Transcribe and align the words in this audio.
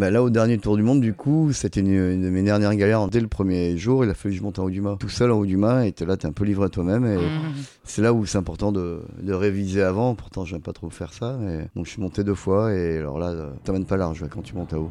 Bah 0.00 0.10
là, 0.10 0.22
au 0.22 0.30
dernier 0.30 0.56
tour 0.56 0.78
du 0.78 0.82
monde, 0.82 1.02
du 1.02 1.12
coup, 1.12 1.52
c'était 1.52 1.80
une, 1.80 1.88
une 1.88 2.22
de 2.22 2.30
mes 2.30 2.42
dernières 2.42 2.74
galères. 2.74 3.06
Dès 3.08 3.20
le 3.20 3.26
premier 3.26 3.76
jour, 3.76 4.02
il 4.02 4.08
a 4.08 4.14
fallu 4.14 4.32
que 4.32 4.38
je 4.38 4.42
monte 4.42 4.58
en 4.58 4.64
haut 4.64 4.70
du 4.70 4.80
mât. 4.80 4.96
Tout 4.98 5.10
seul 5.10 5.30
en 5.30 5.36
haut 5.36 5.44
du 5.44 5.58
mât, 5.58 5.84
et 5.86 5.92
t'es 5.92 6.06
là, 6.06 6.16
t'es 6.16 6.26
un 6.26 6.32
peu 6.32 6.44
livré 6.46 6.64
à 6.64 6.68
toi-même. 6.70 7.04
Et 7.04 7.18
Mmh. 7.18 7.52
c'est 7.84 8.00
là 8.00 8.14
où 8.14 8.24
c'est 8.24 8.38
important 8.38 8.72
de, 8.72 9.02
de 9.22 9.32
réviser 9.34 9.82
avant. 9.82 10.14
Pourtant, 10.14 10.46
j'aime 10.46 10.62
pas 10.62 10.72
trop 10.72 10.88
faire 10.88 11.12
ça. 11.12 11.38
Et 11.42 11.66
donc, 11.76 11.84
je 11.84 11.90
suis 11.90 12.00
monté 12.00 12.24
deux 12.24 12.34
fois, 12.34 12.72
et 12.72 12.96
alors 12.96 13.18
là, 13.18 13.26
euh, 13.28 13.50
t'emmènes 13.62 13.84
pas 13.84 13.98
large 13.98 14.24
quand 14.30 14.40
tu 14.40 14.54
montes 14.54 14.72
à 14.72 14.78
haut. 14.78 14.90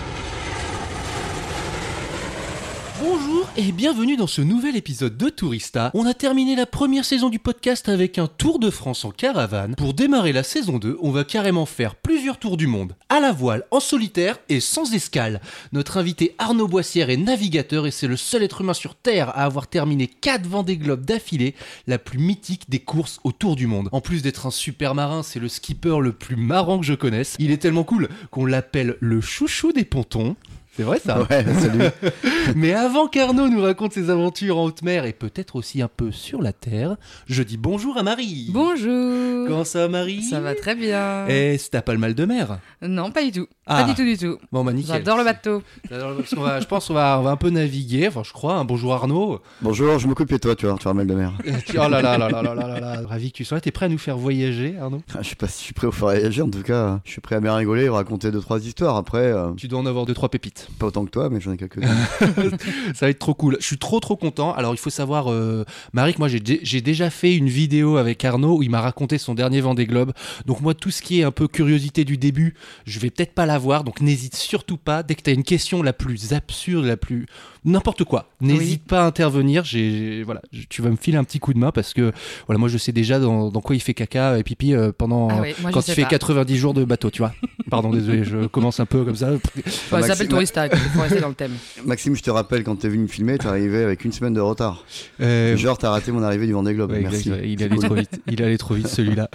Bonjour 3.03 3.49
et 3.57 3.71
bienvenue 3.71 4.15
dans 4.15 4.27
ce 4.27 4.41
nouvel 4.41 4.75
épisode 4.75 5.17
de 5.17 5.29
Tourista. 5.29 5.89
On 5.95 6.05
a 6.05 6.13
terminé 6.13 6.55
la 6.55 6.67
première 6.67 7.03
saison 7.03 7.29
du 7.29 7.39
podcast 7.39 7.89
avec 7.89 8.19
un 8.19 8.27
tour 8.27 8.59
de 8.59 8.69
France 8.69 9.05
en 9.05 9.09
caravane. 9.09 9.73
Pour 9.75 9.95
démarrer 9.95 10.33
la 10.33 10.43
saison 10.43 10.77
2, 10.77 10.99
on 11.01 11.09
va 11.09 11.23
carrément 11.23 11.65
faire 11.65 11.95
plusieurs 11.95 12.37
tours 12.37 12.57
du 12.57 12.67
monde, 12.67 12.95
à 13.09 13.19
la 13.19 13.31
voile, 13.31 13.63
en 13.71 13.79
solitaire 13.79 14.37
et 14.49 14.59
sans 14.59 14.93
escale. 14.93 15.41
Notre 15.71 15.97
invité 15.97 16.35
Arnaud 16.37 16.67
Boissière 16.67 17.09
est 17.09 17.17
navigateur 17.17 17.87
et 17.87 17.91
c'est 17.91 18.05
le 18.05 18.17
seul 18.17 18.43
être 18.43 18.61
humain 18.61 18.75
sur 18.75 18.93
Terre 18.93 19.29
à 19.29 19.45
avoir 19.45 19.65
terminé 19.65 20.05
4 20.05 20.45
Vendée 20.45 20.77
Globe 20.77 21.03
d'affilée, 21.03 21.55
la 21.87 21.97
plus 21.97 22.19
mythique 22.19 22.69
des 22.69 22.81
courses 22.81 23.19
autour 23.23 23.55
du 23.55 23.65
monde. 23.65 23.89
En 23.93 24.01
plus 24.01 24.21
d'être 24.21 24.45
un 24.45 24.51
super 24.51 24.93
marin, 24.93 25.23
c'est 25.23 25.39
le 25.39 25.49
skipper 25.49 25.97
le 26.01 26.13
plus 26.13 26.35
marrant 26.35 26.77
que 26.77 26.85
je 26.85 26.93
connaisse. 26.93 27.35
Il 27.39 27.49
est 27.49 27.57
tellement 27.57 27.83
cool 27.83 28.09
qu'on 28.29 28.45
l'appelle 28.45 28.97
le 28.99 29.21
chouchou 29.21 29.71
des 29.71 29.85
pontons. 29.85 30.35
C'est 30.81 30.85
vrai 30.87 30.99
ça 30.99 31.19
Ouais, 31.29 31.45
salut. 31.59 32.11
mais 32.55 32.73
avant 32.73 33.07
qu'Arnaud 33.07 33.49
nous 33.49 33.61
raconte 33.61 33.93
ses 33.93 34.09
aventures 34.09 34.57
en 34.57 34.63
haute 34.63 34.81
mer 34.81 35.05
et 35.05 35.13
peut-être 35.13 35.55
aussi 35.55 35.79
un 35.79 35.87
peu 35.87 36.11
sur 36.11 36.41
la 36.41 36.53
terre, 36.53 36.95
je 37.27 37.43
dis 37.43 37.57
bonjour 37.57 37.99
à 37.99 38.03
Marie. 38.03 38.47
Bonjour. 38.49 39.47
Comment 39.47 39.63
ça 39.63 39.87
Marie? 39.87 40.23
Ça 40.23 40.39
va 40.39 40.55
très 40.55 40.73
bien. 40.73 41.27
Eh, 41.27 41.59
si 41.59 41.69
t'as 41.69 41.83
pas 41.83 41.93
le 41.93 41.99
mal 41.99 42.15
de 42.15 42.25
mer 42.25 42.57
Non, 42.81 43.11
pas 43.11 43.23
du 43.23 43.31
tout. 43.31 43.47
Ah. 43.73 43.83
Pas 43.83 43.87
du 43.87 43.95
tout, 43.95 44.03
du 44.03 44.17
tout. 44.17 44.37
Bon, 44.51 44.65
bah. 44.65 44.73
J'adore 44.85 45.17
le 45.17 45.23
bateau. 45.23 45.63
Va, 45.89 46.59
je 46.59 46.65
pense 46.65 46.87
qu'on 46.87 46.93
va, 46.93 47.17
on 47.19 47.23
va 47.23 47.31
un 47.31 47.37
peu 47.37 47.49
naviguer, 47.49 48.09
enfin, 48.09 48.21
je 48.25 48.33
crois. 48.33 48.55
Hein. 48.55 48.65
Bonjour 48.65 48.93
Arnaud. 48.93 49.39
Bonjour, 49.61 49.97
je 49.97 50.07
m'occupe 50.07 50.29
de 50.29 50.35
toi, 50.35 50.57
tu 50.57 50.65
vas, 50.65 50.75
tu 50.77 50.83
vas 50.83 50.93
mal 50.93 51.07
de 51.07 51.15
mer. 51.15 51.31
oh 51.47 51.77
là 51.77 51.87
là 52.01 52.17
là 52.17 52.29
là 52.29 52.41
là 52.41 52.53
là 52.53 52.79
là. 52.81 53.01
Ravi 53.07 53.31
que 53.31 53.37
tu 53.37 53.45
sois 53.45 53.55
là. 53.55 53.61
T'es 53.61 53.71
prêt 53.71 53.85
à 53.85 53.89
nous 53.89 53.97
faire 53.97 54.17
voyager, 54.17 54.75
Arnaud? 54.77 55.01
Ah, 55.15 55.19
Je 55.21 55.29
sais 55.29 55.35
pas 55.35 55.47
si 55.47 55.59
je 55.59 55.63
suis 55.63 55.73
prêt 55.73 55.87
à 55.87 55.91
faire 55.91 55.99
voyager, 56.01 56.41
en 56.41 56.49
tout 56.49 56.63
cas, 56.63 56.99
je 57.05 57.11
suis 57.11 57.21
prêt 57.21 57.37
à 57.37 57.39
bien 57.39 57.55
rigoler 57.55 57.85
et 57.85 57.89
raconter 57.89 58.29
deux, 58.29 58.41
trois 58.41 58.59
histoires. 58.59 58.97
Après. 58.97 59.19
Euh... 59.19 59.53
Tu 59.55 59.69
dois 59.69 59.79
en 59.79 59.85
avoir 59.85 60.05
deux, 60.05 60.13
trois 60.13 60.27
pépites. 60.27 60.67
Pas 60.77 60.87
autant 60.87 61.05
que 61.05 61.11
toi, 61.11 61.29
mais 61.29 61.39
j'en 61.39 61.53
ai 61.53 61.57
quelques-unes. 61.57 61.87
Ça 62.93 63.05
va 63.05 63.09
être 63.09 63.19
trop 63.19 63.33
cool. 63.33 63.55
Je 63.61 63.65
suis 63.65 63.77
trop, 63.77 64.01
trop 64.01 64.17
content. 64.17 64.53
Alors, 64.53 64.73
il 64.73 64.79
faut 64.79 64.89
savoir, 64.89 65.31
euh, 65.31 65.63
Marie, 65.93 66.13
que 66.13 66.19
moi, 66.19 66.27
j'ai 66.27 66.81
déjà 66.81 67.09
fait 67.09 67.37
une 67.37 67.47
vidéo 67.47 67.95
avec 67.95 68.25
Arnaud 68.25 68.57
où 68.57 68.63
il 68.63 68.69
m'a 68.69 68.81
raconté 68.81 69.17
son 69.17 69.33
dernier 69.33 69.61
Vendée 69.61 69.85
Globe. 69.85 70.11
Donc, 70.45 70.59
moi, 70.59 70.73
tout 70.73 70.91
ce 70.91 71.01
qui 71.01 71.21
est 71.21 71.23
un 71.23 71.31
peu 71.31 71.47
curiosité 71.47 72.03
du 72.03 72.17
début, 72.17 72.55
je 72.83 72.99
vais 72.99 73.09
peut-être 73.09 73.33
pas 73.33 73.45
la 73.45 73.60
donc 73.83 74.01
n'hésite 74.01 74.35
surtout 74.35 74.77
pas. 74.77 75.03
Dès 75.03 75.15
que 75.15 75.21
tu 75.21 75.29
as 75.29 75.33
une 75.33 75.43
question 75.43 75.83
la 75.83 75.93
plus 75.93 76.33
absurde, 76.33 76.85
la 76.85 76.97
plus 76.97 77.25
n'importe 77.63 78.03
quoi, 78.03 78.27
n'hésite 78.41 78.83
pas 78.85 79.01
à 79.03 79.05
intervenir. 79.05 79.63
J'ai 79.63 80.23
voilà, 80.23 80.41
tu 80.69 80.81
vas 80.81 80.89
me 80.89 80.95
filer 80.95 81.17
un 81.17 81.23
petit 81.23 81.39
coup 81.39 81.53
de 81.53 81.59
main 81.59 81.71
parce 81.71 81.93
que 81.93 82.11
voilà, 82.47 82.57
moi 82.59 82.69
je 82.69 82.77
sais 82.77 82.91
déjà 82.91 83.19
dans, 83.19 83.49
dans 83.49 83.61
quoi 83.61 83.75
il 83.75 83.79
fait 83.79 83.93
caca 83.93 84.37
et 84.39 84.43
pipi 84.43 84.73
euh, 84.73 84.91
pendant 84.97 85.29
Ah 85.29 85.43
moi, 85.61 85.71
quand 85.71 85.87
il 85.87 85.93
fait 85.93 86.01
pas. 86.03 86.07
90 86.09 86.57
jours 86.57 86.73
de 86.73 86.83
bateau, 86.83 87.09
tu 87.11 87.19
vois. 87.19 87.33
Pardon, 87.69 87.89
désolé, 87.91 88.23
je 88.23 88.47
commence 88.47 88.79
un 88.79 88.85
peu 88.85 89.03
comme 89.05 89.15
ça. 89.15 89.29
Ça 89.65 90.01
s'appelle 90.01 90.27
Tourista, 90.27 90.69
faut 90.69 91.01
rester 91.01 91.19
dans 91.21 91.29
le 91.29 91.35
thème. 91.35 91.53
Maxime, 91.85 92.15
je 92.15 92.21
te 92.23 92.29
rappelle, 92.31 92.63
quand 92.63 92.75
t'es 92.75 92.89
venu 92.89 93.03
me 93.03 93.07
filmer, 93.07 93.37
t'es 93.37 93.47
arrivé 93.47 93.83
avec 93.83 94.03
une 94.05 94.11
semaine 94.11 94.33
de 94.33 94.41
retard. 94.41 94.83
Euh, 95.21 95.55
Genre, 95.55 95.77
t'as 95.77 95.89
raté 95.91 96.11
mon 96.11 96.23
arrivée 96.23 96.47
du 96.47 96.53
Vendée 96.53 96.73
Globe. 96.73 96.91
Ouais, 96.91 97.01
Merci. 97.01 97.29
exact, 97.29 97.43
il 97.45 97.63
allait 97.63 97.77
trop 97.77 97.95
vite. 97.95 98.21
Il 98.27 98.43
allait 98.43 98.57
trop 98.57 98.73
vite 98.73 98.87
celui-là. 98.87 99.29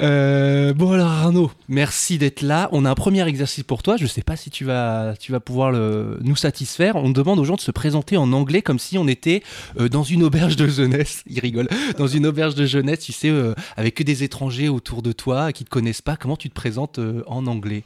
Euh, 0.00 0.72
bon 0.74 0.92
alors 0.92 1.08
Arnaud, 1.08 1.50
merci 1.68 2.18
d'être 2.18 2.42
là. 2.42 2.68
On 2.72 2.84
a 2.84 2.90
un 2.90 2.94
premier 2.94 3.26
exercice 3.26 3.53
pour 3.62 3.82
toi. 3.82 3.96
Je 3.96 4.06
sais 4.06 4.22
pas 4.22 4.36
si 4.36 4.50
tu 4.50 4.64
vas, 4.64 5.14
tu 5.18 5.30
vas 5.32 5.40
pouvoir 5.40 5.70
le, 5.70 6.18
nous 6.22 6.36
satisfaire. 6.36 6.96
On 6.96 7.10
demande 7.10 7.38
aux 7.38 7.44
gens 7.44 7.56
de 7.56 7.60
se 7.60 7.70
présenter 7.70 8.16
en 8.16 8.32
anglais 8.32 8.62
comme 8.62 8.78
si 8.78 8.98
on 8.98 9.06
était 9.06 9.42
euh, 9.78 9.88
dans 9.88 10.02
une 10.02 10.22
auberge 10.22 10.56
de 10.56 10.66
jeunesse. 10.66 11.22
Il 11.26 11.38
rigole. 11.40 11.68
Dans 11.98 12.06
une 12.06 12.26
auberge 12.26 12.54
de 12.54 12.66
jeunesse, 12.66 13.00
tu 13.00 13.12
sais, 13.12 13.30
euh, 13.30 13.54
avec 13.76 13.94
que 13.94 14.02
des 14.02 14.22
étrangers 14.24 14.68
autour 14.68 15.02
de 15.02 15.12
toi 15.12 15.52
qui 15.52 15.64
te 15.64 15.70
connaissent 15.70 16.02
pas. 16.02 16.16
Comment 16.16 16.36
tu 16.36 16.48
te 16.50 16.54
présentes 16.54 16.98
euh, 16.98 17.22
en 17.26 17.46
anglais? 17.46 17.84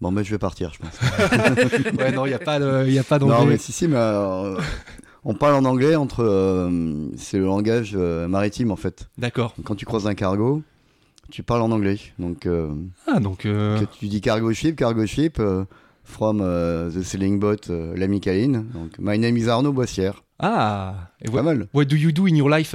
Bon, 0.00 0.10
mais 0.10 0.24
je 0.24 0.30
vais 0.30 0.38
partir, 0.38 0.72
je 0.74 0.78
pense. 0.78 0.98
Ouais, 1.98 2.12
non, 2.12 2.26
il 2.26 2.30
y 2.30 2.34
a 2.34 2.38
pas, 2.38 2.58
de- 2.58 2.88
y 2.90 2.98
a 2.98 3.04
pas 3.04 3.18
non, 3.18 3.28
d'anglais. 3.28 3.52
mais 3.52 3.58
si, 3.58 3.72
si, 3.72 3.88
mais 3.88 3.96
on 5.24 5.34
parle 5.34 5.54
en 5.54 5.64
anglais 5.64 5.96
entre. 5.96 6.70
c'est 7.16 7.38
le 7.38 7.44
langage 7.46 7.94
maritime, 7.96 8.70
en 8.70 8.76
fait. 8.76 9.08
D'accord. 9.18 9.54
Quand 9.64 9.74
tu 9.74 9.86
croises 9.86 10.06
un 10.06 10.14
cargo, 10.14 10.62
tu 11.30 11.42
parles 11.42 11.62
en 11.62 11.70
anglais. 11.70 11.98
Donc, 12.18 12.46
euh, 12.46 12.70
Ah 13.06 13.20
donc. 13.20 13.46
euh, 13.46 13.80
que 13.80 13.84
tu 13.98 14.06
dis 14.08 14.20
cargo 14.20 14.52
ship, 14.52 14.76
cargo 14.76 15.04
ship, 15.06 15.38
euh, 15.40 15.64
from 16.04 16.40
euh, 16.42 16.90
the 16.90 17.02
sailing 17.02 17.38
boat, 17.38 17.68
euh, 17.70 17.94
l'ami 17.96 18.20
Caline. 18.20 18.64
Donc, 18.74 18.92
my 18.98 19.18
name 19.18 19.36
is 19.36 19.48
Arnaud 19.48 19.72
Boissière. 19.72 20.22
Ah. 20.38 21.10
Et 21.22 21.26
Pas 21.28 21.36
what, 21.36 21.42
mal. 21.42 21.68
what 21.74 21.84
do 21.86 21.96
you 21.96 22.12
do 22.12 22.26
in 22.26 22.34
your 22.34 22.48
life? 22.50 22.74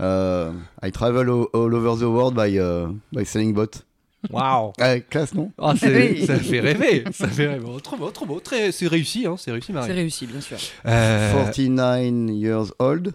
Euh, 0.00 0.52
I 0.82 0.90
travel 0.92 1.28
all, 1.30 1.46
all 1.54 1.74
over 1.74 1.96
the 1.98 2.02
world 2.08 2.34
by, 2.34 2.58
euh, 2.58 2.88
by 3.12 3.24
sailing 3.24 3.52
boat. 3.54 3.82
Wow. 4.30 4.72
Ah, 4.80 4.98
classe, 5.00 5.34
non? 5.34 5.52
Ah, 5.58 5.74
Oui. 5.80 6.26
ça 6.26 6.36
fait 6.38 6.60
rêver, 6.60 7.04
ça 7.12 7.28
fait 7.28 7.46
rêver. 7.46 7.64
Trop 7.82 7.96
beau, 7.96 8.10
trop 8.10 8.26
beau, 8.26 8.40
très, 8.40 8.72
c'est 8.72 8.88
réussi, 8.88 9.26
hein, 9.26 9.36
c'est 9.38 9.52
réussi, 9.52 9.72
Marie. 9.72 9.86
C'est 9.86 9.92
réussi, 9.94 10.26
bien 10.26 10.40
sûr. 10.40 10.56
Euh, 10.86 11.32
49 11.32 12.30
years 12.34 12.72
old, 12.78 13.12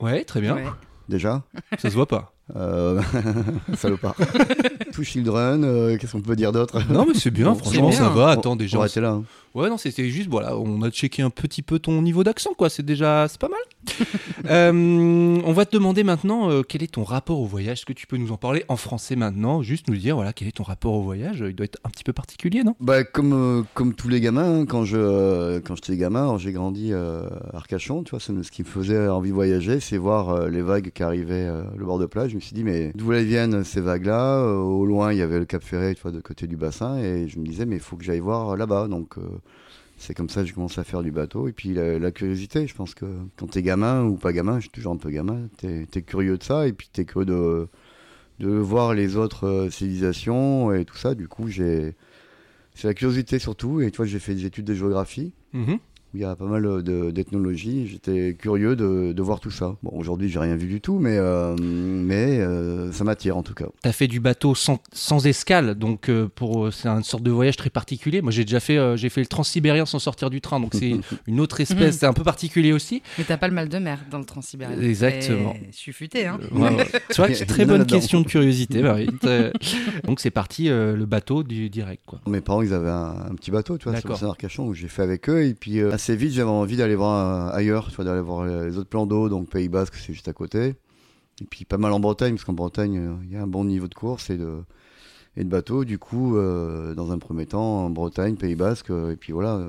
ouais, 0.00 0.24
très 0.24 0.40
bien. 0.40 0.56
Ouais. 0.56 0.64
déjà. 1.08 1.42
Ça 1.78 1.90
se 1.90 1.94
voit 1.94 2.06
pas. 2.08 2.32
Euh, 2.56 3.00
salopard. 3.76 4.14
Two 4.92 5.02
children, 5.02 5.64
euh, 5.64 5.96
qu'est-ce 5.96 6.12
qu'on 6.12 6.20
peut 6.20 6.36
dire 6.36 6.52
d'autre? 6.52 6.78
Non, 6.90 7.06
mais 7.08 7.14
c'est 7.18 7.30
bien, 7.30 7.54
franchement, 7.54 7.90
ça 7.90 8.08
va. 8.10 8.28
Attends, 8.30 8.54
déjà. 8.56 8.76
On 8.76 8.80
va 8.80 8.84
arrêter 8.84 9.00
là. 9.00 9.10
hein. 9.10 9.24
Ouais, 9.54 9.70
non, 9.70 9.76
c'était 9.78 10.08
juste, 10.08 10.28
voilà, 10.28 10.58
on 10.58 10.82
a 10.82 10.90
checké 10.90 11.22
un 11.22 11.30
petit 11.30 11.62
peu 11.62 11.78
ton 11.78 12.02
niveau 12.02 12.24
d'accent, 12.24 12.54
quoi. 12.54 12.68
C'est 12.68 12.82
déjà, 12.84 13.26
c'est 13.28 13.40
pas 13.40 13.48
mal. 13.48 13.60
Euh, 14.50 15.40
on 15.42 15.52
va 15.52 15.64
te 15.64 15.74
demander 15.74 16.04
maintenant 16.04 16.50
euh, 16.50 16.60
quel 16.62 16.82
est 16.82 16.92
ton 16.92 17.02
rapport 17.02 17.40
au 17.40 17.46
voyage? 17.46 17.78
Est-ce 17.78 17.86
que 17.86 17.94
tu 17.94 18.06
peux 18.06 18.18
nous 18.18 18.30
en 18.30 18.36
parler 18.36 18.62
en 18.68 18.76
français 18.76 19.16
maintenant? 19.16 19.62
Juste 19.62 19.88
nous 19.88 19.96
dire, 19.96 20.16
voilà, 20.16 20.34
quel 20.34 20.48
est 20.48 20.56
ton 20.56 20.64
rapport 20.64 20.92
au 20.92 21.02
voyage? 21.02 21.42
Il 21.48 21.54
doit 21.54 21.64
être 21.64 21.78
un 21.82 21.88
petit 21.88 22.04
peu 22.04 22.12
particulier, 22.12 22.62
non? 22.62 22.76
Bah, 22.78 23.04
comme, 23.04 23.32
euh, 23.32 23.62
comme 23.72 23.94
tous 23.94 24.08
les 24.08 24.20
gamins, 24.20 24.60
hein, 24.60 24.66
quand 24.66 24.84
je 24.84 24.98
euh, 24.98 25.60
quand 25.64 25.76
j'étais 25.76 25.96
gamin, 25.96 26.36
j'ai 26.36 26.52
grandi 26.52 26.92
euh, 26.92 27.26
à 27.54 27.56
Arcachon, 27.56 28.02
tu 28.02 28.10
vois, 28.10 28.20
ce 28.20 28.32
qui 28.50 28.62
me 28.62 28.66
faisait 28.68 29.08
envie 29.08 29.30
de 29.30 29.34
voyager, 29.34 29.80
c'est 29.80 29.96
voir 29.96 30.28
euh, 30.28 30.50
les 30.50 30.60
vagues 30.60 30.90
qui 30.94 31.02
arrivaient 31.02 31.46
euh, 31.48 31.62
le 31.74 31.86
bord 31.86 31.98
de 31.98 32.06
plage. 32.06 32.32
Je 32.32 32.36
me 32.36 32.40
suis 32.40 32.54
dit, 32.54 32.64
mais 32.64 32.92
d'où 32.94 33.14
elles 33.14 33.24
viennent 33.24 33.64
ces 33.64 33.80
vagues-là? 33.80 34.40
Euh, 34.40 34.56
Au 34.58 34.84
loin, 34.84 35.10
il 35.12 35.18
y 35.18 35.22
avait 35.22 35.38
le 35.38 35.46
Cap 35.46 35.62
Ferré, 35.62 35.94
tu 35.94 36.02
vois, 36.02 36.12
de 36.12 36.20
côté 36.20 36.46
du 36.46 36.56
bassin, 36.58 36.98
et 36.98 37.28
je 37.28 37.38
me 37.38 37.46
disais, 37.46 37.64
mais 37.64 37.76
il 37.76 37.82
faut 37.82 37.96
que 37.96 38.04
j'aille 38.04 38.20
voir 38.20 38.58
là-bas. 38.58 38.88
Donc, 38.88 39.16
euh, 39.16 39.22
c'est 40.04 40.14
comme 40.14 40.28
ça 40.28 40.42
que 40.42 40.48
j'ai 40.48 40.52
commencé 40.52 40.78
à 40.80 40.84
faire 40.84 41.02
du 41.02 41.10
bateau. 41.10 41.48
Et 41.48 41.52
puis, 41.52 41.74
la, 41.74 42.10
curiosité, 42.10 42.66
je 42.66 42.74
pense 42.74 42.94
que 42.94 43.06
quand 43.36 43.46
t'es 43.46 43.62
gamin 43.62 44.04
ou 44.04 44.16
pas 44.16 44.32
gamin, 44.32 44.56
je 44.56 44.62
suis 44.62 44.70
toujours 44.70 44.92
un 44.92 44.98
peu 44.98 45.10
gamin, 45.10 45.48
t'es 45.56 45.86
es 45.92 46.02
curieux 46.02 46.36
de 46.36 46.42
ça, 46.42 46.68
et 46.68 46.72
puis 46.72 46.88
t'es 46.92 47.04
curieux 47.04 47.26
de, 47.26 47.68
voir 48.38 48.94
les 48.94 49.16
autres 49.16 49.46
euh, 49.46 49.70
civilisations 49.70 50.72
et 50.74 50.84
tout 50.84 50.96
ça. 50.96 51.14
Du 51.14 51.28
coup, 51.28 51.48
j'ai. 51.48 51.94
C'est 52.74 52.88
la 52.88 52.94
curiosité 52.94 53.38
surtout, 53.38 53.80
et 53.80 53.90
tu 53.90 53.98
vois, 53.98 54.06
j'ai 54.06 54.18
fait 54.18 54.34
des 54.34 54.46
études 54.46 54.64
de 54.64 54.74
géographie, 54.74 55.32
Mhm. 55.52 55.78
Où 56.14 56.16
il 56.16 56.20
y 56.20 56.24
a 56.24 56.36
pas 56.36 56.44
mal 56.46 56.82
de- 56.82 57.10
d'ethnologie, 57.10 57.86
j'étais 57.88 58.34
curieux 58.38 58.76
de, 58.76 59.12
de 59.12 59.22
voir 59.22 59.40
tout 59.40 59.50
ça. 59.50 59.76
Bon, 59.82 59.90
aujourd'hui, 59.98 60.28
j'ai 60.28 60.38
rien 60.38 60.54
vu 60.56 60.66
du 60.68 60.80
tout, 60.80 60.98
mais, 61.00 61.16
euh, 61.18 61.56
mais 61.58 62.38
euh, 62.40 62.92
ça 62.92 63.02
m'attire 63.04 63.36
en 63.36 63.42
tout 63.42 63.54
cas. 63.54 63.66
T'as 63.82 63.92
fait 63.92 64.06
du 64.06 64.20
bateau 64.20 64.54
sans, 64.54 64.78
sans 64.92 65.26
escale, 65.26 65.74
donc 65.74 66.08
euh, 66.08 66.28
pour 66.34 66.72
c'est 66.72 66.88
une 66.88 67.02
sorte 67.02 67.22
de 67.24 67.30
voyage 67.30 67.56
très 67.56 67.70
particulier. 67.70 68.22
Moi, 68.22 68.30
j'ai 68.30 68.44
déjà 68.44 68.60
fait, 68.60 68.78
euh, 68.78 68.96
j'ai 68.96 69.08
fait 69.08 69.20
le 69.20 69.26
transsibérien 69.26 69.86
sans 69.86 69.98
sortir 69.98 70.30
du 70.30 70.40
train, 70.40 70.60
donc 70.60 70.72
c'est 70.74 70.92
une 71.26 71.40
autre 71.40 71.60
espèce, 71.60 71.98
c'est 71.98 72.06
un 72.06 72.12
peu 72.12 72.22
particulier 72.24 72.72
aussi. 72.72 73.02
Mais 73.18 73.24
t'as 73.24 73.36
pas 73.36 73.48
le 73.48 73.54
mal 73.54 73.68
de 73.68 73.78
mer 73.78 73.98
dans 74.10 74.18
le 74.18 74.24
Transsibérien. 74.24 74.80
Exactement. 74.80 75.54
Et 75.54 75.68
Je 75.72 75.76
suis 75.76 75.92
futé, 75.92 76.26
hein. 76.26 76.38
Euh, 76.52 76.56
ouais, 76.58 76.74
ouais. 76.76 76.86
Tu 77.10 77.16
vois 77.16 77.28
que 77.28 77.34
c'est 77.34 77.46
très 77.46 77.64
bonne 77.66 77.86
question 77.86 78.20
de 78.20 78.26
curiosité, 78.26 78.82
Marie. 78.82 79.08
Donc 80.04 80.20
c'est 80.20 80.30
parti 80.30 80.68
euh, 80.68 80.94
le 80.96 81.06
bateau 81.06 81.42
du 81.42 81.68
direct, 81.70 82.02
quoi. 82.06 82.20
Mes 82.26 82.40
parents, 82.40 82.62
ils 82.62 82.72
avaient 82.72 82.88
un, 82.90 83.16
un 83.30 83.34
petit 83.34 83.50
bateau, 83.50 83.78
tu 83.78 83.88
vois, 83.88 83.98
sur 84.00 84.16
Saint-Arcachon, 84.16 84.66
où 84.66 84.74
j'ai 84.74 84.88
fait 84.88 85.02
avec 85.02 85.28
eux, 85.28 85.44
et 85.44 85.54
puis 85.54 85.80
euh, 85.80 85.90
assez 86.04 86.16
vite, 86.16 86.32
j'avais 86.32 86.50
envie 86.50 86.76
d'aller 86.76 86.96
voir 86.96 87.48
euh, 87.48 87.56
ailleurs, 87.56 87.88
tu 87.88 87.96
vois, 87.96 88.04
d'aller 88.04 88.20
voir 88.20 88.44
les 88.44 88.76
autres 88.76 88.90
plans 88.90 89.06
d'eau, 89.06 89.30
donc 89.30 89.48
Pays 89.48 89.70
Basque, 89.70 89.94
c'est 89.94 90.12
juste 90.12 90.28
à 90.28 90.34
côté. 90.34 90.74
Et 91.40 91.44
puis 91.48 91.64
pas 91.64 91.78
mal 91.78 91.92
en 91.92 92.00
Bretagne, 92.00 92.34
parce 92.34 92.44
qu'en 92.44 92.52
Bretagne, 92.52 92.98
euh, 92.98 93.14
il 93.24 93.32
y 93.32 93.36
a 93.36 93.42
un 93.42 93.46
bon 93.46 93.64
niveau 93.64 93.88
de 93.88 93.94
course 93.94 94.28
et 94.28 94.36
de, 94.36 94.58
et 95.38 95.44
de 95.44 95.48
bateau. 95.48 95.86
Du 95.86 95.98
coup, 95.98 96.36
euh, 96.36 96.94
dans 96.94 97.10
un 97.10 97.16
premier 97.16 97.46
temps, 97.46 97.86
en 97.86 97.88
Bretagne, 97.88 98.36
Pays 98.36 98.54
Basque, 98.54 98.90
et 98.90 99.16
puis 99.16 99.32
voilà. 99.32 99.62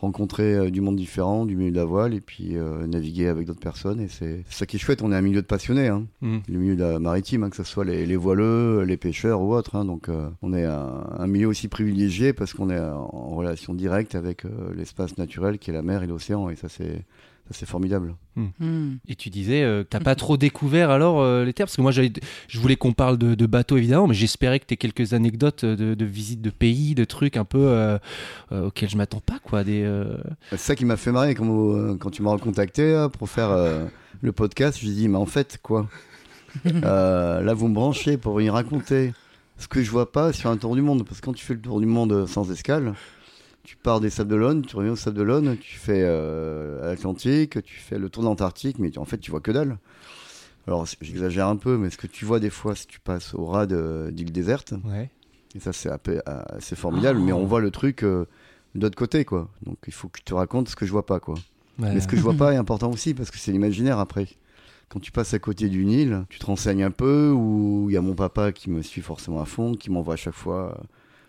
Rencontrer 0.00 0.54
euh, 0.54 0.70
du 0.70 0.80
monde 0.80 0.96
différent, 0.96 1.44
du 1.44 1.56
milieu 1.56 1.70
de 1.72 1.76
la 1.76 1.84
voile, 1.84 2.14
et 2.14 2.20
puis 2.20 2.56
euh, 2.56 2.86
naviguer 2.86 3.26
avec 3.28 3.46
d'autres 3.46 3.60
personnes. 3.60 4.00
Et 4.00 4.08
c'est 4.08 4.44
ça 4.48 4.64
qui 4.64 4.76
est 4.76 4.78
chouette. 4.78 5.02
On 5.02 5.10
est 5.12 5.16
un 5.16 5.20
milieu 5.22 5.42
de 5.42 5.46
passionnés, 5.46 5.88
hein. 5.88 6.06
Mm. 6.20 6.38
le 6.48 6.58
milieu 6.58 6.76
de 6.76 6.84
la 6.84 6.98
maritime, 6.98 7.42
hein, 7.42 7.50
que 7.50 7.56
ce 7.56 7.64
soit 7.64 7.84
les, 7.84 8.06
les 8.06 8.16
voileux, 8.16 8.84
les 8.84 8.96
pêcheurs 8.96 9.40
ou 9.40 9.52
autres. 9.54 9.74
hein. 9.76 9.84
donc 9.84 10.08
euh, 10.08 10.28
on 10.42 10.52
est 10.54 10.64
un, 10.64 11.04
un 11.18 11.26
milieu 11.26 11.48
aussi 11.48 11.68
privilégié 11.68 12.32
parce 12.32 12.52
qu'on 12.54 12.70
est 12.70 12.78
en, 12.78 13.08
relation 13.34 13.74
directe 13.74 14.14
avec 14.14 14.44
euh, 14.44 14.50
l'espace 14.76 15.18
naturel 15.18 15.58
qui 15.58 15.70
est 15.70 15.74
la 15.74 15.82
mer 15.82 16.02
et 16.02 16.06
l'océan. 16.06 16.48
Et 16.50 16.56
ça, 16.56 16.68
c'est 16.68 17.04
c'est 17.50 17.66
formidable. 17.66 18.14
Hmm. 18.36 18.96
Et 19.08 19.16
tu 19.16 19.30
disais, 19.30 19.62
euh, 19.62 19.82
que 19.82 19.88
t'as 19.88 20.00
pas 20.00 20.14
trop 20.14 20.36
découvert 20.36 20.90
alors 20.90 21.20
euh, 21.20 21.44
les 21.44 21.52
terres? 21.52 21.66
Parce 21.66 21.76
que 21.76 21.82
moi, 21.82 21.90
j'avais- 21.90 22.12
je 22.46 22.60
voulais 22.60 22.76
qu'on 22.76 22.92
parle 22.92 23.18
de, 23.18 23.34
de 23.34 23.46
bateaux 23.46 23.76
évidemment, 23.76 24.06
mais 24.06 24.14
j'espérais 24.14 24.60
que 24.60 24.66
tu 24.66 24.76
quelques 24.76 25.12
anecdotes 25.12 25.64
de, 25.64 25.94
de 25.94 26.04
visites 26.04 26.40
de 26.42 26.50
pays, 26.50 26.94
de 26.94 27.04
trucs 27.04 27.36
un 27.36 27.44
peu 27.44 27.58
euh, 27.58 27.98
euh, 28.52 28.66
auxquels 28.66 28.88
je 28.90 28.96
m'attends 28.96 29.20
pas, 29.20 29.38
quoi. 29.42 29.64
Des, 29.64 29.82
euh, 29.82 30.16
C'est 30.50 30.58
ça 30.58 30.76
qui 30.76 30.84
m'a 30.84 30.96
fait 30.96 31.10
marrer 31.12 31.34
quand, 31.34 31.46
euh, 31.74 31.96
quand 31.96 32.10
tu 32.10 32.22
m'as 32.22 32.30
recontacté 32.30 33.06
pour 33.18 33.28
faire 33.28 33.50
euh, 33.50 33.84
le 34.20 34.32
podcast. 34.32 34.78
Je 34.80 34.84
lui 34.86 34.92
ai 34.92 34.94
dit, 34.94 35.08
mais 35.08 35.18
en 35.18 35.26
fait, 35.26 35.58
quoi? 35.62 35.88
Euh, 36.66 37.40
Là, 37.42 37.54
vous 37.54 37.68
me 37.68 37.74
branchez 37.74 38.16
pour 38.16 38.34
venir 38.34 38.54
raconter 38.54 39.12
ce 39.58 39.68
que 39.68 39.82
je 39.82 39.90
vois 39.90 40.10
pas 40.12 40.32
sur 40.32 40.50
un 40.50 40.56
tour 40.56 40.74
du 40.74 40.82
monde. 40.82 41.04
Parce 41.06 41.20
que 41.20 41.26
quand 41.26 41.32
tu 41.34 41.44
fais 41.44 41.54
le 41.54 41.60
tour 41.60 41.78
du 41.80 41.86
monde 41.86 42.26
sans 42.26 42.50
escale, 42.50 42.94
tu 43.68 43.76
pars 43.76 44.00
des 44.00 44.08
Sables 44.08 44.30
d'Olonne, 44.30 44.62
tu 44.64 44.76
reviens 44.76 44.92
aux 44.92 44.96
Sables 44.96 45.18
d'Olonne, 45.18 45.58
tu 45.58 45.76
fais 45.76 46.00
euh, 46.02 46.88
l'Atlantique, 46.88 47.62
tu 47.62 47.74
fais 47.78 47.98
le 47.98 48.08
tour 48.08 48.22
de 48.22 48.28
l'Antarctique, 48.28 48.78
mais 48.78 48.96
en 48.96 49.04
fait, 49.04 49.18
tu 49.18 49.30
vois 49.30 49.40
que 49.40 49.50
dalle. 49.50 49.76
Alors, 50.66 50.86
j'exagère 51.02 51.46
un 51.48 51.56
peu, 51.56 51.76
mais 51.76 51.90
ce 51.90 51.98
que 51.98 52.06
tu 52.06 52.24
vois 52.24 52.40
des 52.40 52.48
fois, 52.48 52.74
si 52.74 52.86
tu 52.86 52.98
passes 52.98 53.34
au 53.34 53.44
ras 53.44 53.66
d'îles 53.66 54.32
désertes, 54.32 54.72
Ouais. 54.86 55.10
et 55.54 55.60
ça, 55.60 55.74
c'est 55.74 55.90
euh, 55.90 56.42
c'est 56.60 56.76
formidable, 56.78 57.18
mais 57.20 57.32
on 57.34 57.44
voit 57.44 57.60
le 57.60 57.70
truc 57.70 58.04
euh, 58.04 58.24
de 58.74 58.80
l'autre 58.80 58.96
côté, 58.96 59.26
quoi. 59.26 59.50
Donc, 59.66 59.76
il 59.86 59.92
faut 59.92 60.08
que 60.08 60.18
tu 60.20 60.24
te 60.24 60.32
racontes 60.32 60.70
ce 60.70 60.76
que 60.76 60.86
je 60.86 60.90
vois 60.92 61.04
pas, 61.04 61.20
quoi. 61.20 61.34
Mais 61.76 62.00
ce 62.00 62.08
que 62.08 62.16
je 62.16 62.22
vois 62.22 62.32
pas 62.38 62.54
est 62.54 62.56
important 62.56 62.90
aussi 62.90 63.12
parce 63.12 63.30
que 63.30 63.36
c'est 63.36 63.52
l'imaginaire 63.52 63.98
après. 63.98 64.28
Quand 64.88 64.98
tu 65.00 65.12
passes 65.12 65.34
à 65.34 65.38
côté 65.38 65.68
d'une 65.68 65.90
île, 65.90 66.24
tu 66.30 66.38
te 66.38 66.46
renseignes 66.46 66.84
un 66.84 66.90
peu 66.90 67.30
ou 67.32 67.88
il 67.90 67.92
y 67.92 67.98
a 67.98 68.00
mon 68.00 68.14
papa 68.14 68.50
qui 68.50 68.70
me 68.70 68.80
suit 68.80 69.02
forcément 69.02 69.42
à 69.42 69.44
fond, 69.44 69.74
qui 69.74 69.90
m'envoie 69.90 70.14
à 70.14 70.16
chaque 70.16 70.32
fois 70.34 70.74
euh, 70.74 70.82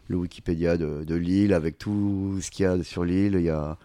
le 0.10 0.18
Wikipédia 0.18 0.78
de, 0.78 1.16
l'île 1.16 1.54
avec 1.54 1.78
tout 1.78 2.38
ce 2.42 2.52
qu'il 2.52 2.64
y 2.64 2.66
a 2.66 2.84
sur 2.84 3.06
l'île. 3.06 3.36
Il 3.36 3.44
y 3.44 3.50
a, 3.50 3.78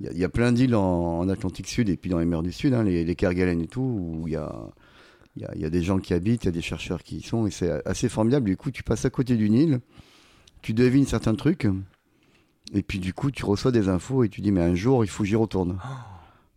il 0.00 0.28
plein 0.28 0.52
d'îles 0.52 0.76
en, 0.76 1.28
Atlantique 1.28 1.66
Sud 1.66 1.88
et 1.88 1.96
puis 1.96 2.10
dans 2.10 2.18
les 2.18 2.26
mers 2.26 2.42
du 2.42 2.52
Sud, 2.52 2.74
hein, 2.74 2.84
les, 2.84 3.14
Kerguelen 3.16 3.60
et 3.60 3.66
tout, 3.66 3.80
où 3.80 4.28
il 4.28 4.34
y 4.34 4.36
a, 4.36 4.52
y, 5.36 5.44
a, 5.44 5.50
il 5.54 5.60
y 5.60 5.64
a 5.64 5.70
des 5.70 5.82
gens 5.82 5.98
qui 5.98 6.14
habitent, 6.14 6.44
il 6.44 6.46
y 6.46 6.48
a 6.48 6.52
des 6.52 6.62
chercheurs 6.62 7.02
qui 7.02 7.16
y 7.16 7.22
sont 7.22 7.46
et 7.46 7.50
c'est 7.50 7.84
assez 7.86 8.08
formidable. 8.08 8.46
Du 8.46 8.56
coup, 8.56 8.70
tu 8.70 8.82
passes 8.82 9.04
à 9.04 9.10
côté 9.10 9.36
d'une 9.36 9.54
île, 9.54 9.80
tu 10.60 10.74
devines 10.74 11.06
certains 11.06 11.34
trucs. 11.34 11.66
Et 12.74 12.82
puis 12.82 12.98
du 12.98 13.12
coup, 13.12 13.30
tu 13.30 13.44
reçois 13.44 13.72
des 13.72 13.88
infos 13.88 14.24
et 14.24 14.28
tu 14.28 14.40
dis, 14.40 14.52
mais 14.52 14.62
un 14.62 14.74
jour, 14.74 15.04
il 15.04 15.08
faut 15.08 15.24
que 15.24 15.28
j'y 15.28 15.36
retourne. 15.36 15.78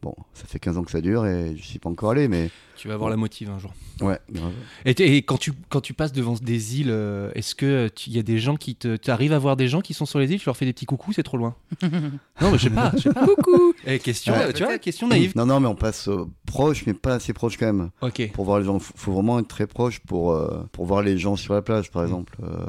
Bon, 0.06 0.14
ça 0.36 0.46
fait 0.46 0.60
15 0.60 0.78
ans 0.78 0.84
que 0.84 0.92
ça 0.92 1.02
dure 1.02 1.26
et 1.26 1.56
je 1.58 1.64
suis 1.64 1.80
pas 1.80 1.90
encore 1.90 2.12
allé, 2.12 2.28
mais 2.28 2.52
Tu 2.78 2.88
vas 2.88 2.96
voir 2.96 3.10
la 3.10 3.18
motive 3.18 3.50
un 3.50 3.58
jour. 3.58 3.74
ouais, 4.02 4.20
grave. 4.32 4.52
Et, 4.86 4.92
et 5.18 5.24
quand, 5.24 5.38
tu, 5.40 5.52
quand 5.70 5.82
tu 5.82 5.96
passes 5.96 6.12
devant 6.12 6.36
des 6.36 6.80
îles, 6.80 6.92
euh, 6.92 7.32
est-ce 7.34 7.56
que 7.56 7.90
il 8.06 8.14
y 8.14 8.20
a 8.20 8.22
des 8.22 8.38
gens 8.38 8.56
qui 8.56 8.76
te. 8.76 8.98
Tu 8.98 9.10
arrives 9.10 9.34
à 9.34 9.40
voir 9.40 9.56
des 9.56 9.68
gens 9.68 9.82
qui 9.82 9.96
sont 9.96 10.06
sur 10.06 10.20
les 10.20 10.32
îles, 10.32 10.40
tu 10.40 10.46
leur 10.46 10.56
fais 10.58 10.66
des 10.66 10.74
petits 10.74 10.86
coucous, 10.86 11.14
c'est 11.14 11.24
trop 11.24 11.38
loin? 11.38 11.56
Non, 11.82 12.52
mais 12.52 12.60
je 12.60 12.64
sais 12.66 12.70
pas. 12.70 12.92
Je 12.96 13.00
sais 13.02 13.14
pas. 13.14 13.26
Coucou 13.26 13.74
Eh, 13.88 13.98
question, 13.98 14.34
Ouais. 14.34 14.54
tu 14.54 14.64
vois, 14.64 14.78
question 14.78 15.08
naïve. 15.08 15.34
Non, 15.36 15.48
non, 15.48 15.60
mais 15.60 15.68
on 15.68 15.76
passe 15.76 16.08
euh, 16.08 16.26
proche, 16.46 16.86
mais 16.86 16.94
pas 16.94 17.16
assez 17.16 17.34
proche 17.34 17.58
quand 17.58 17.66
même. 17.66 17.90
Ok. 18.02 18.30
Pour 18.34 18.46
voir 18.46 18.60
les 18.60 18.66
gens, 18.66 18.78
faut 18.78 18.94
faut 18.96 19.12
vraiment 19.12 19.40
être 19.40 19.48
très 19.48 19.66
proche 19.66 20.02
pour, 20.02 20.34
euh, 20.34 20.68
pour 20.72 20.86
voir 20.86 21.02
les 21.02 21.18
gens 21.18 21.36
sur 21.36 21.56
la 21.56 21.64
plage, 21.64 21.90
par 21.90 22.04
exemple. 22.04 22.38
Euh, 22.44 22.66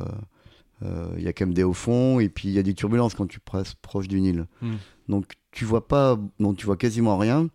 euh, 0.84 1.08
Il 1.18 1.22
y 1.24 1.28
a 1.28 1.34
quand 1.34 1.44
même 1.46 1.54
des 1.54 1.64
hauts 1.64 1.72
fonds 1.74 2.18
et 2.18 2.28
puis 2.30 2.48
il 2.48 2.54
y 2.54 2.58
a 2.58 2.62
des 2.62 2.74
turbulences 2.74 3.14
quand 3.14 3.26
tu 3.26 3.40
passes 3.40 3.74
proche 3.74 4.08
d'une 4.08 4.24
île. 4.24 4.46
Mm. 4.62 4.74
Donc 5.08 5.34
tu 5.56 5.64
vois 5.64 5.88
pas, 5.88 6.18
non, 6.38 6.52
tu 6.54 6.66
vois 6.66 6.76
quasiment 6.76 7.16
rien. 7.16 7.48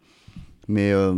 Mais 0.68 0.92
euh, 0.92 1.13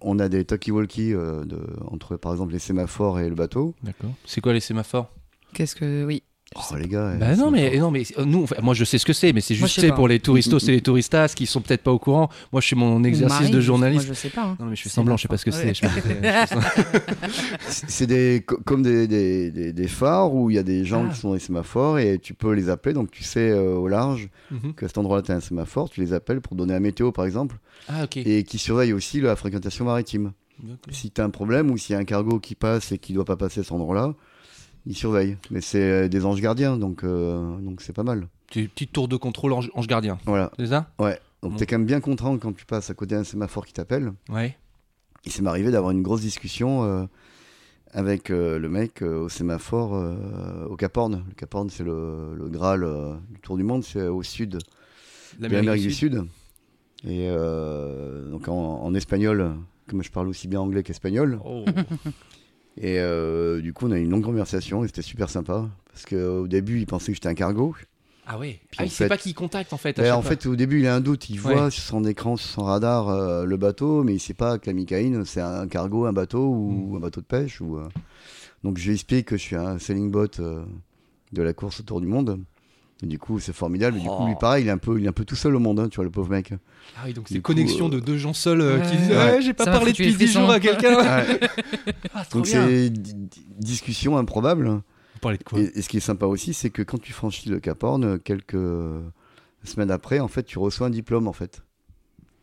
on 0.00 0.18
a 0.18 0.28
des 0.28 0.44
talkie-walkie 0.44 1.12
euh, 1.12 1.44
de- 1.44 1.60
entre, 1.90 2.16
par 2.16 2.32
exemple, 2.32 2.52
les 2.52 2.58
sémaphores 2.58 3.20
et 3.20 3.28
le 3.28 3.34
bateau. 3.34 3.74
D'accord. 3.82 4.12
C'est 4.24 4.40
quoi 4.40 4.52
les 4.52 4.60
sémaphores? 4.60 5.10
Qu'est-ce 5.52 5.74
que. 5.76 6.04
Oui. 6.06 6.22
Oh, 6.54 6.76
les 6.76 6.86
gars. 6.88 7.12
Bah 7.18 7.34
non 7.36 7.50
mais, 7.50 7.78
non, 7.78 7.90
mais 7.90 8.04
euh, 8.18 8.24
nous, 8.24 8.42
enfin, 8.44 8.56
moi 8.62 8.74
je 8.74 8.84
sais 8.84 8.98
ce 8.98 9.06
que 9.06 9.12
c'est, 9.12 9.32
mais 9.32 9.40
c'est 9.40 9.54
juste 9.54 9.92
pour 9.94 10.08
les 10.08 10.20
touristos 10.20 10.62
et 10.68 10.72
les 10.72 10.80
touristas 10.80 11.28
qui 11.34 11.46
sont 11.46 11.60
peut-être 11.60 11.82
pas 11.82 11.92
au 11.92 11.98
courant. 11.98 12.28
Moi 12.52 12.60
je 12.60 12.68
fais 12.68 12.76
mon 12.76 13.02
exercice 13.04 13.40
Marie, 13.40 13.52
de 13.52 13.60
journaliste. 13.60 14.06
Moi, 14.06 14.14
je 14.14 14.18
sais 14.20 14.28
pas. 14.30 14.42
hein. 14.44 14.56
Non 14.60 14.66
mais 14.66 14.76
je 14.76 14.82
fais 14.82 14.88
semblant, 14.88 15.16
je 15.16 15.22
sais 15.22 15.28
pas 15.28 15.36
ce 15.38 15.44
que 15.44 15.50
c'est. 15.50 15.66
Ouais. 15.82 16.44
C'est 17.68 17.90
c'est 17.90 18.06
des, 18.06 18.42
co- 18.46 18.58
comme 18.64 18.82
des, 18.82 19.06
des, 19.06 19.50
des- 19.50 19.72
des 19.72 19.88
phares 19.88 20.34
où 20.34 20.50
il 20.50 20.56
y 20.56 20.58
a 20.58 20.62
des 20.62 20.84
gens 20.84 21.06
Ah. 21.08 21.12
qui 21.12 21.20
sont 21.20 21.28
dans 21.28 21.34
les 21.34 21.40
sémaphores 21.40 21.98
et 21.98 22.18
tu 22.18 22.34
peux 22.34 22.52
les 22.52 22.68
appeler. 22.68 22.92
Donc 22.94 23.10
tu 23.10 23.22
sais 23.24 23.50
euh, 23.50 23.74
au 23.74 23.88
large 23.88 24.28
Mhm. 24.50 24.74
qu'à 24.74 24.86
cet 24.88 24.98
endroit-là, 24.98 25.22
tu 25.22 25.32
as 25.32 25.36
un 25.36 25.40
sémaphore, 25.40 25.88
tu 25.90 26.00
les 26.00 26.12
appelles 26.12 26.40
pour 26.40 26.56
donner 26.56 26.72
la 26.74 26.80
météo 26.80 27.12
par 27.12 27.24
exemple 27.24 27.56
Ah 27.88 28.04
ok. 28.04 28.18
et 28.18 28.42
qui 28.44 28.58
surveillent 28.58 28.92
aussi 28.92 29.20
la 29.20 29.36
fréquentation 29.36 29.84
maritime. 29.84 30.32
Si 30.90 31.10
tu 31.10 31.20
as 31.20 31.24
un 31.24 31.30
problème 31.30 31.70
ou 31.70 31.76
s'il 31.78 31.94
y 31.94 31.96
a 31.96 31.98
un 31.98 32.04
cargo 32.04 32.38
qui 32.38 32.54
passe 32.54 32.92
et 32.92 32.98
qui 32.98 33.12
doit 33.14 33.24
pas 33.24 33.36
passer 33.36 33.60
à 33.60 33.62
cet 33.64 33.72
endroit-là, 33.72 34.14
ils 34.86 34.96
surveillent. 34.96 35.36
Mais 35.50 35.60
c'est 35.60 35.82
euh, 35.82 36.08
des 36.08 36.24
anges 36.24 36.40
gardiens 36.40 36.76
donc 36.76 37.04
euh, 37.04 37.56
donc 37.60 37.80
c'est 37.82 37.92
pas 37.92 38.02
mal. 38.02 38.28
Petit 38.50 38.86
tour 38.88 39.08
de 39.08 39.16
contrôle 39.16 39.52
ange, 39.54 39.70
ange 39.74 39.86
gardien, 39.86 40.18
Voilà. 40.26 40.50
c'est 40.58 40.66
ça? 40.66 40.90
Ouais. 40.98 41.18
Donc 41.42 41.52
Bon. 41.52 41.56
t'es 41.58 41.66
quand 41.66 41.78
même 41.78 41.86
bien 41.86 42.00
content 42.00 42.36
quand 42.38 42.52
tu 42.54 42.64
passes 42.66 42.90
à 42.90 42.94
côté 42.94 43.14
d'un 43.14 43.24
sémaphore 43.24 43.64
qui 43.66 43.72
t'appelle. 43.72 44.12
Ouais. 44.28 44.56
Il 45.24 45.32
s'est 45.32 45.42
m'arrivé 45.42 45.70
d'avoir 45.70 45.90
une 45.92 46.02
grosse 46.02 46.20
discussion 46.20 46.84
euh, 46.84 47.04
avec 47.92 48.30
euh, 48.30 48.58
le 48.58 48.68
mec 48.68 49.02
euh, 49.02 49.20
au 49.24 49.28
sémaphore 49.28 49.92
au 50.68 50.76
Cap 50.76 50.96
Horn. 50.96 51.24
Le 51.28 51.34
Cap 51.34 51.54
Horn, 51.54 51.70
c'est 51.70 51.84
le, 51.84 52.34
le 52.36 52.48
Graal 52.48 52.86
du 53.30 53.40
Tour 53.40 53.56
du 53.56 53.62
Monde, 53.62 53.84
c'est 53.84 54.06
au 54.06 54.22
sud 54.22 54.58
de 55.38 55.46
l'Amérique 55.48 55.82
du 55.82 55.92
Sud. 55.92 56.24
Et 57.08 57.28
donc 58.30 58.48
en, 58.48 58.82
en 58.82 58.94
espagnol, 58.94 59.54
comme 59.88 60.02
je 60.02 60.10
parle 60.12 60.28
aussi 60.28 60.46
bien 60.46 60.60
anglais 60.60 60.82
qu'espagnol. 60.82 61.40
Oh. 61.44 61.64
Et 62.78 62.98
euh, 63.00 63.60
du 63.60 63.72
coup, 63.72 63.86
on 63.86 63.90
a 63.92 63.98
eu 63.98 64.02
une 64.02 64.10
longue 64.10 64.24
conversation 64.24 64.82
et 64.84 64.86
c'était 64.86 65.02
super 65.02 65.28
sympa. 65.28 65.68
Parce 65.92 66.06
qu'au 66.06 66.46
début, 66.48 66.78
il 66.80 66.86
pensait 66.86 67.12
que 67.12 67.16
j'étais 67.16 67.28
un 67.28 67.34
cargo. 67.34 67.74
Ah 68.26 68.38
ouais. 68.38 68.60
Puis 68.70 68.78
ah, 68.80 68.84
il 68.84 68.90
sait 68.90 69.04
fait- 69.04 69.08
pas 69.08 69.18
qui 69.18 69.34
contacte 69.34 69.72
en 69.72 69.76
fait. 69.76 69.98
à 69.98 70.16
en 70.16 70.22
fois. 70.22 70.30
fait, 70.30 70.46
au 70.46 70.56
début, 70.56 70.80
il 70.80 70.86
a 70.86 70.94
un 70.94 71.00
doute. 71.00 71.28
Il 71.28 71.38
voit 71.40 71.64
Ouais. 71.64 71.70
sur 71.70 71.82
son 71.82 72.04
écran, 72.04 72.36
sur 72.36 72.48
son 72.48 72.62
radar, 72.64 73.08
euh, 73.08 73.44
le 73.44 73.56
bateau, 73.56 74.04
mais 74.04 74.14
il 74.14 74.20
sait 74.20 74.32
pas 74.32 74.58
que 74.58 74.66
la 74.68 74.72
Micaïne, 74.74 75.24
c'est 75.24 75.40
un 75.40 75.66
cargo, 75.66 76.06
un 76.06 76.12
bateau 76.12 76.46
ou 76.48 76.92
Mm. 76.92 76.96
un 76.96 77.00
bateau 77.00 77.20
de 77.20 77.26
pêche. 77.26 77.60
Ou, 77.60 77.76
euh. 77.78 77.88
Donc, 78.64 78.78
je 78.78 78.86
lui 78.86 78.94
explique 78.94 79.26
que 79.26 79.36
je 79.36 79.42
suis 79.42 79.56
un 79.56 79.78
sailing 79.78 80.10
boat 80.10 80.28
euh, 80.38 80.64
de 81.32 81.42
la 81.42 81.52
course 81.52 81.80
autour 81.80 82.00
du 82.00 82.06
monde. 82.06 82.40
Et 83.02 83.06
du 83.06 83.18
coup, 83.18 83.40
c'est 83.40 83.52
formidable. 83.52 83.98
Du 83.98 84.06
coup, 84.08 84.26
lui, 84.26 84.34
Oh. 84.36 84.38
pareil, 84.38 84.64
il 84.64 84.68
est 84.68 84.72
un 84.72 84.78
peu, 84.78 84.98
il 84.98 85.04
est 85.04 85.08
un 85.08 85.12
peu 85.12 85.24
tout 85.24 85.34
seul 85.34 85.56
au 85.56 85.58
monde, 85.58 85.80
hein, 85.80 85.88
tu 85.88 85.96
vois, 85.96 86.04
le 86.04 86.10
pauvre 86.10 86.30
mec. 86.30 86.52
Ah 86.96 87.00
oui, 87.06 87.12
donc 87.14 87.26
c'est 87.28 87.34
une 87.34 87.42
connexion 87.42 87.86
euh, 87.88 87.90
de 87.90 88.00
deux 88.00 88.16
gens 88.16 88.32
seuls 88.32 88.60
euh, 88.60 88.78
qui 88.80 88.96
disent 88.96 89.08
Ouais. 89.10 89.16
Ouais, 89.16 89.42
j'ai 89.42 89.52
pas 89.54 89.64
Ça 89.64 89.72
parlé 89.72 89.90
depuis 89.92 90.06
les 90.10 90.14
10 90.14 90.26
jours 90.32 90.50
à 90.50 90.60
quelqu'un. 90.60 90.96
Ouais. 90.96 91.40
Ah, 92.14 92.24
trop 92.24 92.38
Donc, 92.38 92.46
c'est 92.46 92.90
di- 92.90 93.14
di- 93.14 93.46
discussion 93.58 94.16
improbable. 94.18 94.68
Vous 94.68 95.20
parlez 95.20 95.38
de 95.38 95.42
quoi 95.44 95.58
Et, 95.58 95.72
et 95.74 95.82
ce 95.82 95.88
qui 95.88 95.96
est 95.96 96.00
sympa 96.00 96.26
aussi, 96.26 96.54
c'est 96.54 96.70
que 96.70 96.82
quand 96.82 97.00
tu 97.00 97.12
franchis 97.12 97.48
le 97.48 97.58
Cap 97.58 97.82
Horn, 97.82 98.18
quelques 98.20 98.56
semaines 99.64 99.90
après, 99.90 100.20
en 100.20 100.28
fait, 100.28 100.42
tu 100.44 100.58
reçois 100.58 100.86
un 100.88 100.90
diplôme, 100.90 101.26
en 101.28 101.32
fait. 101.32 101.62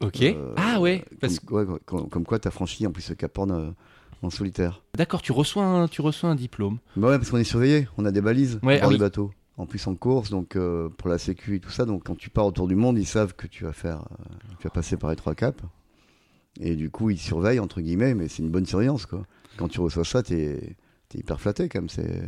Ok. 0.01 0.21
Euh, 0.21 0.53
ah 0.57 0.79
ouais. 0.79 1.03
Parce... 1.21 1.39
Comme, 1.39 1.57
ouais, 1.57 1.79
comme, 1.85 2.09
comme 2.09 2.23
quoi, 2.25 2.39
tu 2.39 2.47
as 2.47 2.51
franchi 2.51 2.85
en 2.87 2.91
plus 2.91 3.07
le 3.09 3.15
Cap 3.15 3.37
Horn 3.37 3.51
euh, 3.51 3.69
en 4.23 4.29
solitaire. 4.29 4.81
D'accord, 4.97 5.21
tu 5.21 5.31
reçois 5.31 5.63
un, 5.65 5.87
tu 5.87 6.01
reçois 6.01 6.29
un 6.29 6.35
diplôme. 6.35 6.79
Bah 6.95 7.09
ouais, 7.09 7.17
parce 7.17 7.29
qu'on 7.29 7.37
est 7.37 7.43
surveillé, 7.43 7.87
on 7.97 8.05
a 8.05 8.11
des 8.11 8.21
balises 8.21 8.59
Ouais, 8.63 8.79
ah 8.81 8.87
des 8.87 8.93
oui. 8.93 8.99
bateaux. 8.99 9.31
En 9.59 9.65
plus 9.65 9.85
en 9.87 9.93
course, 9.95 10.29
donc 10.31 10.55
euh, 10.55 10.87
pour 10.97 11.09
la 11.09 11.17
sécu 11.17 11.55
et 11.55 11.59
tout 11.59 11.69
ça. 11.69 11.85
Donc 11.85 12.05
quand 12.05 12.15
tu 12.17 12.29
pars 12.29 12.45
autour 12.47 12.67
du 12.67 12.75
monde, 12.75 12.97
ils 12.97 13.05
savent 13.05 13.35
que 13.35 13.45
tu 13.45 13.65
vas 13.65 13.73
faire, 13.73 13.99
euh, 14.11 14.23
tu 14.57 14.63
vas 14.63 14.69
passer 14.71 14.95
par 14.97 15.09
les 15.09 15.15
trois 15.17 15.35
caps. 15.35 15.61
Et 16.61 16.75
du 16.75 16.89
coup, 16.89 17.09
ils 17.09 17.17
surveillent 17.19 17.59
entre 17.59 17.81
guillemets, 17.81 18.13
mais 18.15 18.27
c'est 18.29 18.41
une 18.41 18.49
bonne 18.49 18.65
surveillance 18.65 19.05
quoi. 19.05 19.25
Quand 19.57 19.67
tu 19.67 19.79
reçois 19.81 20.05
ça, 20.05 20.23
t'es 20.23 20.75
es 21.13 21.17
hyper 21.17 21.39
flatté 21.41 21.67
même. 21.75 21.89
C'est 21.89 22.21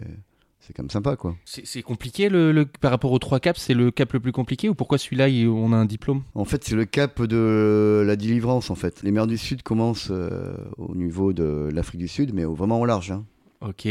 c'est 0.60 0.74
quand 0.74 0.84
même 0.84 0.92
sympa 0.92 1.16
quoi. 1.16 1.36
C'est 1.46 1.82
compliqué 1.82 2.30
le, 2.30 2.52
le- 2.52 2.66
par 2.68 2.92
rapport 2.92 3.12
aux 3.12 3.18
trois 3.20 3.40
caps, 3.40 3.60
c'est 3.60 3.74
le 3.74 3.90
cap 3.90 4.14
le 4.14 4.20
plus 4.20 4.32
compliqué 4.32 4.70
ou 4.70 4.76
pourquoi 4.76 4.98
celui-là 5.00 5.28
il- 5.28 5.48
on 5.48 5.74
a 5.74 5.76
un 5.76 5.86
diplôme? 5.86 6.22
En 6.36 6.46
fait, 6.46 6.64
c'est 6.64 6.76
le 6.76 6.86
cap 6.86 7.20
de 7.22 8.04
la 8.06 8.16
délivrance 8.16 8.70
en 8.70 8.76
fait. 8.76 9.02
Les 9.04 9.12
mers 9.12 9.26
du 9.26 9.38
Sud 9.40 9.64
commencent 9.64 10.10
euh, 10.12 10.54
au 10.78 10.94
niveau 10.96 11.34
de 11.34 11.70
l'Afrique 11.74 12.00
du 12.02 12.08
Sud, 12.08 12.34
mais 12.34 12.46
au- 12.46 12.54
vraiment 12.54 12.80
au 12.80 12.86
large. 12.86 13.12
hein. 13.12 13.24
Ok. 13.62 13.88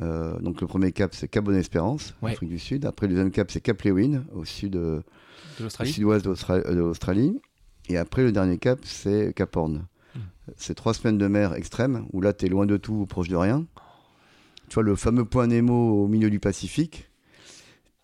Euh, 0.00 0.38
donc 0.38 0.60
le 0.60 0.66
premier 0.66 0.92
cap 0.92 1.14
c'est 1.14 1.28
Cap 1.28 1.44
Bonne-Espérance, 1.44 2.14
Ouais. 2.22 2.32
Afrique 2.32 2.48
du 2.50 2.58
Sud. 2.58 2.84
Après 2.86 3.06
le 3.06 3.14
deuxième 3.14 3.30
cap 3.30 3.50
c'est 3.50 3.60
Cap 3.60 3.82
Lewin, 3.82 4.24
au 4.34 4.44
sud, 4.44 4.76
euh, 4.76 5.00
De 5.58 5.68
sud-ouest 5.84 6.26
euh, 6.26 6.74
de 6.74 6.78
l'Australie. 6.78 7.40
Et 7.88 7.96
après 7.98 8.22
le 8.22 8.30
dernier 8.32 8.58
cap 8.58 8.78
c'est 8.84 9.32
Cap 9.34 9.56
Horn. 9.56 9.86
Hmm. 10.14 10.18
C'est 10.56 10.74
trois 10.74 10.94
semaines 10.94 11.18
de 11.18 11.26
mer 11.26 11.54
extrême 11.54 12.06
où 12.12 12.20
là 12.20 12.32
tu 12.32 12.46
es 12.46 12.48
loin 12.48 12.66
de 12.66 12.76
tout, 12.76 13.04
proche 13.06 13.28
de 13.28 13.36
rien. 13.36 13.66
Tu 14.68 14.74
vois 14.74 14.84
le 14.84 14.94
fameux 14.94 15.24
point 15.24 15.48
Nemo 15.48 16.04
au 16.04 16.06
milieu 16.06 16.30
du 16.30 16.38
Pacifique. 16.38 17.10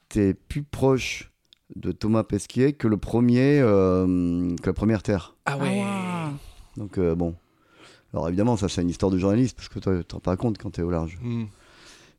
Tu 0.08 0.20
es 0.20 0.34
plus 0.34 0.64
proche 0.64 1.30
de 1.76 1.92
Thomas 1.92 2.24
Pesquet 2.24 2.72
que 2.72 2.88
le 2.88 2.96
premier, 2.96 3.60
euh, 3.60 4.54
que 4.62 4.66
la 4.66 4.72
première 4.72 5.02
terre. 5.04 5.36
Ah 5.46 5.56
ouais. 5.58 5.82
Ah, 5.84 6.30
Donc 6.76 6.98
euh, 6.98 7.14
bon. 7.14 7.34
Alors 8.12 8.28
évidemment 8.28 8.56
ça 8.56 8.68
c'est 8.68 8.82
une 8.82 8.88
histoire 8.90 9.12
de 9.12 9.18
journaliste 9.18 9.56
parce 9.56 9.68
que 9.68 9.78
toi 9.78 9.96
tu 9.98 10.04
t'en 10.04 10.16
rends 10.16 10.20
pas 10.20 10.36
compte 10.36 10.58
quand 10.58 10.70
tu 10.70 10.80
es 10.80 10.84
au 10.84 10.90
large. 10.90 11.18
Hmm. 11.22 11.44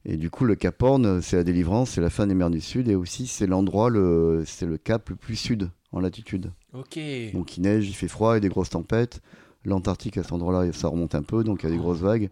Et 0.10 0.16
du 0.18 0.30
coup, 0.30 0.46
le 0.46 0.56
Cap 0.56 0.82
Horn, 0.82 1.22
c'est 1.22 1.36
la 1.36 1.44
délivrance, 1.44 1.92
c'est 1.92 2.02
la 2.02 2.10
fin 2.10 2.26
des 2.28 2.34
mers 2.34 2.50
du 2.50 2.62
Sud, 2.62 2.88
et 2.88 2.96
aussi 2.96 3.28
c'est 3.28 3.46
l'endroit, 3.46 3.90
le, 3.90 4.44
c'est 4.46 4.66
le 4.66 4.78
cap 4.78 5.10
le 5.10 5.16
plus 5.18 5.36
sud 5.36 5.70
en 5.92 6.00
latitude. 6.00 6.52
Ok. 6.74 6.98
Donc 7.34 7.58
il 7.58 7.62
neige, 7.62 7.88
il 7.90 7.94
fait 7.94 8.08
froid, 8.08 8.32
il 8.34 8.36
y 8.36 8.38
a 8.38 8.40
des 8.40 8.48
grosses 8.50 8.70
tempêtes. 8.70 9.22
L'Antarctique, 9.66 10.18
à 10.18 10.24
cet 10.24 10.32
endroit-là, 10.32 10.72
ça 10.72 10.88
remonte 10.88 11.14
un 11.14 11.24
peu, 11.24 11.44
donc 11.44 11.62
il 11.64 11.66
y 11.66 11.70
a 11.70 11.72
des 11.72 11.78
grosses 11.78 12.00
vagues. 12.00 12.30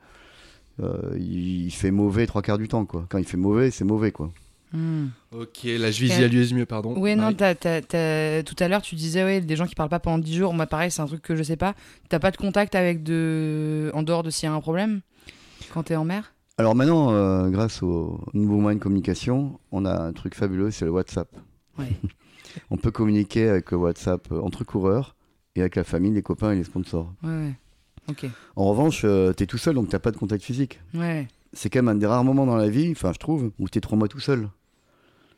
Euh, 0.82 0.98
il, 1.18 1.66
il 1.66 1.72
fait 1.72 1.92
mauvais 1.92 2.26
trois 2.28 2.42
quarts 2.42 2.58
du 2.58 2.68
temps, 2.70 2.86
quoi. 2.86 3.06
Quand 3.10 3.18
il 3.18 3.26
fait 3.26 3.38
mauvais, 3.38 3.72
c'est 3.72 3.84
mauvais, 3.86 4.12
quoi. 4.12 4.32
Hmm. 4.72 5.08
Ok, 5.34 5.64
là 5.64 5.92
je 5.92 6.02
visualise 6.02 6.54
mieux, 6.54 6.66
pardon. 6.66 6.98
Ouais, 6.98 7.16
non, 7.16 7.24
Marie. 7.24 7.36
t'as- 7.36 7.56
t'as- 7.56 7.82
t'as- 7.82 8.44
tout 8.44 8.56
à 8.60 8.68
l'heure, 8.70 8.82
tu 8.82 8.96
disais, 8.96 9.24
ouais, 9.24 9.42
des 9.42 9.56
gens 9.58 9.68
qui 9.68 9.76
parlent 9.76 9.90
pas 9.90 10.00
pendant 10.00 10.18
10 10.18 10.36
jours. 10.36 10.54
Moi, 10.54 10.66
pareil, 10.66 10.92
c'est 10.92 11.02
un 11.02 11.06
truc 11.08 11.22
que 11.22 11.36
je 11.36 11.44
sais 11.44 11.56
pas. 11.58 11.76
T'as 12.10 12.20
pas 12.20 12.32
de 12.32 12.38
contact 12.38 12.74
avec 12.76 13.04
de. 13.04 13.92
En 13.94 14.02
dehors 14.04 14.24
de 14.24 14.30
s'il 14.30 14.48
y 14.48 14.52
a 14.52 14.54
un 14.56 14.62
problème 14.62 15.02
quand 15.74 15.84
t'es 15.84 15.96
en 15.96 16.06
mer? 16.06 16.34
Alors 16.58 16.74
maintenant, 16.74 17.12
euh, 17.12 17.50
grâce 17.50 17.84
au 17.84 18.22
nouveau 18.34 18.58
moyen 18.58 18.78
de 18.78 18.82
communication, 18.82 19.60
on 19.74 19.84
a 19.84 19.94
un 19.94 20.14
truc 20.14 20.36
fabuleux, 20.36 20.72
c'est 20.72 20.86
le 20.86 20.92
WhatsApp. 20.92 21.28
Ouais. 21.78 21.92
On 22.70 22.78
peut 22.78 22.92
communiquer 22.92 23.50
avec 23.50 23.72
le 23.72 23.78
WhatsApp 23.78 24.32
euh, 24.32 24.40
entre 24.40 24.64
coureurs 24.64 25.18
et 25.56 25.60
avec 25.60 25.76
la 25.76 25.84
famille, 25.84 26.14
les 26.14 26.22
copains 26.22 26.54
et 26.54 26.56
les 26.56 26.64
sponsors. 26.64 27.14
Ouais, 27.24 27.30
ouais. 27.30 27.54
Ok. 28.10 28.26
En 28.56 28.70
revanche, 28.70 29.02
euh, 29.04 29.34
t'es 29.34 29.46
tout 29.46 29.58
seul, 29.58 29.76
donc 29.76 29.90
t'as 29.90 30.00
pas 30.00 30.12
de 30.12 30.18
contact 30.18 30.42
physique. 30.44 30.80
Ouais. 30.94 31.28
C'est 31.52 31.70
quand 31.70 31.80
même 31.80 31.90
un 31.90 31.96
des 31.96 32.06
rares 32.06 32.24
moments 32.24 32.46
dans 32.46 32.56
la 32.56 32.70
vie, 32.70 32.92
enfin 32.92 33.12
je 33.12 33.20
trouve, 33.20 33.52
où 33.60 33.68
t'es 33.68 33.82
trois 33.82 33.98
mois 33.98 34.08
tout 34.08 34.22
seul. 34.22 34.48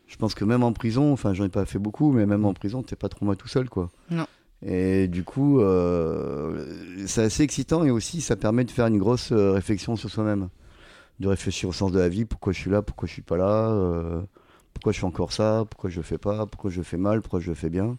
Je 0.06 0.18
pense 0.18 0.36
que 0.36 0.46
même 0.46 0.62
en 0.62 0.72
prison, 0.72 1.12
enfin 1.12 1.34
j'en 1.34 1.46
ai 1.46 1.50
pas 1.50 1.66
fait 1.66 1.80
beaucoup, 1.80 2.12
mais 2.12 2.28
même 2.28 2.46
en 2.46 2.54
prison, 2.54 2.84
t'es 2.84 2.96
pas 2.96 3.10
trois 3.10 3.26
mois 3.26 3.36
tout 3.36 3.48
seul, 3.48 3.70
quoi. 3.70 3.90
Non. 4.12 4.28
Et 4.64 5.08
du 5.08 5.24
coup, 5.24 5.62
euh, 5.62 6.76
c'est 7.08 7.24
assez 7.24 7.42
excitant 7.42 7.84
et 7.84 7.90
aussi 7.90 8.22
ça 8.22 8.36
permet 8.36 8.66
de 8.66 8.72
faire 8.72 8.86
une 8.86 9.00
grosse 9.00 9.32
réflexion 9.32 9.96
sur 9.96 10.12
soi-même, 10.12 10.50
de 11.20 11.28
réfléchir 11.28 11.70
au 11.70 11.74
sens 11.74 11.92
de 11.92 12.00
la 12.00 12.10
vie, 12.10 12.26
pourquoi 12.26 12.54
je 12.54 12.60
suis 12.60 12.70
là, 12.70 12.82
pourquoi 12.82 13.08
je 13.08 13.14
suis 13.14 13.22
pas 13.22 13.38
là, 13.38 13.70
euh, 13.72 14.22
pourquoi 14.74 14.92
je 14.92 15.00
fais 15.00 15.06
encore 15.06 15.34
ça, 15.34 15.66
pourquoi 15.70 15.90
je 15.90 16.02
fais 16.02 16.18
pas, 16.18 16.46
pourquoi 16.46 16.70
je 16.70 16.82
fais 16.82 16.98
mal, 16.98 17.22
pourquoi 17.22 17.40
je 17.40 17.54
fais 17.54 17.70
bien? 17.70 17.98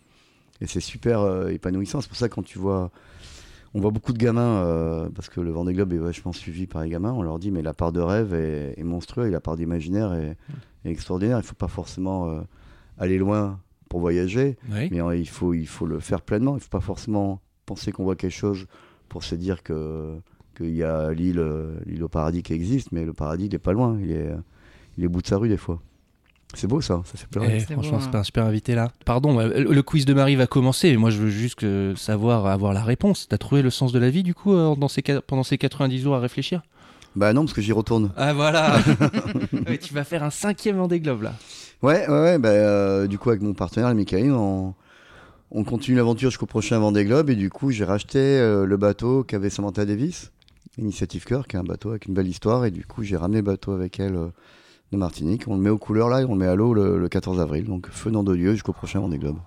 Et 0.60 0.66
c'est 0.66 0.80
super 0.80 1.20
euh, 1.20 1.48
épanouissant. 1.48 2.00
C'est 2.00 2.08
pour 2.08 2.16
ça 2.16 2.28
que 2.28 2.34
quand 2.34 2.44
tu 2.44 2.58
vois, 2.58 2.90
on 3.74 3.80
voit 3.80 3.90
beaucoup 3.90 4.12
de 4.12 4.18
gamins, 4.18 4.62
euh, 4.62 5.08
parce 5.14 5.28
que 5.28 5.40
le 5.40 5.50
Vendée 5.50 5.72
Globe 5.72 5.92
est 5.92 5.98
vachement 5.98 6.32
suivi 6.32 6.66
par 6.66 6.82
les 6.82 6.90
gamins, 6.90 7.12
on 7.12 7.22
leur 7.22 7.38
dit 7.38 7.50
mais 7.50 7.62
la 7.62 7.74
part 7.74 7.92
de 7.92 8.00
rêve 8.00 8.34
est, 8.34 8.74
est 8.78 8.84
monstrueuse 8.84 9.28
et 9.28 9.30
la 9.30 9.40
part 9.40 9.56
d'imaginaire 9.56 10.14
est, 10.14 10.36
est 10.84 10.90
extraordinaire. 10.90 11.38
Il 11.38 11.44
faut 11.44 11.54
pas 11.54 11.68
forcément 11.68 12.42
aller 12.98 13.18
loin 13.18 13.60
pour 13.88 14.00
voyager, 14.00 14.58
mais 14.90 15.18
il, 15.18 15.28
faut, 15.28 15.54
il 15.54 15.66
faut 15.66 15.86
le 15.86 15.98
faire 15.98 16.20
pleinement. 16.22 16.56
Il 16.56 16.60
faut 16.60 16.68
pas 16.68 16.80
forcément 16.80 17.40
penser 17.66 17.90
qu'on 17.90 18.04
voit 18.04 18.16
quelque 18.16 18.30
chose 18.30 18.66
pour 19.08 19.24
se 19.24 19.34
dire 19.34 19.62
que 19.62 20.18
qu'il 20.58 20.74
y 20.74 20.82
a 20.82 21.12
l'île 21.12 21.38
euh, 21.38 21.76
l'île 21.86 22.02
au 22.04 22.08
paradis 22.08 22.42
qui 22.42 22.52
existe, 22.52 22.92
mais 22.92 23.04
le 23.04 23.12
paradis 23.14 23.46
il 23.46 23.54
est 23.54 23.58
pas 23.58 23.72
loin, 23.72 23.96
il 24.02 24.10
est, 24.10 24.30
il 24.98 25.04
est 25.04 25.06
au 25.06 25.10
bout 25.10 25.22
de 25.22 25.26
sa 25.26 25.36
rue 25.38 25.48
des 25.48 25.56
fois. 25.56 25.80
C'est 26.54 26.66
beau 26.66 26.80
ça, 26.80 27.02
ça 27.04 27.18
fait 27.18 27.26
pleurer. 27.26 27.56
Eh, 27.56 27.60
C'est 27.60 27.74
franchement, 27.74 27.92
beau, 27.98 28.00
c'est 28.00 28.06
hein. 28.08 28.10
pas 28.12 28.18
un 28.20 28.24
super 28.24 28.44
invité 28.46 28.74
là. 28.74 28.90
Pardon, 29.04 29.38
euh, 29.38 29.48
le, 29.70 29.82
quiz 29.82 30.04
de 30.06 30.14
Marie 30.14 30.34
va 30.36 30.46
commencer, 30.46 30.90
mais 30.90 30.96
moi 30.96 31.10
je 31.10 31.18
veux 31.18 31.28
juste 31.28 31.56
que- 31.56 31.92
savoir 31.96 32.46
avoir 32.46 32.72
la 32.72 32.82
réponse. 32.82 33.26
T'as 33.28 33.36
trouvé 33.38 33.60
le 33.62 33.70
sens 33.70 33.92
de 33.92 33.98
la 33.98 34.08
vie 34.10 34.22
du 34.22 34.34
coup 34.34 34.54
euh, 34.54 34.74
dans 34.74 34.88
ces, 34.88 35.02
qua- 35.02 35.20
pendant 35.20 35.42
ces 35.42 35.58
90 35.58 36.00
jours 36.00 36.14
à 36.14 36.20
réfléchir? 36.20 36.62
Bah 37.16 37.32
non, 37.32 37.42
parce 37.42 37.52
que 37.52 37.60
j'y 37.62 37.72
retourne. 37.72 38.12
Ah 38.16 38.32
voilà 38.32 38.78
Ouais, 39.66 39.78
Tu 39.78 39.92
vas 39.92 40.04
faire 40.04 40.22
un 40.22 40.30
cinquième 40.30 40.76
Vendée 40.76 41.00
Globe 41.00 41.22
là. 41.22 41.34
Ouais, 41.82 42.06
ouais, 42.08 42.20
ouais. 42.20 42.38
Bah, 42.38 42.48
euh, 42.50 43.06
du 43.06 43.18
coup, 43.18 43.28
avec 43.30 43.42
mon 43.42 43.54
partenaire, 43.54 43.92
Michael, 43.94 44.30
on, 44.32 44.74
on 45.50 45.64
continue 45.64 45.96
l'aventure 45.96 46.30
jusqu'au 46.30 46.46
prochain 46.46 46.78
Vendée 46.78 47.04
Globe. 47.04 47.28
Et 47.30 47.34
du 47.36 47.50
coup, 47.50 47.70
j'ai 47.70 47.84
racheté 47.84 48.18
euh, 48.18 48.66
le 48.66 48.76
bateau 48.76 49.24
qu'avait 49.24 49.50
Samantha 49.50 49.84
Davis, 49.84 50.30
Initiative 50.78 51.24
Cœur, 51.24 51.46
qui 51.46 51.56
est 51.56 51.58
un 51.58 51.64
bateau 51.64 51.90
avec 51.90 52.06
une 52.06 52.14
belle 52.14 52.28
histoire. 52.28 52.64
Et 52.64 52.70
du 52.70 52.84
coup, 52.86 53.02
j'ai 53.02 53.16
ramené 53.16 53.38
le 53.38 53.44
bateau 53.44 53.72
avec 53.72 53.98
elle 54.00 54.14
euh, 54.16 54.28
de 54.92 54.96
Martinique. 54.96 55.44
On 55.48 55.54
le 55.56 55.60
met 55.60 55.70
aux 55.70 55.78
couleurs 55.78 56.08
là 56.08 56.20
et 56.22 56.24
on 56.24 56.32
le 56.32 56.38
met 56.38 56.46
à 56.46 56.54
l'eau 56.54 56.72
le, 56.74 56.98
le 56.98 57.08
14 57.08 57.40
avril. 57.40 57.64
Donc, 57.66 57.88
feu 57.90 58.10
nom 58.10 58.22
de 58.22 58.34
Dieu 58.36 58.52
jusqu'au 58.52 58.72
prochain 58.72 59.00
Vendée 59.00 59.18
Globe. 59.18 59.38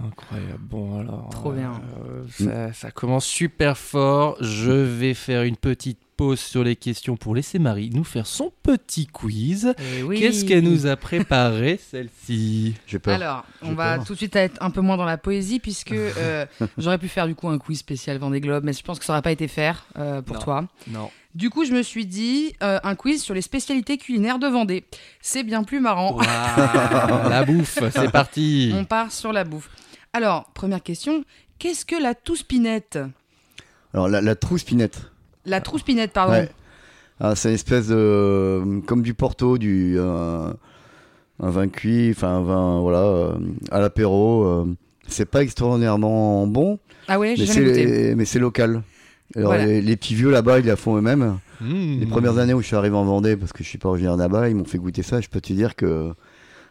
Incroyable. 0.00 0.58
Bon 0.60 1.00
alors. 1.00 1.28
Trop 1.30 1.52
bien. 1.52 1.72
euh, 2.08 2.24
ça, 2.30 2.72
ça 2.72 2.90
commence 2.90 3.24
super 3.26 3.76
fort. 3.76 4.36
Je 4.40 4.70
vais 4.70 5.14
faire 5.14 5.42
une 5.42 5.56
petite 5.56 5.98
pause 6.18 6.40
sur 6.40 6.64
les 6.64 6.74
questions 6.74 7.16
pour 7.16 7.36
laisser 7.36 7.60
Marie 7.60 7.90
nous 7.94 8.02
faire 8.02 8.26
son 8.26 8.52
petit 8.64 9.06
quiz. 9.06 9.72
Eh 9.98 10.02
oui. 10.02 10.18
Qu'est-ce 10.18 10.44
qu'elle 10.44 10.64
nous 10.64 10.86
a 10.86 10.96
préparé 10.96 11.78
celle-ci 11.90 12.74
J'ai 12.88 12.98
peur. 12.98 13.14
Alors, 13.14 13.44
on 13.62 13.72
va 13.74 13.94
peur. 13.96 14.04
tout 14.06 14.12
de 14.14 14.18
suite 14.18 14.34
être 14.34 14.60
un 14.60 14.70
peu 14.70 14.80
moins 14.80 14.96
dans 14.96 15.04
la 15.04 15.16
poésie 15.16 15.60
puisque 15.60 15.92
euh, 15.92 16.44
j'aurais 16.76 16.98
pu 16.98 17.06
faire 17.08 17.28
du 17.28 17.36
coup 17.36 17.48
un 17.48 17.58
quiz 17.58 17.78
spécial 17.78 18.18
Vendée 18.18 18.40
Globe, 18.40 18.64
mais 18.64 18.72
je 18.72 18.82
pense 18.82 18.98
que 18.98 19.04
ça 19.04 19.12
n'aurait 19.12 19.22
pas 19.22 19.30
été 19.30 19.46
faire 19.46 19.86
euh, 19.96 20.20
pour 20.20 20.34
Non. 20.36 20.42
toi. 20.42 20.64
Non. 20.88 21.10
Du 21.36 21.50
coup, 21.50 21.64
je 21.64 21.72
me 21.72 21.82
suis 21.82 22.04
dit 22.04 22.52
euh, 22.64 22.80
un 22.82 22.96
quiz 22.96 23.22
sur 23.22 23.32
les 23.34 23.42
spécialités 23.42 23.96
culinaires 23.96 24.40
de 24.40 24.48
Vendée. 24.48 24.84
C'est 25.20 25.44
bien 25.44 25.62
plus 25.62 25.78
marrant. 25.78 26.18
La 26.60 27.44
bouffe, 27.44 27.78
c'est 27.92 28.10
parti. 28.10 28.72
On 28.74 28.84
part 28.84 29.12
sur 29.12 29.32
la 29.32 29.44
bouffe. 29.44 29.70
Alors, 30.12 30.46
première 30.52 30.82
question, 30.82 31.22
qu'est-ce 31.60 31.84
que 31.84 31.94
la 31.94 32.14
touspinette 32.16 32.98
Alors, 33.94 34.08
la, 34.08 34.20
la 34.20 34.34
trouspinette. 34.34 35.12
La 35.48 35.60
trouspinette, 35.60 36.12
pardon. 36.12 36.34
Ouais. 36.34 36.48
Ah, 37.20 37.34
c'est 37.34 37.48
une 37.48 37.54
espèce 37.56 37.88
de. 37.88 38.80
Comme 38.86 39.02
du 39.02 39.14
Porto, 39.14 39.58
du. 39.58 39.96
euh, 39.98 40.52
un 41.40 41.50
vin 41.50 41.68
cuit, 41.68 42.10
enfin 42.10 42.28
un 42.38 42.42
vin, 42.42 42.80
voilà, 42.80 42.98
euh, 43.02 43.32
à 43.70 43.80
l'apéro. 43.80 44.44
euh, 44.44 44.64
c'est 45.08 45.24
pas 45.28 45.42
extraordinairement 45.42 46.46
bon, 46.46 46.78
Ah 47.08 47.18
ouais, 47.18 47.34
j'ai 47.36 47.46
mais 47.46 47.52
jamais 47.52 47.66
goûté. 47.66 48.14
mais 48.14 48.24
c'est 48.24 48.38
local. 48.38 48.82
Alors, 49.36 49.48
Voilà. 49.52 49.66
les, 49.66 49.80
les 49.80 49.96
petits 49.96 50.14
vieux 50.14 50.30
là-bas, 50.30 50.58
ils 50.60 50.66
la 50.66 50.76
font 50.76 50.96
eux-mêmes. 50.96 51.38
Mmh. 51.60 52.00
Les 52.00 52.06
premières 52.06 52.38
années 52.38 52.54
où 52.54 52.60
je 52.60 52.66
suis 52.66 52.76
arrivé 52.76 52.94
en 52.96 53.04
Vendée, 53.04 53.36
parce 53.36 53.52
que 53.52 53.64
je 53.64 53.68
suis 53.68 53.78
pas 53.78 53.88
originaire 53.88 54.16
là-bas, 54.16 54.48
ils 54.48 54.54
m'ont 54.54 54.64
fait 54.64 54.78
goûter 54.78 55.02
ça. 55.02 55.20
Je 55.20 55.28
peux 55.28 55.40
te 55.40 55.52
dire 55.52 55.76
que 55.76 56.12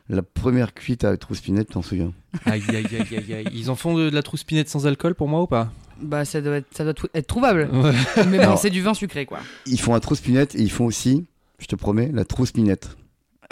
la 0.09 0.21
première 0.21 0.73
cuite 0.73 1.03
à 1.03 1.09
la 1.11 1.17
trouspinette, 1.17 1.69
t'en 1.71 1.81
souviens 1.81 2.13
Aïe, 2.45 2.61
aïe, 2.69 2.75
aïe, 2.91 3.17
aïe, 3.17 3.33
aïe. 3.33 3.47
Ils 3.53 3.69
en 3.71 3.75
font 3.75 3.95
de, 3.97 4.09
de 4.09 4.15
la 4.15 4.21
trouspinette 4.23 4.69
sans 4.69 4.85
alcool 4.87 5.15
pour 5.15 5.27
moi 5.27 5.41
ou 5.41 5.47
pas? 5.47 5.71
Bah, 6.01 6.25
ça 6.25 6.41
doit 6.41 6.57
être, 6.57 6.67
ça 6.71 6.83
doit 6.83 6.93
tout- 6.93 7.07
être 7.13 7.27
trouvable. 7.27 7.69
Ouais. 7.73 7.93
Mais 8.27 8.45
bon, 8.45 8.55
c'est 8.57 8.69
du 8.69 8.81
vin 8.81 8.93
sucré, 8.93 9.25
quoi. 9.25 9.39
Ils 9.65 9.79
font 9.79 9.93
la 9.93 9.99
trouspinette 9.99 10.55
et 10.55 10.61
ils 10.61 10.71
font 10.71 10.85
aussi, 10.85 11.25
je 11.59 11.65
te 11.67 11.75
promets, 11.75 12.09
la 12.13 12.25
trouspinette. 12.25 12.97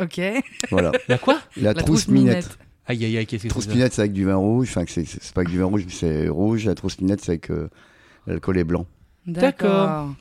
Ok. 0.02 0.20
Voilà. 0.72 0.92
La 1.08 1.18
quoi? 1.18 1.40
La, 1.56 1.74
La 1.74 1.82
trouspinette. 1.82 2.58
Aïe, 2.88 3.04
aïe, 3.06 3.18
aïe, 3.18 3.26
qu'est-ce 3.26 3.48
que 3.48 3.54
c'est 3.62 3.90
c'est 3.92 4.00
avec 4.02 4.14
du 4.14 4.26
vin 4.26 4.36
rouge. 4.36 4.68
Enfin, 4.70 4.84
c'est, 4.88 5.06
c'est 5.06 5.34
pas 5.34 5.42
avec 5.42 5.52
du 5.52 5.58
vin 5.60 5.66
rouge, 5.66 5.84
mais 5.86 5.92
c'est 5.94 6.28
rouge. 6.28 6.66
La 6.66 6.76
trouspinette, 6.76 7.22
c'est 7.22 7.32
avec 7.32 7.50
euh, 7.50 7.70
l'alcool 8.28 8.58
est 8.58 8.64
blanc. 8.64 8.86
D'accord. 9.26 10.14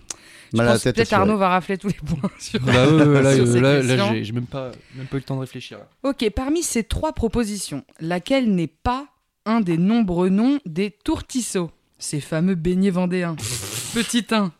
Je 0.52 0.58
pense 0.58 0.82
peut-être. 0.84 1.12
Arnaud 1.12 1.36
va 1.36 1.48
rafler 1.48 1.76
tous 1.76 1.88
les 1.88 1.94
points 1.94 2.30
sur 2.38 2.60
Bah 2.60 2.88
ouais, 2.88 3.04
ouais, 3.04 3.22
là, 3.22 3.34
Sur 3.34 3.44
euh, 3.44 3.52
ces 3.52 3.60
là, 3.60 3.82
là, 3.82 4.12
j'ai 4.12 4.24
j'ai 4.24 4.32
même 4.32 4.46
pas, 4.46 4.70
même 4.94 5.06
pas 5.06 5.16
eu 5.16 5.20
le 5.20 5.24
temps 5.24 5.34
de 5.34 5.40
réfléchir. 5.40 5.78
Ok, 6.04 6.24
parmi 6.30 6.62
ces 6.62 6.84
trois 6.84 7.12
propositions, 7.12 7.84
laquelle 8.00 8.54
n'est 8.54 8.68
pas 8.68 9.06
un 9.46 9.60
des 9.60 9.76
nombreux 9.76 10.28
noms 10.28 10.60
des 10.64 10.90
tourtisseaux 10.90 11.70
Ces 12.04 12.20
fameux 12.20 12.54
beignets 12.54 12.90
vendéens. 12.90 13.34
Petit 13.94 14.26
1, 14.30 14.52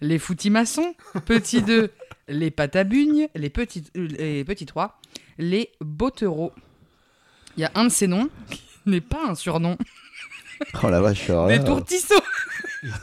les 0.00 0.18
foutis-maçons. 0.18 0.96
Petit 1.26 1.62
2, 1.62 1.92
les 2.26 2.50
pâtes 2.50 2.74
à 2.74 2.82
bugne. 2.82 3.28
Les 3.36 3.50
petits, 3.50 3.84
les 3.94 4.42
petits 4.42 4.66
3, 4.66 5.00
les 5.38 5.70
bottereaux. 5.80 6.52
Il 7.56 7.60
y 7.60 7.64
a 7.64 7.70
un 7.76 7.84
de 7.84 7.88
ces 7.88 8.08
noms 8.08 8.28
qui 8.50 8.60
n'est 8.86 9.00
pas 9.00 9.28
un 9.28 9.36
surnom. 9.36 9.78
Oh 10.82 10.88
la 10.90 11.00
vache. 11.00 11.30
alors 11.30 11.46
Des 11.46 11.58
là, 11.58 11.62
tourtisseaux 11.62 12.20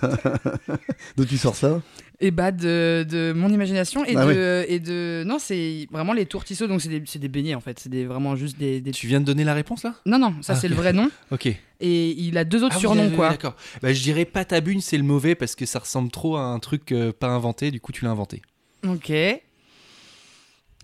D'où 1.16 1.24
tu 1.24 1.38
sors 1.38 1.56
ça? 1.56 1.82
Et 2.22 2.32
bah 2.32 2.52
de, 2.52 3.06
de 3.10 3.34
mon 3.36 3.50
imagination 3.50 4.06
et, 4.06 4.16
Ah 4.16 4.26
de, 4.26 4.66
et 4.70 4.80
de... 4.80 5.24
Non, 5.26 5.38
c'est 5.40 5.88
vraiment 5.92 6.14
les 6.14 6.26
tourtisseaux, 6.26 6.68
donc 6.68 6.82
c'est 6.82 6.88
des, 6.90 7.04
c'est 7.06 7.20
des 7.20 7.28
beignets 7.28 7.56
en 7.56 7.60
fait. 7.60 7.78
C'est 7.80 7.90
des, 7.90 8.06
vraiment 8.06 8.36
juste 8.36 8.58
des... 8.58 8.80
des- 8.82 8.92
Tu 8.92 9.08
viens 9.08 9.20
de 9.20 9.26
donner 9.26 9.44
la 9.44 9.54
réponse 9.54 9.84
là? 9.84 9.96
Non, 10.06 10.18
non, 10.18 10.34
ça 10.42 10.54
Ah, 10.54 10.56
c'est 10.56 10.70
le 10.70 10.76
vrai 10.76 10.94
nom. 10.94 11.10
Ok. 11.32 11.48
Et 11.48 12.10
il 12.12 12.38
a 12.38 12.46
deux 12.46 12.64
autres 12.64 12.76
Ah 12.78 12.80
surnoms, 12.80 13.08
oui, 13.10 13.16
quoi. 13.16 13.30
D'accord. 13.30 13.56
Bah, 13.82 13.92
je 13.92 14.02
dirais 14.02 14.24
pâte 14.26 14.54
à 14.54 14.62
bugne, 14.62 14.80
c'est 14.80 14.98
le 14.98 15.04
mauvais 15.04 15.36
parce 15.36 15.56
que 15.56 15.66
ça 15.66 15.80
ressemble 15.80 16.10
trop 16.10 16.38
à 16.38 16.42
un 16.44 16.60
truc 16.60 16.92
euh, 16.94 17.12
pas 17.12 17.28
inventé, 17.28 17.70
du 17.72 17.82
coup 17.82 17.92
tu 17.92 18.06
l'as 18.06 18.12
inventé. 18.12 18.42
Ok. 18.88 19.10
Et 19.10 19.42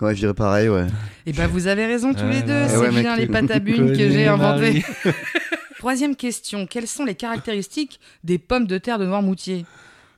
Ouais, 0.02 0.16
je 0.16 0.20
dirais 0.20 0.34
pareil, 0.34 0.68
ouais. 0.68 0.88
bah 1.36 1.46
vous 1.52 1.68
avez 1.68 1.86
raison 1.86 2.14
tous 2.14 2.24
Ouais, 2.24 2.32
les 2.32 2.42
deux, 2.42 2.54
ouais, 2.64 2.68
c'est 2.68 2.78
ouais, 2.78 2.90
bien 3.02 3.16
les 3.16 3.28
bugne 3.60 3.96
que 3.96 4.10
j'ai 4.10 4.28
inventées. 4.28 4.84
Troisième 5.78 6.16
question, 6.16 6.68
quelles 6.68 6.88
sont 6.88 7.06
les 7.06 7.16
caractéristiques 7.16 8.00
des 8.24 8.38
pommes 8.38 8.68
de 8.68 8.78
terre 8.78 9.00
de 9.00 9.06
Noirmoutier 9.06 9.66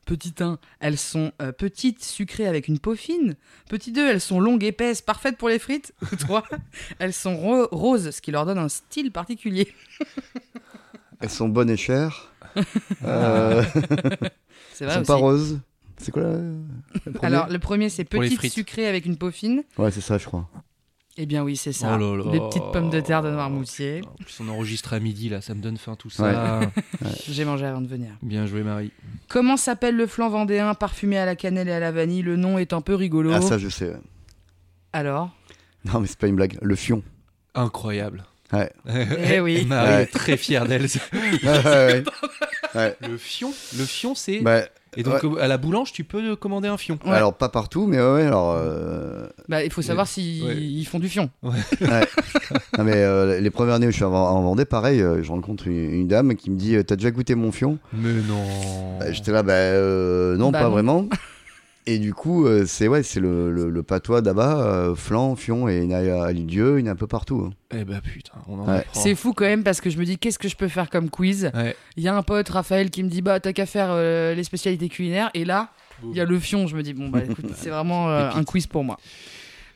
Petit 0.05 0.33
1, 0.39 0.57
elles 0.81 0.97
sont 0.97 1.31
euh, 1.41 1.51
petites, 1.53 2.03
sucrées 2.03 2.47
avec 2.47 2.67
une 2.67 2.77
peau 2.79 2.93
fine. 2.95 3.35
Petit 3.69 3.91
2, 3.93 4.05
elles 4.09 4.19
sont 4.21 4.39
longues, 4.41 4.63
épaisses, 4.63 5.01
parfaites 5.01 5.37
pour 5.37 5.47
les 5.49 5.59
frites. 5.59 5.93
Ou 6.11 6.15
3, 6.17 6.43
elles 6.99 7.13
sont 7.13 7.37
ro- 7.37 7.67
roses, 7.71 8.11
ce 8.11 8.21
qui 8.21 8.31
leur 8.31 8.45
donne 8.45 8.57
un 8.57 8.69
style 8.69 9.11
particulier. 9.11 9.73
Elles 11.21 11.29
sont 11.29 11.47
bonnes 11.47 11.69
et 11.69 11.77
chères. 11.77 12.33
euh, 13.05 13.63
C'est 14.73 14.83
elles 14.83 14.87
vrai 14.87 14.93
sont 14.95 14.99
aussi. 14.99 15.07
pas 15.07 15.15
roses. 15.15 15.59
C'est 15.97 16.11
quoi 16.11 16.23
la... 16.23 16.29
le 17.05 17.11
premier? 17.13 17.25
Alors, 17.35 17.47
le 17.49 17.59
premier, 17.59 17.87
c'est 17.89 18.03
Pour 18.03 18.21
les 18.21 18.27
petite, 18.27 18.39
frites. 18.39 18.51
sucrée 18.53 18.87
avec 18.87 19.05
une 19.05 19.15
peau 19.17 19.31
fine. 19.31 19.63
Ouais, 19.77 19.89
c'est 19.89 20.01
ça, 20.01 20.17
je 20.17 20.25
crois. 20.25 20.49
Eh 21.17 21.25
bien 21.27 21.43
oui, 21.43 21.55
c'est 21.55 21.73
ça. 21.73 21.95
Oh 21.95 21.97
là 22.17 22.23
là. 22.23 22.31
Les 22.31 22.39
petites 22.39 22.63
pommes 22.73 22.89
de 22.89 22.99
terre 22.99 23.21
de 23.21 23.29
Noirmoutier. 23.29 24.01
En 24.19 24.23
plus, 24.23 24.39
on 24.39 24.49
enregistre 24.49 24.93
à 24.93 24.99
midi 24.99 25.29
là, 25.29 25.41
ça 25.41 25.53
me 25.53 25.61
donne 25.61 25.77
faim 25.77 25.95
tout 25.95 26.09
ça. 26.09 26.61
J'ai 27.29 27.45
mangé 27.45 27.65
avant 27.65 27.81
de 27.81 27.87
venir. 27.87 28.09
Bien 28.23 28.47
joué, 28.47 28.63
Marie. 28.63 28.91
Comment 29.27 29.55
s'appelle 29.57 29.95
le 29.95 30.07
flan 30.07 30.29
vendéen 30.29 30.73
parfumé 30.73 31.17
à 31.19 31.25
la 31.25 31.35
cannelle 31.35 31.69
et 31.69 31.73
à 31.73 31.79
la 31.79 31.91
vanille? 31.91 32.23
Le 32.23 32.35
nom 32.35 32.57
est 32.57 32.73
un 32.73 32.81
peu 32.81 32.95
rigolo. 32.95 33.31
Ah, 33.31 33.41
ça, 33.41 33.59
je 33.59 33.69
sais. 33.69 33.89
ouais. 33.89 33.99
Alors? 34.91 35.29
Non, 35.85 35.99
mais 35.99 36.07
c'est 36.07 36.17
pas 36.17 36.27
une 36.27 36.35
blague. 36.35 36.57
Le 36.61 36.75
fion. 36.75 37.03
Incroyable. 37.53 38.23
Ouais. 38.51 38.71
Eh 39.27 39.39
oui. 39.39 39.65
Marie 39.65 39.89
Ouais. 39.89 40.03
est 40.03 40.05
très 40.07 40.37
fière 40.37 40.65
d'elle. 40.65 40.87
Ouais, 41.13 41.19
ouais, 41.43 41.63
ouais. 41.65 42.03
Ouais. 42.73 42.97
Le 43.07 43.17
fion, 43.19 43.53
le 43.77 43.85
fion, 43.85 44.15
c'est? 44.15 44.39
Bah, 44.39 44.63
Et 44.97 45.03
donc 45.03 45.21
à 45.39 45.47
la 45.47 45.57
boulange, 45.57 45.91
tu 45.91 46.03
peux 46.03 46.35
commander 46.35 46.67
un 46.67 46.77
fion. 46.77 46.99
Ouais. 47.05 47.11
Alors, 47.11 47.33
pas 47.33 47.49
partout, 47.49 47.87
mais 47.87 47.97
ouais, 47.99 48.13
ouais, 48.13 48.23
alors. 48.23 48.53
euh, 48.57 49.27
Bah, 49.49 49.63
il 49.63 49.71
faut 49.71 49.81
savoir 49.81 50.07
s'ils 50.07 50.43
Ouais. 50.43 50.55
ils 50.57 50.85
font 50.85 50.99
du 50.99 51.09
fion. 51.09 51.29
Non, 52.77 52.83
mais 52.83 52.93
euh, 52.95 53.39
les 53.39 53.49
premières 53.49 53.75
années 53.75 53.87
où 53.87 53.91
je 53.91 53.95
suis 53.95 54.03
en, 54.03 54.13
en 54.13 54.41
Vendée, 54.41 54.65
pareil, 54.65 55.01
euh, 55.01 55.21
je 55.23 55.31
rencontre 55.31 55.67
une, 55.67 55.93
une 55.93 56.07
dame 56.07 56.35
qui 56.35 56.49
me 56.51 56.55
dit 56.57 56.75
T'as 56.85 56.95
déjà 56.95 57.11
goûté 57.11 57.35
mon 57.35 57.51
fion? 57.51 57.77
Mais 57.93 58.13
non. 58.27 58.97
Bah, 58.99 59.11
J'étais 59.11 59.31
là, 59.31 59.43
bah 59.43 59.53
euh, 59.53 60.35
non, 60.37 60.51
Bah 60.51 60.59
pas 60.59 60.65
non. 60.65 60.71
vraiment. 60.71 61.05
Et 61.85 61.99
du 61.99 62.13
coup, 62.13 62.45
euh, 62.45 62.63
c'est 62.65 62.87
ouais, 62.87 63.03
c'est 63.03 63.19
le, 63.19 63.51
le, 63.51 63.69
le 63.69 63.83
patois 63.83 64.21
d'Aba, 64.21 64.61
euh, 64.65 64.95
flan, 64.95 65.35
fion, 65.35 65.67
et 65.67 65.79
il 65.83 65.91
y 65.91 65.95
en 65.95 66.21
a 66.21 66.25
à 66.27 66.31
Lisieux, 66.31 66.79
il 66.79 66.85
y 66.85 66.87
en 66.87 66.91
a 66.91 66.93
un 66.93 66.95
peu 66.95 67.07
partout. 67.07 67.45
hein. 67.45 67.53
Eh 67.77 67.83
bah 67.83 67.99
putain, 68.01 68.33
on 68.47 68.59
en 68.59 68.67
Ouais. 68.67 68.77
apprend. 68.79 69.01
C'est 69.01 69.15
fou 69.15 69.33
quand 69.33 69.43
même 69.45 69.63
parce 69.63 69.81
que 69.81 69.89
je 69.89 69.97
me 69.97 70.05
dis 70.05 70.17
qu'est-ce 70.17 70.39
que 70.39 70.47
je 70.47 70.55
peux 70.55 70.69
faire 70.69 70.89
comme 70.89 71.09
quiz? 71.09 71.51
Ouais. 71.53 71.75
Il 71.97 72.03
y 72.03 72.07
a 72.07 72.15
un 72.15 72.23
pote, 72.23 72.47
Raphaël, 72.49 72.89
qui 72.89 73.03
me 73.03 73.09
dit 73.09 73.21
bah 73.21 73.39
t'as 73.41 73.51
qu'à 73.51 73.65
faire 73.65 73.87
euh, 73.91 74.33
les 74.33 74.43
spécialités 74.45 74.87
culinaires. 74.87 75.29
Et 75.33 75.43
là, 75.43 75.71
il 76.09 76.15
y 76.15 76.21
a 76.21 76.25
le 76.25 76.39
fion. 76.39 76.67
Je 76.67 76.75
me 76.77 76.83
dis 76.83 76.93
bon 76.93 77.09
bah 77.09 77.19
écoute, 77.27 77.47
c'est 77.55 77.69
vraiment 77.69 78.09
euh, 78.09 78.29
un 78.33 78.43
quiz 78.45 78.65
pour 78.67 78.83
moi. 78.85 78.97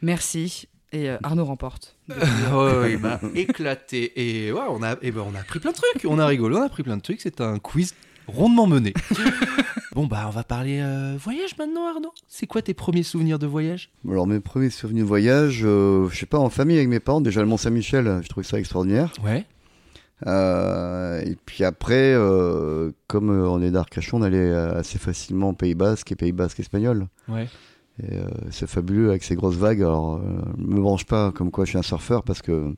Merci. 0.01 0.67
Et 0.93 1.09
euh, 1.09 1.17
Arnaud 1.23 1.45
remporte. 1.45 1.95
Ouais, 2.09 2.77
ouais, 2.79 2.91
il 2.93 2.99
m'a 2.99 3.19
éclaté. 3.35 4.13
Et 4.15 4.51
ouais, 4.53 4.61
on 4.69 4.81
a, 4.81 4.95
et 5.01 5.11
ben, 5.11 5.23
on 5.29 5.35
a 5.35 5.39
appris 5.41 5.59
plein 5.59 5.71
de 5.71 5.75
trucs. 5.75 6.05
On 6.05 6.17
a 6.19 6.25
rigolé, 6.25 6.55
on 6.55 6.61
a 6.61 6.65
appris 6.67 6.83
plein 6.83 6.95
de 6.95 7.01
trucs. 7.01 7.19
C'est 7.21 7.41
un 7.41 7.59
quiz 7.59 7.93
rondement 8.27 8.67
mené. 8.67 8.93
bon, 9.95 10.05
bah, 10.05 10.25
on 10.27 10.31
va 10.31 10.43
parler 10.43 10.79
euh, 10.81 11.17
voyage 11.17 11.57
maintenant, 11.57 11.87
Arnaud. 11.87 12.13
C'est 12.27 12.47
quoi 12.47 12.61
tes 12.61 12.73
premiers 12.73 13.03
souvenirs 13.03 13.39
de 13.39 13.47
voyage? 13.47 13.89
Alors, 14.09 14.27
mes 14.27 14.39
premiers 14.39 14.69
souvenirs 14.69 15.03
de 15.03 15.07
voyage, 15.07 15.61
euh, 15.63 16.07
je 16.09 16.17
sais 16.17 16.25
pas, 16.25 16.37
en 16.37 16.49
famille 16.49 16.77
avec 16.77 16.89
mes 16.89 16.99
parents, 16.99 17.21
déjà 17.21 17.41
le 17.41 17.47
Mont-Saint-Michel, 17.47 18.21
je 18.23 18.29
trouvais 18.29 18.45
ça 18.45 18.59
extraordinaire. 18.59 19.11
Ouais. 19.23 19.45
Euh, 20.25 21.21
et 21.21 21.35
puis 21.45 21.63
après, 21.63 22.13
euh, 22.13 22.91
comme 23.07 23.29
on 23.29 23.61
est 23.61 23.71
d'Arcachon, 23.71 24.17
on 24.17 24.21
allait 24.23 24.51
assez 24.51 24.97
facilement 24.97 25.49
au 25.49 25.53
Pays 25.53 25.75
Basque 25.75 26.11
et 26.11 26.15
Pays 26.15 26.31
Basque 26.31 26.59
espagnol. 26.59 27.07
Ouais. 27.27 27.47
Et, 28.03 28.17
c'est 28.51 28.67
fabuleux 28.67 29.09
avec 29.09 29.23
ces 29.23 29.35
grosses 29.35 29.57
vagues. 29.57 29.81
Alors, 29.81 30.19
me 30.57 30.79
branche 30.79 31.05
pas 31.05 31.31
comme 31.31 31.51
quoi 31.51 31.65
je 31.65 31.69
suis 31.69 31.79
un 31.79 31.83
surfeur 31.83 32.23
parce 32.23 32.41
que 32.41 32.75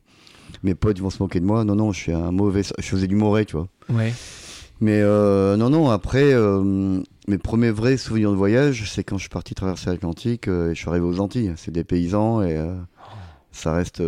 mes 0.62 0.74
potes 0.74 1.00
vont 1.00 1.10
se 1.10 1.22
moquer 1.22 1.40
de 1.40 1.46
moi. 1.46 1.64
Non, 1.64 1.74
non, 1.74 1.92
je 1.92 1.98
suis 1.98 2.12
un 2.12 2.30
mauvais. 2.30 2.62
Je 2.62 2.86
faisais 2.86 3.06
du 3.06 3.16
moré, 3.16 3.44
tu 3.46 3.56
vois. 3.56 3.68
Ouais. 3.88 4.12
Mais 4.80 5.00
euh, 5.02 5.56
non, 5.56 5.68
non, 5.70 5.90
après, 5.90 6.32
euh, 6.32 7.00
mes 7.28 7.38
premiers 7.38 7.70
vrais 7.70 7.96
souvenirs 7.96 8.30
de 8.30 8.36
voyage, 8.36 8.90
c'est 8.90 9.04
quand 9.04 9.16
je 9.18 9.22
suis 9.22 9.28
parti 9.28 9.54
traverser 9.54 9.90
l'Atlantique 9.90 10.48
euh, 10.48 10.70
et 10.70 10.74
je 10.74 10.80
suis 10.80 10.88
arrivé 10.88 11.04
aux 11.04 11.20
Antilles. 11.20 11.52
C'est 11.56 11.70
des 11.70 11.84
paysans 11.84 12.42
et 12.42 12.58
ça, 13.52 13.72
reste, 13.74 14.02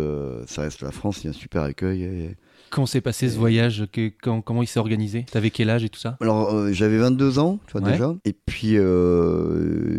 ça 0.47 0.61
reste 0.63 0.81
la 0.81 0.91
France, 0.91 1.19
il 1.21 1.25
y 1.25 1.27
a 1.27 1.29
un 1.31 1.33
super 1.33 1.61
accueil. 1.63 2.03
Et... 2.03 2.35
Comment 2.71 2.87
s'est 2.87 3.01
passé 3.01 3.29
ce 3.29 3.37
voyage 3.37 3.85
que, 3.91 4.11
quand- 4.21 4.41
Comment 4.41 4.63
il 4.63 4.67
s'est 4.67 4.79
organisé? 4.79 5.25
T'avais 5.31 5.51
quel 5.51 5.69
âge 5.69 5.83
et 5.83 5.89
tout 5.89 5.99
ça? 5.99 6.17
Alors, 6.21 6.71
j'avais 6.73 6.97
22 6.97 7.37
ans, 7.37 7.59
tu 7.67 7.73
vois, 7.73 7.81
Ouais. 7.81 7.91
déjà. 7.91 8.15
Et 8.25 8.33
puis, 8.33 8.77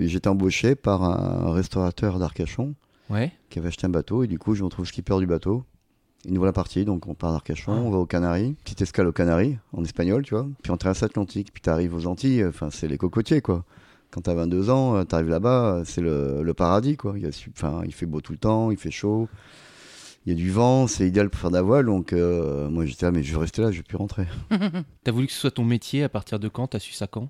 j'étais 0.08 0.28
embauché 0.28 0.74
par 0.74 1.04
un 1.04 1.52
restaurateur 1.52 2.18
d'Arcachon 2.18 2.74
Ouais. 3.10 3.32
qui 3.50 3.58
avait 3.58 3.68
acheté 3.68 3.86
un 3.86 3.90
bateau 3.90 4.24
et 4.24 4.26
du 4.26 4.38
coup 4.38 4.54
je 4.54 4.60
me 4.62 4.64
retrouve 4.64 4.86
skipper 4.86 5.18
du 5.18 5.26
bateau. 5.26 5.62
Une 6.26 6.34
nouvelle 6.34 6.52
partie, 6.52 6.84
donc 6.84 7.06
on 7.06 7.14
part 7.14 7.32
d'Arcachon, 7.32 7.72
Ah. 7.72 7.80
on 7.84 7.90
va 7.90 7.98
aux 7.98 8.06
Canaries, 8.06 8.54
petite 8.64 8.80
escale 8.82 9.06
aux 9.06 9.12
Canaries, 9.12 9.58
en 9.72 9.84
espagnol, 9.84 10.22
tu 10.22 10.34
vois. 10.34 10.46
Puis 10.62 10.70
on 10.72 10.76
traverse 10.76 11.00
l'Atlantique, 11.02 11.50
puis 11.52 11.60
t'arrives 11.60 11.94
aux 11.94 12.06
Antilles, 12.06 12.44
enfin 12.46 12.68
c'est 12.70 12.88
les 12.88 12.96
cocotiers 12.98 13.42
quoi. 13.42 13.64
Quand 14.10 14.22
t'as 14.22 14.34
22 14.34 14.70
ans, 14.70 14.96
euh, 14.96 15.04
t'arrives 15.04 15.28
là-bas, 15.28 15.74
euh, 15.78 15.82
c'est 15.84 16.00
le, 16.00 16.42
le 16.42 16.54
paradis 16.54 16.96
quoi. 16.96 17.14
Il, 17.18 17.28
enfin, 17.50 17.82
fait 17.90 18.06
beau 18.06 18.20
tout 18.20 18.32
le 18.32 18.38
temps, 18.38 18.70
il 18.70 18.76
fait 18.78 18.90
chaud, 18.92 19.28
il 20.24 20.32
y 20.32 20.34
a 20.34 20.38
du 20.38 20.50
vent, 20.50 20.86
c'est 20.86 21.06
idéal 21.06 21.28
pour 21.28 21.40
faire 21.40 21.50
de 21.50 21.56
la 21.56 21.62
voile, 21.62 21.86
donc 21.86 22.12
euh, 22.14 22.70
moi 22.70 22.86
j'étais 22.86 23.04
là, 23.06 23.12
mais 23.12 23.22
je 23.22 23.32
vais 23.34 23.40
rester 23.40 23.60
là, 23.60 23.70
je 23.70 23.78
vais 23.78 23.82
plus 23.82 23.96
rentrer. 23.98 24.26
T'as 25.04 25.12
voulu 25.12 25.26
que 25.26 25.32
ce 25.32 25.40
soit 25.40 25.50
ton 25.50 25.64
métier 25.64 26.04
à 26.04 26.08
partir 26.08 26.38
de 26.38 26.48
quand 26.48 26.68
T'as 26.68 26.78
su 26.78 26.92
ça 26.92 27.06
quand? 27.06 27.28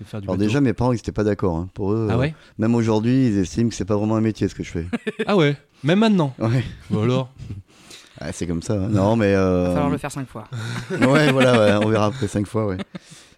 De 0.00 0.04
faire 0.04 0.20
du 0.20 0.28
Alors 0.28 0.38
déjà 0.38 0.60
mes 0.60 0.72
parents 0.72 0.92
ils 0.92 0.98
étaient 0.98 1.10
pas 1.12 1.24
d'accord, 1.24 1.56
hein. 1.56 1.68
pour 1.74 1.92
eux, 1.92 2.06
Ah 2.08 2.14
euh, 2.14 2.18
ouais? 2.18 2.34
même 2.56 2.74
aujourd'hui 2.76 3.26
ils 3.26 3.38
estiment 3.38 3.68
que 3.68 3.74
c'est 3.74 3.84
pas 3.84 3.96
vraiment 3.96 4.14
un 4.16 4.20
métier 4.20 4.46
ce 4.48 4.54
que 4.54 4.62
je 4.62 4.70
fais. 4.70 4.86
Ah 5.26 5.36
ouais? 5.36 5.56
Même 5.84 5.98
maintenant? 5.98 6.32
Ouais, 6.38 6.64
Bon 6.88 7.02
alors? 7.02 7.30
Ah, 8.20 8.32
c'est 8.32 8.46
comme 8.46 8.62
ça. 8.62 8.74
hein. 8.74 8.88
Non 8.90 9.16
mais... 9.16 9.32
Il 9.32 9.36
euh, 9.36 9.64
va 9.68 9.72
falloir 9.74 9.90
le 9.90 9.98
faire 9.98 10.10
cinq 10.12 10.26
fois. 10.28 10.44
ouais, 10.90 11.30
voilà, 11.32 11.58
ouais, 11.78 11.86
on 11.86 11.88
verra 11.88 12.06
après 12.06 12.26
cinq 12.28 12.46
fois, 12.46 12.66
ouais. 12.66 12.78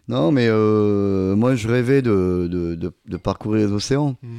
Non, 0.09 0.33
mais 0.33 0.47
euh, 0.49 1.37
moi, 1.37 1.55
je 1.55 1.69
rêvais 1.69 2.03
de, 2.03 2.49
de, 2.51 2.75
de- 2.75 2.93
de 3.07 3.17
parcourir 3.17 3.67
les 3.69 3.73
océans 3.73 4.17
Mm. 4.23 4.39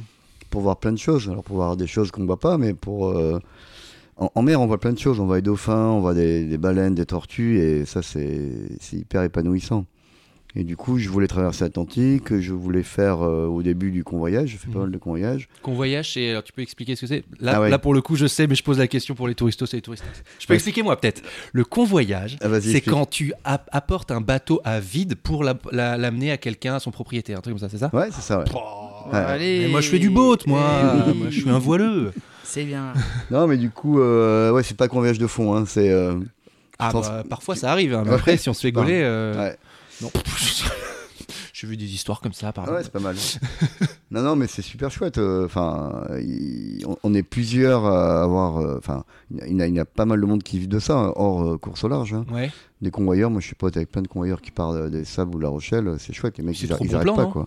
pour 0.50 0.60
voir 0.62 0.76
plein 0.78 0.92
de 0.92 0.98
choses. 0.98 1.28
Alors, 1.30 1.42
pour 1.44 1.56
voir 1.56 1.76
des 1.76 1.86
choses 1.86 2.10
qu'on 2.10 2.20
ne 2.22 2.26
voit 2.26 2.38
pas, 2.40 2.58
mais 2.58 2.74
pour. 2.74 3.08
euh, 3.08 3.38
en, 4.18 4.30
en 4.34 4.42
mer, 4.42 4.60
on 4.60 4.66
voit 4.66 4.78
plein 4.78 4.92
de 4.92 4.98
choses. 4.98 5.18
On 5.20 5.24
voit 5.26 5.36
les 5.36 5.42
dauphins, 5.42 5.86
on 5.86 6.00
voit 6.00 6.12
des, 6.14 6.44
des 6.44 6.58
baleines, 6.58 6.94
des 6.94 7.06
tortues, 7.06 7.58
et 7.60 7.86
ça, 7.86 8.02
c'est 8.02 8.50
hyper 8.92 9.22
épanouissant. 9.22 9.86
Et 10.54 10.64
du 10.64 10.76
coup, 10.76 10.98
je 10.98 11.08
voulais 11.08 11.28
traverser 11.28 11.64
l'Atlantique, 11.64 12.38
je 12.38 12.52
voulais 12.52 12.82
faire 12.82 13.22
euh, 13.22 13.46
au 13.46 13.62
début 13.62 13.90
du 13.90 14.04
convoyage, 14.04 14.50
j'ai 14.50 14.58
fait 14.58 14.70
pas 14.70 14.80
Mm. 14.80 14.82
mal 14.82 14.90
de 14.90 14.98
convoyages. 14.98 15.48
Convoyage, 15.62 16.12
c'est. 16.12 16.28
Alors 16.28 16.42
tu 16.42 16.52
peux 16.52 16.60
expliquer 16.60 16.94
ce 16.94 17.00
que 17.00 17.06
c'est? 17.06 17.24
Là, 17.40 17.52
Ah 17.54 17.60
ouais. 17.62 17.70
là, 17.70 17.78
pour 17.78 17.94
le 17.94 18.02
coup, 18.02 18.16
je 18.16 18.26
sais, 18.26 18.46
mais 18.46 18.54
je 18.54 18.62
pose 18.62 18.78
la 18.78 18.86
question 18.86 19.14
pour 19.14 19.28
les 19.28 19.34
touristos 19.34 19.72
et 19.72 19.76
les 19.78 19.82
touristes. 19.82 20.04
Je 20.38 20.46
peux 20.46 20.52
Ouais. 20.52 20.56
expliquer 20.56 20.82
moi 20.82 21.00
peut-être. 21.00 21.22
Le 21.54 21.64
convoyage, 21.64 22.36
Ah, 22.42 22.48
c'est 22.50 22.56
explique. 22.70 22.84
quand 22.90 23.06
tu 23.08 23.32
ap- 23.44 23.70
apportes 23.72 24.10
un 24.10 24.20
bateau 24.20 24.60
à 24.64 24.78
vide 24.78 25.14
pour 25.14 25.42
la- 25.42 25.56
la- 25.70 25.96
l'amener 25.96 26.30
à 26.30 26.36
quelqu'un, 26.36 26.74
à 26.74 26.80
son 26.80 26.90
propriétaire, 26.90 27.38
un 27.38 27.40
truc 27.40 27.54
comme 27.54 27.58
ça, 27.60 27.70
c'est 27.70 27.78
ça? 27.78 27.88
Ouais, 27.94 28.08
c'est 28.10 28.20
ça, 28.20 28.40
ouais. 28.40 28.44
Oh, 28.54 29.08
Allez. 29.10 29.60
mais 29.60 29.68
moi 29.68 29.80
je 29.80 29.88
fais 29.88 29.98
du 29.98 30.10
boat, 30.10 30.36
moi. 30.46 31.06
Je 31.30 31.40
suis 31.40 31.48
un 31.48 31.58
voileux. 31.58 32.12
C'est 32.44 32.64
bien. 32.64 32.92
Non, 33.30 33.46
mais 33.46 33.56
du 33.56 33.70
coup, 33.70 34.00
euh, 34.00 34.52
ouais, 34.52 34.62
c'est 34.62 34.76
pas 34.76 34.88
convoyage 34.88 35.18
de 35.18 35.26
fond, 35.26 35.54
hein, 35.56 35.64
c'est. 35.66 35.88
euh, 35.90 36.16
Ah 36.78 36.90
bah, 36.92 37.22
parfois 37.30 37.56
ça 37.56 37.70
arrive, 37.72 37.94
hein, 37.94 38.02
mais 38.04 38.12
après 38.12 38.36
si 38.36 38.50
on 38.50 38.52
se 38.54 38.60
fait 38.60 38.72
gauler. 38.72 39.00
Non. 40.02 40.10
J'ai 41.52 41.66
vu 41.68 41.76
des 41.76 41.94
histoires 41.94 42.20
comme 42.20 42.32
ça, 42.32 42.52
pardon. 42.52 42.72
Ah 42.72 42.76
ouais, 42.78 42.82
c'est 42.82 42.90
pas 42.90 42.98
mal. 42.98 43.14
non, 44.10 44.22
non, 44.22 44.34
mais 44.36 44.48
c'est 44.48 44.62
super 44.62 44.90
chouette. 44.90 45.18
euh, 45.18 45.44
Enfin, 45.44 46.04
on, 46.86 46.96
on 47.04 47.14
est 47.14 47.22
plusieurs 47.22 47.84
à 47.84 48.22
avoir. 48.24 48.56
euh, 48.58 48.78
Enfin, 48.78 49.04
il 49.30 49.36
y 49.38 49.42
a- 49.42 49.46
il 49.46 49.56
y, 49.56 49.62
a- 49.62 49.66
il 49.68 49.74
y 49.74 49.78
a 49.78 49.84
pas 49.84 50.04
mal 50.04 50.20
de 50.20 50.26
monde 50.26 50.42
qui 50.42 50.58
vit 50.58 50.66
de 50.66 50.78
ça, 50.80 50.94
hein, 50.98 51.12
hors 51.14 51.44
euh, 51.52 51.58
course 51.58 51.84
au 51.84 51.88
large. 51.88 52.14
hein. 52.14 52.24
Ouais. 52.32 52.50
Des 52.80 52.90
convoyeurs, 52.90 53.30
moi 53.30 53.40
je 53.40 53.46
suis 53.46 53.54
pote 53.54 53.76
avec 53.76 53.92
plein 53.92 54.02
de 54.02 54.08
convoyeurs 54.08 54.40
qui 54.40 54.50
partent 54.50 54.88
des 54.90 55.04
Sables 55.04 55.36
ou 55.36 55.38
de 55.38 55.44
La 55.44 55.50
Rochelle. 55.50 55.94
C'est 56.00 56.12
chouette, 56.12 56.36
les 56.38 56.42
mecs 56.44 56.60
ils, 56.60 56.66
ils 56.80 56.94
arrêtent 56.96 57.14
pas 57.14 57.26
quoi. 57.26 57.46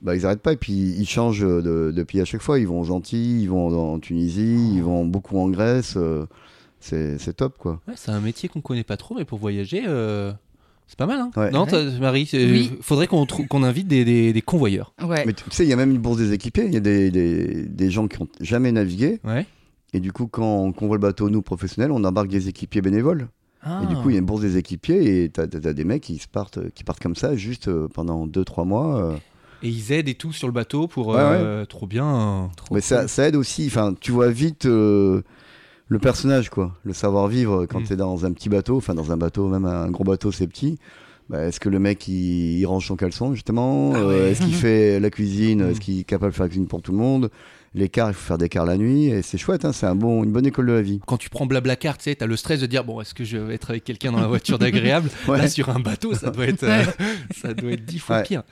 Bah, 0.00 0.16
ils 0.16 0.24
arrêtent 0.24 0.40
pas 0.40 0.54
et 0.54 0.56
puis 0.56 0.72
ils 0.72 1.06
changent 1.08 1.40
de, 1.46 1.92
de 1.94 2.02
pays 2.02 2.22
à 2.22 2.24
chaque 2.24 2.40
fois. 2.40 2.58
Ils 2.58 2.66
vont 2.68 2.80
aux 2.80 2.90
Antilles, 2.90 3.42
ils 3.42 3.50
vont 3.50 3.92
en 3.94 3.98
Tunisie, 3.98 4.70
ils 4.74 4.82
vont 4.82 5.04
beaucoup 5.04 5.38
en 5.38 5.48
Grèce. 5.50 5.98
c'est 6.80 7.36
top 7.36 7.58
quoi. 7.58 7.80
Ouais, 7.86 7.94
c'est 7.96 8.10
un 8.10 8.20
métier 8.20 8.48
qu'on 8.48 8.62
connaît 8.62 8.84
pas 8.84 8.96
trop, 8.96 9.14
mais 9.16 9.26
pour 9.26 9.38
voyager, 9.38 9.82
c'est 10.90 10.98
pas 10.98 11.06
mal. 11.06 11.20
Hein 11.20 11.30
Ouais. 11.36 11.50
Non, 11.52 11.66
Marie, 12.00 12.28
Oui. 12.34 12.72
faudrait 12.82 13.06
qu'on 13.06 13.62
invite 13.62 13.86
des, 13.86 14.04
des- 14.04 14.32
des 14.32 14.42
convoyeurs. 14.42 14.92
Ouais. 15.00 15.22
Mais 15.24 15.32
tu 15.32 15.44
sais, 15.50 15.64
il 15.64 15.68
y 15.68 15.72
a 15.72 15.76
même 15.76 15.92
une 15.92 15.98
bourse 15.98 16.18
des 16.18 16.32
équipiers. 16.32 16.66
Il 16.66 16.74
y 16.74 16.76
a 16.76 16.80
des, 16.80 17.12
des, 17.12 17.64
des 17.64 17.90
gens 17.92 18.08
qui 18.08 18.20
ont 18.20 18.28
jamais 18.40 18.72
navigué. 18.72 19.20
Ouais. 19.24 19.46
Et 19.94 20.00
du 20.00 20.10
coup, 20.12 20.26
quand 20.26 20.44
on 20.64 20.72
convoie 20.72 20.96
le 20.96 21.00
bateau, 21.00 21.30
nous 21.30 21.42
professionnels, 21.42 21.92
on 21.92 22.02
embarque 22.04 22.28
des 22.28 22.48
équipiers 22.48 22.82
bénévoles. 22.82 23.28
Ah. 23.62 23.82
Et 23.84 23.86
du 23.86 23.94
coup, 23.94 24.10
il 24.10 24.14
y 24.14 24.16
a 24.16 24.18
une 24.18 24.26
bourse 24.26 24.40
des 24.40 24.56
équipiers 24.56 25.22
et 25.24 25.28
t'as 25.28 25.42
as, 25.44 25.72
des 25.72 25.84
mecs 25.84 26.02
qui, 26.02 26.18
se 26.18 26.26
partent, 26.26 26.70
qui 26.74 26.82
partent 26.82 27.00
comme 27.02 27.14
ça 27.16 27.36
juste 27.36 27.68
euh, 27.68 27.86
pendant 27.92 28.26
2-3 28.26 28.66
mois. 28.66 28.96
euh. 29.00 29.16
Et 29.62 29.68
ils 29.68 29.92
aident 29.92 30.08
et 30.08 30.14
tout 30.14 30.32
sur 30.32 30.48
le 30.48 30.52
bateau 30.54 30.88
pour 30.88 31.08
Ouais, 31.08 31.16
euh, 31.18 31.66
trop 31.66 31.86
bien. 31.86 32.50
Trop 32.56 32.74
Mais 32.74 32.80
ça, 32.80 33.06
aide 33.28 33.36
aussi, 33.36 33.66
enfin, 33.66 33.94
tu 34.00 34.10
vois 34.10 34.30
vite 34.30 34.64
euh, 34.66 35.22
le 35.90 35.98
personnage, 35.98 36.48
quoi. 36.48 36.72
Le 36.84 36.94
savoir-vivre 36.94 37.66
quand 37.66 37.80
Mm. 37.80 37.84
t'es 37.84 37.96
dans 37.96 38.24
un 38.24 38.32
petit 38.32 38.48
bateau, 38.48 38.78
enfin 38.78 38.94
dans 38.94 39.12
un 39.12 39.16
bateau, 39.18 39.48
même 39.48 39.66
un 39.66 39.90
gros 39.90 40.04
bateau, 40.04 40.32
c'est 40.32 40.46
petit. 40.46 40.78
Bah, 41.28 41.44
est-ce 41.44 41.60
que 41.60 41.68
le 41.68 41.78
mec 41.78 42.08
il, 42.08 42.58
il 42.58 42.66
range 42.66 42.86
son 42.86 42.96
caleçon 42.96 43.34
justement? 43.34 43.92
Ah 43.94 43.98
Euh, 43.98 44.08
ouais. 44.24 44.30
Est-ce 44.30 44.40
qu'il 44.42 44.54
fait 44.54 44.98
la 44.98 45.10
cuisine? 45.10 45.62
Mm. 45.66 45.70
Est-ce 45.70 45.80
qu'il 45.80 46.00
est 46.00 46.04
capable 46.04 46.32
de 46.32 46.36
faire 46.36 46.44
la 46.46 46.48
cuisine 46.48 46.66
pour 46.66 46.80
tout 46.80 46.92
le 46.92 46.98
monde? 46.98 47.30
L'écart, 47.72 48.08
il 48.10 48.14
faut 48.14 48.26
faire 48.26 48.38
des 48.38 48.48
quarts 48.48 48.66
la 48.66 48.76
nuit 48.76 49.06
et 49.06 49.22
c'est 49.22 49.38
chouette, 49.38 49.64
hein, 49.64 49.72
c'est 49.72 49.86
un 49.86 49.94
bon, 49.94 50.24
une 50.24 50.32
bonne 50.32 50.46
école 50.46 50.66
de 50.66 50.72
la 50.72 50.82
vie. 50.82 51.00
Quand 51.06 51.18
tu 51.18 51.30
prends 51.30 51.46
Blablacar, 51.46 51.98
tu 51.98 52.04
sais, 52.04 52.16
t'as 52.16 52.26
le 52.26 52.34
stress 52.36 52.58
de 52.60 52.66
dire 52.66 52.82
bon, 52.82 53.00
est-ce 53.00 53.14
que 53.14 53.22
je 53.22 53.36
vais 53.36 53.54
être 53.54 53.70
avec 53.70 53.84
quelqu'un 53.84 54.10
dans 54.10 54.20
la 54.20 54.26
voiture 54.26 54.58
d'agréable? 54.58 55.08
Ouais. 55.28 55.38
Là, 55.38 55.48
sur 55.48 55.68
un 55.70 55.78
bateau, 55.78 56.12
ça 56.14 56.30
doit 56.30 56.46
être, 56.46 56.64
euh, 56.64 56.82
ça 57.40 57.54
doit 57.54 57.70
être 57.72 57.84
dix 57.84 58.00
fois 58.00 58.16
Ouais. 58.18 58.22
pire. 58.24 58.42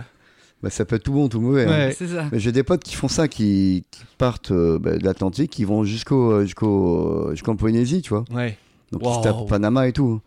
Bah, 0.62 0.70
ça 0.70 0.84
peut 0.84 0.96
être 0.96 1.04
tout 1.04 1.12
bon, 1.12 1.28
tout 1.28 1.40
mauvais. 1.40 1.66
hein. 1.66 1.86
Ouais. 1.88 1.94
C'est 1.96 2.08
ça. 2.08 2.26
Mais 2.32 2.40
J'ai 2.40 2.50
des 2.52 2.62
potes 2.64 2.82
qui 2.82 2.94
font 2.96 3.06
ça, 3.08 3.28
qui, 3.28 3.84
qui 3.90 4.02
partent 4.18 4.50
euh, 4.50 4.78
bah, 4.78 4.96
de 4.98 5.04
l'Atlantique, 5.04 5.50
qui 5.52 5.64
vont 5.64 5.84
jusqu'au 5.84 6.32
euh, 6.32 6.42
jusqu'au 6.42 7.30
jusqu'en 7.30 7.54
Polynésie, 7.56 8.02
tu 8.02 8.10
vois. 8.10 8.24
Ouais. 8.32 8.56
Donc 8.92 9.02
Wow. 9.02 9.10
ils 9.12 9.14
se 9.18 9.20
tapent 9.22 9.48
Panama 9.48 9.86
et 9.86 9.92
tout. 9.92 10.20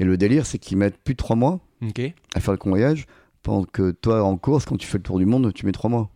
Et 0.00 0.04
le 0.04 0.16
délire, 0.16 0.44
c'est 0.46 0.58
qu'ils 0.58 0.76
mettent 0.76 0.98
plus 0.98 1.14
de 1.14 1.18
3 1.18 1.36
mois 1.36 1.60
à 2.34 2.40
faire 2.40 2.52
le 2.52 2.58
convoyage, 2.58 3.06
pendant 3.42 3.64
que 3.64 3.90
toi, 3.92 4.22
en 4.24 4.36
course, 4.36 4.64
quand 4.64 4.76
tu 4.76 4.86
fais 4.86 4.98
le 4.98 5.02
tour 5.04 5.18
du 5.18 5.26
monde, 5.26 5.52
tu 5.54 5.64
mets 5.64 5.72
3 5.72 5.88
mois. 5.90 6.10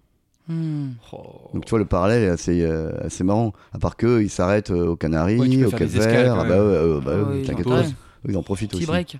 Hmm. 0.48 0.90
Oh. 1.12 1.50
Donc 1.54 1.64
tu 1.64 1.70
vois, 1.70 1.78
le 1.78 1.84
parallèle 1.84 2.24
est 2.24 2.28
assez, 2.28 2.62
euh, 2.62 2.90
assez 3.00 3.22
marrant. 3.24 3.52
À 3.72 3.78
part 3.78 3.96
qu'eux, 3.96 4.22
ils 4.22 4.28
s'arrêtent 4.30 4.70
euh, 4.72 4.88
aux 4.88 4.96
Canaries, 4.96 5.38
Ouais, 5.38 5.48
tu 5.48 5.58
peux 5.60 5.66
au 5.66 5.70
faire 5.70 5.78
Cap 5.78 5.88
des 5.88 5.98
escales, 5.98 6.24
Vert. 6.24 6.34
quand 6.34 6.40
Ah 6.42 6.48
bah, 6.48 6.54
euh, 6.56 7.00
bah, 7.00 7.12
Ah 7.16 7.30
oui, 7.32 7.94
Ils 8.28 8.36
en 8.36 8.42
profitent 8.42 8.70
Petit 8.70 8.78
aussi. 8.82 8.86
break. 8.86 9.18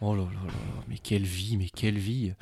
Oh 0.00 0.14
là 0.14 0.22
là 0.22 0.28
là, 0.46 0.52
mais 0.88 0.96
quelle 1.02 1.22
vie, 1.24 1.56
mais 1.58 1.68
quelle 1.74 1.98
vie. 1.98 2.32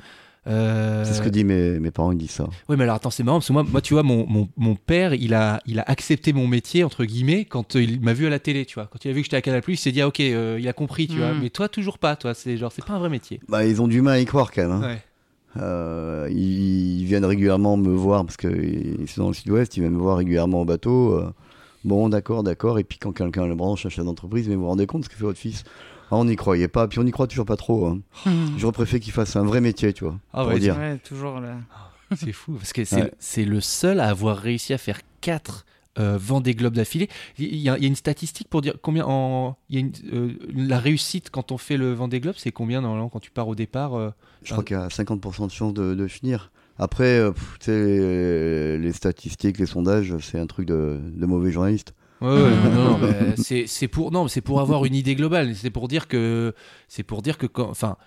Euh, 0.47 1.03
C'est 1.05 1.13
ce 1.13 1.21
que 1.21 1.29
disent 1.29 1.43
mes, 1.43 1.79
mes 1.79 1.89
parents, 1.91 2.11
ils 2.11 2.17
disent 2.17 2.31
ça. 2.31 2.47
Oui, 2.69 2.75
mais 2.77 2.83
alors 2.83 2.95
attends, 2.97 3.09
c'est 3.09 3.23
marrant 3.23 3.37
parce 3.39 3.47
que 3.47 3.53
moi, 3.53 3.63
moi 3.63 3.81
tu 3.81 3.93
vois, 3.93 4.03
mon, 4.03 4.27
mon, 4.27 4.47
mon 4.57 4.75
père, 4.75 5.13
il 5.15 5.33
a, 5.33 5.59
il 5.65 5.79
a 5.79 5.83
accepté 5.87 6.33
mon 6.33 6.47
métier, 6.47 6.83
entre 6.83 7.03
guillemets, 7.03 7.45
quand 7.45 7.75
euh, 7.75 7.81
il 7.81 7.99
m'a 8.01 8.13
vu 8.13 8.27
à 8.27 8.29
la 8.29 8.37
télé, 8.39 8.65
tu 8.65 8.75
vois. 8.75 8.85
Quand 8.91 9.03
il 9.05 9.09
a 9.09 9.13
vu 9.13 9.21
que 9.21 9.25
j'étais 9.25 9.37
à 9.37 9.41
Canal, 9.41 9.63
il 9.67 9.77
s'est 9.77 9.91
dit, 9.91 10.01
ah, 10.01 10.07
ok, 10.07 10.19
euh, 10.19 10.57
il 10.59 10.67
a 10.67 10.73
compris, 10.73 11.07
tu 11.07 11.17
vois. 11.17 11.33
Mm. 11.33 11.39
Mais 11.41 11.49
toi, 11.49 11.67
toujours 11.67 11.97
pas, 11.97 12.15
toi. 12.15 12.33
C'est 12.35 12.57
genre, 12.57 12.71
c'est 12.71 12.85
pas 12.85 12.93
un 12.93 12.99
vrai 12.99 13.09
métier. 13.09 13.39
Bah, 13.49 13.65
ils 13.65 13.81
ont 13.81 13.87
du 13.87 14.01
mal 14.01 14.13
à 14.15 14.19
y 14.19 14.25
croire 14.25 14.51
quand 14.51 14.61
même. 14.61 14.71
hein. 14.71 14.81
Ouais. 14.81 15.01
Euh, 15.57 16.27
ils, 16.31 16.99
ils 17.01 17.05
viennent 17.05 17.25
régulièrement 17.25 17.77
me 17.77 17.89
voir 17.95 18.25
parce 18.25 18.35
que 18.37 18.47
ils 18.47 19.07
sont 19.07 19.21
dans 19.23 19.27
le 19.29 19.33
sud-ouest, 19.33 19.75
ils 19.77 19.79
viennent 19.79 19.93
me 19.93 19.99
voir 19.99 20.17
régulièrement 20.17 20.61
au 20.61 20.65
bateau. 20.65 21.13
euh, 21.13 21.31
bon, 21.85 22.09
d'accord, 22.09 22.43
d'accord. 22.43 22.77
Et 22.77 22.83
puis 22.83 22.97
quand 22.99 23.13
quelqu'un 23.13 23.47
le 23.47 23.55
branche, 23.55 23.85
un 23.85 23.89
chef 23.89 24.03
d'entreprise, 24.03 24.49
mais 24.49 24.55
vous 24.55 24.61
vous 24.61 24.67
rendez 24.67 24.85
compte 24.85 25.05
ce 25.05 25.09
que 25.09 25.15
fait 25.15 25.23
votre 25.23 25.39
fils 25.39 25.63
ah, 26.15 26.19
On 26.19 26.25
n'y 26.25 26.35
croyait 26.35 26.67
pas, 26.67 26.87
puis 26.87 26.99
on 26.99 27.03
n'y 27.03 27.11
croit 27.11 27.27
toujours 27.27 27.45
pas 27.45 27.57
trop. 27.57 27.85
hein. 27.87 27.99
J'aurais 28.57 28.73
préféré 28.73 28.99
qu'il 28.99 29.13
fasse 29.13 29.35
un 29.35 29.43
vrai 29.45 29.61
métier, 29.61 29.93
tu 29.93 30.03
vois. 30.05 30.17
Ah 30.33 30.43
pour 30.43 30.53
ouais, 30.53 30.59
dire. 30.59 30.77
Ouais, 30.77 30.97
toujours 30.97 31.39
là. 31.39 31.57
C'est 32.15 32.31
fou, 32.31 32.53
parce 32.53 32.71
que 32.73 32.85
c'est 32.85 33.11
Ouais. 33.37 33.45
le 33.45 33.59
seul 33.61 33.99
à 33.99 34.07
avoir 34.09 34.37
réussi 34.37 34.73
à 34.73 34.77
faire 34.77 34.99
4 35.21 35.65
euh, 35.97 36.17
Vendée 36.19 36.53
Globe 36.53 36.73
d'affilée. 36.75 37.09
Il 37.37 37.55
y, 37.55 37.69
a, 37.69 37.77
il 37.77 37.83
y 37.83 37.85
a 37.85 37.87
une 37.87 37.95
statistique 37.95 38.47
pour 38.49 38.61
dire 38.61 38.75
combien 38.81 39.05
en. 39.07 39.55
il 39.69 39.75
y 39.75 39.77
a 39.77 39.81
une- 39.81 39.91
euh, 40.13 40.33
la 40.53 40.77
réussite 40.77 41.29
quand 41.29 41.51
on 41.51 41.57
fait 41.57 41.77
le 41.77 41.93
Vendée 41.93 42.19
Globe, 42.19 42.35
c'est 42.37 42.51
combien 42.51 42.81
normalement 42.81 43.09
quand 43.09 43.19
tu 43.21 43.31
pars 43.31 43.47
au 43.47 43.55
départ 43.55 43.95
euh, 43.95 44.09
Je 44.43 44.51
crois 44.51 44.63
qu'il 44.63 44.75
y 44.77 44.79
a 44.79 44.87
50% 44.89 45.47
de 45.47 45.51
chances 45.51 45.73
de, 45.73 45.93
de 45.95 46.07
finir. 46.07 46.51
Après, 46.77 47.17
euh, 47.19 47.31
pff, 47.31 47.55
tu 47.59 47.65
sais, 47.67 47.71
les, 47.85 48.77
les 48.77 48.91
statistiques, 48.93 49.57
les 49.57 49.65
sondages, 49.65 50.13
c'est 50.19 50.37
un 50.39 50.45
truc 50.47 50.67
de, 50.67 50.99
de 51.01 51.25
mauvais 51.25 51.49
journaliste. 51.51 51.93
Ouais, 52.21 52.27
ouais, 52.29 52.49
non, 52.73 52.83
non, 52.91 52.97
mais 52.99 53.35
c'est 53.37 53.65
c'est 53.67 53.87
pour 53.87 54.11
non, 54.11 54.23
mais 54.23 54.29
c'est 54.29 54.41
pour 54.41 54.61
avoir 54.61 54.85
une 54.85 54.95
idée 54.95 55.15
globale. 55.15 55.53
C'est 55.55 55.69
pour 55.69 55.87
dire 55.87 56.07
que 56.07 56.53
c'est 56.87 57.03
pour 57.03 57.21
dire 57.21 57.37
que 57.37 57.45
quand, 57.45 57.69
enfin, 57.69 57.97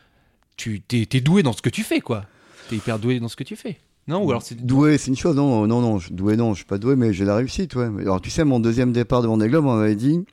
tu 0.57 0.81
t'es 0.81 1.07
es 1.13 1.21
doué 1.21 1.43
dans 1.43 1.53
ce 1.53 1.63
que 1.63 1.69
tu 1.71 1.83
fais, 1.83 2.01
quoi. 2.01 2.25
T'es 2.69 2.77
hyper 2.77 2.99
doué 2.99 3.21
dans 3.21 3.29
ce 3.29 3.37
que 3.37 3.45
tu 3.45 3.55
fais. 3.57 3.79
Non, 4.09 4.25
ou 4.25 4.31
alors 4.31 4.41
c'est 4.43 4.55
Doué, 4.65 4.97
c'est 4.97 5.09
une 5.09 5.17
chose. 5.17 5.37
Non, 5.37 5.67
non, 5.67 5.83
non. 5.83 5.99
je- 5.99 6.13
Doué, 6.13 6.37
non, 6.37 6.53
je 6.55 6.59
suis 6.61 6.65
pas 6.65 6.79
doué, 6.79 6.97
mais 6.97 7.13
j'ai 7.13 7.27
la 7.27 7.37
réussite, 7.37 7.75
ouais. 7.77 7.89
Alors, 8.01 8.23
tu 8.23 8.31
sais, 8.31 8.43
mon 8.45 8.59
deuxième 8.59 8.91
départ 8.93 9.21
de 9.21 9.27
Vendée 9.27 9.49
Globe, 9.49 9.67
on 9.67 9.77
m'avait 9.77 9.95
dit 9.95 10.25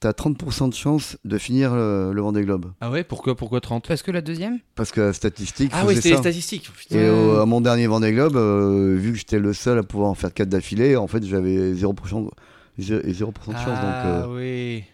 t'as 0.00 0.12
30% 0.12 0.68
de 0.70 0.74
chance 0.74 1.16
de 1.24 1.38
finir 1.38 1.74
le, 1.76 2.10
le 2.12 2.20
Vendée 2.22 2.42
Globe. 2.42 2.72
ah 2.80 2.90
ouais, 2.90 3.04
pourquoi 3.04 3.36
pourquoi 3.36 3.60
30 3.60 3.86
Parce 3.86 4.02
que 4.02 4.10
la 4.10 4.20
deuxième? 4.22 4.58
Parce 4.74 4.90
que 4.90 5.00
la 5.02 5.12
statistique 5.12 5.70
Ah 5.74 5.84
oui, 5.86 5.94
c'était 5.94 6.10
les 6.10 6.16
statistiques. 6.16 6.70
Putain. 6.76 6.98
Et 6.98 7.08
au- 7.10 7.36
à 7.36 7.46
mon 7.46 7.60
dernier 7.60 7.86
Vendée 7.86 8.12
Globe, 8.12 8.36
euh, 8.36 8.96
vu 8.98 9.12
que 9.12 9.18
j'étais 9.18 9.38
le 9.38 9.52
seul 9.52 9.78
à 9.78 9.82
pouvoir 9.84 10.08
en 10.10 10.14
faire 10.14 10.32
4 10.34 10.48
d'affilée, 10.48 10.96
en 10.96 11.06
fait, 11.06 11.22
j'avais 11.24 11.74
0%, 11.74 12.28
de- 12.78 13.02
0% 13.12 13.52
de 13.52 13.56
chance. 13.56 13.66
donc, 13.66 13.66
ah 13.76 14.06
euh, 14.26 14.26
oui. 14.36 14.84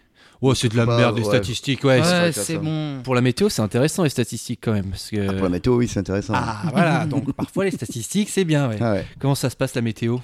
Ouais, 0.41 0.55
c'est 0.55 0.69
de 0.69 0.77
la 0.77 0.85
Bah, 0.85 0.95
merde 0.97 1.17
les 1.17 1.23
ouais. 1.23 1.27
statistiques. 1.27 1.83
Ouais. 1.83 1.99
Ouais, 2.01 2.31
c'est- 2.31 2.57
bon. 2.57 3.01
Pour 3.03 3.13
la 3.13 3.19
météo, 3.21 3.49
c'est 3.49 3.61
intéressant 3.61 4.03
les 4.03 4.09
statistiques 4.09 4.59
quand 4.63 4.71
même, 4.71 4.89
parce 4.91 5.09
que. 5.09 5.27
ah, 5.29 5.33
pour 5.33 5.43
la 5.43 5.49
météo, 5.49 5.75
oui, 5.75 5.87
c'est 5.89 5.99
intéressant. 5.99 6.33
Ah 6.35 6.61
voilà, 6.71 7.05
donc 7.05 7.33
parfois 7.33 7.65
les 7.65 7.71
statistiques 7.71 8.29
c'est 8.29 8.45
bien. 8.45 8.69
Ouais. 8.69 8.77
Ah 8.79 8.93
ouais. 8.93 9.05
Comment 9.19 9.35
ça 9.35 9.49
se 9.49 9.55
passe 9.57 9.75
la 9.75 9.81
météo? 9.81 10.17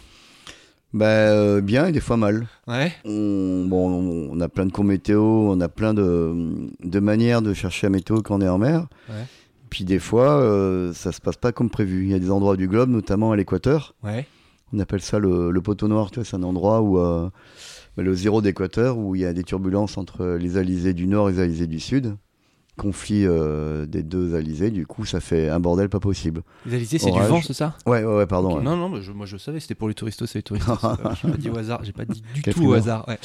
Bah, 0.94 1.06
euh, 1.08 1.60
bien 1.60 1.88
et 1.88 1.92
des 1.92 2.00
fois 2.00 2.16
mal. 2.16 2.48
Ouais. 2.68 2.94
On, 3.04 3.66
bon, 3.68 3.90
on- 3.90 4.30
on 4.32 4.40
a 4.40 4.48
plein 4.48 4.66
de 4.66 4.72
cours 4.72 4.86
météo, 4.86 5.22
on 5.22 5.60
a 5.60 5.68
plein 5.68 5.94
de, 5.94 6.34
de 6.82 7.00
manières 7.00 7.42
de 7.42 7.54
chercher 7.54 7.88
la 7.88 7.92
météo 7.92 8.22
quand 8.22 8.38
on 8.38 8.42
est 8.42 8.48
en 8.48 8.58
mer. 8.58 8.86
Ouais. 9.10 9.16
Puis 9.70 9.84
des 9.84 10.00
fois, 10.00 10.40
euh, 10.40 10.94
ça 10.94 11.12
se 11.12 11.20
passe 11.20 11.36
pas 11.36 11.52
comme 11.52 11.70
prévu. 11.70 12.06
Il 12.06 12.12
y 12.12 12.14
a 12.14 12.20
des 12.20 12.32
endroits 12.32 12.56
du 12.56 12.70
globe, 12.70 12.90
notamment 12.90 13.34
à 13.34 13.36
l'équateur. 13.36 13.94
Ouais. 14.04 14.26
On 14.74 14.80
appelle 14.80 15.02
ça 15.02 15.20
le, 15.20 15.52
le 15.52 15.62
poteau 15.62 15.88
noir. 15.88 16.12
Tu 16.12 16.16
vois, 16.20 16.26
c'est 16.26 16.36
un 16.36 16.44
endroit 16.44 16.82
où 16.82 17.00
euh, 17.00 17.30
bah, 17.98 18.04
le 18.04 18.14
zéro 18.16 18.42
d'équateur, 18.42 18.98
où 18.98 19.16
il 19.16 19.22
y 19.22 19.26
a 19.26 19.34
des 19.34 19.44
turbulences 19.44 19.98
entre 19.98 20.26
les 20.40 20.58
alizés 20.58 20.94
du 20.94 21.08
nord 21.08 21.30
et 21.30 21.34
les 21.34 21.40
alizés 21.40 21.68
du 21.68 21.80
sud. 21.80 22.16
Conflit 22.78 23.26
euh, 23.26 23.86
des 23.86 24.04
deux 24.04 24.36
alizés. 24.36 24.70
Du 24.70 24.86
coup, 24.86 25.06
ça 25.06 25.22
fait 25.22 25.48
un 25.48 25.62
bordel 25.62 25.88
pas 25.88 26.02
possible. 26.02 26.42
Les 26.66 26.76
alizés, 26.76 26.98
c'est 26.98 27.10
du 27.10 27.20
vent, 27.22 27.42
c'est 27.42 27.54
ça? 27.54 27.78
Ouais, 27.86 28.04
ouais, 28.04 28.16
ouais, 28.18 28.26
pardon. 28.26 28.58
Ouais. 28.58 28.64
Non, 28.64 28.76
non, 28.76 28.90
mais 28.90 29.02
je- 29.02 29.14
moi 29.14 29.26
je 29.26 29.38
savais, 29.38 29.62
c'était 29.62 29.76
pour 29.76 29.88
les 29.88 29.94
touristes, 29.94 30.26
c'est 30.26 30.40
les 30.40 30.44
touristes. 30.44 30.68
j'ai 31.22 31.32
pas 31.32 31.38
dit 31.38 31.50
au 31.50 31.58
hasard, 31.58 31.86
j'ai 31.86 31.94
pas 31.94 32.04
dit 32.04 32.22
du 32.34 32.42
Quel 32.42 32.54
tout 32.54 32.66
au 32.66 32.74
hasard. 32.74 33.08
Ouais. 33.08 33.18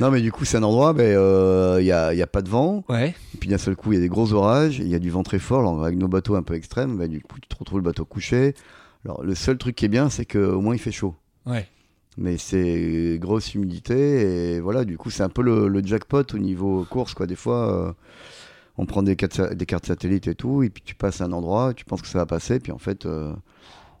Non, 0.00 0.12
mais 0.12 0.20
du 0.20 0.30
coup, 0.30 0.44
c'est 0.44 0.58
un 0.58 0.62
endroit, 0.62 0.94
il 0.98 1.02
n'y 1.04 1.90
a, 1.90 2.14
y 2.14 2.22
a 2.22 2.26
pas 2.28 2.42
de 2.42 2.48
vent. 2.48 2.84
Ouais. 2.88 3.12
Et 3.34 3.38
puis 3.38 3.48
d'un 3.48 3.58
seul 3.58 3.74
coup, 3.74 3.90
il 3.92 3.96
y 3.96 3.98
a 3.98 4.02
des 4.02 4.08
gros 4.08 4.32
orages, 4.32 4.78
il 4.78 4.86
y 4.86 4.94
a 4.94 5.00
du 5.00 5.10
vent 5.10 5.24
très 5.24 5.40
fort, 5.40 5.60
alors, 5.60 5.84
avec 5.84 5.98
nos 5.98 6.06
bateaux 6.06 6.36
un 6.36 6.42
peu 6.44 6.54
extrêmes, 6.54 6.96
bah, 6.96 7.08
du 7.08 7.20
coup, 7.22 7.40
tu 7.40 7.48
te 7.48 7.56
retrouves 7.58 7.78
le 7.80 7.84
bateau 7.84 8.04
couché. 8.04 8.54
Alors, 9.06 9.22
le 9.22 9.34
seul 9.36 9.56
truc 9.56 9.76
qui 9.76 9.84
est 9.84 9.88
bien, 9.88 10.10
c'est 10.10 10.24
qu'au 10.26 10.60
moins 10.60 10.74
il 10.74 10.78
fait 10.80 10.90
chaud. 10.92 11.14
Ouais. 11.46 11.66
Mais 12.18 12.38
c'est 12.38 13.18
grosse 13.20 13.54
humidité, 13.54 14.54
et 14.56 14.60
voilà, 14.60 14.84
du 14.84 14.96
coup, 14.98 15.10
c'est 15.10 15.22
un 15.22 15.28
peu 15.28 15.42
le, 15.42 15.68
le 15.68 15.84
jackpot 15.84 16.24
au 16.34 16.38
niveau 16.38 16.84
course, 16.90 17.14
quoi. 17.14 17.26
Des 17.26 17.36
fois, 17.36 17.72
euh, 17.88 17.92
on 18.78 18.84
prend 18.86 19.02
des 19.04 19.14
cartes, 19.16 19.34
sa- 19.34 19.54
des 19.54 19.66
cartes 19.66 19.86
satellites 19.86 20.26
et 20.26 20.34
tout, 20.34 20.62
et 20.64 20.70
puis 20.70 20.82
tu 20.84 20.94
passes 20.96 21.20
à 21.20 21.24
un 21.26 21.32
endroit, 21.32 21.72
tu 21.74 21.84
penses 21.84 22.02
que 22.02 22.08
ça 22.08 22.18
va 22.18 22.26
passer, 22.26 22.58
puis 22.58 22.72
en 22.72 22.78
fait, 22.78 23.06
euh, 23.06 23.32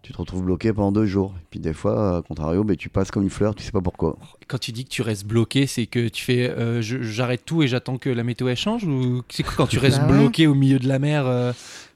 tu 0.02 0.12
te 0.12 0.18
retrouves 0.18 0.42
bloqué 0.44 0.72
pendant 0.72 0.92
deux 0.92 1.04
jours. 1.06 1.34
Et 1.36 1.46
puis 1.50 1.60
des 1.60 1.72
fois, 1.74 2.18
à 2.18 2.22
contrario, 2.22 2.64
ben, 2.64 2.74
tu 2.76 2.88
passes 2.88 3.10
comme 3.10 3.22
une 3.22 3.30
fleur, 3.30 3.54
tu 3.54 3.62
sais 3.62 3.70
pas 3.72 3.80
pourquoi. 3.82 4.16
Quand 4.48 4.58
tu 4.58 4.72
dis 4.72 4.84
que 4.84 4.90
tu 4.90 5.02
restes 5.02 5.26
bloqué, 5.26 5.66
c'est 5.66 5.86
que 5.86 6.08
tu 6.08 6.24
fais 6.24 6.48
euh, 6.48 6.80
j'arrête 6.80 7.44
tout 7.44 7.62
et 7.62 7.68
j'attends 7.68 7.98
que 7.98 8.08
la 8.08 8.24
météo 8.24 8.48
elle 8.48 8.56
change 8.56 8.84
ou 8.84 9.22
c'est 9.28 9.42
quand 9.42 9.66
tu 9.66 9.78
restes 9.78 10.00
ouais. 10.00 10.06
bloqué 10.18 10.46
au 10.46 10.54
milieu 10.54 10.78
de 10.78 10.88
la 10.88 10.98
mer 10.98 11.26
euh, 11.26 11.52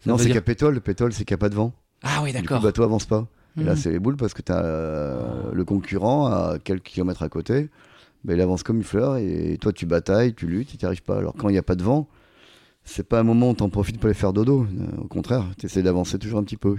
Non, 0.07 0.19
c'est 0.19 0.27
dire- 0.27 0.35
qu'à 0.35 0.41
pétole, 0.43 0.75
le 0.75 0.81
pétole, 0.81 1.13
c'est 1.13 1.25
qu'il 1.25 1.35
n'y 1.35 1.39
a 1.39 1.43
pas 1.43 1.49
de 1.49 1.55
vent. 1.55 1.73
Ah 2.03 2.21
oui, 2.23 2.31
Du 2.31 2.37
coup, 2.39 2.43
le 2.43 2.49
d'accord. 2.49 2.63
bateau 2.63 2.83
avance 2.83 3.07
pas. 3.07 3.27
Et 3.61 3.65
là, 3.65 3.73
Mhm. 3.73 3.77
c'est 3.77 3.91
les 3.91 3.99
boules 3.99 4.17
parce 4.17 4.33
que 4.35 4.43
tu 4.43 4.53
as 4.53 4.63
le 5.53 5.65
concurrent 5.65 6.27
à 6.27 6.59
quelques 6.63 6.85
kilomètres 6.85 7.23
à 7.23 7.29
côté. 7.29 7.69
Ben, 8.25 8.35
il 8.35 8.41
avance 8.41 8.63
comme 8.63 8.77
une 8.77 8.85
fleur 8.85 9.17
et 9.17 9.57
toi, 9.61 9.73
tu 9.73 9.87
batailles, 9.87 10.35
tu 10.35 10.47
luttes, 10.47 10.69
tu 10.69 10.77
n'y 10.77 10.85
arrives 10.85 11.03
pas. 11.03 11.17
Alors, 11.19 11.35
quand 11.37 11.49
il 11.49 11.53
n'y 11.53 11.59
a 11.59 11.63
pas 11.63 11.75
de 11.75 11.83
vent, 11.83 12.09
c'est 12.85 13.07
pas 13.09 13.19
un 13.21 13.23
moment 13.23 13.51
où 13.51 13.55
tu 13.55 13.63
en 13.63 13.71
profites 13.71 13.99
pour 13.99 14.07
aller 14.07 14.15
faire 14.15 14.33
dodo. 14.33 14.65
Euh, 14.65 15.01
Au 15.03 15.09
contraire, 15.09 15.45
tu 15.59 15.67
essaies 15.67 15.83
d'avancer 15.83 16.19
toujours 16.19 16.39
un 16.39 16.45
petit 16.45 16.57
peu. 16.57 16.77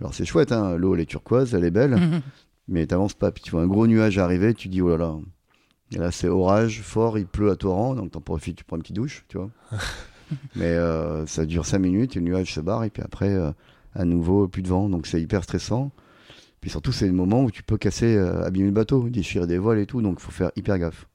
Alors, 0.00 0.14
c'est 0.14 0.24
chouette, 0.24 0.52
hein, 0.52 0.76
l'eau, 0.76 0.94
elle 0.94 1.00
est 1.02 1.06
turquoise, 1.06 1.54
elle 1.54 1.64
est 1.64 1.70
belle, 1.70 1.96
Mhm. 1.96 2.20
mais 2.68 2.86
tu 2.86 2.94
pas. 3.18 3.30
Puis 3.30 3.42
tu 3.42 3.50
vois 3.50 3.62
un 3.62 3.66
gros 3.66 3.86
nuage 3.86 4.18
arriver, 4.18 4.54
tu 4.54 4.68
dis, 4.68 4.80
oh 4.82 4.88
là 4.88 4.96
là. 4.96 5.14
Et 5.92 5.98
là, 5.98 6.10
c'est 6.10 6.28
orage 6.28 6.80
fort, 6.82 7.18
il 7.18 7.26
pleut 7.26 7.50
à 7.50 7.56
torrent, 7.56 7.94
donc 7.94 8.12
tu 8.12 8.18
en 8.18 8.20
profites, 8.20 8.56
tu 8.56 8.64
prends 8.64 8.76
une 8.76 8.82
petite 8.82 8.96
douche, 8.96 9.24
tu 9.28 9.36
vois. 9.38 9.50
mais 10.56 10.64
euh, 10.66 11.26
ça 11.26 11.44
dure 11.44 11.66
5 11.66 11.78
minutes, 11.78 12.16
et 12.16 12.20
le 12.20 12.24
nuage 12.26 12.54
se 12.54 12.60
barre, 12.60 12.84
et 12.84 12.90
puis 12.90 13.02
après, 13.02 13.28
euh, 13.34 13.50
à 13.94 14.04
nouveau, 14.04 14.48
plus 14.48 14.62
de 14.62 14.68
vent, 14.68 14.88
donc 14.88 15.06
c'est 15.06 15.20
hyper 15.20 15.42
stressant. 15.44 15.90
Puis 16.60 16.70
surtout, 16.70 16.92
c'est 16.92 17.06
le 17.06 17.12
moment 17.12 17.42
où 17.44 17.50
tu 17.50 17.62
peux 17.62 17.78
casser, 17.78 18.16
euh, 18.16 18.44
abîmer 18.44 18.66
le 18.66 18.72
bateau, 18.72 19.08
déchirer 19.08 19.46
des 19.46 19.58
voiles 19.58 19.78
et 19.78 19.86
tout, 19.86 20.02
donc 20.02 20.16
il 20.20 20.22
faut 20.22 20.30
faire 20.30 20.50
hyper 20.56 20.78
gaffe. 20.78 21.06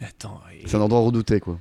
Mais 0.00 0.06
attends, 0.06 0.40
et- 0.52 0.66
C'est 0.66 0.76
un 0.76 0.80
endroit 0.80 1.00
redouté, 1.00 1.38
quoi. 1.40 1.58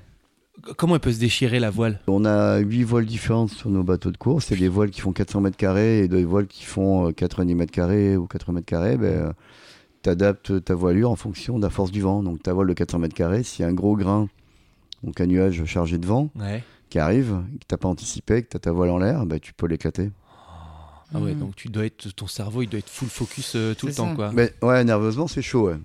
comment 0.77 0.95
elle 0.95 1.01
peut 1.01 1.11
se 1.11 1.19
déchirer 1.19 1.59
la 1.59 1.69
voile? 1.69 1.99
On 2.07 2.23
a 2.25 2.57
8 2.59 2.83
voiles 2.83 3.05
différentes 3.05 3.49
sur 3.51 3.69
nos 3.69 3.83
bateaux 3.83 4.11
de 4.11 4.17
course. 4.17 4.45
C'est 4.47 4.55
des 4.57 4.67
voiles 4.69 4.89
qui 4.89 5.01
font 5.01 5.11
400 5.13 5.41
mètres 5.41 5.57
carrés 5.57 5.99
et 5.99 6.07
des 6.07 6.23
voiles 6.25 6.47
qui 6.47 6.63
font 6.65 7.07
euh, 7.07 7.11
90 7.11 7.55
mètres 7.55 7.71
carrés 7.71 8.15
ou 8.17 8.25
80 8.27 8.53
mètres 8.55 8.65
carrés. 8.65 8.97
Ben, 8.97 9.33
tu 10.03 10.09
adaptes 10.09 10.63
ta 10.63 10.75
voilure 10.75 11.11
en 11.11 11.15
fonction 11.17 11.57
de 11.59 11.63
la 11.63 11.69
force 11.69 11.91
du 11.91 12.01
vent. 12.01 12.23
Donc 12.23 12.41
ta 12.43 12.53
voile 12.53 12.67
de 12.67 12.73
400 12.73 12.99
mètres 12.99 13.15
carrés, 13.15 13.43
s'il 13.43 13.63
y 13.63 13.65
a 13.65 13.69
un 13.69 13.73
gros 13.73 13.95
grain, 13.97 14.27
donc 15.03 15.19
un 15.21 15.25
nuage 15.27 15.63
chargé 15.65 15.97
de 15.97 16.05
vent 16.05 16.29
Ouais. 16.39 16.63
qui 16.89 16.99
arrive, 16.99 17.41
que 17.53 17.59
tu 17.59 17.65
n'as 17.71 17.77
pas 17.77 17.87
anticipé, 17.89 18.43
que 18.43 18.49
tu 18.49 18.57
as 18.57 18.61
ta 18.61 18.71
voile 18.71 18.89
en 18.91 18.97
l'air, 18.97 19.25
ben, 19.25 19.39
tu 19.39 19.53
peux 19.53 19.67
l'éclater. 19.67 20.11
Ah 21.13 21.19
ouais, 21.19 21.33
Mhm. 21.33 21.39
donc 21.39 21.55
tu 21.55 21.69
dois 21.69 21.85
être 21.85 22.13
ton 22.15 22.27
cerveau, 22.27 22.61
il 22.61 22.67
doit 22.69 22.79
être 22.79 22.89
full 22.89 23.09
focus 23.09 23.53
euh, 23.55 23.73
tout 23.73 23.87
le 23.87 23.93
temps 23.93 24.15
quoi. 24.15 24.31
Mais 24.33 24.53
ouais, 24.61 24.83
nerveusement, 24.83 25.27
c'est 25.27 25.41
chaud. 25.41 25.67
ouais. 25.69 25.77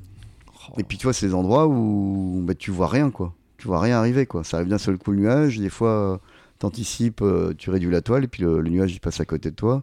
Oh. 0.71 0.75
Et 0.79 0.83
puis 0.83 0.99
tu 0.99 1.05
vois, 1.05 1.13
c'est 1.13 1.27
des 1.27 1.35
endroits 1.35 1.67
où 1.67 2.41
ben, 2.45 2.55
tu 2.57 2.71
vois 2.71 2.89
rien, 2.89 3.11
quoi. 3.11 3.35
Tu 3.59 3.67
vois 3.67 3.81
rien 3.81 3.99
arriver, 3.99 4.27
quoi. 4.27 4.45
Ça 4.45 4.59
arrive 4.59 4.69
d'un 4.69 4.79
seul 4.79 4.99
coup 4.99 5.13
le 5.13 5.19
nuage. 5.19 5.59
Des 5.59 5.71
fois, 5.71 6.21
tu 6.61 6.67
anticipes, 6.67 7.23
tu 7.59 7.71
réduis 7.71 7.91
la 7.91 8.01
toile, 8.03 8.25
et 8.25 8.29
puis 8.29 8.43
le, 8.43 8.61
le 8.61 8.69
nuage 8.71 8.93
il 8.95 9.01
passe 9.01 9.21
à 9.21 9.25
côté 9.25 9.51
de 9.51 9.57
toi. 9.57 9.83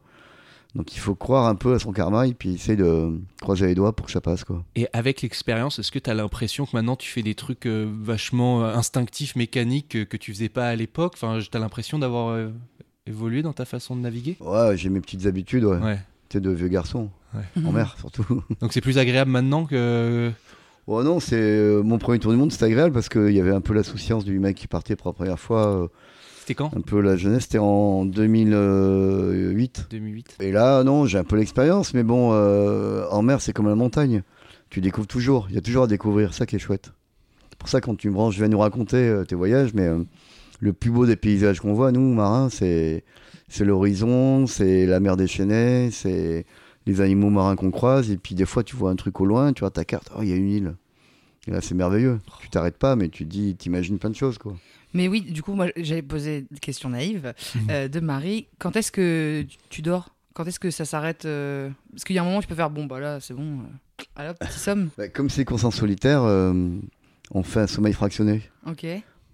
Donc 0.74 0.96
il 0.96 1.00
faut 1.00 1.16
croire 1.16 1.48
un 1.48 1.56
peu 1.56 1.74
à 1.74 1.80
son 1.80 1.92
karma, 1.92 2.28
et 2.28 2.34
puis 2.34 2.54
essayer 2.54 2.78
de 2.78 3.20
croiser 3.42 3.68
les 3.68 3.76
doigts 3.76 3.94
pour 3.94 4.06
que 4.06 4.12
ça 4.12 4.22
passe, 4.22 4.44
quoi. 4.46 4.64
Et 4.76 4.88
avec 4.94 5.22
l'expérience, 5.22 5.80
est-ce 5.80 5.92
que 5.92 6.00
tu 6.00 6.10
as 6.10 6.14
l'impression 6.14 6.66
que 6.66 6.72
maintenant 6.74 6.96
tu 6.96 7.10
fais 7.10 7.24
des 7.24 7.36
trucs 7.36 7.66
euh, 7.66 7.92
vachement 8.02 8.64
euh, 8.64 8.74
instinctifs, 8.76 9.36
mécaniques 9.36 9.96
euh, 9.98 10.06
que 10.06 10.16
tu 10.16 10.32
faisais 10.34 10.48
pas 10.50 10.68
à 10.70 10.76
l'époque? 10.78 11.14
Enfin, 11.16 11.40
tu 11.40 11.58
as 11.58 11.60
l'impression 11.60 12.00
d'avoir 12.00 12.30
euh, 12.30 12.50
évolué 13.08 13.42
dans 13.42 13.54
ta 13.54 13.66
façon 13.66 13.96
de 13.96 14.02
naviguer? 14.02 14.38
Ouais, 14.40 14.78
j'ai 14.78 14.90
mes 14.90 15.02
petites 15.02 15.26
habitudes, 15.26 15.64
ouais. 15.66 15.78
Ouais. 15.78 16.00
Tu 16.30 16.38
sais, 16.38 16.42
de 16.42 16.50
vieux 16.52 16.68
garçon, 16.68 17.10
Ouais. 17.34 17.64
en 17.66 17.72
mer 17.72 17.96
surtout. 18.00 18.44
Donc 18.62 18.74
c'est 18.74 18.82
plus 18.82 18.98
agréable 18.98 19.32
maintenant 19.32 19.66
que. 19.66 20.32
Oh 20.88 21.04
non, 21.04 21.20
c'est 21.20 21.36
euh, 21.40 21.84
mon 21.84 21.98
premier 22.00 22.20
tour 22.20 22.32
du 22.32 22.38
monde, 22.38 22.52
c'était 22.52 22.66
agréable 22.66 22.94
parce 22.94 23.08
qu'il 23.10 23.30
y 23.32 23.40
avait 23.40 23.52
un 23.52 23.62
peu 23.62 23.74
la 23.74 23.84
souciance 23.84 24.26
du 24.26 24.40
mec 24.40 24.56
qui 24.58 24.68
partait 24.68 24.96
pour 24.96 25.08
la 25.10 25.14
première 25.14 25.40
fois, 25.40 25.68
euh, 25.84 25.88
C'était 26.40 26.56
quand? 26.56 26.76
un 26.76 26.82
peu 26.82 27.00
la 27.02 27.16
jeunesse, 27.18 27.44
c'était 27.44 27.60
en 27.60 28.06
2008. 28.06 29.88
2008 29.92 30.38
Et 30.42 30.52
là, 30.52 30.84
non, 30.84 31.06
j'ai 31.06 31.18
un 31.20 31.24
peu 31.24 31.36
l'expérience, 31.38 31.94
mais 31.94 32.04
bon, 32.04 32.32
euh, 32.34 33.06
en 33.12 33.22
mer, 33.22 33.42
c'est 33.42 33.54
comme 33.54 33.68
la 33.68 33.76
montagne. 33.76 34.24
Tu 34.70 34.82
découvres 34.82 35.08
toujours, 35.08 35.48
il 35.50 35.56
y 35.56 35.58
a 35.58 35.62
toujours 35.62 35.84
à 35.84 35.88
découvrir, 35.88 36.34
ça 36.34 36.46
qui 36.46 36.56
est 36.56 36.60
chouette. 36.60 36.92
C'est 37.52 37.60
pour 37.60 37.70
ça, 37.70 37.80
quand 37.82 37.96
tu 37.96 38.10
me 38.10 38.14
branches, 38.16 38.36
je 38.36 38.42
vais 38.42 38.50
nous 38.50 38.60
raconter 38.60 39.22
tes 39.28 39.36
voyages, 39.36 39.74
mais 39.74 39.86
euh, 39.88 40.04
le 40.62 40.72
plus 40.74 40.90
beau 40.92 41.06
des 41.06 41.18
paysages 41.18 41.60
qu'on 41.60 41.74
voit, 41.74 41.92
nous, 41.92 42.14
marins, 42.14 42.50
c'est 42.50 43.04
c'est 43.50 43.66
l'horizon, 43.66 44.48
c'est 44.48 44.86
la 44.86 45.02
mer 45.02 45.18
déchaînée, 45.18 45.90
c'est 45.92 46.46
les 46.86 47.02
animaux 47.02 47.30
marins 47.30 47.58
qu'on 47.58 47.70
croise, 47.72 48.10
et 48.10 48.16
puis 48.18 48.34
des 48.34 48.46
fois, 48.46 48.64
tu 48.64 48.78
vois 48.78 48.90
un 48.92 48.96
truc 48.96 49.20
au 49.20 49.26
loin, 49.26 49.52
tu 49.52 49.60
vois 49.60 49.72
ta 49.72 49.84
carte, 49.84 50.10
oh, 50.16 50.20
il 50.22 50.30
y 50.30 50.34
a 50.34 50.36
une 50.38 50.50
île. 50.50 50.76
Et 51.48 51.52
là, 51.52 51.60
c'est 51.60 51.74
merveilleux. 51.76 52.20
Tu 52.40 52.50
t'arrêtes 52.50 52.78
pas, 52.78 52.96
mais 52.96 53.10
tu 53.10 53.26
dis, 53.26 53.56
t'imagines 53.56 53.98
plein 54.00 54.10
de 54.12 54.16
choses, 54.16 54.38
quoi. 54.38 54.56
Mais 54.94 55.08
oui, 55.08 55.22
du 55.22 55.42
coup, 55.42 55.54
moi, 55.54 55.68
j'avais 55.76 56.02
posé 56.04 56.46
une 56.52 56.60
question 56.60 56.90
naïve 56.90 57.34
Mhm. 57.56 57.62
euh, 57.72 57.88
de 57.88 58.00
Marie. 58.00 58.48
Quand 58.60 58.76
est-ce 58.76 58.92
que 58.92 59.46
tu- 59.70 59.82
dors? 59.82 60.14
Quand 60.34 60.46
est-ce 60.46 60.60
que 60.60 60.70
ça 60.72 60.86
s'arrête 60.86 61.26
euh, 61.26 61.70
Parce 61.92 62.04
qu'il 62.04 62.16
y 62.16 62.20
a 62.20 62.22
un 62.22 62.26
moment 62.26 62.38
où 62.38 62.42
tu 62.42 62.48
peux 62.48 62.56
faire 62.56 62.70
bon, 62.70 62.86
bah 62.86 63.00
là, 63.00 63.20
c'est 63.20 63.34
bon. 63.34 63.60
euh, 64.20 64.30
hop, 64.30 64.38
petit 64.40 64.60
somme. 64.60 64.90
Bah, 64.98 65.08
comme 65.10 65.30
c'est 65.30 65.44
qu'on 65.46 65.62
en 65.64 65.72
solitaire, 65.72 66.24
euh, 66.24 66.54
on 67.32 67.44
fait 67.44 67.62
un 67.62 67.68
sommeil 67.68 67.94
fractionné. 67.94 68.42
Ok. 68.68 68.86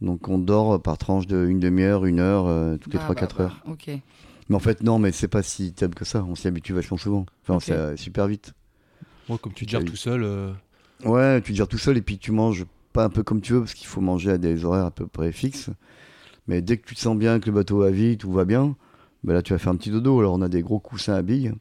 Donc 0.01 0.27
on 0.29 0.37
dort 0.37 0.81
par 0.81 0.97
tranche 0.97 1.25
de 1.27 1.45
une 1.47 1.59
demi-heure, 1.59 2.05
une 2.05 2.19
heure, 2.19 2.45
euh, 2.47 2.77
toutes 2.77 2.93
les 2.93 2.99
Ah, 3.01 3.11
3-4 3.13 3.37
bah, 3.37 3.43
heures. 3.43 3.61
bah, 3.65 3.71
Ok. 3.73 3.89
Mais 4.49 4.55
en 4.55 4.59
fait, 4.59 4.81
non, 4.81 4.97
mais 4.99 5.11
c'est 5.11 5.27
pas 5.27 5.43
si 5.43 5.73
terrible 5.73 5.95
que 5.95 6.05
ça. 6.05 6.23
On 6.23 6.35
s'y 6.35 6.47
habitue 6.47 6.73
vachement 6.73 6.97
souvent. 6.97 7.25
Enfin, 7.43 7.59
c'est 7.59 7.73
euh, 7.73 7.97
super 7.97 8.27
vite. 8.27 8.53
Moi, 9.27 9.37
comme 9.37 9.53
tu 9.53 9.65
te 9.65 9.71
gères 9.71 9.83
tout 9.83 9.95
seul. 9.97 10.23
euh, 10.23 10.53
Ouais, 11.03 11.41
tu 11.41 11.51
te 11.51 11.57
gères 11.57 11.67
tout 11.67 11.77
seul 11.77 11.97
et 11.97 12.01
puis 12.01 12.17
tu 12.17 12.31
manges 12.31 12.65
pas 12.93 13.03
un 13.03 13.09
peu 13.09 13.23
comme 13.23 13.41
tu 13.41 13.53
veux 13.53 13.59
parce 13.59 13.73
qu'il 13.73 13.87
faut 13.87 14.01
manger 14.01 14.31
à 14.31 14.37
des 14.37 14.63
horaires 14.65 14.85
à 14.85 14.91
peu 14.91 15.05
près 15.05 15.31
fixes. 15.31 15.69
Mais 16.47 16.61
dès 16.61 16.77
que 16.77 16.87
tu 16.87 16.95
te 16.95 16.99
sens 17.01 17.17
bien, 17.17 17.39
que 17.39 17.47
le 17.47 17.51
bateau 17.51 17.79
va 17.79 17.91
vite, 17.91 18.21
tout 18.21 18.31
va 18.31 18.45
bien, 18.45 18.75
bah 19.23 19.33
là 19.33 19.41
tu 19.41 19.51
vas 19.53 19.59
faire 19.59 19.73
un 19.73 19.75
petit 19.75 19.91
dodo. 19.91 20.19
Alors 20.19 20.33
on 20.35 20.41
a 20.41 20.47
des 20.49 20.61
gros 20.61 20.79
coussins 20.79 21.13
à 21.15 21.21
billes. 21.21 21.51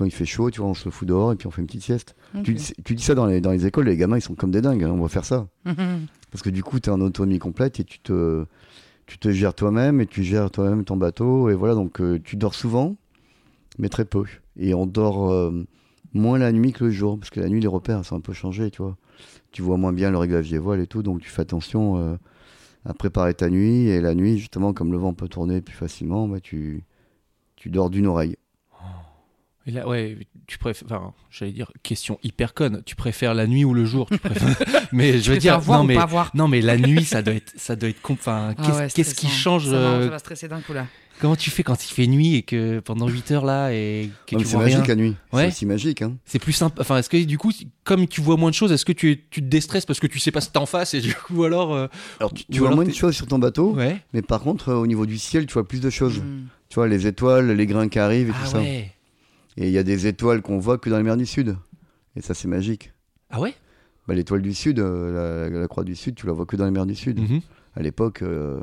Quand 0.00 0.06
il 0.06 0.10
fait 0.10 0.24
chaud, 0.24 0.50
tu 0.50 0.62
vois, 0.62 0.70
on 0.70 0.74
se 0.74 0.88
fout 0.88 1.06
dehors 1.06 1.30
et 1.30 1.36
puis 1.36 1.46
on 1.46 1.50
fait 1.50 1.60
une 1.60 1.66
petite 1.66 1.82
sieste. 1.82 2.16
Tu, 2.42 2.54
dis- 2.54 2.72
tu 2.86 2.94
dis 2.94 3.02
ça 3.02 3.14
dans 3.14 3.26
les, 3.26 3.42
dans 3.42 3.50
les 3.50 3.66
écoles, 3.66 3.84
les 3.84 3.98
gamins 3.98 4.16
ils 4.16 4.22
sont 4.22 4.34
comme 4.34 4.50
des 4.50 4.62
dingues. 4.62 4.82
hein, 4.82 4.90
on 4.90 5.02
va 5.02 5.08
faire 5.10 5.26
ça. 5.26 5.46
Parce 6.30 6.42
que 6.42 6.48
du 6.48 6.62
coup, 6.62 6.80
tu 6.80 6.88
es 6.88 6.92
en 6.92 7.02
autonomie 7.02 7.38
complète 7.38 7.80
et 7.80 7.84
tu 7.84 7.98
te, 8.00 8.46
tu 9.06 9.18
te 9.18 9.30
gères 9.30 9.52
toi-même 9.52 10.00
et 10.00 10.06
tu 10.06 10.22
gères 10.22 10.50
toi-même 10.50 10.84
ton 10.84 10.96
bateau. 10.96 11.50
Et 11.50 11.54
voilà, 11.54 11.74
donc 11.74 12.00
euh, 12.00 12.18
tu 12.24 12.36
dors 12.36 12.54
souvent, 12.54 12.96
mais 13.78 13.90
très 13.90 14.06
peu. 14.06 14.24
Et 14.56 14.72
on 14.72 14.86
dort 14.86 15.30
euh, 15.30 15.66
moins 16.14 16.38
la 16.38 16.50
nuit 16.50 16.72
que 16.72 16.84
le 16.84 16.90
jour, 16.90 17.18
parce 17.18 17.28
que 17.28 17.40
la 17.40 17.48
nuit, 17.50 17.60
les 17.60 17.68
repères 17.68 18.02
sont 18.06 18.16
un 18.16 18.20
peu 18.20 18.32
changés, 18.32 18.70
tu 18.70 18.80
vois. 18.80 18.96
Tu 19.52 19.60
vois 19.60 19.76
moins 19.76 19.92
bien 19.92 20.10
le 20.10 20.16
réglage 20.16 20.48
des 20.50 20.58
voiles 20.58 20.80
et 20.80 20.86
tout, 20.86 21.02
donc 21.02 21.20
tu 21.20 21.28
fais 21.28 21.42
attention 21.42 21.98
euh, 21.98 22.16
à 22.86 22.94
préparer 22.94 23.34
ta 23.34 23.50
nuit. 23.50 23.88
Et 23.88 24.00
la 24.00 24.14
nuit, 24.14 24.38
justement, 24.38 24.72
comme 24.72 24.92
le 24.92 24.98
vent 24.98 25.12
peut 25.12 25.28
tourner 25.28 25.60
plus 25.60 25.74
facilement, 25.74 26.26
bah, 26.26 26.40
tu, 26.40 26.84
tu 27.56 27.68
dors 27.68 27.90
d'une 27.90 28.06
oreille. 28.06 28.36
Et 29.70 29.72
là, 29.72 29.86
ouais, 29.86 30.18
tu 30.48 30.58
préfères. 30.58 30.86
Enfin, 30.90 31.12
j'allais 31.30 31.52
dire 31.52 31.70
question 31.84 32.18
hyper 32.24 32.54
conne. 32.54 32.82
Tu 32.84 32.96
préfères 32.96 33.34
la 33.34 33.46
nuit 33.46 33.64
ou 33.64 33.72
le 33.72 33.84
jour? 33.84 34.08
Tu 34.10 34.18
préfères... 34.18 34.56
Mais 34.92 35.18
je 35.18 35.22
Tu 35.24 35.30
veux 35.30 35.36
dire, 35.38 35.60
voir 35.60 35.78
non 35.78 35.84
ou 35.84 35.88
mais 35.88 35.94
pas 35.94 36.06
voir? 36.06 36.30
non 36.34 36.48
mais 36.48 36.60
la 36.60 36.76
nuit, 36.76 37.04
ça 37.04 37.22
doit 37.22 37.34
être, 37.34 37.52
ça 37.56 37.76
doit 37.76 37.88
être. 37.90 37.98
Enfin, 38.10 38.54
Ah 38.58 38.62
qu'est-ce 38.66 38.78
ouais, 38.78 38.88
qu'est-ce 38.92 39.14
qui 39.14 39.28
change 39.28 39.66
ça 39.66 39.70
va, 39.70 39.76
euh, 39.76 40.04
ça 40.06 40.10
va 40.10 40.18
stresser 40.18 40.48
d'un 40.48 40.60
coup 40.60 40.72
là. 40.72 40.86
Comment 41.20 41.36
tu 41.36 41.50
fais 41.50 41.62
quand 41.62 41.84
il 41.84 41.92
fait 41.92 42.06
nuit 42.06 42.34
et 42.36 42.42
que 42.42 42.80
pendant 42.80 43.06
8 43.06 43.30
heures 43.32 43.44
là 43.44 43.70
et 43.74 44.08
que 44.26 44.34
Non, 44.34 44.38
mais 44.38 44.44
tu 44.44 44.50
c'est 44.50 44.56
vois 44.56 44.64
magique 44.64 44.78
rien 44.78 44.86
la 44.88 44.94
nuit. 44.96 45.16
Ouais. 45.34 45.42
C'est 45.42 45.48
aussi 45.48 45.66
magique. 45.66 46.00
Hein. 46.02 46.16
C'est 46.24 46.38
plus 46.38 46.54
simple. 46.54 46.80
Enfin, 46.80 46.96
est-ce 46.96 47.10
que 47.10 47.22
du 47.22 47.36
coup, 47.36 47.52
comme 47.84 48.08
tu 48.08 48.22
vois 48.22 48.38
moins 48.38 48.48
de 48.48 48.54
choses, 48.54 48.72
est-ce 48.72 48.86
que 48.86 48.92
tu, 48.92 49.24
tu 49.30 49.42
te 49.42 49.46
déstresses 49.46 49.84
parce 49.84 50.00
que 50.00 50.06
tu 50.06 50.18
sais 50.18 50.30
pas 50.32 50.40
ce 50.40 50.48
que 50.48 50.54
t'as 50.54 50.60
en 50.60 50.66
face 50.66 50.94
et 50.94 51.00
du 51.02 51.14
coup 51.14 51.44
alors. 51.44 51.74
euh, 51.74 51.88
Alors 52.20 52.32
tu, 52.32 52.44
tu 52.46 52.52
Ou 52.54 52.58
vois 52.60 52.68
alors 52.68 52.76
moins 52.76 52.86
de 52.86 52.94
choses 52.94 53.14
sur 53.14 53.26
ton 53.26 53.38
bateau, 53.38 53.74
Ouais. 53.74 53.98
mais 54.14 54.22
par 54.22 54.40
contre, 54.40 54.70
euh, 54.70 54.74
au 54.76 54.86
niveau 54.86 55.04
du 55.04 55.18
ciel, 55.18 55.44
tu 55.46 55.52
vois 55.52 55.68
plus 55.68 55.80
de 55.80 55.90
choses. 55.90 56.18
Mhm. 56.20 56.46
Tu 56.70 56.76
vois, 56.76 56.88
les 56.88 57.06
étoiles, 57.06 57.50
les 57.50 57.66
grains 57.66 57.88
qui 57.88 57.98
arrivent 57.98 58.30
et 58.30 58.32
Ah 58.34 58.44
tout 58.44 58.50
ça. 58.52 58.60
Et 59.56 59.66
il 59.68 59.72
y 59.72 59.78
a 59.78 59.82
des 59.82 60.06
étoiles 60.06 60.42
qu'on 60.42 60.58
voit 60.58 60.78
que 60.78 60.88
dans 60.90 60.96
les 60.96 61.02
mers 61.02 61.16
du 61.16 61.26
Sud. 61.26 61.56
Et 62.16 62.20
ça, 62.22 62.34
c'est 62.34 62.48
magique. 62.48 62.92
Ah 63.30 63.40
ouais? 63.40 63.54
Bah, 64.08 64.14
L'étoile 64.14 64.42
du 64.42 64.54
Sud, 64.54 64.78
euh, 64.78 65.48
la, 65.50 65.58
la 65.60 65.68
croix 65.68 65.84
du 65.84 65.94
Sud, 65.96 66.14
tu 66.14 66.26
la 66.26 66.32
vois 66.32 66.46
que 66.46 66.56
dans 66.56 66.64
les 66.64 66.70
mers 66.70 66.86
du 66.86 66.94
Sud. 66.94 67.20
Mhm. 67.20 67.40
À 67.76 67.82
l'époque, 67.82 68.22
euh, 68.22 68.60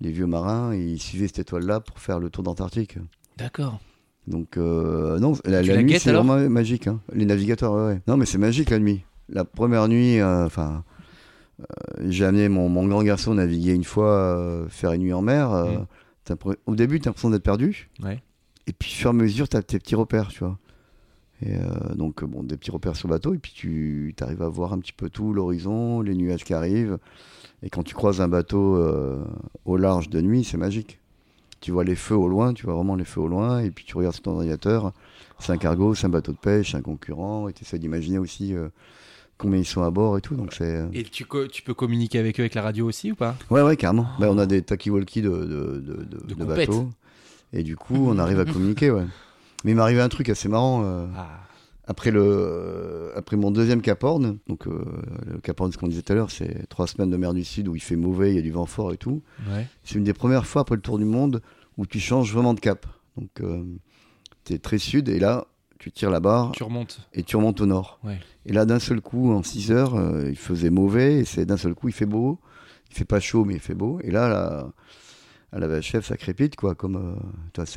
les 0.00 0.10
vieux 0.10 0.26
marins, 0.26 0.74
ils 0.74 1.00
suivaient 1.00 1.26
cette 1.28 1.38
étoile-là 1.40 1.80
pour 1.80 1.98
faire 1.98 2.18
le 2.18 2.28
tour 2.30 2.42
d'Antarctique. 2.44 2.98
D'accord. 3.38 3.80
Donc, 4.26 4.56
euh, 4.56 5.18
non, 5.18 5.32
la, 5.44 5.62
Tu 5.62 5.68
la 5.68 5.76
la 5.76 5.82
nuit, 5.82 5.98
c'est 5.98 6.12
vraiment 6.12 6.38
magique. 6.48 6.86
hein. 6.86 7.00
Les 7.14 7.24
navigateurs, 7.24 7.72
ouais, 7.74 7.86
ouais. 7.86 8.00
Non, 8.06 8.16
mais 8.16 8.26
c'est 8.26 8.38
magique 8.38 8.70
la 8.70 8.78
nuit. 8.78 9.04
La 9.28 9.44
première 9.44 9.88
nuit, 9.88 10.22
enfin, 10.22 10.84
j'ai 12.00 12.24
amené 12.24 12.48
mon, 12.48 12.68
mon 12.68 12.86
grand 12.86 13.02
garçon 13.02 13.34
naviguer 13.34 13.72
une 13.72 13.84
fois, 13.84 14.66
faire 14.68 14.92
une 14.92 15.02
nuit 15.02 15.12
en 15.12 15.22
mer. 15.22 15.48
pre- 16.28 16.56
au 16.66 16.74
début, 16.76 17.00
tu 17.00 17.08
as 17.08 17.10
l'impression 17.10 17.30
d'être 17.30 17.42
perdu. 17.42 17.88
Ouais. 18.02 18.22
Et 18.66 18.72
puis, 18.72 18.90
au 18.90 18.94
fur 18.94 19.06
et 19.08 19.10
à 19.10 19.12
mesure, 19.12 19.48
tu 19.48 19.56
as 19.56 19.62
tes 19.62 19.78
petits 19.78 19.94
repères, 19.94 20.28
tu 20.28 20.40
vois. 20.40 20.58
Et 21.44 21.56
euh, 21.56 21.94
donc, 21.94 22.22
euh, 22.22 22.26
bon, 22.26 22.42
des 22.42 22.56
petits 22.56 22.70
repères 22.70 22.94
sur 22.94 23.08
le 23.08 23.14
bateau. 23.14 23.34
Et 23.34 23.38
puis, 23.38 23.52
tu 23.52 24.14
arrives 24.20 24.42
à 24.42 24.48
voir 24.48 24.72
un 24.72 24.78
petit 24.78 24.92
peu 24.92 25.10
tout, 25.10 25.32
l'horizon, 25.32 26.00
les 26.00 26.14
nuages 26.14 26.44
qui 26.44 26.54
arrivent. 26.54 26.98
Et 27.64 27.70
quand 27.70 27.82
tu 27.82 27.94
croises 27.94 28.20
un 28.20 28.28
bateau 28.28 28.76
euh, 28.76 29.24
au 29.64 29.76
large 29.76 30.08
de 30.08 30.20
nuit, 30.20 30.44
c'est 30.44 30.56
magique. 30.56 30.98
Tu 31.60 31.70
vois 31.70 31.84
les 31.84 31.94
feux 31.94 32.16
au 32.16 32.28
loin, 32.28 32.54
tu 32.54 32.64
vois 32.64 32.74
vraiment 32.74 32.96
les 32.96 33.04
feux 33.04 33.20
au 33.20 33.28
loin. 33.28 33.60
Et 33.60 33.70
puis, 33.70 33.84
tu 33.84 33.96
regardes 33.96 34.14
sur 34.14 34.22
ton 34.22 34.32
ordinateur. 34.32 34.92
C'est 35.38 35.52
un 35.52 35.58
cargo, 35.58 35.94
c'est 35.94 36.06
un 36.06 36.10
bateau 36.10 36.32
de 36.32 36.38
pêche, 36.38 36.74
un 36.76 36.82
concurrent. 36.82 37.48
Et 37.48 37.52
tu 37.52 37.64
essaies 37.64 37.78
d'imaginer 37.78 38.18
aussi 38.18 38.54
euh, 38.54 38.68
combien 39.38 39.58
ils 39.58 39.64
sont 39.64 39.82
à 39.82 39.90
bord 39.90 40.16
et 40.18 40.20
tout. 40.20 40.36
Donc, 40.36 40.52
c'est. 40.52 40.84
Et 40.92 41.02
tu, 41.02 41.24
peux 41.24 41.74
communiquer 41.74 42.20
avec 42.20 42.38
eux 42.38 42.44
avec 42.44 42.54
la 42.54 42.62
radio 42.62 42.86
aussi 42.86 43.10
ou 43.10 43.16
pas? 43.16 43.36
Ouais, 43.50 43.62
ouais, 43.62 43.76
carrément. 43.76 44.06
Bah, 44.20 44.28
on 44.30 44.38
a 44.38 44.46
des 44.46 44.62
talkie-walkie 44.62 45.22
de, 45.22 45.30
de, 45.30 45.80
de, 45.80 46.04
de- 46.04 46.34
De 46.34 46.44
bateaux. 46.44 46.88
Et 47.52 47.62
du 47.62 47.76
coup, 47.76 47.94
on 48.08 48.18
arrive 48.18 48.40
à 48.40 48.44
communiquer, 48.44 48.90
ouais. 48.90 49.04
Mais 49.64 49.72
il 49.72 49.74
m'est 49.76 49.82
arrivé 49.82 50.00
un 50.00 50.08
truc 50.08 50.28
assez 50.28 50.48
marrant. 50.48 50.82
euh, 50.84 51.06
Ah. 51.16 51.28
après, 51.86 52.10
le, 52.10 52.22
euh, 52.24 53.10
après 53.16 53.36
mon 53.36 53.50
deuxième 53.50 53.82
Cap 53.82 54.02
Horn, 54.04 54.38
donc 54.48 54.66
euh, 54.66 54.84
le 55.30 55.38
Cap 55.38 55.60
Horn, 55.60 55.70
ce 55.72 55.78
qu'on 55.78 55.88
disait 55.88 56.02
tout 56.02 56.12
à 56.12 56.16
l'heure, 56.16 56.30
c'est 56.30 56.66
trois 56.68 56.86
semaines 56.86 57.10
de 57.10 57.16
mer 57.16 57.34
du 57.34 57.44
Sud 57.44 57.68
où 57.68 57.74
il 57.76 57.82
fait 57.82 57.96
mauvais, 57.96 58.30
il 58.32 58.36
y 58.36 58.38
a 58.38 58.42
du 58.42 58.50
vent 58.50 58.66
fort 58.66 58.92
et 58.92 58.96
tout. 58.96 59.22
Ouais. 59.50 59.66
C'est 59.84 59.96
une 59.96 60.04
des 60.04 60.14
premières 60.14 60.46
fois 60.46 60.62
après 60.62 60.76
le 60.76 60.82
tour 60.82 60.98
du 60.98 61.04
monde 61.04 61.42
où 61.76 61.86
tu 61.86 62.00
changes 62.00 62.32
vraiment 62.32 62.54
de 62.54 62.60
cap. 62.60 62.86
Donc, 63.16 63.28
tu 64.44 64.54
es 64.54 64.58
très 64.58 64.78
sud 64.78 65.08
et 65.08 65.18
là, 65.18 65.46
tu 65.78 65.90
tires 65.92 66.10
la 66.10 66.20
barre 66.20 66.52
Tu 66.52 66.62
remontes. 66.62 67.00
et 67.12 67.22
tu 67.22 67.36
remontes 67.36 67.60
au 67.60 67.66
nord. 67.66 67.98
Ouais. 68.04 68.18
Et 68.46 68.52
là, 68.52 68.64
d'un 68.64 68.78
seul 68.78 69.00
coup, 69.00 69.32
en 69.32 69.42
6 69.42 69.70
heures, 69.72 69.94
il 70.28 70.36
faisait 70.36 70.70
mauvais, 70.70 71.18
et 71.20 71.24
c'est 71.24 71.44
d'un 71.44 71.56
seul 71.56 71.74
coup, 71.74 71.88
il 71.88 71.92
fait 71.94 72.06
beau. 72.06 72.38
Il 72.90 72.96
fait 72.96 73.04
pas 73.04 73.20
chaud, 73.20 73.44
mais 73.44 73.54
il 73.54 73.60
fait 73.60 73.74
beau. 73.74 73.98
Et 74.02 74.10
là, 74.10 74.28
là 74.28 74.68
à 75.52 75.58
la 75.58 75.68
VHF, 75.68 76.06
ça 76.06 76.16
crépite, 76.16 76.56
quoi, 76.56 76.74
comme, 76.74 77.16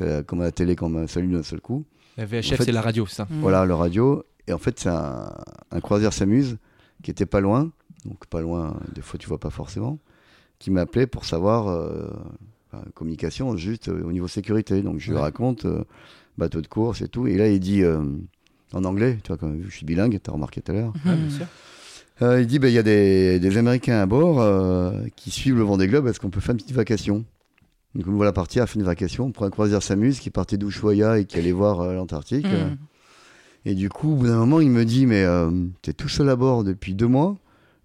euh, 0.00 0.22
comme 0.24 0.40
à 0.40 0.44
la 0.44 0.52
télé, 0.52 0.76
comme 0.76 0.96
un 0.96 1.06
salut 1.06 1.28
d'un 1.28 1.42
seul 1.42 1.60
coup. 1.60 1.84
La 2.16 2.24
VHF, 2.24 2.52
En 2.52 2.56
fait- 2.56 2.64
c'est 2.64 2.72
la 2.72 2.80
radio, 2.80 3.06
ça. 3.06 3.26
Mhm. 3.30 3.40
Voilà, 3.40 3.64
le 3.66 3.74
radio. 3.74 4.24
Et 4.48 4.52
en 4.52 4.58
fait, 4.58 4.78
c'est 4.78 4.88
un, 4.88 5.32
un 5.70 5.80
croisière 5.80 6.12
s'amuse 6.12 6.56
qui 7.02 7.10
était 7.10 7.26
pas 7.26 7.40
loin, 7.40 7.70
donc 8.04 8.24
pas 8.26 8.40
loin, 8.40 8.78
des 8.94 9.02
fois, 9.02 9.18
tu 9.18 9.28
vois 9.28 9.38
pas 9.38 9.50
forcément, 9.50 9.98
qui 10.58 10.70
m'a 10.70 10.82
appelé 10.82 11.06
pour 11.06 11.24
savoir, 11.26 11.68
euh, 11.68 12.08
enfin, 12.72 12.82
communication, 12.94 13.56
juste 13.56 13.88
euh, 13.88 14.02
au 14.04 14.12
niveau 14.12 14.28
sécurité. 14.28 14.80
Donc, 14.82 14.98
je 15.00 15.08
lui 15.10 15.16
Ouais. 15.16 15.22
raconte, 15.22 15.66
euh, 15.66 15.84
bateau 16.38 16.60
de 16.62 16.66
course 16.68 17.02
et 17.02 17.08
tout. 17.08 17.26
Et 17.26 17.36
là, 17.36 17.48
il 17.48 17.60
dit, 17.60 17.82
euh, 17.82 18.02
en 18.72 18.84
anglais, 18.84 19.18
tu 19.22 19.28
vois, 19.28 19.36
comme 19.36 19.62
je 19.62 19.70
suis 19.76 19.84
bilingue, 19.84 20.18
tu 20.22 20.30
as 20.30 20.32
remarqué 20.32 20.62
tout 20.62 20.72
à 20.72 20.74
l'heure. 20.74 20.92
Ouais, 21.04 21.12
Mhm. 21.14 21.26
bien 21.26 21.36
sûr. 21.36 21.46
Euh, 22.22 22.40
il 22.40 22.46
dit 22.46 22.58
bah, 22.58 22.68
il 22.68 22.74
y 22.74 22.78
a 22.78 22.82
des, 22.82 23.38
des 23.38 23.58
Américains 23.58 24.00
à 24.00 24.06
bord 24.06 24.40
euh, 24.40 24.92
qui 25.16 25.30
suivent 25.30 25.56
le 25.58 25.64
vent 25.64 25.76
des 25.76 25.86
globes. 25.86 26.06
Est-ce 26.06 26.18
qu'on 26.18 26.30
peut 26.30 26.40
faire 26.40 26.52
une 26.54 26.56
petite 26.62 26.72
vacation 26.74 27.26
Donc 27.96 28.14
voilà 28.14 28.32
partis 28.32 28.60
à 28.60 28.66
faire 28.66 28.76
une 28.80 28.86
vacation. 28.86 29.24
On 29.26 29.32
prend 29.32 29.46
un 29.46 29.50
croisière 29.50 29.82
s'amuse 29.82 30.20
qui 30.20 30.30
partait 30.30 30.56
d'Ushuaia 30.58 31.18
et 31.18 31.24
qui 31.24 31.38
allait 31.38 31.52
voir 31.52 31.80
euh, 31.80 31.94
l'Antarctique. 31.94 32.46
Mhm. 32.46 32.76
Et 33.64 33.74
du 33.74 33.88
coup, 33.88 34.12
au 34.12 34.16
bout 34.16 34.26
d'un 34.26 34.36
moment, 34.36 34.60
il 34.60 34.70
me 34.70 34.84
dit 34.84 35.06
mais 35.06 35.24
euh, 35.24 35.50
t'es 35.82 35.92
tout 35.92 36.08
seul 36.08 36.28
à 36.30 36.36
bord 36.36 36.62
depuis 36.64 36.94
deux 36.94 37.08
mois. 37.08 37.36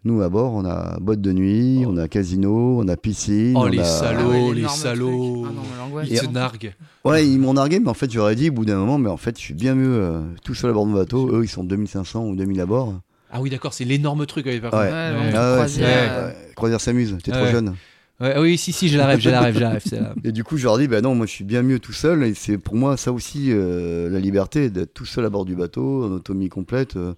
Nous 0.04 0.22
à 0.24 0.30
bord, 0.30 0.54
on 0.54 0.66
a 0.66 0.98
boîte 1.00 1.22
de 1.22 1.32
nuit, 1.32 1.84
on 1.88 1.96
a 1.98 2.08
casino, 2.08 2.80
on 2.82 2.88
a 2.88 2.98
piscine. 2.98 3.54
Oh, 3.56 3.62
on 3.62 3.66
les 3.68 3.80
a- 3.80 3.84
salauds. 3.84 4.32
Ah 4.32 4.50
ouais, 4.50 4.54
les 4.56 4.68
salauds. 4.68 5.46
Ah 5.48 5.52
non. 5.54 6.02
Ils 6.04 6.18
se 6.18 6.26
narguent. 6.26 6.74
Ouais, 7.06 7.28
ils 7.28 7.38
m'ont 7.40 7.54
nargué, 7.54 7.80
mais 7.80 7.90
en 7.90 7.94
fait, 7.94 8.12
j'aurais 8.12 8.36
dit 8.36 8.50
au 8.50 8.54
bout 8.54 8.66
d'un 8.66 8.78
moment, 8.78 8.98
mais 8.98 9.10
en 9.10 9.18
fait, 9.18 9.38
je 9.38 9.42
suis 9.44 9.54
bien 9.54 9.76
mieux 9.76 9.94
euh, 9.94 10.22
tout 10.44 10.56
seul 10.56 10.72
à 10.72 10.74
bord 10.74 10.86
de 10.86 10.92
mon 10.92 10.98
bateau. 10.98 11.30
Eux, 11.36 11.44
ils 11.44 11.48
sont 11.48 11.64
2500 11.64 12.26
ou 12.26 12.36
2000 12.36 12.60
à 12.62 12.66
bord. 12.66 12.96
Ah 13.32 13.42
oui, 13.42 13.52
d'accord, 13.52 13.74
c'est 13.74 13.86
l'énorme 13.86 14.26
truc. 14.26 14.48
Ouais, 14.48 14.60
Ouais. 14.60 14.70
Ah 14.74 15.12
ouais, 15.14 15.32
croisière, 15.32 15.88
c'est- 15.88 16.26
ouais, 16.26 16.54
croisière 16.56 16.82
s'amuse. 16.82 17.16
T'es 17.24 17.32
trop 17.32 17.46
jeune. 17.52 17.76
Ouais, 18.22 18.38
oui, 18.40 18.58
si, 18.58 18.72
si, 18.72 18.88
j'ai 18.88 18.98
la 18.98 19.08
rêve, 19.08 19.20
j'ai 19.20 19.32
la 19.32 19.42
rêve, 19.42 19.56
j'ai 19.56 19.60
la 19.62 19.70
rêve. 19.72 19.84
la- 19.92 20.14
Et 20.24 20.32
du 20.32 20.44
coup, 20.44 20.58
je 20.58 20.64
leur 20.66 20.78
dis, 20.78 20.88
bah 20.88 21.02
non, 21.02 21.16
moi 21.16 21.26
je 21.26 21.32
suis 21.32 21.44
bien 21.44 21.64
mieux 21.64 21.80
tout 21.80 21.94
seul. 21.94 22.24
Et 22.24 22.34
c'est 22.36 22.58
pour 22.58 22.76
moi 22.76 22.96
ça 22.98 23.12
aussi 23.12 23.48
euh, 23.52 24.10
la 24.10 24.20
liberté 24.20 24.70
d'être 24.70 24.94
tout 24.94 25.06
seul 25.06 25.26
à 25.26 25.30
bord 25.30 25.46
du 25.46 25.56
bateau, 25.56 26.06
en 26.06 26.12
autonomie 26.12 26.50
complète, 26.50 26.96
euh, 26.98 27.14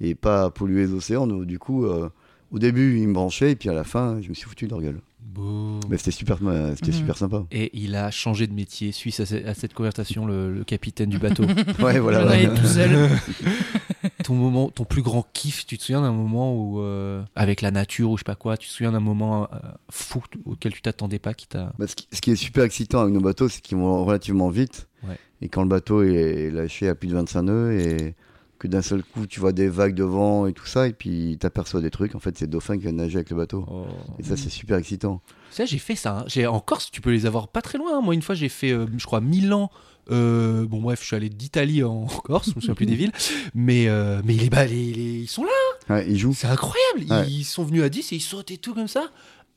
et 0.00 0.14
pas 0.14 0.48
polluer 0.50 0.86
les 0.86 0.92
océans. 0.94 1.26
Donc, 1.26 1.44
du 1.44 1.58
coup, 1.58 1.84
euh, 1.84 2.08
au 2.50 2.58
début, 2.58 2.98
ils 2.98 3.06
me 3.08 3.12
branchaient, 3.14 3.50
et 3.52 3.56
puis 3.56 3.68
à 3.68 3.74
la 3.74 3.84
fin, 3.84 4.18
je 4.22 4.28
me 4.30 4.34
suis 4.34 4.48
foutu 4.48 4.64
de 4.66 4.70
leur 4.70 4.80
gueule. 4.80 5.00
Boum. 5.20 5.80
Mais 5.90 5.98
c'était 5.98 6.10
super, 6.12 6.38
c'était 6.76 6.90
Mhm. 6.92 6.96
super 6.96 7.16
sympa. 7.18 7.44
Et 7.52 7.70
il 7.74 7.94
a 7.94 8.10
changé 8.10 8.46
de 8.46 8.54
métier 8.54 8.92
suite 8.92 9.20
à, 9.20 9.26
ce- 9.26 9.46
à 9.46 9.52
cette 9.52 9.74
conversation, 9.74 10.24
le, 10.26 10.52
le 10.54 10.64
capitaine 10.64 11.10
du 11.10 11.18
bateau. 11.18 11.44
Ouais, 11.82 11.98
voilà. 11.98 12.26
Ouais. 12.26 12.48
tout 12.48 12.66
seul. 12.66 12.90
ton 14.24 14.34
moment, 14.34 14.68
ton 14.70 14.84
plus 14.84 15.02
grand 15.02 15.26
kiff, 15.32 15.66
tu 15.66 15.78
te 15.78 15.82
souviens 15.82 16.02
d'un 16.02 16.12
moment 16.12 16.54
où, 16.54 16.80
euh, 16.80 17.22
avec 17.36 17.60
la 17.62 17.70
nature 17.70 18.10
ou 18.10 18.16
je 18.16 18.20
sais 18.20 18.24
pas 18.24 18.34
quoi, 18.34 18.56
tu 18.56 18.68
te 18.68 18.72
souviens 18.72 18.92
d'un 18.92 19.00
moment 19.00 19.44
euh, 19.52 19.58
fou 19.90 20.22
auquel 20.44 20.72
tu 20.72 20.82
t'attendais 20.82 21.18
pas, 21.18 21.34
qui 21.34 21.46
t'a. 21.46 21.72
Bah, 21.78 21.86
ce, 21.86 21.94
qui, 21.94 22.08
ce 22.12 22.20
qui 22.20 22.30
est 22.32 22.36
super 22.36 22.64
excitant 22.64 23.00
avec 23.00 23.14
nos 23.14 23.20
bateaux, 23.20 23.48
c'est 23.48 23.60
qu'ils 23.60 23.78
vont 23.78 24.04
relativement 24.04 24.48
vite. 24.50 24.88
Ouais. 25.06 25.18
Et 25.40 25.48
quand 25.48 25.62
le 25.62 25.68
bateau 25.68 26.02
est 26.02 26.50
lâché 26.50 26.88
à 26.88 26.94
plus 26.94 27.08
de 27.08 27.14
25 27.14 27.42
nœuds, 27.42 27.72
et 27.78 28.14
que 28.58 28.66
d'un 28.66 28.82
seul 28.82 29.04
coup, 29.04 29.24
tu 29.28 29.38
vois 29.38 29.52
des 29.52 29.68
vagues 29.68 29.94
de 29.94 30.02
vent 30.02 30.46
et 30.46 30.52
tout 30.52 30.66
ça, 30.66 30.88
et 30.88 30.92
puis 30.92 31.36
t'aperçois 31.38 31.80
des 31.80 31.90
trucs, 31.90 32.16
en 32.16 32.18
fait, 32.18 32.36
c'est 32.36 32.46
le 32.46 32.50
dauphin 32.50 32.74
qui 32.76 32.82
vient 32.82 32.92
de 32.92 32.96
nager 32.96 33.18
avec 33.18 33.30
le 33.30 33.36
bateau. 33.36 33.64
Oh. 33.70 33.86
Et 34.18 34.24
ça, 34.24 34.36
c'est 34.36 34.48
super 34.50 34.76
excitant. 34.78 35.20
Ça, 35.52 35.64
j'ai 35.64 35.78
fait 35.78 35.94
ça. 35.94 36.18
hein. 36.18 36.24
J'ai 36.26 36.44
en 36.48 36.58
Corse, 36.58 36.90
tu 36.90 37.00
peux 37.00 37.10
les 37.12 37.24
avoir 37.24 37.46
pas 37.46 37.62
très 37.62 37.78
loin. 37.78 37.96
hein. 37.98 38.00
Moi, 38.02 38.14
une 38.14 38.22
fois, 38.22 38.34
j'ai 38.34 38.48
fait, 38.48 38.72
euh, 38.72 38.86
je 38.96 39.06
crois, 39.06 39.20
Milan. 39.20 39.70
Euh, 40.10 40.66
bon, 40.66 40.80
bref, 40.80 41.00
je 41.02 41.06
suis 41.06 41.16
allé 41.16 41.28
d'Italie 41.28 41.82
en 41.84 42.06
Corse, 42.24 42.50
je 42.50 42.54
me 42.56 42.60
souviens 42.60 42.74
plus 42.74 42.86
des 42.86 42.94
villes. 42.94 43.12
Mais, 43.54 43.88
euh, 43.88 44.20
mais 44.24 44.34
les, 44.34 44.48
bah, 44.50 44.64
les, 44.64 44.92
les- 44.92 45.18
ils 45.20 45.26
sont 45.28 45.44
là, 45.44 45.94
Ouais, 45.94 46.06
ils 46.08 46.18
jouent. 46.18 46.34
c'est 46.34 46.46
incroyable. 46.48 47.04
Ouais. 47.10 47.26
Ils 47.28 47.44
sont 47.44 47.64
venus 47.64 47.82
à 47.82 47.88
10 47.88 48.12
et 48.12 48.16
ils 48.16 48.20
sautent 48.20 48.50
et 48.50 48.56
tout 48.58 48.74
comme 48.74 48.88
ça. 48.88 49.06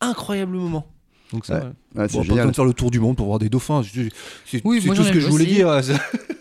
incroyable 0.01 0.53
moment. 0.53 0.87
Donc 1.31 1.45
ça, 1.45 1.55
Ouais. 1.55 1.59
ouais. 1.61 1.67
Ouais, 2.01 2.07
Bon, 2.07 2.23
c'est 2.23 2.29
pas 2.35 2.45
de 2.45 2.51
faire 2.55 2.65
le 2.65 2.73
tour 2.73 2.91
du 2.91 2.99
monde 2.99 3.15
pour 3.15 3.27
voir 3.27 3.39
des 3.39 3.49
dauphins. 3.49 3.81
C'est 3.83 4.09
c'est- 4.45 4.61
Oui, 4.65 4.79
c'est 4.81 4.87
moi, 4.87 4.95
tout 4.95 5.03
ce 5.03 5.11
que 5.11 5.19
je 5.19 5.27
voulais 5.27 5.45
aussi. 5.45 5.53
dire. 5.55 5.83
ça. 5.83 5.93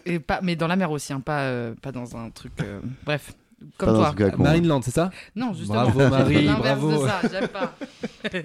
Et 0.07 0.19
pas, 0.19 0.41
mais 0.43 0.57
dans 0.57 0.67
la 0.67 0.77
mer 0.77 0.91
aussi, 0.91 1.13
hein, 1.13 1.21
pas, 1.21 1.43
euh, 1.43 1.75
pas 1.81 1.93
dans 1.93 2.17
un 2.17 2.31
truc. 2.31 2.53
euh, 2.63 2.81
Bref, 3.05 3.35
comme 3.77 4.01
Pas 4.03 4.13
toi. 4.15 4.31
Marineland, 4.39 4.81
c'est 4.83 4.91
ça? 4.91 5.11
Non, 5.37 5.53
justement. 5.53 5.83
Bravo, 5.85 6.09
Marie, 6.09 6.45
L'inverse 6.47 6.81
bravo. 6.81 7.03
de 7.03 7.07
ça, 7.07 7.21
j'aime 7.31 7.49
pas. 7.49 7.75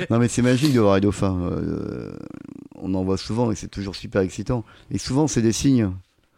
Non, 0.09 0.19
mais 0.19 0.27
c'est 0.27 0.41
magique 0.41 0.73
de 0.73 0.79
voir 0.81 0.95
les 0.95 1.01
dauphins. 1.01 1.39
Euh, 1.39 2.11
on 2.85 2.93
en 2.93 3.03
voit 3.03 3.17
souvent 3.17 3.51
et 3.51 3.55
c'est 3.55 3.67
toujours 3.67 3.95
super 3.95 4.21
excitant. 4.21 4.63
Et 4.91 4.97
souvent, 4.97 5.27
c'est 5.27 5.41
des 5.41 5.51
signes. 5.51 5.91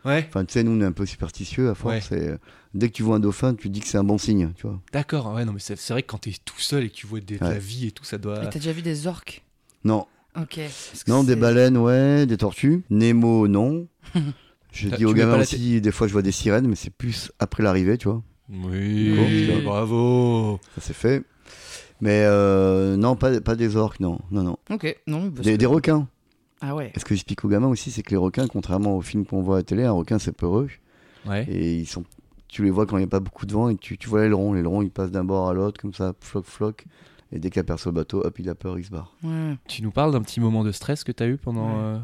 Ouais, 0.05 0.25
Enfin, 0.29 0.45
tu 0.45 0.53
sais, 0.53 0.63
nous, 0.63 0.71
on 0.71 0.81
est 0.81 0.86
un 0.86 0.91
peu 0.93 1.05
superstitieux 1.05 1.69
à 1.69 1.75
force. 1.75 2.12
et, 2.13 2.29
euh, 2.29 2.38
dès 2.73 2.88
que 2.89 2.93
tu 2.93 3.03
vois 3.03 3.17
un 3.17 3.19
dauphin, 3.19 3.53
tu 3.55 3.69
dis 3.69 3.81
que 3.81 3.88
c'est 3.88 3.97
un 3.97 4.03
bon 4.03 4.17
signe, 4.17 4.51
tu 4.55 4.65
vois. 4.67 4.79
d'accord. 4.93 5.33
Ouais, 5.33 5.43
non, 5.43 5.51
mais 5.53 5.60
c'est 5.60 5.75
c'est 5.75 5.93
vrai 5.93 6.01
que 6.03 6.07
quand 6.07 6.19
t'es 6.19 6.33
tout 6.45 6.60
seul 6.60 6.83
et 6.86 6.89
que 6.89 6.95
tu 6.95 7.07
vois 7.07 7.19
des- 7.19 7.38
de 7.39 7.43
la 7.45 7.57
vie 7.60 7.88
et 7.88 7.91
tout, 7.91 8.03
ça 8.05 8.17
doit. 8.17 8.39
Mais 8.41 8.49
t'as 8.49 8.60
déjà 8.60 8.71
vu 8.71 8.81
des 8.81 9.07
orques? 9.07 9.43
Non, 9.83 10.07
Ok. 10.39 10.60
Non, 11.07 11.23
des 11.23 11.36
baleines, 11.36 11.77
ouais, 11.77 12.25
des 12.25 12.38
tortues. 12.38 12.83
Nemo, 12.89 13.47
non. 13.47 13.88
Je 14.71 14.89
dis 14.89 15.05
aux 15.05 15.13
gamins 15.13 15.39
aussi, 15.41 15.81
des 15.81 15.91
fois, 15.91 16.07
je 16.07 16.13
vois 16.13 16.21
des 16.21 16.31
sirènes, 16.31 16.67
mais 16.67 16.75
c'est 16.75 16.91
plus 16.91 17.31
après 17.39 17.63
l'arrivée, 17.63 17.97
tu 17.97 18.07
vois. 18.07 18.21
Oui, 18.49 19.49
bravo. 19.63 20.60
Ça 20.75 20.81
c'est 20.81 20.93
fait. 20.93 21.23
Mais 21.99 22.21
euh, 22.25 22.95
non, 22.95 23.15
pas, 23.15 23.41
pas 23.41 23.55
des 23.55 23.75
orques, 23.75 23.99
non, 23.99 24.19
non, 24.29 24.43
non. 24.43 24.57
Ok, 24.69 24.95
non, 25.07 25.31
parce 25.31 25.45
Des, 25.47 25.53
que- 25.53 25.57
des 25.57 25.65
requins. 25.65 26.07
Ah 26.61 26.75
ouais. 26.75 26.91
Et 26.95 26.99
ce 26.99 27.05
que 27.05 27.13
j'explique 27.15 27.43
aux 27.45 27.49
gamins 27.49 27.67
aussi, 27.67 27.91
c'est 27.91 28.01
que 28.03 28.11
les 28.11 28.17
requins, 28.17 28.47
contrairement 28.47 28.95
aux 28.97 29.01
films 29.01 29.25
qu'on 29.25 29.41
voit 29.41 29.55
à 29.55 29.59
la 29.59 29.63
télé, 29.63 29.83
un 29.83 29.91
requin 29.91 30.17
c'est 30.19 30.31
peureux. 30.35 30.69
Ouais. 31.25 31.45
Et 31.49 31.75
ils 31.77 31.85
sont, 31.85 32.03
tu 32.47 32.63
les 32.63 32.71
vois 32.71 32.85
quand 32.85 32.97
il 32.97 33.01
n'y 33.01 33.05
a 33.05 33.09
pas 33.09 33.19
beaucoup 33.19 33.45
de 33.45 33.53
vent 33.53 33.69
et 33.69 33.75
tu, 33.77 33.97
tu 33.97 34.07
vois 34.09 34.21
l'aileron. 34.23 34.53
L'aileron 34.53 34.81
il 34.81 34.89
passe 34.89 35.11
d'un 35.11 35.23
bord 35.23 35.49
à 35.49 35.53
l'autre 35.53 35.79
comme 35.79 35.93
ça, 35.93 36.13
floc 36.19 36.45
floc. 36.45 36.85
Et 37.31 37.39
dès 37.39 37.49
qu'il 37.49 37.59
aperçoit 37.59 37.91
le 37.91 37.95
bateau, 37.97 38.21
hop, 38.25 38.39
il 38.39 38.49
a 38.49 38.55
peur, 38.55 38.79
il 38.79 38.85
se 38.85 38.89
barre. 38.89 39.13
Ouais. 39.23 39.55
Tu 39.67 39.83
nous 39.83 39.91
parles 39.91 40.13
d'un 40.13 40.21
petit 40.21 40.39
moment 40.39 40.63
de 40.63 40.71
stress 40.71 41.03
que 41.03 41.11
t'as 41.11 41.27
eu 41.27 41.35
pendant, 41.37 41.67
Ouais. 41.67 41.75
euh, 41.77 41.97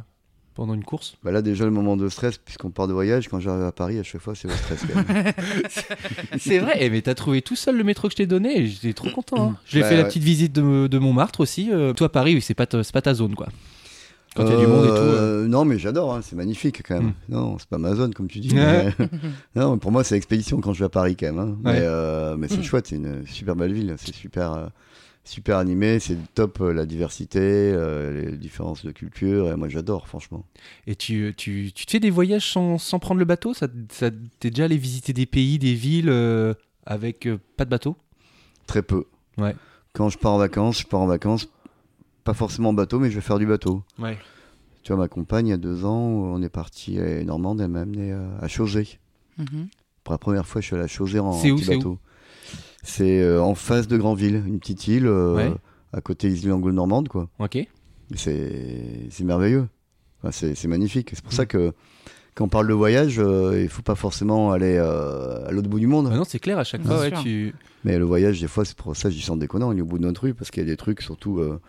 pendant 0.54 0.74
une 0.74 0.84
course? 0.84 1.16
Bah 1.24 1.32
là 1.32 1.42
déjà 1.42 1.64
le 1.66 1.72
moment 1.72 1.96
de 1.98 2.08
stress, 2.10 2.38
puisqu'on 2.38 2.70
part 2.72 2.88
de 2.88 2.94
voyage, 2.94 3.30
quand 3.30 3.40
j'arrive 3.40 3.64
à 3.64 3.72
Paris, 3.72 3.98
à 3.98 4.04
chaque 4.04 4.22
fois 4.22 4.36
c'est 4.36 4.50
le 4.50 4.54
stress. 4.54 4.84
C'est 6.38 6.60
vrai, 6.60 6.74
eh, 6.80 6.90
mais 6.90 7.02
t'as 7.02 7.16
trouvé 7.16 7.42
tout 7.42 7.56
seul 7.56 7.78
le 7.78 7.84
métro 7.84 8.08
que 8.08 8.12
je 8.12 8.18
t'ai 8.18 8.26
donné 8.28 8.60
et 8.60 8.68
j'étais 8.68 8.94
trop 8.94 9.10
content. 9.10 9.52
hein. 9.52 9.58
J'ai 9.66 9.82
Bah, 9.82 9.88
fait 9.90 9.98
la 9.98 10.04
petite 10.04 10.24
visite 10.24 10.54
de, 10.54 10.88
de 10.88 11.00
Montmartre 11.00 11.40
aussi. 11.40 11.70
euh, 11.72 11.94
toi, 11.94 12.10
Paris, 12.12 12.36
oui, 12.36 12.42
c'est 12.42 12.54
pas, 12.54 12.66
ta- 12.68 12.84
c'est 12.84 12.94
pas 12.94 13.02
ta 13.02 13.14
zone, 13.14 13.36
quoi. 13.36 13.48
Quand 14.36 14.46
il 14.46 14.52
y 14.52 14.56
a 14.56 14.58
du 14.58 14.68
monde 14.68 14.86
et 14.86 14.90
tout. 14.90 14.94
euh. 14.96 15.44
Euh, 15.44 15.48
Non 15.48 15.64
mais 15.66 15.78
j'adore, 15.78 16.14
hein, 16.16 16.22
c'est 16.24 16.36
magnifique 16.36 16.82
quand 16.88 16.96
même. 16.96 17.14
Mm. 17.30 17.34
Non, 17.34 17.58
c'est 17.60 17.70
pas 17.70 17.78
ma 17.78 17.94
zone 17.96 18.14
comme 18.14 18.28
tu 18.28 18.40
dis. 18.40 18.54
Ouais. 18.56 18.94
mais- 18.98 19.10
non, 19.56 19.78
pour 19.78 19.92
moi 19.92 20.04
c'est 20.04 20.16
expédition 20.18 20.60
quand 20.62 20.74
je 20.74 20.80
vais 20.80 20.86
à 20.86 20.90
Paris 20.90 21.16
quand 21.16 21.28
même. 21.28 21.40
hein. 21.40 21.58
Ouais. 21.64 21.74
Mais, 21.74 21.80
euh, 21.84 22.36
mais 22.38 22.48
c'est 22.48 22.58
Mm. 22.60 22.64
chouette, 22.64 22.88
c'est 22.88 22.96
une 22.96 23.26
super 23.28 23.56
belle 23.56 23.74
ville, 23.74 23.96
c'est 23.98 24.14
super, 24.16 24.54
euh, 24.54 24.66
super 25.26 25.58
animé, 25.58 26.00
c'est 26.00 26.18
top 26.34 26.60
euh, 26.62 26.74
la 26.74 26.86
diversité, 26.86 27.40
euh, 27.42 28.32
les 28.32 28.38
différences 28.38 28.84
de 28.86 28.92
culture. 28.92 29.50
Et 29.52 29.56
moi 29.56 29.70
j'adore 29.70 30.08
franchement. 30.08 30.44
Et 30.88 30.96
tu, 30.96 31.34
tu, 31.38 31.72
tu 31.74 31.86
te 31.86 31.92
fais 31.92 32.00
des 32.00 32.10
voyages 32.10 32.52
sans, 32.52 32.78
sans 32.78 33.00
prendre 33.00 33.20
le 33.20 33.26
bateau? 33.26 33.54
Ça, 33.54 33.68
ça, 33.92 34.10
T'es 34.40 34.50
déjà 34.50 34.66
allé 34.66 34.78
visiter 34.78 35.14
des 35.14 35.26
pays, 35.28 35.60
des 35.60 35.76
villes 35.76 36.10
euh, 36.10 36.54
avec 36.86 37.28
euh, 37.28 37.38
pas 37.56 37.66
de 37.66 37.70
bateau? 37.70 37.96
Très 38.68 38.82
peu. 38.82 39.06
Ouais. 39.38 39.56
Quand 39.94 40.10
je 40.10 40.18
pars 40.18 40.32
en 40.34 40.38
vacances, 40.40 40.80
je 40.82 40.88
pars 40.88 41.00
en 41.02 41.06
vacances, 41.08 41.48
pas 42.24 42.34
forcément 42.34 42.70
en 42.70 42.74
bateau, 42.74 43.00
mais 43.00 43.10
je 43.10 43.16
vais 43.16 43.22
faire 43.22 43.40
du 43.40 43.46
bateau. 43.46 43.84
Ouais. 44.00 44.18
Tu 44.84 44.92
vois, 44.92 45.02
ma 45.02 45.08
compagne, 45.08 45.48
il 45.48 45.52
y 45.52 45.54
a 45.54 45.58
deux 45.58 45.86
ans, 45.86 45.98
on 45.98 46.42
est 46.42 46.50
parti 46.50 47.00
à 47.00 47.24
Normande, 47.24 47.62
elle 47.62 47.70
m'a 47.70 47.82
amené 47.82 48.12
à 48.42 48.48
Chausey. 48.48 48.86
Mhm. 49.38 49.68
Pour 50.04 50.12
la 50.14 50.18
première 50.18 50.46
fois, 50.46 50.60
je 50.62 50.66
suis 50.68 50.76
allé 50.76 50.84
à 50.84 50.88
Chausey 50.88 51.20
en 51.20 51.32
C'est 51.34 51.52
où, 51.52 51.56
petit 51.56 51.66
c'est 51.66 51.76
bateau. 51.78 51.98
C'est 52.84 53.22
euh, 53.22 53.42
en 53.42 53.56
face 53.56 53.88
de 53.88 53.98
Granville, 53.98 54.44
une 54.46 54.60
petite 54.60 54.88
île 54.88 55.08
euh, 55.08 55.36
Ouais. 55.36 55.54
à 55.94 56.02
côté 56.02 56.30
des 56.30 56.44
îles 56.46 56.52
anglo-normandes, 56.52 57.08
quoi. 57.08 57.30
Ok. 57.40 57.58
C'est 58.16 59.08
c'est 59.10 59.24
merveilleux. 59.24 59.68
Enfin, 60.22 60.32
c'est 60.32 60.56
c'est 60.56 60.68
magnifique. 60.68 61.12
C'est 61.14 61.22
pour 61.24 61.32
Mm. 61.34 61.36
ça 61.38 61.46
que 61.46 61.72
quand 62.36 62.46
on 62.46 62.50
parle 62.50 62.68
de 62.68 62.74
voyage, 62.74 63.20
euh, 63.20 63.62
il 63.62 63.70
faut 63.70 63.82
pas 63.84 63.96
forcément 63.96 64.52
aller 64.52 64.76
euh, 64.78 65.48
à 65.48 65.52
l'autre 65.52 65.70
bout 65.70 65.80
du 65.80 65.88
monde. 65.88 66.10
Ah 66.12 66.18
non, 66.18 66.24
c'est 66.26 66.40
clair, 66.40 66.58
à 66.60 66.64
chaque 66.64 66.84
fois, 66.84 67.00
ouais, 67.00 67.12
tu. 67.22 67.54
Mais 67.86 67.98
le 67.98 68.06
voyage, 68.06 68.42
des 68.42 68.48
fois, 68.48 68.66
c'est 68.66 68.76
pour 68.76 68.96
ça, 68.96 69.10
j'y 69.10 69.22
sens 69.22 69.38
déconnant. 69.38 69.72
Il 69.72 69.80
est 69.80 69.82
au 69.82 69.86
bout 69.86 69.98
de 70.00 70.04
notre 70.04 70.24
rue 70.24 70.34
parce 70.34 70.52
qu'il 70.52 70.62
y 70.64 70.66
a 70.66 70.70
des 70.70 70.78
trucs, 70.78 71.02
surtout, 71.02 71.40
euh, 71.40 71.60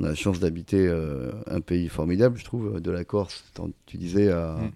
on 0.00 0.04
a 0.04 0.08
la 0.08 0.14
chance 0.14 0.40
d'habiter 0.40 0.86
euh, 0.88 1.30
un 1.46 1.60
pays 1.60 1.88
formidable, 1.88 2.38
je 2.38 2.44
trouve, 2.44 2.80
de 2.80 2.90
la 2.90 3.04
Corse, 3.04 3.44
tu 3.86 3.96
disais, 3.98 4.30
à, 4.30 4.56
Mm. 4.56 4.70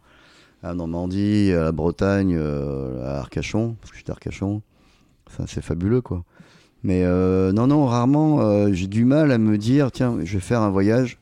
à 0.66 0.74
Normandie, 0.74 1.52
à 1.52 1.64
la 1.64 1.72
Bretagne, 1.72 2.36
euh, 2.38 3.04
à 3.06 3.20
Arcachon, 3.20 3.76
parce 3.80 3.90
que 3.90 3.98
j'étais 3.98 4.10
à 4.10 4.14
Arcachon. 4.14 4.62
Enfin, 5.26 5.44
c'est 5.46 5.62
fabuleux, 5.62 6.00
quoi. 6.02 6.24
Mais 6.82 7.02
euh, 7.04 7.52
non, 7.52 7.66
non, 7.66 7.86
rarement, 7.86 8.70
j'ai 8.72 8.86
du 8.86 9.04
mal 9.06 9.32
à 9.32 9.38
me 9.38 9.56
dire, 9.56 9.90
tiens, 9.90 10.18
je 10.22 10.34
vais 10.34 10.40
faire 10.40 10.60
un 10.60 10.70
voyage, 10.70 11.18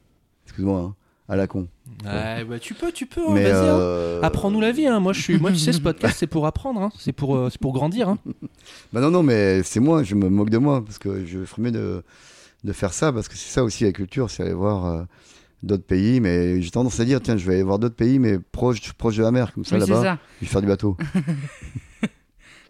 excuse-moi, 0.47 0.81
hein, 0.81 0.95
à 1.29 1.37
la 1.37 1.47
con. 1.47 1.69
Ouais, 2.05 2.45
bah, 2.45 2.59
tu 2.59 2.75
peux, 2.75 2.91
tu 2.91 3.07
peux, 3.07 3.21
hein, 3.21 3.37
hein. 3.37 3.38
euh, 3.38 4.21
Apprends-nous 4.23 4.61
la 4.61 4.73
vie, 4.73 4.87
hein. 4.87 4.99
moi 4.99 5.12
je 5.12 5.21
suis, 5.21 5.38
moi 5.38 5.53
tu 5.53 5.59
sais 5.59 5.73
ce 5.73 5.81
podcast 5.81 6.17
c'est 6.19 6.27
pour 6.27 6.47
apprendre, 6.47 6.81
hein. 6.81 6.91
c'est 6.99 7.12
pour, 7.12 7.37
euh, 7.37 7.49
c'est 7.51 7.61
pour 7.61 7.73
grandir. 7.73 8.09
Hein. 8.09 8.19
Bah 8.93 9.01
non, 9.01 9.11
non, 9.11 9.23
mais 9.23 9.62
c'est 9.62 9.79
moi, 9.79 10.03
je 10.03 10.17
me 10.17 10.29
moque 10.29 10.51
de 10.51 10.59
moi, 10.59 10.85
parce 10.85 10.99
que 10.99 11.25
je 11.25 11.45
ferais 11.45 11.62
mieux 11.62 11.71
de, 11.71 12.03
de 12.64 12.72
faire 12.72 12.92
ça, 12.92 13.12
parce 13.12 13.29
que 13.29 13.37
c'est 13.37 13.51
ça 13.53 13.64
aussi 13.64 13.85
la 13.85 13.92
culture, 13.92 14.31
c'est 14.31 14.42
aller 14.42 14.53
voir 14.55 14.87
euh, 14.87 15.03
d'autres 15.62 15.85
pays, 15.85 16.20
mais 16.20 16.61
j'ai 16.62 16.70
tendance 16.70 16.98
à 17.01 17.05
dire, 17.05 17.20
tiens, 17.20 17.37
je 17.37 17.46
vais 17.46 17.55
aller 17.55 17.62
voir 17.62 17.79
d'autres 17.79 17.96
pays, 17.96 18.18
mais 18.18 18.38
proche, 18.38 18.92
proche 18.94 19.16
de 19.16 19.22
la 19.22 19.31
mer, 19.33 19.53
comme 19.53 19.64
ça, 19.64 19.77
Oui, 19.77 19.81
là-bas, 19.81 20.18
je 20.40 20.46
vais 20.46 20.51
faire 20.51 20.61
du 20.61 20.66
bateau. 20.68 20.96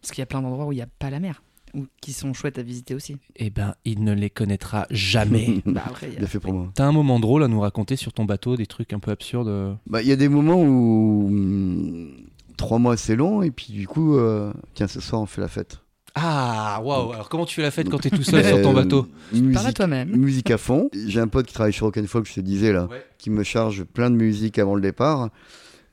Parce 0.00 0.10
qu'il 0.10 0.18
y 0.18 0.22
a 0.22 0.26
plein 0.26 0.42
d'endroits 0.42 0.66
où 0.66 0.72
il 0.72 0.76
n'y 0.76 0.82
a 0.82 0.88
pas 0.98 1.10
la 1.10 1.20
mer. 1.20 1.42
Ou 1.74 1.86
qui 2.02 2.12
sont 2.12 2.34
chouettes 2.34 2.58
à 2.58 2.62
visiter 2.62 2.94
aussi. 2.94 3.16
Eh 3.36 3.48
ben, 3.48 3.74
il 3.86 4.04
ne 4.04 4.12
les 4.12 4.28
connaîtra 4.28 4.86
jamais. 4.90 5.62
Bah 5.66 5.84
après, 5.86 6.10
il 6.14 6.22
a- 6.22 6.26
fait 6.26 6.38
pour 6.40 6.52
moi. 6.52 6.70
T'as 6.74 6.84
un 6.86 6.92
moment 6.92 7.18
drôle 7.18 7.42
à 7.44 7.48
nous 7.48 7.60
raconter 7.60 7.96
sur 7.96 8.12
ton 8.12 8.24
bateau, 8.26 8.56
des 8.56 8.66
trucs 8.66 8.92
un 8.92 8.98
peu 8.98 9.10
absurdes 9.10 9.48
euh. 9.48 9.72
Bah, 9.86 10.02
il 10.02 10.08
y 10.08 10.12
a 10.12 10.16
des 10.16 10.28
moments 10.28 10.60
où 10.62 11.28
hum, 11.28 12.10
trois 12.58 12.78
mois 12.78 12.96
c'est 12.98 13.16
long, 13.16 13.42
et 13.42 13.50
puis 13.50 13.72
du 13.72 13.86
coup, 13.88 14.16
euh, 14.18 14.52
tiens, 14.74 14.86
ce 14.88 15.00
soir 15.00 15.22
on 15.22 15.26
fait 15.26 15.40
la 15.40 15.48
fête. 15.48 15.80
Ah, 16.14 16.80
waouh 16.84 17.12
Alors 17.12 17.28
comment 17.28 17.46
tu 17.46 17.54
fais 17.54 17.62
la 17.62 17.70
fête 17.70 17.88
quand 17.88 17.98
t'es 17.98 18.10
tout 18.10 18.22
seul 18.22 18.44
sur 18.44 18.56
Euh, 18.56 18.62
ton 18.62 18.72
bateau 18.74 19.02
Parle 19.30 19.38
à 19.38 19.40
musique, 19.40 19.74
toi-même. 19.74 20.08
musique 20.16 20.50
à 20.50 20.58
fond. 20.58 20.90
J'ai 21.06 21.20
un 21.20 21.28
pote 21.28 21.46
qui 21.46 21.54
travaille 21.54 21.72
chez 21.72 21.84
Rock'n'Folk, 21.84 22.26
je 22.28 22.34
te 22.34 22.40
disais 22.40 22.72
là, 22.72 22.86
Ouais. 22.90 23.02
qui 23.18 23.30
me 23.30 23.42
charge 23.42 23.84
plein 23.84 24.10
de 24.10 24.16
musique 24.16 24.58
avant 24.58 24.74
le 24.74 24.82
départ. 24.82 25.30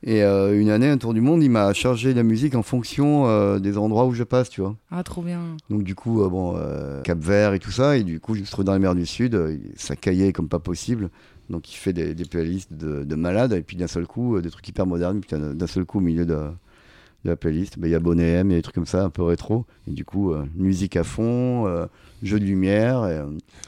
Et 0.02 0.22
euh, 0.22 0.58
une 0.58 0.70
année, 0.70 0.88
un 0.88 0.96
tour 0.96 1.12
du 1.12 1.20
monde, 1.20 1.42
il 1.42 1.50
m'a 1.50 1.72
chargé 1.74 2.14
la 2.14 2.22
musique 2.22 2.54
en 2.54 2.62
fonction 2.62 3.26
euh, 3.28 3.58
des 3.58 3.76
endroits 3.76 4.06
où 4.06 4.12
je 4.14 4.24
passe, 4.24 4.48
tu 4.48 4.62
vois. 4.62 4.74
Ah, 4.90 5.02
trop 5.02 5.20
bien. 5.22 5.40
Donc 5.68 5.82
du 5.84 5.94
coup, 5.94 6.22
euh, 6.22 6.28
bon, 6.30 6.54
euh, 6.56 7.02
Cap 7.02 7.18
Vert 7.18 7.52
et 7.52 7.58
tout 7.58 7.70
ça, 7.70 7.96
et 7.98 8.02
du 8.02 8.18
coup, 8.18 8.34
je 8.34 8.40
me 8.40 8.44
suis 8.44 8.50
retrouvé 8.50 8.64
dans 8.66 8.72
la 8.72 8.78
mer 8.78 8.94
du 8.94 9.04
Sud, 9.04 9.34
euh, 9.34 9.56
ça 9.76 9.96
caillait 9.96 10.32
comme 10.32 10.48
pas 10.48 10.58
possible. 10.58 11.10
Donc 11.50 11.70
il 11.72 11.76
fait 11.76 11.92
des, 11.92 12.14
des 12.14 12.24
playlists 12.24 12.72
de, 12.72 13.04
de 13.04 13.14
malades, 13.14 13.52
et 13.52 13.60
puis 13.62 13.76
d'un 13.76 13.88
seul 13.88 14.06
coup, 14.06 14.36
euh, 14.36 14.40
des 14.42 14.50
trucs 14.50 14.66
hyper 14.68 14.86
modernes, 14.86 15.20
puis 15.20 15.38
d'un 15.38 15.52
d'un 15.54 15.66
seul 15.66 15.84
coup, 15.84 15.98
au 15.98 16.02
milieu 16.02 16.24
de, 16.24 16.38
de 17.24 17.30
la 17.30 17.36
playlist, 17.36 17.78
bah, 17.78 17.86
il 17.86 17.90
y 17.90 17.94
a 17.94 18.00
Bonnet 18.00 18.28
M, 18.28 18.48
il 18.50 18.52
y 18.52 18.54
a 18.54 18.58
des 18.58 18.62
trucs 18.62 18.74
comme 18.74 18.86
ça, 18.86 19.04
un 19.04 19.10
peu 19.10 19.22
rétro. 19.22 19.66
Et 19.86 19.90
du 19.92 20.04
coup, 20.04 20.32
euh, 20.32 20.44
musique 20.56 20.96
à 20.96 21.04
fond, 21.04 21.66
euh, 21.66 21.86
jeu 22.22 22.40
de 22.40 22.44
lumière, 22.44 23.02
euh, 23.02 23.26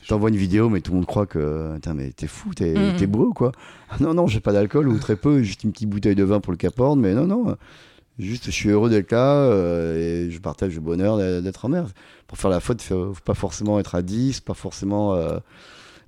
t'envoies 0.09 0.31
une 0.31 0.37
vidéo, 0.37 0.69
mais 0.71 0.81
tout 0.81 0.93
le 0.93 0.97
monde 0.99 1.07
croit 1.07 1.27
que, 1.27 1.75
mais 1.95 2.11
t'es 2.13 2.27
fou, 2.27 2.55
t'es 2.55 2.73
Mhm. 2.75 2.97
t'es 2.97 3.07
beau, 3.07 3.33
quoi. 3.35 3.53
Ah, 3.91 3.97
non, 4.01 4.15
non, 4.15 4.27
j'ai 4.27 4.41
pas 4.41 4.53
d'alcool, 4.53 4.89
ou 4.89 4.99
très 4.99 5.17
peu, 5.17 5.43
juste 5.43 5.65
une 5.65 5.73
petite 5.73 5.91
bouteille 5.91 6.15
de 6.15 6.25
vin 6.25 6.41
pour 6.41 6.53
le 6.53 6.57
caporne, 6.59 7.01
mais 7.01 7.15
non, 7.15 7.27
non. 7.27 7.57
Juste, 8.19 8.47
je 8.47 8.51
suis 8.51 8.69
heureux 8.69 8.91
d'être 8.91 9.11
là 9.11 9.35
euh, 9.37 10.27
et 10.27 10.31
je 10.31 10.39
partage 10.39 10.75
le 10.75 10.81
bonheur 10.81 11.17
d'être 11.43 11.65
en 11.65 11.69
mer. 11.71 11.87
Pour 12.27 12.39
faire 12.39 12.51
la 12.51 12.61
faute, 12.61 12.81
faut 12.83 13.13
faut 13.15 13.23
pas 13.25 13.35
forcément 13.35 13.79
être 13.81 13.95
à 13.95 14.03
10, 14.03 14.41
pas 14.41 14.55
forcément 14.55 15.15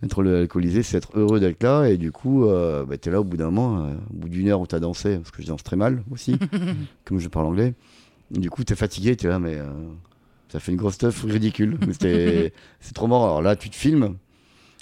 être 0.02 0.24
alcoolisé, 0.26 0.82
c'est 0.82 0.96
être 0.98 1.10
heureux 1.18 1.40
d'être 1.40 1.62
là. 1.62 1.86
Et 1.88 1.96
du 1.96 2.12
coup, 2.12 2.44
euh, 2.46 2.84
bah, 2.84 2.96
tu 2.98 3.08
es 3.08 3.12
là 3.12 3.20
au 3.20 3.24
bout 3.24 3.36
d'un 3.36 3.46
moment, 3.50 3.78
euh, 3.86 3.94
au 4.12 4.16
bout 4.16 4.28
d'une 4.28 4.48
heure 4.48 4.60
où 4.60 4.66
tu 4.66 4.74
as 4.74 4.80
dansé, 4.80 5.16
parce 5.18 5.30
que 5.30 5.42
je 5.42 5.46
danse 5.48 5.62
très 5.62 5.76
mal 5.76 6.02
aussi, 6.10 6.36
comme 7.04 7.18
je 7.18 7.28
parle 7.28 7.46
anglais. 7.46 7.74
Et 8.34 8.38
du 8.38 8.50
coup, 8.50 8.64
tu 8.64 8.72
es 8.72 8.76
fatigué, 8.76 9.16
tu 9.16 9.26
es 9.26 9.28
là, 9.28 9.38
mais 9.38 9.54
euh, 9.56 9.64
ça 10.48 10.60
fait 10.60 10.72
une 10.72 10.78
grosse 10.78 10.94
stuff 10.94 11.24
ridicule. 11.24 11.78
C'est 12.00 12.94
trop 12.94 13.06
marrant. 13.06 13.24
Alors 13.26 13.42
là, 13.42 13.56
tu 13.56 13.70
te 13.70 13.76
filmes. 13.76 14.16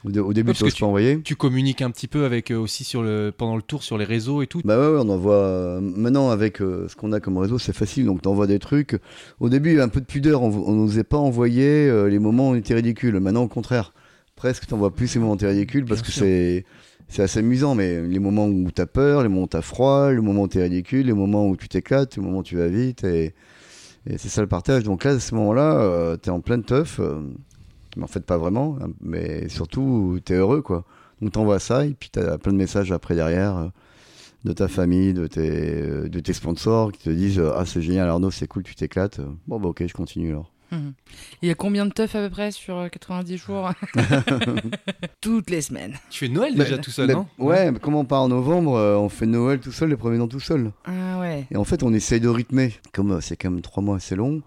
Au, 0.04 0.10
dé- 0.10 0.18
au 0.18 0.32
début, 0.32 0.52
parce 0.52 0.64
tu 0.74 0.80
pas 0.80 0.86
envoyer. 0.86 1.20
Tu 1.22 1.36
communiques 1.36 1.80
un 1.80 1.90
petit 1.92 2.08
peu 2.08 2.24
avec 2.24 2.50
euh, 2.50 2.56
aussi 2.58 2.82
sur 2.82 3.04
le, 3.04 3.30
pendant 3.36 3.54
le 3.54 3.62
tour 3.62 3.84
sur 3.84 3.96
les 3.98 4.04
réseaux 4.04 4.42
et 4.42 4.48
tout. 4.48 4.60
Bah 4.64 4.76
ouais, 4.76 4.96
ouais, 4.96 5.00
on 5.04 5.08
envoie. 5.08 5.34
euh, 5.36 5.80
maintenant, 5.80 6.30
avec 6.30 6.60
euh, 6.60 6.88
ce 6.88 6.96
qu'on 6.96 7.12
a 7.12 7.20
comme 7.20 7.38
réseau, 7.38 7.56
c'est 7.60 7.72
facile. 7.72 8.06
Donc, 8.06 8.20
t'envoies 8.20 8.48
des 8.48 8.58
trucs. 8.58 8.98
Au 9.38 9.48
début, 9.48 9.68
il 9.68 9.72
y 9.74 9.76
avait 9.76 9.84
un 9.84 9.88
peu 9.88 10.00
de 10.00 10.06
pudeur. 10.06 10.42
On 10.42 10.48
on 10.66 10.72
n'osait 10.74 11.04
pas 11.04 11.18
envoyer 11.18 11.88
euh, 11.88 12.08
les 12.08 12.18
moments 12.18 12.48
où 12.48 12.52
on 12.52 12.54
était 12.56 12.74
ridicule. 12.74 13.20
Maintenant, 13.20 13.44
au 13.44 13.48
contraire, 13.48 13.92
presque, 14.42 14.66
t'envoies 14.66 14.92
plus 14.94 15.06
ces 15.08 15.18
moments 15.20 15.34
où 15.34 15.36
t'es 15.36 15.46
ridicule 15.46 15.86
parce 15.86 16.02
Bien 16.02 16.02
que 16.02 16.10
c'est. 16.10 16.64
C'est 17.08 17.22
assez 17.22 17.40
amusant, 17.40 17.74
mais 17.74 18.00
les 18.00 18.18
moments 18.18 18.46
où 18.46 18.70
t'as 18.70 18.86
peur, 18.86 19.22
les 19.22 19.28
moments 19.28 19.42
où 19.42 19.46
t'as 19.46 19.60
froid, 19.60 20.10
les 20.12 20.20
moments 20.20 20.42
où 20.42 20.48
t'es 20.48 20.62
ridicule, 20.62 21.06
les 21.06 21.12
moments 21.12 21.46
où 21.46 21.56
tu 21.56 21.68
t'éclates, 21.68 22.16
les 22.16 22.22
moments 22.22 22.38
où 22.38 22.42
tu 22.42 22.56
vas 22.56 22.68
vite, 22.68 23.04
et, 23.04 23.34
et 24.06 24.18
c'est 24.18 24.28
ça 24.30 24.40
le 24.40 24.48
partage. 24.48 24.84
Donc 24.84 25.04
là, 25.04 25.12
à 25.12 25.20
ce 25.20 25.34
moment-là, 25.34 25.76
euh, 25.82 26.16
t'es 26.16 26.30
en 26.30 26.40
pleine 26.40 26.64
teuf, 26.64 27.00
euh, 27.00 27.20
mais 27.96 28.04
en 28.04 28.06
fait 28.08 28.24
pas 28.24 28.38
vraiment, 28.38 28.78
hein, 28.80 28.88
mais 29.02 29.48
surtout 29.50 30.20
t'es 30.24 30.34
heureux, 30.36 30.62
quoi. 30.62 30.84
Donc 31.20 31.32
t'envoies 31.32 31.60
ça, 31.60 31.86
et 31.86 31.94
puis 31.94 32.10
t'as 32.10 32.38
plein 32.38 32.52
de 32.52 32.58
messages 32.58 32.92
après 32.92 33.14
derrière. 33.14 33.56
euh, 33.58 33.68
de 34.44 34.52
ta 34.52 34.68
famille, 34.68 35.14
de 35.14 35.26
tes, 35.28 36.08
de 36.08 36.20
tes 36.20 36.32
sponsors 36.34 36.92
qui 36.92 37.00
te 37.04 37.10
disent 37.10 37.40
Ah, 37.56 37.64
c'est 37.66 37.82
génial, 37.82 38.08
Arnaud, 38.08 38.30
c'est 38.30 38.48
cool, 38.48 38.62
tu 38.64 38.74
t'éclates. 38.74 39.20
Bon, 39.48 39.60
bah, 39.60 39.68
ok, 39.70 39.86
je 39.86 39.94
continue 39.94 40.30
alors. 40.30 40.51
Il 41.42 41.48
y 41.48 41.50
a 41.50 41.54
combien 41.54 41.86
de 41.86 41.92
teufs 41.92 42.14
à 42.14 42.20
peu 42.20 42.30
près 42.30 42.50
sur 42.50 42.76
euh, 42.78 42.88
90 42.88 43.36
jours 43.36 43.70
Toutes 45.20 45.50
les 45.50 45.60
semaines. 45.60 45.94
Tu 46.10 46.20
fais 46.26 46.28
Noël 46.32 46.54
Bah, 46.56 46.64
déjà 46.64 46.78
tout 46.78 46.90
seul, 46.90 47.08
bah, 47.08 47.14
non 47.14 47.26
Ouais, 47.38 47.70
mais 47.70 47.78
comme 47.78 47.94
on 47.94 48.04
part 48.04 48.22
en 48.22 48.28
novembre, 48.28 48.74
euh, 48.76 48.96
on 48.96 49.08
fait 49.08 49.26
Noël 49.26 49.60
tout 49.60 49.72
seul, 49.72 49.90
les 49.90 49.96
premiers 49.96 50.18
temps 50.18 50.28
tout 50.28 50.40
seul. 50.40 50.72
Ah 50.84 51.20
ouais. 51.20 51.46
Et 51.50 51.56
en 51.56 51.64
fait, 51.64 51.82
on 51.82 51.92
essaye 51.92 52.20
de 52.20 52.28
rythmer. 52.28 52.72
Comme 52.92 53.12
euh, 53.12 53.20
c'est 53.20 53.36
quand 53.36 53.50
même 53.50 53.60
trois 53.62 53.82
mois 53.82 53.96
assez 53.96 54.16
long. 54.16 54.42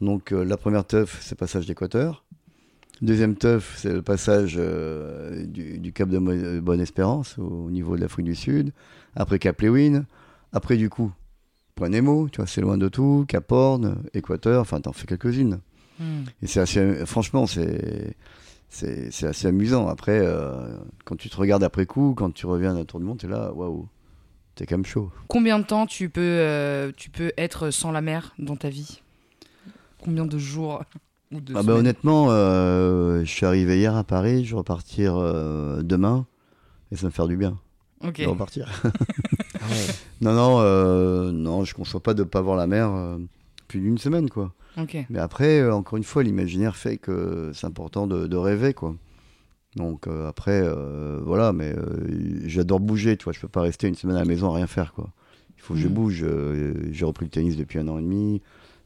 Donc, 0.00 0.32
euh, 0.32 0.44
la 0.44 0.56
première 0.56 0.84
teuf, 0.84 1.18
c'est 1.20 1.36
passage 1.36 1.66
d'équateur. 1.66 2.24
Deuxième 3.02 3.34
teuf, 3.34 3.74
c'est 3.76 3.92
le 3.92 4.02
passage 4.02 4.54
euh, 4.56 5.44
du, 5.46 5.78
du 5.78 5.92
Cap 5.92 6.08
de 6.08 6.18
euh, 6.18 6.60
Bonne-Espérance 6.60 7.36
au 7.38 7.70
niveau 7.70 7.96
de 7.96 8.00
l'Afrique 8.00 8.26
du 8.26 8.34
Sud. 8.36 8.72
Après 9.16 9.38
Cap 9.38 9.60
Lewin. 9.60 10.04
Après, 10.52 10.76
du 10.76 10.88
coup, 10.88 11.10
Nemo, 11.80 12.28
tu 12.30 12.36
vois, 12.36 12.46
c'est 12.46 12.60
loin 12.60 12.78
de 12.78 12.88
tout. 12.88 13.24
Cap 13.28 13.50
Horn, 13.50 13.96
Équateur, 14.14 14.60
enfin, 14.60 14.80
t'en 14.80 14.92
fais 14.92 15.06
quelques-unes. 15.06 15.60
Hmm. 15.98 16.22
Et 16.42 16.46
c'est 16.46 16.60
assez, 16.60 17.04
franchement, 17.06 17.46
c'est, 17.46 18.14
c'est, 18.68 19.10
c'est 19.10 19.26
assez 19.26 19.48
amusant. 19.48 19.88
Après, 19.88 20.20
euh, 20.22 20.76
quand 21.04 21.16
tu 21.16 21.28
te 21.28 21.36
regardes 21.36 21.64
après 21.64 21.86
coup, 21.86 22.14
quand 22.16 22.32
tu 22.32 22.46
reviens 22.46 22.74
d'un 22.74 22.84
tour 22.84 23.00
du 23.00 23.06
monde, 23.06 23.18
t'es 23.18 23.26
là, 23.26 23.52
waouh, 23.52 23.88
t'es 24.54 24.66
quand 24.66 24.76
même 24.76 24.86
chaud. 24.86 25.10
Combien 25.28 25.58
de 25.58 25.64
temps 25.64 25.86
tu 25.86 26.08
peux, 26.08 26.20
euh, 26.22 26.92
tu 26.96 27.10
peux 27.10 27.32
être 27.36 27.70
sans 27.70 27.90
la 27.90 28.00
mer 28.00 28.34
dans 28.38 28.56
ta 28.56 28.68
vie? 28.68 29.00
Combien 30.02 30.26
de 30.26 30.38
jours 30.38 30.82
ou 31.32 31.40
de 31.40 31.54
Ah 31.56 31.62
bah, 31.62 31.74
honnêtement, 31.74 32.26
euh, 32.30 33.20
je 33.24 33.30
suis 33.30 33.46
arrivé 33.46 33.78
hier 33.78 33.96
à 33.96 34.04
Paris, 34.04 34.44
je 34.44 34.50
vais 34.52 34.58
repartir 34.58 35.16
euh, 35.16 35.82
demain, 35.82 36.26
et 36.92 36.96
ça 36.96 37.02
va 37.02 37.08
me 37.08 37.12
faire 37.12 37.26
du 37.26 37.36
bien 37.36 37.58
Ok. 38.00 38.20
de 38.20 38.26
repartir. 38.26 38.70
non, 40.20 40.32
non, 40.32 40.60
euh, 40.60 41.30
non, 41.32 41.64
je 41.64 41.72
ne 41.72 41.76
conçois 41.76 42.00
pas 42.02 42.14
de 42.14 42.22
ne 42.22 42.28
pas 42.28 42.40
voir 42.40 42.56
la 42.56 42.66
mer 42.66 42.90
euh, 42.92 43.18
plus 43.68 43.80
d'une 43.80 43.98
semaine, 43.98 44.28
quoi. 44.30 44.52
Mais 45.10 45.18
après, 45.18 45.60
euh, 45.60 45.74
encore 45.74 45.96
une 45.96 46.04
fois, 46.04 46.22
l'imaginaire 46.22 46.76
fait 46.76 46.96
que 46.98 47.50
c'est 47.54 47.66
important 47.66 48.06
de, 48.06 48.26
de 48.26 48.36
rêver, 48.36 48.74
quoi. 48.74 48.94
Donc 49.76 50.06
après, 50.28 50.62
voilà, 51.22 51.52
mais 51.52 51.74
j'adore 52.46 52.78
bouger, 52.78 53.16
tu 53.16 53.24
vois, 53.24 53.32
je 53.32 53.40
peux 53.40 53.48
pas 53.48 53.60
rester 53.62 53.88
une 53.88 53.96
semaine 53.96 54.14
à 54.14 54.20
la 54.20 54.24
maison 54.24 54.52
à 54.52 54.54
rien 54.54 54.68
faire, 54.68 54.92
quoi. 54.92 55.10
Il 55.56 55.62
faut 55.62 55.74
que 55.74 55.80
je 55.80 55.88
Mm. 55.88 55.92
bouge. 55.92 56.24
J'ai 56.92 57.04
repris 57.04 57.24
le 57.26 57.30
tennis 57.30 57.56
depuis 57.56 57.80
un 57.80 57.88
an 57.88 57.98
et 57.98 58.02
demi. 58.02 58.40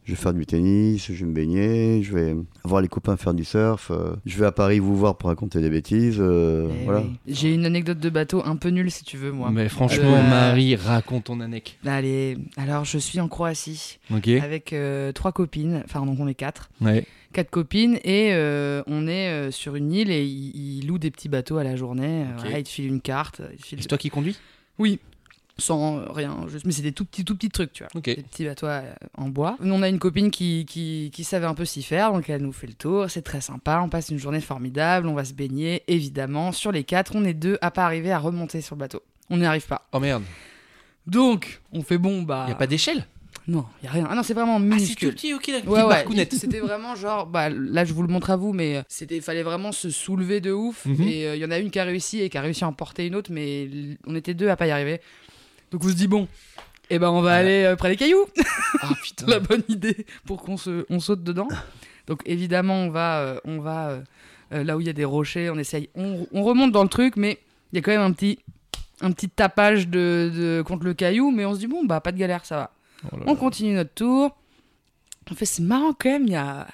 Je 0.09 0.15
vais 0.15 0.17
faire 0.23 0.33
du 0.33 0.47
tennis, 0.47 1.13
je 1.13 1.13
vais 1.13 1.27
me 1.27 1.35
baigner, 1.35 2.03
je 2.03 2.15
vais 2.15 2.35
voir 2.65 2.81
les 2.81 2.89
copains 2.89 3.19
faire 3.19 3.35
du 3.35 3.45
surf. 3.45 3.91
euh, 3.91 4.15
je 4.25 4.39
vais 4.39 4.47
à 4.47 4.53
Paris 4.53 4.79
vous 4.79 4.97
voir 4.97 5.19
pour 5.19 5.29
raconter 5.29 5.61
des 5.61 5.69
bêtises. 5.69 6.17
euh, 6.19 6.71
Eh 6.81 6.85
voilà. 6.87 7.01
oui. 7.03 7.11
J'ai 7.27 7.53
une 7.53 7.67
anecdote 7.67 7.99
de 7.99 8.09
bateau 8.09 8.41
un 8.43 8.57
peu 8.57 8.71
nulle 8.71 8.91
si 8.91 9.05
tu 9.05 9.19
veux, 9.19 9.33
moi. 9.33 9.51
Mais 9.51 9.69
franchement, 9.69 10.15
Euh, 10.15 10.23
Marie, 10.31 10.77
raconte 10.77 11.25
ton 11.25 11.41
anecdote. 11.41 11.75
Allez, 11.85 12.39
alors 12.57 12.87
je 12.87 12.97
suis 12.97 13.21
en 13.21 13.29
Croatie 13.29 13.99
avec 14.41 14.73
euh, 14.73 15.13
trois 15.13 15.33
copines, 15.33 15.83
enfin 15.85 16.07
donc 16.07 16.19
on 16.19 16.27
est 16.27 16.35
quatre, 16.35 16.71
Ouais. 16.81 17.05
quatre 17.35 17.51
copines 17.51 17.99
et 18.03 18.31
euh, 18.33 18.83
on 18.87 19.07
est 19.09 19.29
euh, 19.29 19.51
sur 19.51 19.75
une 19.77 19.93
île 19.93 20.11
et 20.11 20.25
ils, 20.25 20.87
louent 20.87 20.97
des 20.97 21.11
petits 21.11 21.29
bateaux 21.29 21.59
à 21.59 21.65
la 21.65 21.77
journée. 21.77 22.23
Ok. 22.35 22.41
voilà, 22.45 22.59
ils 22.61 22.65
te 22.65 22.71
filent 22.71 22.87
une 22.89 23.03
carte. 23.03 23.43
Ils 23.53 23.59
te 23.61 23.67
filent- 23.67 23.83
C'est 23.83 23.89
toi 23.89 23.99
qui 23.99 24.09
conduis? 24.09 24.39
Oui, 24.79 25.01
sans 25.59 25.99
euh, 25.99 26.05
rien, 26.13 26.37
juste- 26.49 26.65
mais 26.65 26.73
c'est 26.73 26.83
des 26.83 26.93
tout 26.93 27.05
petits, 27.05 27.25
tout 27.25 27.35
petits 27.35 27.49
trucs, 27.51 27.73
tu 27.73 27.85
vois. 27.85 28.01
Des 28.01 28.23
petits 28.23 28.45
bateaux 28.45 28.67
euh, 28.67 28.81
en 29.17 29.29
bois. 29.29 29.57
Nous, 29.61 29.75
on 29.75 29.83
a 29.83 29.89
une 29.89 29.99
copine 29.99 30.31
qui, 30.31 30.65
qui, 30.67 31.11
qui 31.13 31.25
savait 31.25 31.47
un 31.47 31.55
peu 31.55 31.65
s'y 31.65 31.83
faire, 31.83 32.13
donc 32.13 32.29
elle 32.31 32.43
nous 32.43 32.53
fait 32.53 32.67
le 32.69 32.75
tour. 32.75 33.11
C'est 33.11 33.23
très 33.23 33.41
sympa, 33.41 33.81
on 33.85 33.89
passe 33.89 34.09
une 34.11 34.19
journée 34.19 34.41
formidable, 34.41 35.09
on 35.09 35.15
va 35.15 35.25
se 35.25 35.35
baigner, 35.35 35.83
évidemment. 35.89 36.53
Sur 36.53 36.71
les 36.73 36.85
quatre, 36.85 37.17
on 37.17 37.25
est 37.25 37.35
deux 37.35 37.59
à 37.61 37.71
pas 37.71 37.85
arriver 37.85 38.13
à 38.13 38.19
remonter 38.19 38.61
sur 38.61 38.77
le 38.77 38.81
bateau. 38.81 39.03
On 39.31 39.37
n'y 39.39 39.45
arrive 39.47 39.67
pas. 39.67 39.89
Oh 39.93 39.99
merde. 40.01 40.23
Donc, 41.07 41.61
on 41.73 41.83
fait 41.83 41.99
bon, 41.99 42.23
bah. 42.23 42.47
Y 42.49 42.53
a 42.53 42.55
pas 42.55 42.67
d'échelle? 42.67 43.05
Non, 43.47 43.65
y 43.83 43.87
a 43.87 43.91
rien. 43.91 44.07
Ah 44.11 44.15
non, 44.15 44.23
c'est 44.23 44.35
vraiment 44.35 44.57
Ah, 44.57 44.61
c'est 44.61 44.69
tout 44.69 44.75
minuscule. 44.75 45.15
petit, 45.15 45.33
ok, 45.33 45.51
Ouais, 45.67 45.83
ouais, 45.83 46.29
c'était 46.33 46.61
vraiment 46.61 46.95
genre, 46.95 47.27
bah, 47.27 47.49
là 47.49 47.87
je 47.87 47.95
vous 47.95 48.03
le 48.03 48.09
montre 48.09 48.29
à 48.31 48.37
vous, 48.37 48.53
mais 48.53 48.83
c'était, 48.89 49.23
fallait 49.23 49.43
vraiment 49.43 49.73
se 49.73 49.89
soulever 49.89 50.43
de 50.43 50.53
ouf. 50.53 50.85
Mhm. 50.85 51.03
Et 51.09 51.35
il 51.35 51.41
y 51.41 51.45
en 51.47 51.51
a 51.51 51.59
une 51.59 51.71
qui 51.71 51.79
a 51.79 51.85
réussi 51.85 52.21
et 52.21 52.29
qui 52.29 52.37
a 52.37 52.43
réussi 52.43 52.65
à 52.65 52.69
emporter 52.69 53.07
une 53.07 53.15
autre, 53.15 53.33
mais 53.33 53.69
on 54.07 54.15
était 54.15 54.35
deux 54.35 54.49
à 54.51 54.57
pas 54.57 54.67
y 54.67 54.71
arriver. 54.71 55.01
Donc 55.71 55.85
on 55.85 55.89
se 55.89 55.95
dit, 55.95 56.09
bon, 56.09 56.29
eh 56.91 56.99
ben 56.99 57.11
on 57.11 57.21
va 57.21 57.35
aller 57.35 57.65
euh, 57.65 57.77
près 57.77 57.91
des 57.91 57.97
cailloux. 57.97 58.27
Ah 58.81 58.91
putain. 59.03 59.27
la 59.27 59.41
bonne 59.41 59.63
idée 59.69 60.07
pour 60.27 60.43
qu'on 60.43 60.57
se, 60.57 60.87
on 60.91 61.01
saute 61.01 61.23
dedans. 61.23 61.49
Donc 62.07 62.23
évidemment, 62.25 62.75
on 62.77 62.91
va, 62.91 63.21
euh, 63.21 63.41
on 63.45 63.59
va 63.61 64.01
euh, 64.53 64.65
là 64.65 64.77
où 64.77 64.81
il 64.81 64.87
y 64.87 64.91
a 64.91 64.95
des 64.95 65.05
rochers, 65.05 65.51
on 65.51 65.59
essaye, 65.59 65.91
on, 65.95 66.27
on 66.33 66.43
remonte 66.43 66.73
dans 66.73 66.83
le 66.83 66.89
truc, 66.89 67.17
mais 67.17 67.39
il 67.73 67.77
y 67.77 67.79
a 67.79 67.83
quand 67.83 67.91
même 67.91 68.01
un 68.01 68.13
petit, 68.13 68.39
un 69.03 69.13
petit 69.13 69.29
tapage 69.29 69.89
de, 69.89 70.33
de- 70.35 70.63
contre 70.67 70.85
le 70.85 70.95
caillou, 70.95 71.31
mais 71.31 71.45
on 71.45 71.53
se 71.55 71.59
dit 71.59 71.67
bon 71.67 71.85
bah 71.85 72.01
pas 72.01 72.13
de 72.13 72.17
galère, 72.19 72.47
ça 72.47 72.57
va. 72.57 72.71
Oh 73.13 73.17
là 73.19 73.23
On 73.27 73.35
là. 73.35 73.39
continue 73.39 73.75
notre 73.75 73.93
tour. 73.93 74.35
En 75.31 75.35
fait, 75.35 75.45
c'est 75.45 75.63
marrant 75.63 75.93
quand 75.93 76.09
même, 76.09 76.25
il 76.27 76.33
y 76.33 76.37
a 76.37 76.67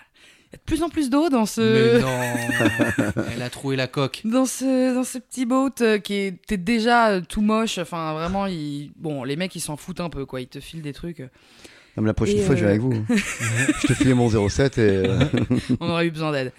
de 0.57 0.61
plus 0.65 0.83
en 0.83 0.89
plus 0.89 1.11
d'eau 1.11 1.29
dans 1.29 1.41
Mais 1.41 1.47
ce, 1.47 2.01
non. 2.01 3.23
Elle 3.35 3.43
a 3.43 3.51
troué 3.51 3.77
la 3.77 3.87
coque. 3.87 4.21
dans 4.25 4.47
ce, 4.47 4.95
dans 4.95 5.05
ce 5.05 5.19
petit 5.19 5.47
boat 5.47 5.71
euh, 5.81 5.99
qui 5.99 6.15
était 6.15 6.57
déjà 6.57 7.11
euh, 7.11 7.21
tout 7.27 7.41
moche. 7.43 7.79
Enfin, 7.79 8.13
vraiment, 8.15 8.47
il... 8.47 8.91
bon, 8.97 9.25
les 9.25 9.37
mecs 9.37 9.55
ils 9.55 9.61
s'en 9.61 9.77
foutent 9.77 10.01
un 10.01 10.11
peu 10.11 10.27
quoi, 10.27 10.41
ils 10.41 10.49
te 10.49 10.61
filent 10.61 10.83
des 10.83 10.93
trucs. 10.93 11.21
euh, 11.21 11.29
Non, 11.97 12.03
mais 12.03 12.09
la 12.09 12.15
prochaine 12.15 12.39
Et, 12.39 12.43
fois, 12.43 12.55
je 12.55 12.61
viens 12.61 12.69
avec 12.71 12.81
vous. 12.83 13.05
je 13.09 13.87
te 13.87 13.95
file 13.95 14.15
mon 14.15 14.29
07 14.49 14.79
et. 14.79 15.03
on 15.81 15.89
aurait 15.91 16.07
eu 16.07 16.11
besoin 16.11 16.33
d'aide. 16.33 16.53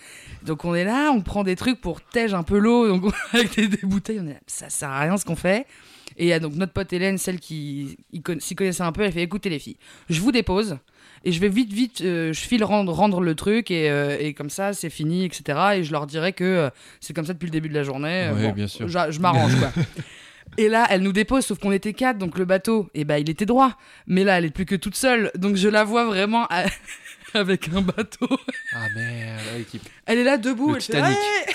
Donc 0.43 0.64
on 0.66 0.76
est 0.76 0.86
là, 0.86 1.12
on 1.12 1.22
prend 1.22 1.43
des 1.43 1.56
trucs 1.56 1.82
pour 1.82 2.02
tège 2.02 2.34
un 2.34 2.43
peu 2.43 2.58
l'eau, 2.60 2.88
donc 2.88 3.12
avec 3.34 3.56
des, 3.56 3.68
des 3.68 3.80
bouteilles, 3.88 4.20
on 4.22 4.28
est 4.28 4.34
là, 4.34 4.39
ça 4.46 4.70
sert 4.70 4.89
à 4.89 5.00
rien 5.02 5.18
ce 5.18 5.26
qu'on 5.26 5.36
fait. 5.36 5.66
Et 6.18 6.26
il 6.26 6.28
y 6.28 6.34
a 6.34 6.39
donc 6.39 6.54
notre 6.54 6.72
pote 6.72 6.93
Hélène, 6.93 7.18
celle 7.18 7.39
qui 7.39 7.98
s'y 8.39 8.56
connaissait 8.56 8.84
un 8.84 8.91
peu, 8.91 9.02
elle 9.02 9.12
fait 9.12 9.24
écoutez 9.24 9.50
les 9.50 9.58
filles, 9.60 9.78
je 10.08 10.22
vous 10.22 10.32
dépose 10.32 10.78
et 11.26 11.32
je 11.32 11.40
vais 11.42 11.50
vite 11.50 11.74
vite, 11.74 12.02
euh, 12.02 12.32
je 12.32 12.40
file 12.40 12.64
rendre, 12.64 12.94
rendre 12.94 13.20
le 13.20 13.36
truc 13.36 13.72
et, 13.72 13.90
euh, 13.90 14.16
et 14.20 14.34
comme 14.34 14.50
ça 14.50 14.74
c'est 14.74 14.90
fini, 14.90 15.26
etc. 15.26 15.60
Et 15.76 15.84
je 15.84 15.92
leur 15.92 16.06
dirai 16.08 16.32
que 16.34 16.44
euh, 16.44 16.70
c'est 17.02 17.14
comme 17.14 17.26
ça 17.26 17.34
depuis 17.34 17.48
le 17.48 17.52
début 17.52 17.68
de 17.70 17.74
la 17.74 17.84
journée. 17.84 18.30
Ouais, 18.34 18.52
bien 18.54 18.68
sûr. 18.68 18.88
Je, 18.88 18.98
je 19.12 19.20
m'arrange 19.20 19.56
quoi. 19.60 19.72
Et 20.58 20.70
là, 20.70 20.86
elle 20.90 21.02
nous 21.02 21.12
dépose, 21.12 21.46
sauf 21.46 21.60
qu'on 21.60 21.72
était 21.74 21.92
quatre, 21.92 22.18
donc 22.18 22.38
le 22.38 22.46
bateau, 22.46 22.88
et 22.94 23.04
ben 23.04 23.18
il 23.18 23.30
était 23.30 23.46
droit. 23.48 23.74
Mais 24.08 24.24
là, 24.24 24.38
elle 24.38 24.46
est 24.46 24.52
plus 24.52 24.66
que 24.66 24.76
toute 24.76 24.96
seule, 24.96 25.30
donc 25.36 25.58
je 25.58 25.68
la 25.68 25.84
vois 25.84 26.06
vraiment 26.06 26.46
à- 26.50 26.66
avec 27.34 27.68
un 27.74 27.82
bateau. 27.82 28.28
Ah 28.74 28.86
merde, 28.96 29.42
l'équipe. 29.58 29.82
Elle 30.06 30.20
est 30.20 30.24
là 30.24 30.38
debout. 30.38 30.70
Le 30.70 30.76
elle 30.76 30.82
fait, 30.82 30.94
Titanic. 30.94 31.18
Ouais 31.18 31.54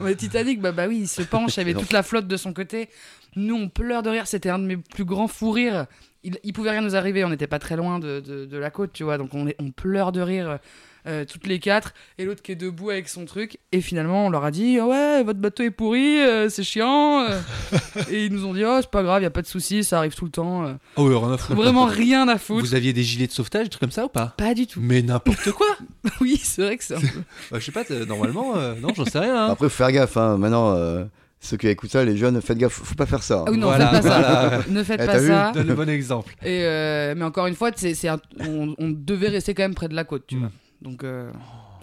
Ouais, 0.00 0.10
le 0.10 0.16
Titanic, 0.16 0.60
bah, 0.60 0.72
bah 0.72 0.86
oui, 0.88 0.98
il 1.02 1.08
se 1.08 1.22
penche, 1.22 1.54
il 1.56 1.58
y 1.58 1.60
avait 1.60 1.74
toute 1.74 1.92
la 1.92 2.02
flotte 2.02 2.26
de 2.26 2.36
son 2.36 2.52
côté. 2.52 2.88
Nous, 3.36 3.54
on 3.54 3.68
pleure 3.68 4.02
de 4.02 4.10
rire, 4.10 4.26
c'était 4.26 4.50
un 4.50 4.58
de 4.58 4.64
mes 4.66 4.76
plus 4.76 5.04
grands 5.04 5.28
fous 5.28 5.52
rires. 5.52 5.86
Il, 6.26 6.38
il 6.44 6.52
pouvait 6.52 6.70
rien 6.70 6.82
nous 6.82 6.96
arriver, 6.96 7.24
on 7.24 7.28
n'était 7.30 7.46
pas 7.46 7.58
très 7.58 7.76
loin 7.76 7.98
de, 7.98 8.20
de- 8.20 8.44
de 8.44 8.56
la 8.58 8.70
côte, 8.70 8.90
tu 8.92 9.04
vois, 9.04 9.16
donc 9.16 9.30
on, 9.32 9.46
est, 9.46 9.56
on 9.60 9.70
pleure 9.70 10.10
de 10.12 10.20
rire 10.20 10.58
euh, 11.06 11.24
toutes 11.24 11.46
les 11.46 11.60
quatre, 11.60 11.94
et 12.18 12.24
l'autre 12.24 12.42
qui 12.42 12.50
est 12.50 12.56
debout 12.56 12.90
avec 12.90 13.08
son 13.08 13.26
truc. 13.26 13.58
Et 13.70 13.80
finalement, 13.80 14.26
on 14.26 14.30
leur 14.30 14.44
a 14.44 14.50
dit, 14.50 14.78
Ah 14.80 14.86
ouais, 14.88 15.22
votre 15.22 15.38
bateau 15.38 15.62
est 15.62 15.70
pourri, 15.70 16.18
euh, 16.20 16.48
c'est 16.48 16.64
chiant. 16.64 17.20
euh. 17.20 17.38
et 18.10 18.26
ils 18.26 18.32
nous 18.32 18.44
ont 18.44 18.52
dit, 18.54 18.64
oh, 18.64 18.78
c'est 18.80 18.90
pas 18.90 19.04
grave, 19.04 19.22
y 19.22 19.26
a 19.26 19.30
pas 19.30 19.42
de 19.42 19.46
souci, 19.46 19.84
ça 19.84 19.98
arrive 19.98 20.16
tout 20.16 20.24
le 20.24 20.32
temps. 20.32 20.66
euh. 20.66 20.72
Oh 20.96 21.08
ouais, 21.08 21.16
rien 21.16 21.32
à 21.32 21.38
foutre. 21.38 21.54
Vraiment 21.60 21.84
rien 21.86 22.26
à 22.26 22.38
foutre. 22.38 22.64
Vous 22.66 22.74
aviez 22.74 22.92
des 22.92 23.04
gilets 23.04 23.28
de 23.28 23.32
sauvetage, 23.32 23.64
des 23.64 23.70
trucs 23.70 23.80
comme 23.82 23.92
ça 23.92 24.04
ou 24.06 24.08
pas? 24.08 24.34
Pas 24.36 24.52
du 24.54 24.66
tout. 24.66 24.80
Mais 24.82 25.00
n'importe 25.02 25.52
quoi 25.52 25.68
oui, 26.20 26.40
c'est 26.42 26.62
vrai 26.62 26.76
que 26.76 26.82
c'est 26.82 26.96
un 26.96 27.00
peu. 27.00 27.06
Bah, 27.52 27.58
Je 27.60 27.64
sais 27.64 27.70
pas, 27.72 27.84
normalement, 28.08 28.56
euh, 28.56 28.74
non, 28.80 28.88
j'en 28.96 29.04
sais 29.04 29.20
rien. 29.20 29.46
hein. 29.46 29.50
Après, 29.52 29.68
faut 29.68 29.76
faire 29.76 29.92
gaffe. 29.92 30.16
Hein. 30.16 30.38
Maintenant, 30.38 30.74
euh, 30.74 31.04
ceux 31.40 31.56
qui 31.56 31.68
écoutent 31.68 31.90
ça, 31.92 32.04
les 32.04 32.16
jeunes, 32.16 32.40
faites 32.40 32.58
gaffe. 32.58 32.72
Faut 32.82 32.94
pas 32.94 33.06
faire 33.06 33.22
ça. 33.22 33.44
Ah 33.46 33.50
oui, 33.50 33.58
non, 33.58 33.68
Voilà, 33.68 33.88
faites 33.88 34.02
pas 34.02 34.08
voilà. 34.08 34.50
ça. 34.62 34.64
Ne 34.70 34.82
faites 34.82 35.00
Eh, 35.02 35.06
pas 35.06 35.18
ça. 35.20 35.52
Donne 35.52 35.66
le 35.68 35.74
bon 35.74 35.88
exemple. 35.88 36.34
Et 36.42 36.62
euh, 36.64 37.14
mais 37.16 37.24
encore 37.24 37.46
une 37.46 37.54
fois, 37.54 37.70
c'est, 37.76 37.94
c'est 37.94 38.08
un- 38.08 38.20
on, 38.40 38.74
on 38.78 38.90
devait 38.90 39.28
rester 39.28 39.54
quand 39.54 39.62
même 39.62 39.74
près 39.74 39.88
de 39.88 39.94
la 39.94 40.04
côte, 40.04 40.24
tu 40.26 40.36
Mm. 40.36 40.40
vois. 40.40 40.50
Donc, 40.82 41.04
euh, 41.04 41.30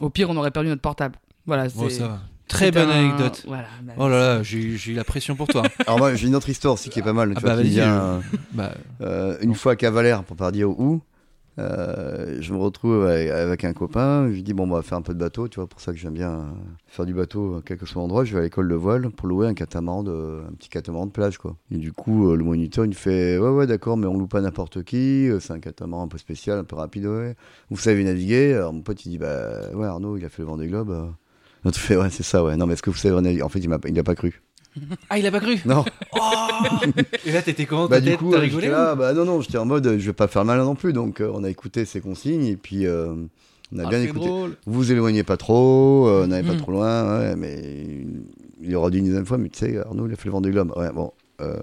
au 0.02 0.10
pire, 0.10 0.30
on 0.30 0.38
aurait 0.38 0.52
perdu 0.52 0.70
notre 0.70 0.82
portable. 0.82 1.16
Voilà, 1.46 1.70
c'est. 1.70 1.78
Bon, 1.78 1.90
ça 1.90 2.08
va. 2.08 2.20
Très 2.48 2.72
bonne 2.72 2.90
un- 2.90 3.00
anecdote. 3.10 3.44
Voilà. 3.48 3.68
bah, 3.84 3.94
Oh 3.98 4.10
là 4.10 4.20
là, 4.20 4.44
j'ai 4.44 4.58
eu 4.60 4.78
j'ai 4.78 4.92
eu 4.92 4.96
la 4.96 5.04
pression 5.06 5.36
pour 5.36 5.48
toi. 5.48 5.64
Alors, 5.88 5.98
moi, 5.98 6.14
j'ai 6.14 6.28
une 6.28 6.36
autre 6.36 6.50
histoire 6.50 6.74
aussi 6.74 6.90
qui 6.90 7.00
est 7.00 7.04
pas 7.04 7.14
mal. 7.14 7.32
Ah 7.36 7.40
tu 7.40 7.46
bah, 7.46 7.54
vois, 7.54 7.64
qui 7.64 7.70
vas-y, 7.70 7.74
vient, 7.76 8.02
euh, 8.02 8.20
bah, 8.52 8.72
euh, 9.02 9.38
une 9.42 9.56
fois 9.56 9.72
à 9.72 9.76
Cavalère, 9.78 10.24
pour 10.24 10.36
pas 10.36 10.52
dire 10.52 10.70
où, 10.70 11.02
euh, 11.60 12.38
je 12.40 12.54
me 12.54 12.58
retrouve 12.58 13.06
avec, 13.06 13.64
un 13.64 13.74
copain. 13.74 14.28
Je 14.28 14.34
lui 14.34 14.44
dis, 14.44 14.54
bon, 14.54 14.64
on 14.64 14.74
va 14.74 14.82
faire 14.82 14.98
un 14.98 15.02
peu 15.02 15.14
de 15.14 15.20
bateau, 15.20 15.48
tu 15.48 15.60
vois, 15.60 15.68
pour 15.68 15.82
ça 15.82 15.92
que 15.92 15.98
j'aime 15.98 16.14
bien 16.14 16.32
euh, 16.32 16.44
faire 16.88 17.06
du 17.06 17.14
bateau, 17.14 17.62
quel 17.66 17.78
que 17.78 17.86
soit 17.86 18.02
l'endroit. 18.02 18.24
Je 18.24 18.34
vais 18.34 18.40
à 18.40 18.44
l'école 18.44 18.68
de 18.68 18.76
voile 18.76 19.10
pour 19.12 19.28
louer 19.28 19.48
un 19.48 19.54
catamaran, 19.54 20.04
de, 20.04 20.42
un 20.50 20.54
petit 20.54 20.70
catamaran 20.70 21.06
de 21.06 21.12
plage, 21.12 21.38
quoi. 21.38 21.56
Et 21.72 21.78
du 21.78 21.92
coup, 21.92 22.32
euh, 22.32 22.36
le 22.36 22.44
moniteur, 22.44 22.86
il 22.86 22.90
me 22.90 22.94
fait, 22.94 23.38
ouais, 23.38 23.50
ouais, 23.50 23.68
d'accord, 23.68 23.98
mais 23.98 24.08
on 24.08 24.18
loue 24.18 24.28
pas 24.28 24.42
n'importe 24.42 24.84
qui. 24.84 25.30
C'est 25.40 25.54
un 25.54 25.60
catamaran 25.60 26.04
un 26.04 26.08
peu 26.08 26.18
spécial, 26.18 26.58
un 26.58 26.64
peu 26.64 26.76
rapide, 26.76 27.06
ouais. 27.06 27.36
Vous 27.70 27.78
savez 27.78 28.04
naviguer? 28.04 28.54
Alors, 28.56 28.74
mon 28.74 28.82
pote, 28.82 29.06
il 29.06 29.10
dit, 29.10 29.18
bah, 29.18 29.70
ouais, 29.74 29.88
Arnaud, 29.88 30.18
il 30.18 30.26
a 30.26 30.30
fait 30.30 30.42
le 30.42 30.48
Vendée 30.48 30.68
Globe. 30.68 30.90
euh. 30.92 31.08
L'autre 31.64 31.80
fait, 31.80 31.96
ouais, 31.96 32.10
c'est 32.10 32.24
ça, 32.24 32.44
ouais. 32.44 32.58
Non, 32.58 32.66
mais 32.68 32.74
est-ce 32.74 32.84
que 32.84 32.90
vous 32.90 32.98
savez 32.98 33.20
naviguer? 33.22 33.44
En 33.44 33.50
fait, 33.50 33.60
il 33.60 33.70
m'a 33.70 33.78
il 33.88 33.98
a 33.98 34.04
pas 34.04 34.16
cru. 34.16 34.42
Ah, 35.10 35.20
il 35.20 35.26
a 35.28 35.32
pas 35.32 35.40
cru 35.40 35.58
Non. 35.66 35.84
Oh 36.16 36.20
Et 37.26 37.32
là, 37.32 37.42
t'étais 37.42 37.66
comment 37.66 37.88
Bah 37.88 38.00
du 38.02 38.16
coup, 38.18 38.32
T'as 38.32 38.38
euh, 38.38 38.42
rigolé 38.42 38.70
bah 38.70 39.14
non 39.14 39.26
non, 39.26 39.42
j'étais 39.42 39.58
en 39.58 39.66
mode, 39.66 39.86
euh, 39.88 40.00
je 40.00 40.06
vais 40.08 40.14
pas 40.14 40.28
faire 40.28 40.46
malin 40.46 40.64
non 40.64 40.76
plus, 40.76 40.94
donc 40.94 41.22
euh, 41.22 41.32
on 41.34 41.44
a 41.44 41.50
écouté 41.50 41.86
ses 41.86 42.02
consignes 42.02 42.46
et 42.46 42.58
puis 42.58 42.86
euh, 42.86 43.14
on 43.76 43.80
a 43.80 43.84
Ah, 43.86 43.90
bien 43.90 44.00
c'est 44.00 44.06
écouté. 44.06 44.28
drôle. 44.28 44.52
Vous 44.66 44.74
vous 44.74 44.92
éloignez 44.92 45.24
pas 45.24 45.38
trop, 45.38 46.08
euh, 46.08 46.26
n'allez 46.28 46.48
pas 46.48 46.54
Mm. 46.54 46.58
trop 46.58 46.72
loin, 46.72 47.20
ouais, 47.20 47.36
mais 47.36 48.06
il 48.62 48.76
aura 48.76 48.90
dit 48.90 49.00
une 49.00 49.06
deuxième 49.06 49.26
fois, 49.26 49.38
mais 49.38 49.50
tu 49.50 49.60
sais, 49.60 49.78
Arnaud 49.78 50.08
il 50.08 50.14
a 50.14 50.16
fait 50.16 50.26
le 50.26 50.32
Vendée 50.32 50.52
Globe, 50.52 50.72
ouais 50.78 50.92
bon, 50.94 51.12
euh, 51.42 51.56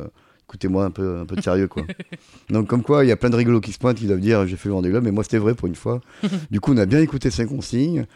écoutez-moi 0.48 0.84
un 0.84 0.90
peu, 0.90 1.18
un 1.20 1.26
peu 1.26 1.36
de 1.36 1.40
sérieux, 1.42 1.68
quoi. 1.68 1.82
Donc, 2.50 2.66
comme 2.66 2.82
quoi, 2.82 3.04
il 3.04 3.08
y 3.08 3.12
a 3.12 3.16
plein 3.16 3.30
de 3.30 3.36
rigolos 3.36 3.60
qui 3.60 3.72
se 3.72 3.78
pointent, 3.78 3.96
qui 3.98 4.06
doivent 4.06 4.20
dire 4.20 4.46
j'ai 4.46 4.56
fait 4.56 4.68
le 4.68 4.74
Vendée 4.74 4.90
Globe, 4.90 5.04
mais 5.04 5.12
moi, 5.12 5.22
c'était 5.24 5.38
vrai 5.38 5.54
pour 5.54 5.68
une 5.68 5.74
fois. 5.76 6.00
du 6.50 6.60
coup, 6.60 6.72
on 6.72 6.76
a 6.76 6.86
bien 6.86 7.00
écouté 7.00 7.30
ses 7.30 7.46
consignes. 7.46 8.06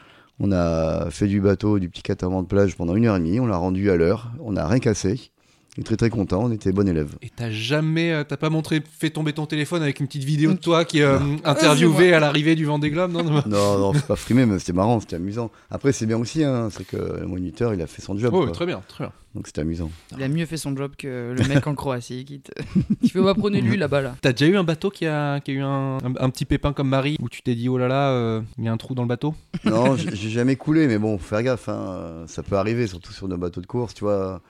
On 0.40 0.52
a 0.52 1.10
fait 1.10 1.26
du 1.26 1.40
bateau, 1.40 1.78
du 1.78 1.88
petit 1.88 2.02
catamaran 2.02 2.42
de 2.42 2.48
plage 2.48 2.76
pendant 2.76 2.96
une 2.96 3.06
heure 3.06 3.16
et 3.16 3.20
demie. 3.20 3.40
On 3.40 3.46
l'a 3.46 3.56
rendu 3.56 3.90
à 3.90 3.96
l'heure. 3.96 4.32
On 4.40 4.52
n'a 4.52 4.66
rien 4.66 4.80
cassé. 4.80 5.30
On 5.76 5.80
est 5.80 5.84
très 5.84 5.96
très 5.96 6.10
content. 6.10 6.44
On 6.44 6.52
était 6.52 6.70
bon 6.72 6.88
élève. 6.88 7.16
Et 7.22 7.30
t'as 7.34 7.50
jamais, 7.50 8.12
euh, 8.12 8.22
t'as 8.24 8.36
pas 8.36 8.50
montré, 8.50 8.80
fait 8.98 9.10
tomber 9.10 9.32
ton 9.32 9.46
téléphone 9.46 9.82
avec 9.82 9.98
une 10.00 10.06
petite 10.06 10.22
vidéo 10.24 10.52
de 10.52 10.58
toi 10.58 10.84
qui 10.84 11.00
est 11.00 11.02
euh, 11.02 11.18
interviewé 11.44 12.12
à 12.14 12.20
l'arrivée 12.20 12.54
du 12.54 12.64
Vendée 12.64 12.90
Globe, 12.90 13.10
non, 13.12 13.24
non 13.24 13.42
Non, 13.46 13.78
non, 13.78 13.92
c'est 13.94 14.06
pas 14.06 14.16
frimé, 14.16 14.46
mais 14.46 14.58
c'était 14.60 14.72
marrant, 14.72 15.00
c'était 15.00 15.16
amusant. 15.16 15.50
Après, 15.70 15.92
c'est 15.92 16.06
bien 16.06 16.18
aussi, 16.18 16.44
hein, 16.44 16.68
c'est 16.70 16.86
que 16.86 16.96
le 16.96 17.26
moniteur, 17.26 17.74
il 17.74 17.82
a 17.82 17.86
fait 17.86 18.02
son 18.02 18.16
job. 18.16 18.32
Oh, 18.34 18.46
très 18.50 18.66
bien, 18.66 18.82
très 18.86 19.04
bien. 19.04 19.12
Donc 19.34 19.48
c'était 19.48 19.62
amusant. 19.62 19.90
Il 20.16 20.22
a 20.22 20.28
mieux 20.28 20.46
fait 20.46 20.56
son 20.56 20.76
job 20.76 20.92
que 20.96 21.34
le 21.36 21.48
mec 21.48 21.66
en 21.66 21.74
Croatie 21.74 22.24
qui 22.24 22.38
te... 22.38 22.52
Il 23.02 23.10
fait 23.10 23.20
bah, 23.20 23.34
prenez 23.36 23.60
lui 23.60 23.76
là-bas 23.76 24.00
là. 24.00 24.14
T'as 24.22 24.30
déjà 24.30 24.46
eu 24.46 24.56
un 24.56 24.62
bateau 24.62 24.90
qui 24.90 25.06
a, 25.06 25.40
qui 25.40 25.50
a 25.50 25.54
eu 25.54 25.60
un, 25.60 25.96
un- 25.96 26.14
un 26.20 26.30
petit 26.30 26.44
pépin 26.44 26.72
comme 26.72 26.88
Marie 26.88 27.16
où 27.20 27.28
tu 27.28 27.42
t'es 27.42 27.56
dit 27.56 27.68
oh 27.68 27.76
là 27.76 27.88
là, 27.88 28.10
euh, 28.10 28.42
il 28.58 28.64
y 28.64 28.68
a 28.68 28.72
un 28.72 28.76
trou 28.76 28.94
dans 28.94 29.02
le 29.02 29.08
bateau? 29.08 29.34
Non, 29.64 29.96
j'ai 29.96 30.14
j'ai 30.14 30.30
jamais 30.30 30.54
coulé, 30.54 30.86
mais 30.86 30.98
bon, 30.98 31.18
faut 31.18 31.24
faire 31.26 31.42
gaffe, 31.42 31.68
hein, 31.68 32.22
ça 32.28 32.44
peut 32.44 32.54
arriver, 32.56 32.86
surtout 32.86 33.12
sur 33.12 33.26
nos 33.26 33.36
bateaux 33.36 33.60
de 33.60 33.66
course, 33.66 33.92
tu 33.94 34.04
vois. 34.04 34.40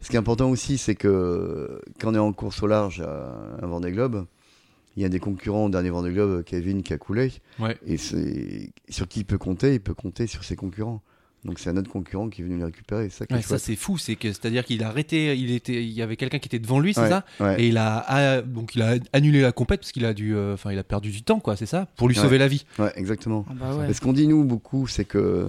Ce 0.00 0.08
qui 0.10 0.16
est 0.16 0.18
important 0.18 0.50
aussi, 0.50 0.78
c'est 0.78 0.94
que 0.94 1.80
quand 2.00 2.10
on 2.12 2.14
est 2.14 2.18
en 2.18 2.32
course 2.32 2.62
au 2.62 2.66
large 2.66 3.00
à 3.00 3.34
un 3.62 3.66
Vendée 3.66 3.90
Globe, 3.92 4.26
il 4.96 5.02
y 5.02 5.06
a 5.06 5.08
des 5.08 5.18
concurrents 5.18 5.66
au 5.66 5.68
dernier 5.68 5.90
Vendée 5.90 6.12
Globe, 6.12 6.42
Kevin, 6.44 6.82
qui 6.82 6.92
a 6.94 6.98
coulé, 6.98 7.32
Ouais. 7.58 7.76
et 7.86 7.96
sur 7.98 9.08
qui 9.08 9.20
il 9.20 9.24
peut 9.24 9.38
compter, 9.38 9.74
il 9.74 9.80
peut 9.80 9.94
compter 9.94 10.26
sur 10.26 10.44
ses 10.44 10.56
concurrents. 10.56 11.02
Donc 11.44 11.60
c'est 11.60 11.70
un 11.70 11.76
autre 11.76 11.90
concurrent 11.90 12.28
qui 12.28 12.40
est 12.40 12.44
venu 12.44 12.56
les 12.58 12.64
récupérer, 12.64 13.08
ça 13.08 13.24
Ouais, 13.30 13.40
ça 13.40 13.58
c'est 13.58 13.76
fou, 13.76 13.98
c'est 13.98 14.16
que 14.16 14.28
c'est-à-dire 14.28 14.64
qu'il 14.64 14.82
a 14.82 14.88
arrêté, 14.88 15.36
il 15.36 15.52
était, 15.52 15.80
il 15.84 15.90
y 15.92 16.02
avait 16.02 16.16
quelqu'un 16.16 16.38
qui 16.40 16.48
était 16.48 16.58
devant 16.58 16.80
lui, 16.80 16.92
c'est 16.92 17.02
Ouais, 17.02 17.08
ça? 17.08 17.24
ouais. 17.38 17.62
Et 17.62 17.68
il 17.68 17.76
a, 17.76 17.98
a- 17.98 18.42
donc 18.42 18.74
il 18.74 18.82
a 18.82 18.94
annulé 19.12 19.42
la 19.42 19.52
compète 19.52 19.80
parce 19.80 19.92
qu'il 19.92 20.04
a 20.06 20.12
dû, 20.14 20.34
euh, 20.34 20.54
enfin 20.54 20.72
il 20.72 20.78
a 20.78 20.82
perdu 20.82 21.10
du 21.10 21.22
temps 21.22 21.38
quoi, 21.38 21.54
c'est 21.54 21.66
ça, 21.66 21.86
pour 21.96 22.08
lui 22.08 22.16
Ouais. 22.16 22.22
sauver 22.22 22.38
la 22.38 22.48
vie. 22.48 22.64
Ouais, 22.80 22.90
exactement. 22.96 23.44
Ah 23.48 23.54
bah. 23.76 23.86
Et 23.88 23.92
ce 23.94 24.00
qu'on 24.00 24.12
dit 24.12 24.26
nous 24.26 24.42
beaucoup, 24.44 24.88
c'est 24.88 25.04
que 25.04 25.46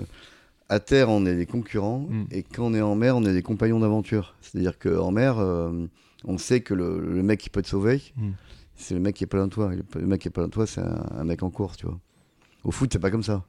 à 0.70 0.80
terre 0.80 1.10
on 1.10 1.26
est 1.26 1.36
des 1.36 1.46
concurrents 1.46 2.00
Mm. 2.10 2.24
et 2.32 2.44
quand 2.44 2.66
on 2.66 2.74
est 2.74 2.82
en 2.82 2.96
mer 2.96 3.16
on 3.18 3.24
est 3.26 3.34
des 3.34 3.42
compagnons 3.44 3.80
d'aventure. 3.80 4.36
C'est-à-dire 4.42 4.78
qu'en 4.80 5.12
mer 5.12 5.38
euh, 5.40 5.86
on 6.26 6.38
sait 6.38 6.62
que 6.62 6.74
le, 6.74 7.00
le 7.00 7.24
mec 7.24 7.40
qui 7.40 7.50
peut 7.50 7.62
te 7.62 7.68
sauver, 7.70 8.02
Mm. 8.18 8.30
c'est 8.76 8.94
le 8.94 9.00
mec 9.00 9.16
qui 9.16 9.24
est 9.24 9.28
pas 9.28 9.38
loin 9.38 9.48
de 9.48 9.52
toi. 9.54 9.72
Et 9.74 10.00
Le, 10.00 10.08
mec 10.08 10.22
qui 10.22 10.28
est 10.28 10.32
pas 10.32 10.42
loin 10.42 10.48
de 10.50 10.54
toi, 10.54 10.66
c'est 10.68 10.82
un, 10.82 11.06
un 11.18 11.24
mec 11.24 11.42
en 11.44 11.50
course, 11.50 11.78
tu 11.78 11.86
vois. 11.86 12.00
Au 12.64 12.72
foot, 12.72 12.90
c'est 12.92 13.00
pas 13.00 13.12
comme 13.12 13.24
ça. 13.24 13.44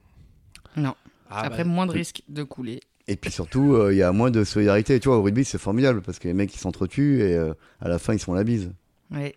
Non. 0.77 0.93
Ah, 1.29 1.41
Après, 1.41 1.63
bah, 1.63 1.69
moins 1.69 1.85
de 1.87 1.91
risques 1.91 2.23
de 2.29 2.43
couler. 2.43 2.79
Et 3.07 3.15
puis 3.15 3.31
surtout, 3.31 3.73
euh, 3.73 3.91
il 3.93 3.97
y 3.97 4.03
a 4.03 4.11
moins 4.11 4.29
de 4.31 4.43
solidarité. 4.43 4.99
Tu 4.99 5.09
vois, 5.09 5.17
au 5.17 5.23
rugby, 5.23 5.43
c'est 5.43 5.57
formidable 5.57 6.01
parce 6.01 6.19
que 6.19 6.27
les 6.27 6.33
mecs 6.33 6.53
ils 6.55 6.59
s'entretuent 6.59 7.21
et 7.21 7.35
euh, 7.35 7.53
à 7.81 7.89
la 7.89 7.97
fin 7.99 8.13
ils 8.13 8.19
se 8.19 8.25
font 8.25 8.33
la 8.33 8.43
bise. 8.43 8.71
Ouais. 9.11 9.35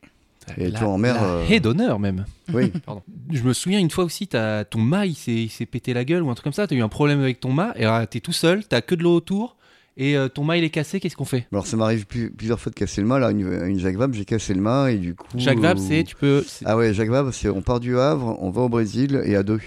Et 0.59 0.71
la- 0.71 0.79
toi, 0.79 0.89
en 0.89 0.99
mer, 0.99 1.15
la 1.15 1.23
euh, 1.23 1.47
haie 1.49 1.61
d'honneur 1.61 1.99
même. 1.99 2.25
Oui. 2.53 2.69
Pardon. 2.87 3.03
Je 3.31 3.43
me 3.43 3.53
souviens 3.53 3.79
une 3.79 3.91
fois 3.91 4.05
aussi, 4.05 4.27
t'as- 4.29 4.65
ton 4.65 4.81
mât 4.81 5.07
il 5.07 5.15
s'est 5.15 5.67
pété 5.67 5.95
la 5.95 6.05
gueule 6.05 6.23
ou 6.23 6.31
un 6.31 6.35
truc 6.35 6.45
comme 6.45 6.53
ça, 6.53 6.67
t'as 6.67 6.75
eu 6.77 6.83
un 6.83 6.89
problème 6.89 7.21
avec 7.21 7.41
ton 7.41 7.53
mât 7.53 7.73
et 7.77 7.85
alors, 7.85 8.07
t'es 8.09 8.21
tout 8.21 8.33
seul, 8.33 8.65
t'as 8.67 8.81
que 8.81 8.95
de 8.95 9.03
l'eau 9.03 9.15
autour 9.15 9.57
et 9.97 10.17
euh, 10.17 10.29
ton 10.29 10.43
mât 10.45 10.57
il 10.57 10.65
est 10.65 10.71
cassé, 10.71 11.01
qu'est-ce 11.01 11.17
qu'on 11.17 11.25
fait? 11.27 11.47
Alors 11.53 11.67
ça 11.67 11.77
m'arrive 11.77 12.07
plus- 12.07 12.31
plusieurs 12.31 12.59
fois 12.59 12.71
de 12.71 12.75
casser 12.77 13.01
le 13.03 13.07
mât. 13.07 13.19
Là, 13.19 13.31
une, 13.31 13.41
une 13.47 13.79
Jacques 13.79 13.97
Vabre, 13.97 14.15
j'ai 14.15 14.25
cassé 14.25 14.55
le 14.55 14.61
mât 14.61 14.91
et 14.91 14.97
du 14.99 15.15
coup. 15.15 15.27
Jacques 15.37 15.59
Vabre, 15.59 15.81
euh, 15.81 15.85
c'est 15.87 16.05
tu 16.05 16.17
peux 16.17 16.43
c'est- 16.47 16.65
Ah 16.67 16.77
ouais, 16.77 16.93
Jacques 16.95 17.11
Vabre, 17.11 17.33
c'est 17.33 17.49
on 17.49 17.63
part 17.63 17.79
du 17.81 17.99
Havre, 17.99 18.37
on 18.41 18.51
va 18.51 18.63
au 18.63 18.69
Brésil 18.69 19.21
et 19.25 19.37
à 19.37 19.43
deux. 19.43 19.61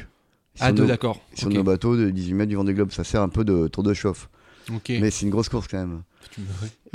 à 0.59 0.71
deux 0.71 0.86
d'accord. 0.86 1.19
Sur 1.36 1.49
nos 1.49 1.63
bateaux 1.63 1.95
de 1.97 2.09
18 2.09 2.34
mètres 2.34 2.49
du 2.49 2.55
Vendée 2.55 2.73
Globe, 2.73 2.91
ça 2.91 3.03
sert 3.03 3.21
un 3.21 3.30
peu 3.30 3.43
de 3.45 3.67
tour 3.67 3.84
de 3.84 3.93
chauffe. 3.93 4.30
Ok. 4.73 4.89
Mais 4.99 5.11
c'est 5.11 5.26
une 5.26 5.32
grosse 5.32 5.47
course 5.49 5.67
quand 5.67 5.78
même. 5.78 6.01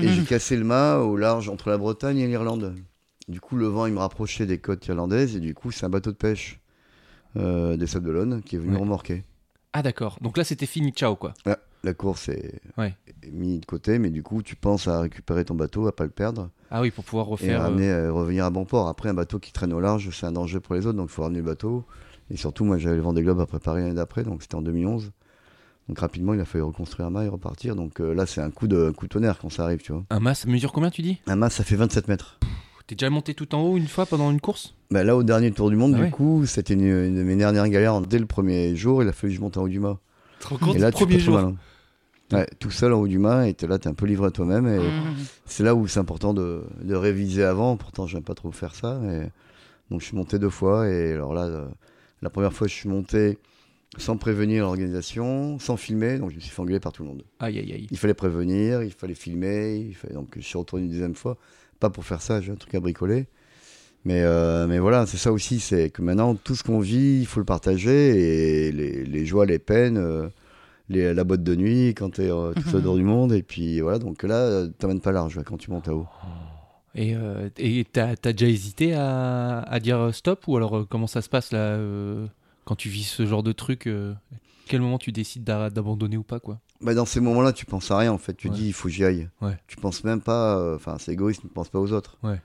Et 0.03 0.09
j'ai 0.09 0.23
cassé 0.25 0.57
le 0.57 0.65
mât 0.65 0.99
au 0.99 1.17
large 1.17 1.49
entre 1.49 1.71
la 1.71 1.79
Bretagne 1.79 2.19
et 2.19 2.27
l'Irlande. 2.27 2.75
Du 3.31 3.41
coup, 3.41 3.57
le 3.57 3.67
vent, 3.67 3.87
il 3.87 3.93
me 3.95 3.99
rapprochait 4.01 4.45
des 4.47 4.59
côtes 4.59 4.87
irlandaises 4.89 5.37
et 5.37 5.41
du 5.41 5.55
coup, 5.55 5.71
c'est 5.71 5.87
un 5.87 5.91
bateau 5.91 6.11
de 6.11 6.17
pêche 6.17 6.59
euh, 7.37 7.77
des 7.77 7.87
Sables 7.87 8.07
d'Olonne 8.07 8.43
qui 8.43 8.57
est 8.57 8.59
venu 8.59 8.73
Ouais. 8.75 8.81
remorquer. 8.81 9.25
Ah 9.73 9.83
d'accord. 9.83 10.19
Donc 10.21 10.37
là 10.37 10.43
c'était 10.43 10.67
fini, 10.67 10.91
ciao 10.91 11.15
quoi. 11.15 11.33
La 11.83 11.95
course 11.95 12.29
est, 12.29 12.61
Ouais. 12.77 12.95
est 13.23 13.31
mise 13.31 13.61
de 13.61 13.65
côté, 13.67 13.99
mais 13.99 14.11
du 14.11 14.23
coup, 14.23 14.43
tu 14.43 14.55
penses 14.57 14.87
à 14.89 15.01
récupérer 15.01 15.45
ton 15.47 15.55
bateau, 15.55 15.87
à 15.87 15.93
pas 15.97 16.05
le 16.05 16.11
perdre 16.11 16.51
Ah 16.71 16.83
oui 16.83 16.91
pour 16.91 17.05
pouvoir 17.05 17.27
et 17.29 17.31
refaire. 17.31 17.61
euh, 17.61 17.65
ramener, 17.65 17.89
euh, 17.89 18.13
revenir 18.13 18.45
à 18.45 18.51
bon 18.51 18.67
port. 18.67 18.87
Après, 18.89 19.09
un 19.09 19.15
bateau 19.15 19.39
qui 19.39 19.51
traîne 19.53 19.73
au 19.73 19.81
large, 19.81 20.11
c'est 20.13 20.27
un 20.27 20.33
danger 20.33 20.61
pour 20.61 20.75
les 20.75 20.87
autres, 20.87 20.99
donc 20.99 21.09
il 21.09 21.13
faut 21.13 21.23
ramener 21.23 21.39
le 21.39 21.45
bateau. 21.47 21.87
Et 22.31 22.37
surtout, 22.37 22.65
moi, 22.67 22.77
j'avais 22.77 22.97
le 22.97 23.03
Vendée 23.03 23.23
Globe 23.23 23.41
à 23.41 23.47
préparer 23.47 23.81
l'année 23.81 23.95
d'après, 23.95 24.25
donc 24.25 24.43
c'était 24.43 24.57
en 24.57 24.63
2011. 24.63 25.11
Donc 25.89 25.99
rapidement, 26.01 26.35
il 26.35 26.41
a 26.41 26.45
fallu 26.45 26.65
reconstruire 26.65 27.07
un 27.07 27.11
mât 27.11 27.25
et 27.25 27.29
repartir. 27.29 27.77
Donc 27.77 28.01
euh, 28.01 28.13
là, 28.13 28.27
c'est 28.27 28.43
un 28.43 28.51
coup 28.51 28.67
de 28.69 28.89
un 28.89 28.93
coup 28.93 29.07
de 29.07 29.11
tonnerre 29.13 29.39
quand 29.39 29.49
ça 29.51 29.63
arrive, 29.65 29.79
tu 29.81 29.93
vois. 29.93 30.05
Un 30.11 30.21
mât, 30.21 30.35
ça 30.35 30.49
mesure 30.49 30.73
combien 30.73 30.91
tu 30.91 31.01
dis? 31.01 31.19
Un 31.29 31.37
mât, 31.37 31.49
ça 31.49 31.65
fait 31.65 31.77
27 31.77 32.09
mètres. 32.09 32.39
T'es 32.91 32.97
déjà 32.97 33.09
monté 33.09 33.35
tout 33.35 33.55
en 33.55 33.63
haut 33.63 33.77
une 33.77 33.87
fois 33.87 34.05
pendant 34.05 34.33
une 34.33 34.41
course? 34.41 34.75
Bah 34.91 35.05
là, 35.05 35.15
au 35.17 35.23
dernier 35.23 35.53
tour 35.53 35.71
du 35.71 35.77
monde, 35.77 35.93
Ah 35.95 35.99
du 35.99 36.03
ouais. 36.03 36.11
coup, 36.11 36.45
c'était 36.45 36.75
une, 36.75 36.81
une 36.81 37.15
de 37.15 37.23
mes 37.23 37.37
dernières 37.37 37.69
galères. 37.69 38.01
Dès 38.01 38.19
le 38.19 38.27
premier 38.27 38.75
jour, 38.75 39.01
il 39.05 39.09
a 39.09 39.13
fallu 39.13 39.33
que 39.33 39.37
je 39.37 39.41
monte 39.41 39.57
en 39.59 39.63
haut 39.63 39.69
du 39.69 39.79
mât. 39.79 40.01
Tu 40.41 40.45
te 40.45 40.49
rends 40.49 40.57
compte 40.59 40.75
et 40.75 40.81
là, 40.81 40.91
tu 40.91 40.97
premier 40.97 41.21
jour 41.21 41.37
mal, 41.37 41.45
hein. 41.45 41.57
Ouais, 42.37 42.49
tout 42.59 42.73
seul 42.73 42.93
en 42.93 42.99
haut 42.99 43.07
du 43.07 43.21
mât, 43.21 43.47
et 43.47 43.55
t'es 43.55 43.69
là, 43.69 43.79
t'es 43.79 43.87
un 43.89 43.95
peu 43.95 44.07
livré 44.07 44.27
à 44.27 44.31
toi-même. 44.33 44.67
Et 44.67 44.79
Mhm. 44.79 45.25
c'est 45.47 45.63
là 45.63 45.77
où 45.77 45.87
c'est 45.87 46.01
important 46.01 46.35
de, 46.35 46.65
de 46.83 46.95
réviser 46.97 47.45
avant. 47.45 47.77
Pourtant, 47.77 48.09
j'aime 48.09 48.25
pas 48.25 48.35
trop 48.35 48.51
faire 48.51 48.75
ça. 48.75 49.01
Et... 49.05 49.29
Donc, 49.93 50.01
je 50.01 50.07
suis 50.07 50.17
monté 50.17 50.41
deux 50.41 50.51
fois. 50.51 50.89
Et 50.89 51.13
alors 51.13 51.33
là, 51.33 51.45
euh, 51.45 51.69
la 52.23 52.31
première 52.31 52.53
fois, 52.53 52.67
je 52.67 52.75
suis 52.75 52.89
monté 52.89 53.39
sans 53.99 54.17
prévenir 54.17 54.65
l'organisation, 54.65 55.61
sans 55.61 55.77
filmer. 55.77 56.19
Donc, 56.19 56.31
je 56.31 56.35
me 56.35 56.41
suis 56.41 56.51
fait 56.51 56.61
engueuler 56.61 56.81
par 56.81 56.91
tout 56.91 57.05
le 57.05 57.09
monde. 57.11 57.23
Aïe 57.39 57.57
aïe 57.61 57.73
aïe. 57.73 57.87
Il 57.93 57.99
fallait 57.99 58.15
prévenir, 58.15 58.83
il 58.83 58.91
fallait 58.93 59.15
filmer. 59.15 59.77
Il 59.77 59.95
fallait... 59.95 60.15
Donc, 60.15 60.31
je 60.35 60.41
suis 60.41 60.59
retourné 60.59 60.87
une 60.87 60.91
deuxième 60.91 61.15
fois. 61.15 61.39
Pas 61.81 61.91
pour 61.91 62.05
faire 62.05 62.23
ça, 62.23 62.41
j'ai 62.41 62.53
un 62.53 62.57
truc 62.57 62.75
à 62.75 62.81
bricoler. 62.81 63.27
Mais, 64.05 64.23
euh, 64.23 64.67
mais 64.67 64.79
voilà, 64.79 65.05
c'est 65.07 65.17
ça 65.19 65.33
aussi, 65.33 65.61
c'est 65.61 65.91
que 65.91 66.01
maintenant, 66.03 66.35
tout 66.35 66.55
ce 66.55 66.63
qu'on 66.63 66.81
vit, 66.81 67.19
il 67.21 67.27
faut 67.27 67.41
le 67.41 67.45
partager, 67.47 68.69
et 68.69 68.73
les, 68.73 69.05
les 69.05 69.27
joies, 69.27 69.45
les 69.47 69.59
peines, 69.59 69.99
euh, 69.99 70.29
les, 70.89 71.13
la 71.13 71.25
boîte 71.25 71.43
de 71.43 71.55
nuit, 71.55 71.89
quand 71.89 72.11
t'es 72.15 72.31
euh, 72.31 72.53
tout 72.55 72.69
seul 72.69 72.83
dans 72.83 72.97
du 73.03 73.03
monde, 73.03 73.33
et 73.33 73.43
puis 73.43 73.81
voilà, 73.81 73.99
donc 73.99 74.23
là, 74.23 74.67
t'emmènes 74.79 75.01
pas 75.03 75.13
large 75.13 75.41
quand 75.45 75.57
tu 75.59 75.71
montes 75.71 75.89
à 75.89 75.95
haut. 75.95 76.07
Et 76.95 77.15
euh, 77.15 77.49
et 77.57 77.85
t'as 77.85 78.17
t'as 78.17 78.33
déjà 78.33 78.47
hésité 78.51 78.95
à, 78.95 79.61
à 79.61 79.79
dire 79.79 80.13
stop 80.13 80.49
ou 80.49 80.57
alors 80.57 80.87
comment 80.89 81.07
ça 81.07 81.23
se 81.23 81.29
passe 81.29 81.53
là 81.53 81.79
quand 82.65 82.75
tu 82.75 82.89
vis 82.89 83.05
ce 83.05 83.27
genre 83.27 83.45
de 83.45 83.53
truc 83.53 83.89
Quel 84.67 84.81
moment 84.81 84.99
tu 84.99 85.13
décides 85.13 85.45
d'a- 85.45 85.71
d'abandonner 85.71 86.17
ou 86.17 86.25
pas 86.25 86.41
quoi? 86.41 86.59
Bah, 86.83 86.95
dans 86.95 87.05
ces 87.05 87.21
moments-là, 87.21 87.53
tu 87.53 87.67
penses 87.67 87.91
à 87.91 87.99
rien, 87.99 88.13
en 88.13 88.19
fait, 88.19 88.35
tu 88.35 88.49
Ouais. 88.49 88.55
dis, 88.55 88.69
il 88.69 88.73
faut 88.73 88.89
que 88.89 88.95
j'y 88.95 89.05
aille. 89.05 89.29
Ouais. 89.43 89.59
Tu 89.67 89.77
penses 89.77 90.03
même 90.05 90.21
pas, 90.23 90.57
euh, 90.59 90.77
enfin, 90.77 90.97
c'est 90.99 91.13
égoïste, 91.13 91.41
tu 91.43 91.47
ne 91.47 91.53
penses 91.53 91.69
pas 91.69 91.79
aux 91.79 91.93
autres. 91.93 92.17
Ouais. 92.23 92.41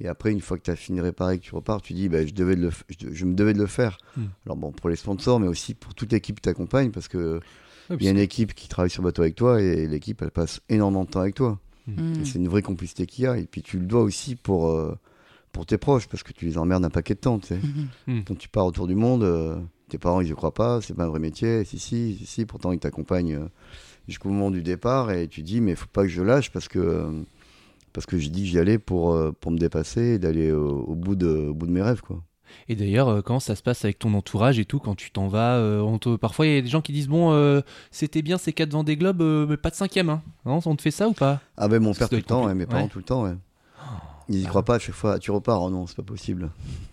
Et 0.00 0.06
après, 0.08 0.30
une 0.30 0.40
fois 0.40 0.58
que 0.58 0.62
tu 0.62 0.70
as 0.70 0.76
fini 0.76 0.98
de 0.98 1.02
réparer, 1.02 1.38
que 1.38 1.44
tu 1.44 1.54
repars, 1.54 1.80
tu 1.82 1.92
dis, 1.94 2.08
bah, 2.08 2.24
je, 2.26 2.32
devais 2.32 2.54
de 2.54 2.60
le 2.60 2.68
f- 2.70 2.82
je, 3.00 3.12
je 3.12 3.24
me 3.24 3.34
devais 3.34 3.54
de 3.54 3.58
le 3.58 3.66
faire. 3.66 3.98
Hmm. 4.16 4.26
Alors 4.46 4.56
bon, 4.56 4.70
pour 4.72 4.90
les 4.90 4.96
sponsors, 4.96 5.40
mais 5.40 5.48
aussi 5.48 5.74
pour 5.74 5.94
toute 5.94 6.12
l'équipe 6.12 6.36
qui 6.36 6.42
t'accompagne, 6.42 6.90
parce 6.90 7.08
que 7.08 7.40
il 7.90 8.02
y 8.04 8.08
a 8.08 8.10
une 8.10 8.18
équipe 8.18 8.54
qui 8.54 8.68
travaille 8.68 8.90
sur 8.90 9.02
le 9.02 9.08
bateau 9.08 9.22
avec 9.22 9.34
toi, 9.34 9.60
et 9.62 9.86
l'équipe, 9.86 10.20
elle 10.20 10.30
passe 10.30 10.60
énormément 10.68 11.04
de 11.04 11.10
temps 11.10 11.20
avec 11.20 11.34
toi. 11.34 11.58
Mhm. 11.86 12.20
Et 12.20 12.24
c'est 12.26 12.38
une 12.38 12.46
vraie 12.48 12.60
complicité 12.60 13.06
qu'il 13.06 13.24
y 13.24 13.26
a. 13.26 13.38
Et 13.38 13.46
puis 13.46 13.62
tu 13.62 13.78
le 13.78 13.86
dois 13.86 14.02
aussi 14.02 14.36
pour, 14.36 14.68
euh, 14.68 14.94
pour 15.52 15.64
tes 15.64 15.78
proches, 15.78 16.06
parce 16.06 16.22
que 16.22 16.32
tu 16.34 16.44
les 16.44 16.58
emmerdes 16.58 16.84
un 16.84 16.90
paquet 16.90 17.14
de 17.14 17.20
temps. 17.20 17.40
Quand 18.26 18.36
tu 18.38 18.48
pars 18.50 18.66
autour 18.66 18.86
du 18.86 18.94
monde, 18.94 19.22
euh, 19.24 19.56
tes 19.88 19.98
parents, 19.98 20.20
ils 20.20 20.28
y 20.28 20.32
croient 20.32 20.54
pas, 20.54 20.80
c'est 20.80 20.94
pas 20.94 21.04
un 21.04 21.08
vrai 21.08 21.20
métier. 21.20 21.64
Si, 21.64 21.78
si, 21.78 22.16
si, 22.18 22.26
si, 22.26 22.46
pourtant 22.46 22.72
ils 22.72 22.78
t'accompagnent 22.78 23.34
euh, 23.36 23.48
jusqu'au 24.06 24.28
moment 24.28 24.50
du 24.50 24.62
départ. 24.62 25.10
Et 25.10 25.28
tu 25.28 25.42
dis, 25.42 25.60
mais 25.60 25.74
faut 25.74 25.86
pas 25.92 26.02
que 26.02 26.08
je 26.08 26.22
lâche, 26.22 26.50
parce 26.50 26.68
que, 26.68 26.78
euh, 26.78 27.10
parce 27.92 28.06
que 28.06 28.18
j'ai 28.18 28.30
dit 28.30 28.42
que 28.42 28.48
j'y 28.48 28.58
allais 28.58 28.78
pour, 28.78 29.12
euh, 29.12 29.32
pour 29.40 29.50
me 29.50 29.58
dépasser 29.58 30.02
et 30.14 30.18
d'aller 30.18 30.52
au, 30.52 30.80
au 30.84 30.94
bout 30.94 31.16
de, 31.16 31.28
au 31.48 31.54
bout 31.54 31.66
de 31.66 31.72
mes 31.72 31.82
rêves. 31.82 32.00
Quoi. 32.02 32.22
Et 32.68 32.76
d'ailleurs, 32.76 33.08
euh, 33.08 33.20
comment 33.22 33.40
ça 33.40 33.54
se 33.56 33.62
passe 33.62 33.84
avec 33.84 33.98
ton 33.98 34.14
entourage 34.14 34.58
et 34.58 34.64
tout 34.64 34.78
quand 34.78 34.94
tu 34.94 35.10
t'en 35.10 35.28
vas 35.28 35.56
euh, 35.56 35.80
on 35.80 35.98
te- 35.98 36.16
Parfois, 36.16 36.46
il 36.46 36.54
y 36.54 36.58
a 36.58 36.62
des 36.62 36.68
gens 36.68 36.80
qui 36.80 36.92
disent 36.92 37.08
Bon, 37.08 37.32
euh, 37.32 37.60
c'était 37.90 38.22
bien 38.22 38.38
ces 38.38 38.52
4 38.54 38.70
Vendée 38.72 38.96
Globe, 38.96 39.22
mais 39.48 39.56
pas 39.58 39.68
de 39.70 39.74
cinquième. 39.74 40.08
Hein. 40.10 40.22
Non, 40.46 40.60
on 40.64 40.76
te 40.76 40.82
fait 40.82 40.90
ça 40.90 41.08
ou 41.08 41.12
pas? 41.12 41.40
Ah 41.56 41.68
ben 41.68 41.82
mon 41.82 41.92
père 41.94 42.08
tout 42.08 42.16
le 42.16 42.22
temps, 42.22 42.46
ouais, 42.46 42.54
mes 42.54 42.64
parents 42.66 42.84
ouais. 42.84 42.88
tout 42.88 42.98
le 42.98 43.04
temps. 43.04 43.24
Ouais. 43.24 43.34
Ils 44.30 44.40
y 44.40 44.44
Ah. 44.46 44.48
croient 44.48 44.64
pas 44.64 44.74
à 44.76 44.78
chaque 44.78 44.94
fois. 44.94 45.18
Tu 45.18 45.30
repars, 45.30 45.62
oh 45.62 45.70
non, 45.70 45.86
c'est 45.86 45.96
pas 45.96 46.02
possible. 46.02 46.50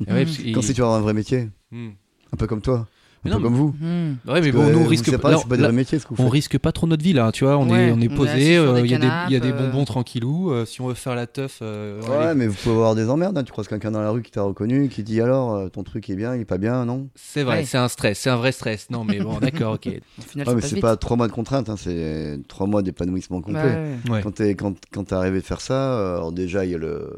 Et 0.07 0.11
ouais, 0.11 0.25
parce 0.25 0.37
que- 0.37 0.51
Quand 0.53 0.61
c'est 0.61 0.73
tu 0.73 0.81
vas 0.81 0.87
avoir 0.87 0.99
un 0.99 1.03
vrai 1.03 1.13
métier, 1.13 1.49
Hmm. 1.71 1.89
Un 2.35 2.37
peu 2.37 2.47
comme 2.47 2.61
toi, 2.61 2.85
un 3.25 3.29
peu 3.31 3.39
comme 3.39 3.55
vous. 3.55 3.73
Mhm. 3.81 4.17
Ouais, 4.27 4.39
mais 4.41 4.51
bon, 4.51 4.61
on 4.65 4.71
vous, 4.71 4.85
risque 4.87 5.17
pas. 5.17 5.31
là, 5.57 5.71
métiers 5.71 5.97
ce 5.97 6.05
on 6.19 6.29
risque 6.29 6.59
pas 6.59 6.71
trop 6.71 6.85
notre 6.85 7.03
vie 7.03 7.13
là, 7.13 7.31
tu 7.31 7.43
vois. 7.43 7.57
On 7.57 7.67
Ouais, 7.69 7.87
est, 7.87 7.91
on 7.91 7.99
est 7.99 8.11
on 8.11 8.15
posé. 8.15 8.55
euh, 8.57 8.81
Il 8.85 8.91
y, 8.91 8.93
a 8.93 8.99
des- 8.99 9.07
il 9.29 9.33
y 9.33 9.35
a 9.35 9.39
des 9.39 9.49
canapes, 9.49 9.61
euh. 9.61 9.71
bonbons 9.71 9.85
tranquillou. 9.85 10.51
euh, 10.51 10.63
si 10.65 10.79
on 10.81 10.87
veut 10.87 10.93
faire 10.93 11.15
la 11.15 11.25
teuf, 11.25 11.57
euh, 11.63 12.01
Ouais, 12.03 12.15
allez. 12.27 12.35
mais 12.37 12.45
vous 12.47 12.53
pouvez 12.53 12.75
avoir 12.75 12.93
des 12.93 13.09
emmerdes. 13.09 13.35
hein. 13.37 13.43
Tu 13.43 13.51
croises 13.51 13.67
quelqu'un 13.67 13.89
dans 13.89 14.01
la 14.01 14.11
rue 14.11 14.21
qui 14.21 14.29
t'a 14.29 14.43
reconnu, 14.43 14.89
qui 14.89 15.01
dit 15.01 15.21
alors 15.21 15.55
euh, 15.55 15.69
ton 15.69 15.81
truc 15.83 16.07
est 16.11 16.15
bien, 16.15 16.35
il 16.35 16.41
est 16.41 16.45
pas 16.45 16.59
bien, 16.59 16.85
non? 16.85 17.07
C'est 17.15 17.41
vrai, 17.43 17.57
Ouais. 17.59 17.65
c'est 17.65 17.79
un 17.79 17.87
stress, 17.87 18.19
c'est 18.19 18.29
un 18.29 18.35
vrai 18.37 18.51
stress. 18.51 18.89
Non, 18.91 19.03
mais 19.03 19.19
bon, 19.19 19.39
d'accord, 19.41 19.73
ok. 19.73 19.87
Au 20.19 20.21
final, 20.21 20.47
mais 20.55 20.61
c'est 20.61 20.79
pas 20.79 20.95
trois 20.97 21.17
mois 21.17 21.27
de 21.27 21.33
contrainte, 21.33 21.67
hein, 21.69 21.77
c'est 21.77 22.37
trois 22.47 22.67
mois 22.67 22.83
d'épanouissement 22.83 23.41
complet. 23.41 23.61
Bah 24.05 24.09
ouais. 24.11 24.17
Ouais. 24.17 24.21
Quand 24.21 24.35
t'es 24.35 24.53
quand, 24.53 24.75
quand 24.91 25.05
t'es 25.05 25.15
arrivé 25.15 25.39
de 25.39 25.45
faire 25.45 25.61
ça, 25.61 26.15
alors 26.17 26.31
déjà 26.31 26.63
il 26.65 26.69
y 26.71 26.75
a 26.75 26.77
le 26.77 27.09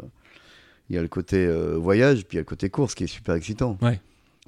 il 0.90 0.96
y 0.96 1.00
a 1.00 1.02
le 1.02 1.10
côté 1.10 1.46
voyage, 1.76 2.20
puis 2.26 2.36
il 2.36 2.36
y 2.36 2.38
a 2.38 2.42
le 2.42 2.46
côté 2.46 2.70
course 2.70 2.96
qui 2.96 3.04
est 3.04 3.08
super 3.08 3.36
excitant. 3.36 3.78
Ouais. 3.82 4.00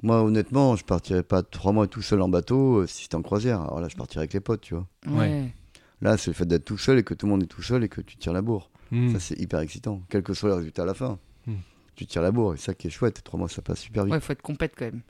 Moi, 0.02 0.22
honnêtement, 0.22 0.76
je 0.76 0.84
partirais 0.84 1.22
pas 1.22 1.42
trois 1.42 1.72
mois 1.72 1.86
tout 1.86 2.02
seul 2.02 2.22
en 2.22 2.28
bateau 2.28 2.78
euh, 2.78 2.86
si 2.86 3.02
c'était 3.02 3.16
en 3.16 3.22
croisière. 3.22 3.60
Alors 3.60 3.80
là, 3.80 3.88
je 3.88 3.96
partirais 3.96 4.20
avec 4.20 4.32
les 4.32 4.40
potes, 4.40 4.62
tu 4.62 4.74
vois. 4.74 4.86
Ouais. 5.06 5.52
Là, 6.00 6.16
c'est 6.16 6.30
le 6.30 6.34
fait 6.34 6.46
d'être 6.46 6.64
tout 6.64 6.78
seul 6.78 6.98
et 6.98 7.02
que 7.02 7.12
tout 7.12 7.26
le 7.26 7.32
monde 7.32 7.42
est 7.42 7.46
tout 7.46 7.62
seul 7.62 7.84
et 7.84 7.88
que 7.88 8.00
tu 8.00 8.16
tires 8.16 8.32
la 8.32 8.42
bourre. 8.42 8.70
Hmm. 8.90 9.12
Ça, 9.12 9.20
c'est 9.20 9.38
hyper 9.38 9.60
excitant, 9.60 10.02
quel 10.08 10.22
que 10.22 10.32
soit 10.32 10.48
le 10.48 10.54
résultat 10.56 10.82
à 10.82 10.86
la 10.86 10.94
fin. 10.94 11.18
Hmm. 11.46 11.56
Tu 11.94 12.06
tires 12.06 12.22
la 12.22 12.32
bourre, 12.32 12.54
et 12.54 12.56
ça 12.56 12.72
qui 12.72 12.86
est 12.86 12.90
chouette. 12.90 13.22
Trois 13.22 13.38
mois, 13.38 13.48
ça 13.48 13.60
passe 13.60 13.80
super 13.80 14.04
vite. 14.04 14.14
Ouais, 14.14 14.20
faut 14.20 14.32
être 14.32 14.42
compète 14.42 14.72
quand 14.76 14.86
même. 14.86 15.02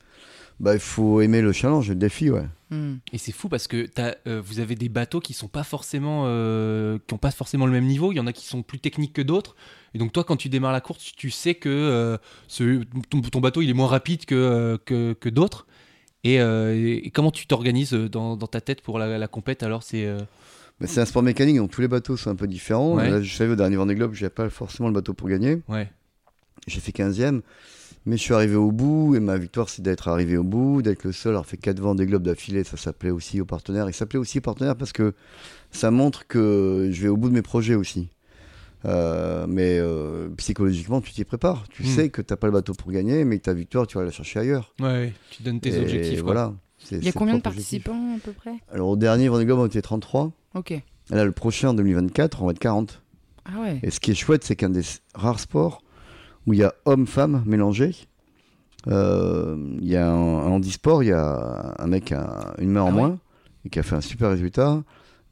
Bah, 0.59 0.75
il 0.75 0.81
faut 0.81 1.21
aimer 1.21 1.41
le 1.41 1.53
challenge, 1.53 1.89
le 1.89 1.95
défi, 1.95 2.31
ouais. 2.31 2.47
Hmm. 2.71 2.97
Et 3.13 3.19
c'est 3.19 3.33
fou 3.33 3.49
parce 3.49 3.69
que 3.69 3.87
t'as, 3.87 4.15
euh, 4.27 4.43
vous 4.45 4.59
avez 4.59 4.75
des 4.75 4.89
bateaux 4.89 5.21
qui 5.21 5.33
sont 5.33 5.49
pas 5.49 5.63
forcément, 5.63 6.25
euh, 6.27 6.99
qui 7.07 7.15
ont 7.15 7.19
pas 7.19 7.31
forcément 7.31 7.67
le 7.67 7.73
même 7.73 7.87
niveau. 7.87 8.13
Il 8.13 8.17
y 8.17 8.21
en 8.21 8.27
a 8.27 8.33
qui 8.33 8.47
sont 8.47 8.63
plus 8.63 8.81
techniques 8.81 9.13
que 9.13 9.23
d'autres. 9.23 9.55
Et 9.95 9.99
donc 9.99 10.13
toi, 10.13 10.25
quand 10.25 10.37
tu 10.37 10.49
démarres 10.49 10.73
la 10.73 10.81
course, 10.81 11.13
tu 11.17 11.31
sais 11.31 11.55
que 11.55 11.69
euh, 11.69 12.17
ce- 12.49 12.83
ton, 13.09 13.21
ton 13.23 13.41
bateau 13.41 13.61
il 13.63 13.71
est 13.71 13.75
moins 13.75 13.89
rapide 13.89 14.25
que 14.25 14.35
euh, 14.35 14.79
que, 14.85 15.15
que 15.15 15.29
d'autres. 15.29 15.67
Et, 16.23 16.41
euh, 16.41 16.75
et- 16.77 17.07
et 17.07 17.11
comment 17.11 17.31
tu 17.31 17.47
t'organises 17.47 17.93
dans, 17.93 18.37
dans 18.37 18.47
ta 18.47 18.61
tête 18.61 18.83
pour 18.83 18.99
la, 18.99 19.19
la 19.19 19.29
compète 19.29 19.63
Alors 19.63 19.83
c'est 19.83 20.07
Mais 20.81 20.87
c'est 20.87 21.01
un 21.01 21.07
sport 21.07 21.23
mécanique, 21.23 21.57
donc 21.57 21.71
tous 21.71 21.81
les 21.81 21.89
bateaux 21.89 22.17
sont 22.17 22.31
un 22.31 22.37
peu 22.37 22.47
différents. 22.47 22.95
Ouais. 22.95 23.11
Là, 23.11 23.21
je 23.23 23.35
savais 23.35 23.53
au 23.53 23.57
dernier 23.57 23.77
Vendée 23.77 23.95
Globe, 23.95 24.15
j'avais 24.15 24.31
pas 24.31 24.49
forcément 24.51 24.89
le 24.89 24.95
bateau 24.95 25.13
pour 25.15 25.29
gagner. 25.29 25.61
ouais. 25.69 25.91
J'ai 26.67 26.81
fait 26.81 26.93
15e, 26.93 27.41
mais 28.05 28.19
je 28.19 28.23
suis 28.23 28.35
arrivé 28.35 28.55
au 28.55 28.71
bout, 28.71 29.15
et 29.15 29.21
ma 29.21 29.39
victoire, 29.39 29.71
c'est 29.71 29.81
d'être 29.81 30.09
arrivé 30.09 30.37
au 30.37 30.45
bout, 30.45 30.83
d'être 30.83 31.05
le 31.05 31.13
seul 31.13 31.33
à 31.33 31.37
avoir 31.37 31.47
fait 31.47 31.57
4 31.57 31.81
Vendée 31.81 32.05
Globe 32.05 32.23
d'affilée. 32.23 32.65
Ça 32.65 32.77
s'appelait 32.77 33.11
aussi 33.11 33.41
aux 33.41 33.47
partenaires. 33.47 33.89
Il 33.89 33.95
s'appelait 33.95 34.19
aussi 34.19 34.39
aux 34.39 34.43
partenaires 34.43 34.77
parce 34.77 34.93
que 34.93 35.15
ça 35.71 35.91
montre 35.91 36.27
que 36.27 36.91
je 36.93 37.01
vais 37.03 37.09
au 37.09 37.17
bout 37.17 37.31
de 37.31 37.35
mes 37.35 37.41
projets 37.43 37.75
aussi. 37.77 38.09
Euh, 38.87 39.47
mais 39.49 39.79
euh, 39.79 40.29
psychologiquement, 40.39 41.01
tu 41.01 41.13
t'y 41.13 41.25
prépares. 41.25 41.65
Tu 41.69 41.83
Hmm. 41.83 41.87
sais 41.87 42.09
que 42.09 42.23
t'as 42.23 42.37
pas 42.37 42.47
le 42.47 42.53
bateau 42.53 42.73
pour 42.73 42.91
gagner, 42.91 43.25
mais 43.25 43.39
que 43.39 43.43
ta 43.45 43.53
victoire, 43.53 43.87
tu 43.87 43.99
vas 43.99 44.05
la 44.05 44.11
chercher 44.11 44.39
ailleurs. 44.41 44.75
Ouais, 44.81 44.87
ouais, 44.87 45.13
tu 45.31 45.43
donnes 45.43 45.61
tes 45.61 45.71
Et 45.75 45.79
objectifs. 45.81 46.23
quoi. 46.23 46.33
Voilà. 46.33 46.55
Il 46.93 47.05
y 47.05 47.09
a 47.09 47.13
combien 47.13 47.37
de 47.37 47.43
participants 47.43 48.17
à 48.17 48.19
peu 48.25 48.33
près? 48.33 48.55
Alors 48.73 48.89
au 48.89 48.97
dernier 48.97 49.29
Vendée 49.29 49.45
Globe, 49.45 49.59
on 49.59 49.67
était 49.67 49.83
33. 49.83 50.33
Ok. 50.55 50.71
Et 50.71 50.83
Là, 51.11 51.25
le 51.27 51.33
prochain, 51.33 51.69
en 51.71 51.75
2024, 51.75 52.43
on 52.43 52.47
va 52.47 52.53
être 52.53 52.59
40. 52.59 53.03
Ah 53.45 53.61
ouais. 53.61 53.81
Et 53.83 53.91
ce 53.91 54.01
qui 54.01 54.13
est 54.13 54.15
chouette, 54.15 54.45
c'est 54.45 54.57
qu'un 54.57 54.71
des 54.71 54.83
rares 55.15 55.41
sports 55.41 55.83
où 56.47 56.55
il 56.55 56.61
y 56.61 56.63
a 56.65 56.73
hommes-femmes 56.87 57.43
mélangés. 57.47 57.95
Euh, 58.89 59.57
Il 59.81 59.89
y 59.89 59.97
a 59.97 60.11
un, 60.11 60.15
un 60.17 60.47
handisport, 60.51 61.03
il 61.03 61.09
y 61.09 61.13
a 61.13 61.75
un 61.79 61.87
mec 61.87 62.07
qui 62.07 62.15
a 62.15 62.55
une 62.59 62.71
main 62.71 62.83
en 62.83 62.89
Ah 62.89 62.91
ouais 62.93 62.97
moins 62.97 63.19
et 63.65 63.69
qui 63.69 63.79
a 63.79 63.83
fait 63.83 63.97
un 63.97 64.01
super 64.01 64.31
résultat. 64.31 64.83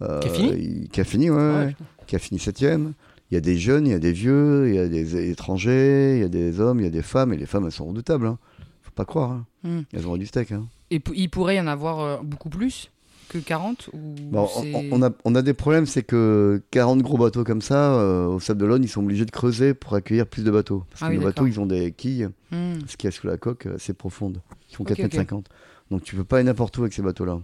Euh, 0.02 0.20
Qui 0.20 0.28
a 0.28 0.30
fini 0.32 0.48
il- 0.52 0.88
Qui 0.90 1.00
a 1.00 1.04
fini, 1.04 1.30
ouais, 1.30 1.36
Ah 1.40 1.58
ouais, 1.60 1.64
ouais, 1.66 1.76
qui 2.06 2.14
a 2.16 2.18
fini 2.18 2.38
septième. 2.38 2.92
Il 3.30 3.34
y 3.34 3.36
a 3.36 3.40
des 3.40 3.58
jeunes, 3.58 3.86
il 3.86 3.90
y 3.90 3.94
a 3.94 3.98
des 3.98 4.12
vieux, 4.12 4.68
il 4.68 4.74
y 4.74 4.78
a 4.78 4.88
des 4.88 5.30
étrangers, 5.30 6.16
il 6.16 6.20
y 6.20 6.24
a 6.24 6.28
des 6.28 6.60
hommes, 6.60 6.80
il 6.80 6.84
y 6.84 6.86
a 6.86 6.90
des 6.90 7.02
femmes. 7.02 7.32
Et 7.32 7.36
les 7.36 7.46
femmes, 7.46 7.64
elles 7.66 7.72
sont 7.72 7.86
redoutables. 7.86 8.26
Hein. 8.26 8.38
Faut 8.82 8.90
pas 8.92 9.04
croire. 9.04 9.32
hein. 9.32 9.46
Hmm. 9.64 9.80
Elles 9.92 10.06
ont 10.06 10.16
du 10.16 10.26
steak. 10.26 10.52
Hein. 10.52 10.66
Et 10.90 11.02
il 11.14 11.28
pourrait 11.28 11.56
y 11.56 11.60
en 11.60 11.66
avoir 11.66 12.00
euh, 12.00 12.16
beaucoup 12.22 12.48
plus 12.48 12.90
que 13.28 13.36
40 13.36 13.90
ou 13.92 13.98
Bon, 14.30 14.48
on, 14.90 15.02
a, 15.02 15.10
on 15.26 15.34
a 15.34 15.42
des 15.42 15.52
problèmes, 15.52 15.84
c'est 15.84 16.02
que 16.02 16.62
40 16.70 17.02
gros 17.02 17.18
bateaux 17.18 17.44
comme 17.44 17.60
ça, 17.60 17.92
euh, 17.92 18.24
au 18.26 18.40
Sable 18.40 18.60
d'Olonne, 18.60 18.82
ils 18.82 18.88
sont 18.88 19.02
obligés 19.04 19.26
de 19.26 19.30
creuser 19.30 19.74
pour 19.74 19.92
accueillir 19.94 20.26
plus 20.26 20.44
de 20.44 20.50
bateaux. 20.50 20.84
Parce 20.90 21.02
Ah 21.02 21.06
que 21.08 21.12
oui, 21.12 21.18
les 21.18 21.24
bateaux, 21.24 21.46
ils 21.46 21.60
ont 21.60 21.66
des 21.66 21.92
quilles. 21.92 22.30
Hmm. 22.50 22.78
Ce 22.86 22.96
qu'il 22.96 23.08
y 23.08 23.08
a 23.08 23.10
sous 23.10 23.26
la 23.26 23.36
coque, 23.36 23.66
euh, 23.66 23.76
c'est 23.78 23.92
profonde. 23.92 24.40
Ils 24.70 24.76
font 24.76 24.84
Ok, 24.84 24.88
4 24.94 24.98
mètres 25.00 25.14
ok. 25.16 25.20
50. 25.20 25.46
Donc 25.90 26.02
tu 26.02 26.16
peux 26.16 26.24
pas 26.24 26.36
aller 26.36 26.44
n'importe 26.46 26.78
où 26.78 26.80
avec 26.82 26.94
ces 26.94 27.02
bateaux-là. 27.02 27.40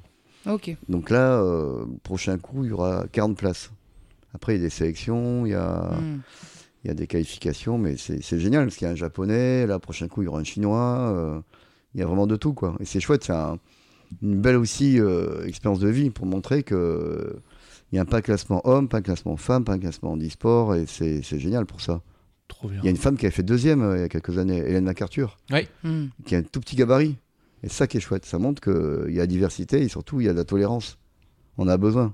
Ok. 0.48 0.74
Donc 0.88 1.10
là, 1.10 1.38
euh, 1.42 1.84
prochain 2.02 2.38
coup, 2.38 2.64
il 2.64 2.70
y 2.70 2.72
aura 2.72 3.04
40 3.12 3.36
places. 3.36 3.70
Après, 4.34 4.54
il 4.54 4.58
y 4.58 4.60
a 4.60 4.64
des 4.64 4.70
sélections, 4.70 5.46
il 5.46 5.50
y 5.50 5.54
a, 5.54 5.90
Hmm. 6.00 6.20
il 6.84 6.88
y 6.88 6.90
a 6.90 6.94
des 6.94 7.06
qualifications, 7.06 7.78
mais 7.78 7.96
c'est 7.96 8.22
c'est 8.22 8.38
génial 8.40 8.64
parce 8.66 8.76
qu'il 8.76 8.86
y 8.86 8.88
a 8.88 8.92
un 8.92 8.96
japonais, 8.96 9.66
là, 9.66 9.78
prochain 9.78 10.08
coup, 10.08 10.22
il 10.22 10.26
y 10.26 10.28
aura 10.28 10.40
un 10.40 10.44
chinois. 10.44 11.12
euh, 11.14 11.40
il 11.94 12.00
y 12.00 12.02
a 12.02 12.06
vraiment 12.06 12.26
de 12.26 12.36
tout, 12.36 12.52
quoi. 12.54 12.76
Et 12.80 12.84
c'est 12.84 12.98
chouette, 13.00 13.24
c'est 13.24 13.32
un- 13.32 13.58
une 14.22 14.40
belle 14.40 14.56
aussi 14.56 14.98
euh, 15.00 15.46
expérience 15.46 15.78
de 15.80 15.88
vie 15.88 16.10
pour 16.10 16.26
montrer 16.26 16.62
que 16.64 17.36
il 17.92 17.94
n'y 17.94 18.00
a 18.00 18.04
pas 18.04 18.16
un 18.18 18.20
classement 18.22 18.60
homme, 18.66 18.88
pas 18.88 18.98
un 18.98 19.02
classement 19.02 19.36
femme, 19.36 19.64
pas 19.64 19.74
un 19.74 19.78
classement 19.78 20.12
handisport, 20.12 20.74
et 20.74 20.84
c'est 20.86 21.22
c'est 21.22 21.38
génial 21.38 21.64
pour 21.66 21.80
ça. 21.80 22.00
Trop 22.48 22.68
bien. 22.68 22.80
Il 22.82 22.84
y 22.84 22.88
a 22.88 22.90
une 22.90 22.96
femme 22.96 23.16
qui 23.16 23.26
a 23.26 23.30
fait 23.30 23.42
deuxième 23.44 23.82
euh, 23.82 23.96
il 23.96 24.00
y 24.00 24.04
a 24.04 24.08
quelques 24.08 24.36
années, 24.38 24.58
Hélène 24.58 24.84
MacArthur. 24.84 25.36
Hmm. 25.84 26.06
qui 26.26 26.34
a 26.34 26.38
un 26.38 26.42
tout 26.42 26.60
petit 26.60 26.76
gabarit. 26.76 27.16
Et 27.62 27.68
ça 27.70 27.86
qui 27.86 27.96
est 27.96 28.00
chouette. 28.00 28.26
Ça 28.26 28.38
montre 28.38 28.60
qu'il 28.60 29.14
y 29.14 29.20
a 29.20 29.26
diversité 29.26 29.80
et 29.80 29.88
surtout 29.88 30.20
il 30.20 30.26
y 30.26 30.28
a 30.28 30.32
de 30.32 30.36
la 30.38 30.44
tolérance. 30.44 30.98
On 31.56 31.66
a 31.68 31.76
besoin. 31.78 32.12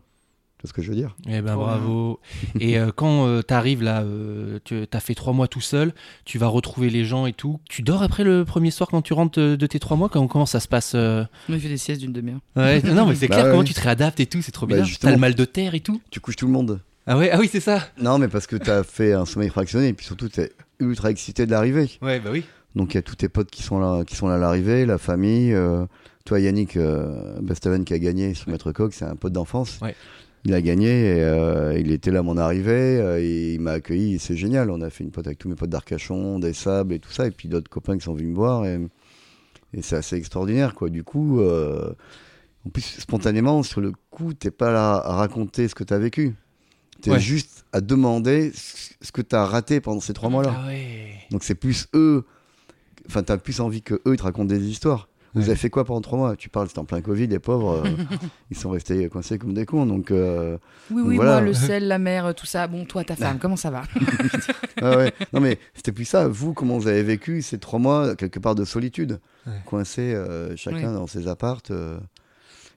Tu 0.61 0.66
vois 0.66 0.68
ce 0.68 0.72
que 0.74 0.82
je 0.82 0.90
veux 0.90 0.94
dire? 0.96 1.16
Eh 1.26 1.40
ben 1.40 1.56
bravo. 1.56 2.20
Et 2.61 2.78
euh, 2.78 2.90
quand 2.94 3.40
tu 3.42 3.54
arrives 3.54 3.82
là, 3.82 4.02
euh, 4.02 4.58
tu 4.62 4.84
as 4.92 5.00
fait 5.00 5.14
trois 5.14 5.32
mois 5.32 5.48
tout 5.48 5.62
seul, 5.62 5.94
tu 6.26 6.36
vas 6.36 6.48
retrouver 6.48 6.90
les 6.90 7.02
gens 7.06 7.24
et 7.24 7.32
tout. 7.32 7.61
Tu 7.66 7.80
dors 7.80 8.02
après 8.02 8.24
le 8.24 8.44
premier 8.44 8.70
soir 8.70 8.90
quand 8.90 9.00
tu 9.00 9.14
rentres 9.14 9.38
de, 9.40 9.56
de 9.56 9.66
tes 9.66 9.78
trois 9.78 9.96
mois? 9.96 10.11
Comment, 10.11 10.28
comment 10.28 10.44
ça 10.44 10.61
se 10.61 10.68
passe 10.68 10.92
euh? 10.94 11.24
Moi, 11.48 11.58
fait 11.58 11.68
des 11.68 11.78
siestes 11.78 12.02
d'une 12.02 12.12
demi-heure. 12.12 12.40
Ouais, 12.56 12.82
Non, 12.82 13.06
mais 13.06 13.14
c'est 13.14 13.26
Bah 13.28 13.36
clair, 13.36 13.46
ouais. 13.46 13.50
comment 13.52 13.64
tu 13.64 13.72
te 13.72 13.80
réadaptes 13.80 14.20
et 14.20 14.26
tout, 14.26 14.42
c'est 14.42 14.52
trop 14.52 14.66
Bah, 14.66 14.76
bien. 14.76 14.84
T'as 15.00 15.12
le 15.12 15.16
mal 15.16 15.34
de 15.34 15.44
terre 15.46 15.74
et 15.74 15.80
tout. 15.80 16.02
Tu 16.11 16.20
couches 16.20 16.36
tout 16.36 16.46
le 16.46 16.52
monde. 16.52 16.80
Ah 17.06 17.16
ouais, 17.16 17.30
ah 17.32 17.38
oui, 17.40 17.48
c'est 17.50 17.61
ça. 17.61 17.88
Non, 17.98 18.18
mais 18.18 18.28
parce 18.28 18.46
que 18.46 18.56
tu 18.56 18.70
as 18.70 18.84
fait 18.84 19.14
un 19.14 19.24
sommeil 19.24 19.48
fractionné 19.48 19.88
et 19.88 19.92
puis 19.94 20.04
surtout 20.04 20.28
tu 20.28 20.42
es 20.42 20.52
ultra 20.78 21.11
excité 21.11 21.46
de 21.46 21.50
l'arrivée. 21.52 21.90
Ouais, 22.02 22.20
bah 22.20 22.28
oui. 22.30 22.44
Donc 22.76 22.92
il 22.92 22.96
y 22.96 22.98
a 22.98 23.02
tous 23.02 23.16
tes 23.16 23.30
potes 23.30 23.50
qui 23.50 23.62
sont 23.62 23.80
là, 23.80 24.04
qui 24.04 24.14
sont 24.14 24.28
là 24.28 24.34
à 24.34 24.38
l'arrivée, 24.38 24.84
la 24.84 24.98
famille. 24.98 25.54
euh, 25.54 25.86
toi, 26.26 26.38
Yannick 26.38 26.76
euh, 26.76 27.40
Bestaven 27.40 27.84
qui 27.84 27.94
a 27.94 27.98
gagné 27.98 28.34
sur 28.34 28.48
Maître 28.50 28.70
Coq, 28.72 28.92
c'est 28.92 29.06
un 29.06 29.16
pote 29.16 29.32
d'enfance. 29.32 29.78
Ouais. 29.82 29.96
Il 30.45 30.55
a 30.55 30.62
gagné 30.62 30.88
et 31.18 31.22
euh, 31.22 31.78
il 31.78 31.93
était 31.93 32.11
là 32.11 32.20
à 32.20 32.22
mon 32.22 32.38
arrivée. 32.38 32.99
euh, 32.99 33.20
et 33.20 33.55
il 33.55 33.61
m'a 33.61 33.72
accueilli. 33.72 34.18
C'est 34.18 34.36
génial. 34.36 34.70
On 34.70 34.80
a 34.80 34.88
fait 34.91 35.05
une 35.05 35.11
pote 35.11 35.26
avec 35.26 35.38
tous 35.38 35.49
mes 35.49 35.55
potes 35.55 35.68
d'Arcachon, 35.70 36.38
des 36.38 36.55
Sables 36.55 36.95
et 36.95 36.99
tout 36.99 37.11
ça. 37.11 37.26
Et 37.26 37.30
puis 37.30 37.49
d'autres 37.49 37.68
copains 37.68 37.99
qui 37.99 38.05
sont 38.05 38.14
venus 38.14 38.30
me 38.30 38.34
voir. 38.34 38.64
Et, 38.64 38.80
et 39.74 39.82
c'est 39.82 39.97
assez 39.97 40.16
extraordinaire, 40.16 40.74
quoi. 40.74 40.88
Du 40.88 41.05
coup, 41.05 41.41
euh, 41.41 41.93
en 42.66 42.70
plus, 42.70 42.82
spontanément, 42.82 43.62
sur 43.62 43.80
le 43.82 43.93
coup, 44.11 44.32
t'es 44.32 44.51
pas 44.51 44.72
là 44.72 44.95
à 44.95 45.14
raconter 45.14 45.68
ce 45.68 45.74
que 45.74 45.84
tu 45.84 45.93
as 45.93 45.99
vécu. 45.99 46.34
T'es 47.03 47.11
Ouais. 47.11 47.20
juste 47.20 47.64
à 47.72 47.80
demander 47.82 48.51
ce 48.55 49.12
que 49.12 49.22
tu 49.22 49.36
as 49.36 49.45
raté 49.45 49.80
pendant 49.80 50.01
ces 50.01 50.12
trois 50.14 50.30
mois-là. 50.30 50.55
Ah 50.57 50.66
ouais. 50.68 51.12
Donc 51.30 51.45
c'est 51.45 51.55
plus 51.55 51.86
eux. 51.95 52.24
Enfin, 53.07 53.22
t'as 53.22 53.36
plus 53.38 53.61
envie 53.61 53.82
que 53.82 53.95
eux 54.07 54.14
ils 54.14 54.16
te 54.16 54.22
racontent 54.22 54.47
des 54.47 54.66
histoires. 54.68 55.09
Vous 55.34 55.42
Ouais. 55.42 55.46
avez 55.50 55.56
fait 55.56 55.70
quoi 55.70 55.84
pendant 55.84 56.00
trois 56.00 56.18
mois? 56.18 56.36
Tu 56.36 56.48
parles, 56.48 56.66
c'était 56.68 56.80
en 56.80 56.84
plein 56.84 57.00
Covid, 57.02 57.28
les 57.28 57.38
pauvres, 57.38 57.82
euh, 57.84 57.88
ils 58.50 58.56
sont 58.56 58.70
restés 58.70 59.08
coincés 59.08 59.38
comme 59.38 59.54
des 59.54 59.64
cons. 59.64 59.86
Donc, 59.86 60.10
euh, 60.10 60.58
Oui, 60.90 61.02
oui, 61.06 61.16
Voilà. 61.16 61.32
moi, 61.34 61.40
le 61.42 61.52
sel, 61.54 61.86
la 61.86 61.98
mer, 61.98 62.34
tout 62.34 62.46
ça. 62.46 62.66
Bon, 62.66 62.84
toi, 62.84 63.04
ta 63.04 63.14
femme, 63.16 63.38
comment 63.38 63.56
ça 63.56 63.70
va? 63.70 63.82
Ah 64.82 64.96
ouais. 64.96 65.12
non 65.34 65.40
mais 65.40 65.58
c'était 65.74 65.92
plus 65.92 66.06
ça. 66.06 66.26
Vous, 66.26 66.54
comment 66.54 66.78
vous 66.78 66.88
avez 66.88 67.02
vécu 67.02 67.42
ces 67.42 67.58
trois 67.58 67.78
mois 67.78 68.16
quelque 68.16 68.38
part 68.38 68.54
de 68.54 68.64
solitude, 68.64 69.20
Ouais. 69.46 69.52
coincés 69.66 70.14
euh, 70.14 70.56
chacun 70.56 70.88
Ouais. 70.88 70.94
dans 70.94 71.06
ses 71.06 71.28
appartes. 71.28 71.70
euh, 71.70 71.98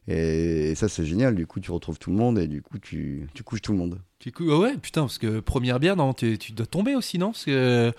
et, 0.08 0.72
et 0.72 0.76
ça 0.76 0.90
c'est 0.90 1.06
génial. 1.06 1.34
Du 1.36 1.48
coup, 1.48 1.60
tu 1.62 1.72
retrouves 1.72 1.98
tout 2.00 2.10
le 2.12 2.18
monde 2.18 2.38
et 2.38 2.48
du 2.48 2.62
coup, 2.62 2.78
tu, 2.78 3.28
tu 3.34 3.44
couches 3.44 3.62
tout 3.62 3.72
le 3.72 3.78
monde. 3.78 4.00
Du 4.20 4.32
coup, 4.32 4.44
ah 4.52 4.60
ouais, 4.60 4.78
putain, 4.78 5.02
parce 5.02 5.18
que 5.18 5.40
première 5.40 5.80
bière, 5.80 5.96
non, 5.96 6.14
tu, 6.14 6.38
tu 6.38 6.52
dois 6.52 6.66
tomber 6.66 6.96
aussi, 6.96 7.18
non? 7.18 7.32
Parce 7.32 7.46
que 7.46 7.52
euh, 7.52 7.92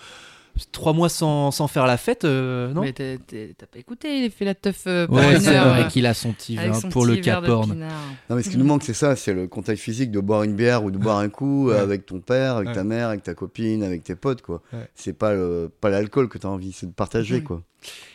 trois 0.72 0.92
mois 0.92 1.08
sans, 1.08 1.50
sans 1.50 1.66
faire 1.68 1.86
la 1.86 1.96
fête, 1.96 2.24
euh, 2.24 2.72
non 2.72 2.82
Mais 2.82 2.92
t'as 2.92 3.66
pas 3.66 3.78
écouté, 3.78 4.20
il 4.20 4.26
a 4.26 4.30
fait 4.30 4.44
la 4.44 4.54
teuf 4.54 4.84
euh, 4.86 5.06
Ouais, 5.08 5.40
c'est 5.40 5.56
heure, 5.56 5.68
vrai 5.68 5.82
euh, 5.84 5.88
qu'il 5.88 6.06
a 6.06 6.14
son 6.14 6.32
petit 6.32 6.58
avec 6.58 6.72
vin 6.72 6.80
son 6.80 6.88
pour 6.90 7.04
le 7.06 7.14
petit 7.14 7.22
verre 7.22 7.42
de 7.42 7.46
Cap 7.46 7.54
Horn. 7.56 7.70
pinard. 7.72 7.90
Non, 8.30 8.36
mais 8.36 8.42
ce 8.42 8.50
qui 8.50 8.58
nous 8.58 8.64
manque, 8.64 8.82
c'est 8.84 8.94
ça, 8.94 9.16
c'est 9.16 9.32
le 9.32 9.46
contact 9.48 9.80
physique 9.80 10.10
de 10.10 10.20
boire 10.20 10.42
une 10.44 10.54
bière 10.54 10.84
ou 10.84 10.90
de 10.90 10.98
boire 10.98 11.18
un 11.18 11.28
coup 11.28 11.68
Ouais. 11.68 11.76
avec 11.76 12.06
ton 12.06 12.20
père, 12.20 12.56
avec 12.56 12.68
Ouais. 12.68 12.74
ta 12.74 12.84
mère, 12.84 13.08
avec 13.08 13.22
ta 13.22 13.34
copine, 13.34 13.82
avec 13.82 14.04
tes 14.04 14.14
potes, 14.14 14.42
quoi. 14.42 14.62
Ouais. 14.72 14.88
C'est 14.94 15.12
pas 15.12 15.32
le, 15.34 15.70
pas 15.80 15.90
l'alcool 15.90 16.28
que 16.28 16.38
tu 16.38 16.46
as 16.46 16.50
envie, 16.50 16.72
c'est 16.72 16.86
de 16.86 16.92
partager, 16.92 17.36
Ouais. 17.36 17.42
quoi. 17.42 17.62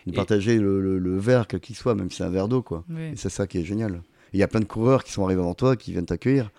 De 0.07 0.11
Et- 0.13 0.15
partager 0.15 0.57
le, 0.57 0.81
le- 0.81 0.97
le 0.99 1.17
verre, 1.19 1.45
quel 1.47 1.59
qu'il 1.59 1.75
soit, 1.75 1.93
même 1.95 2.09
si 2.09 2.17
c'est 2.17 2.23
un 2.23 2.29
verre 2.29 2.47
d'eau, 2.47 2.61
quoi. 2.61 2.83
Ouais. 2.89 3.11
Et 3.13 3.15
c'est 3.15 3.29
ça 3.29 3.47
qui 3.47 3.57
est 3.59 3.63
génial. 3.63 4.01
Il 4.33 4.39
y 4.39 4.43
a 4.43 4.47
plein 4.47 4.59
de 4.59 4.65
coureurs 4.65 5.03
qui 5.03 5.11
sont 5.11 5.23
arrivés 5.25 5.41
avant 5.41 5.55
toi, 5.55 5.75
qui 5.75 5.91
viennent 5.91 6.05
t'accueillir. 6.05 6.51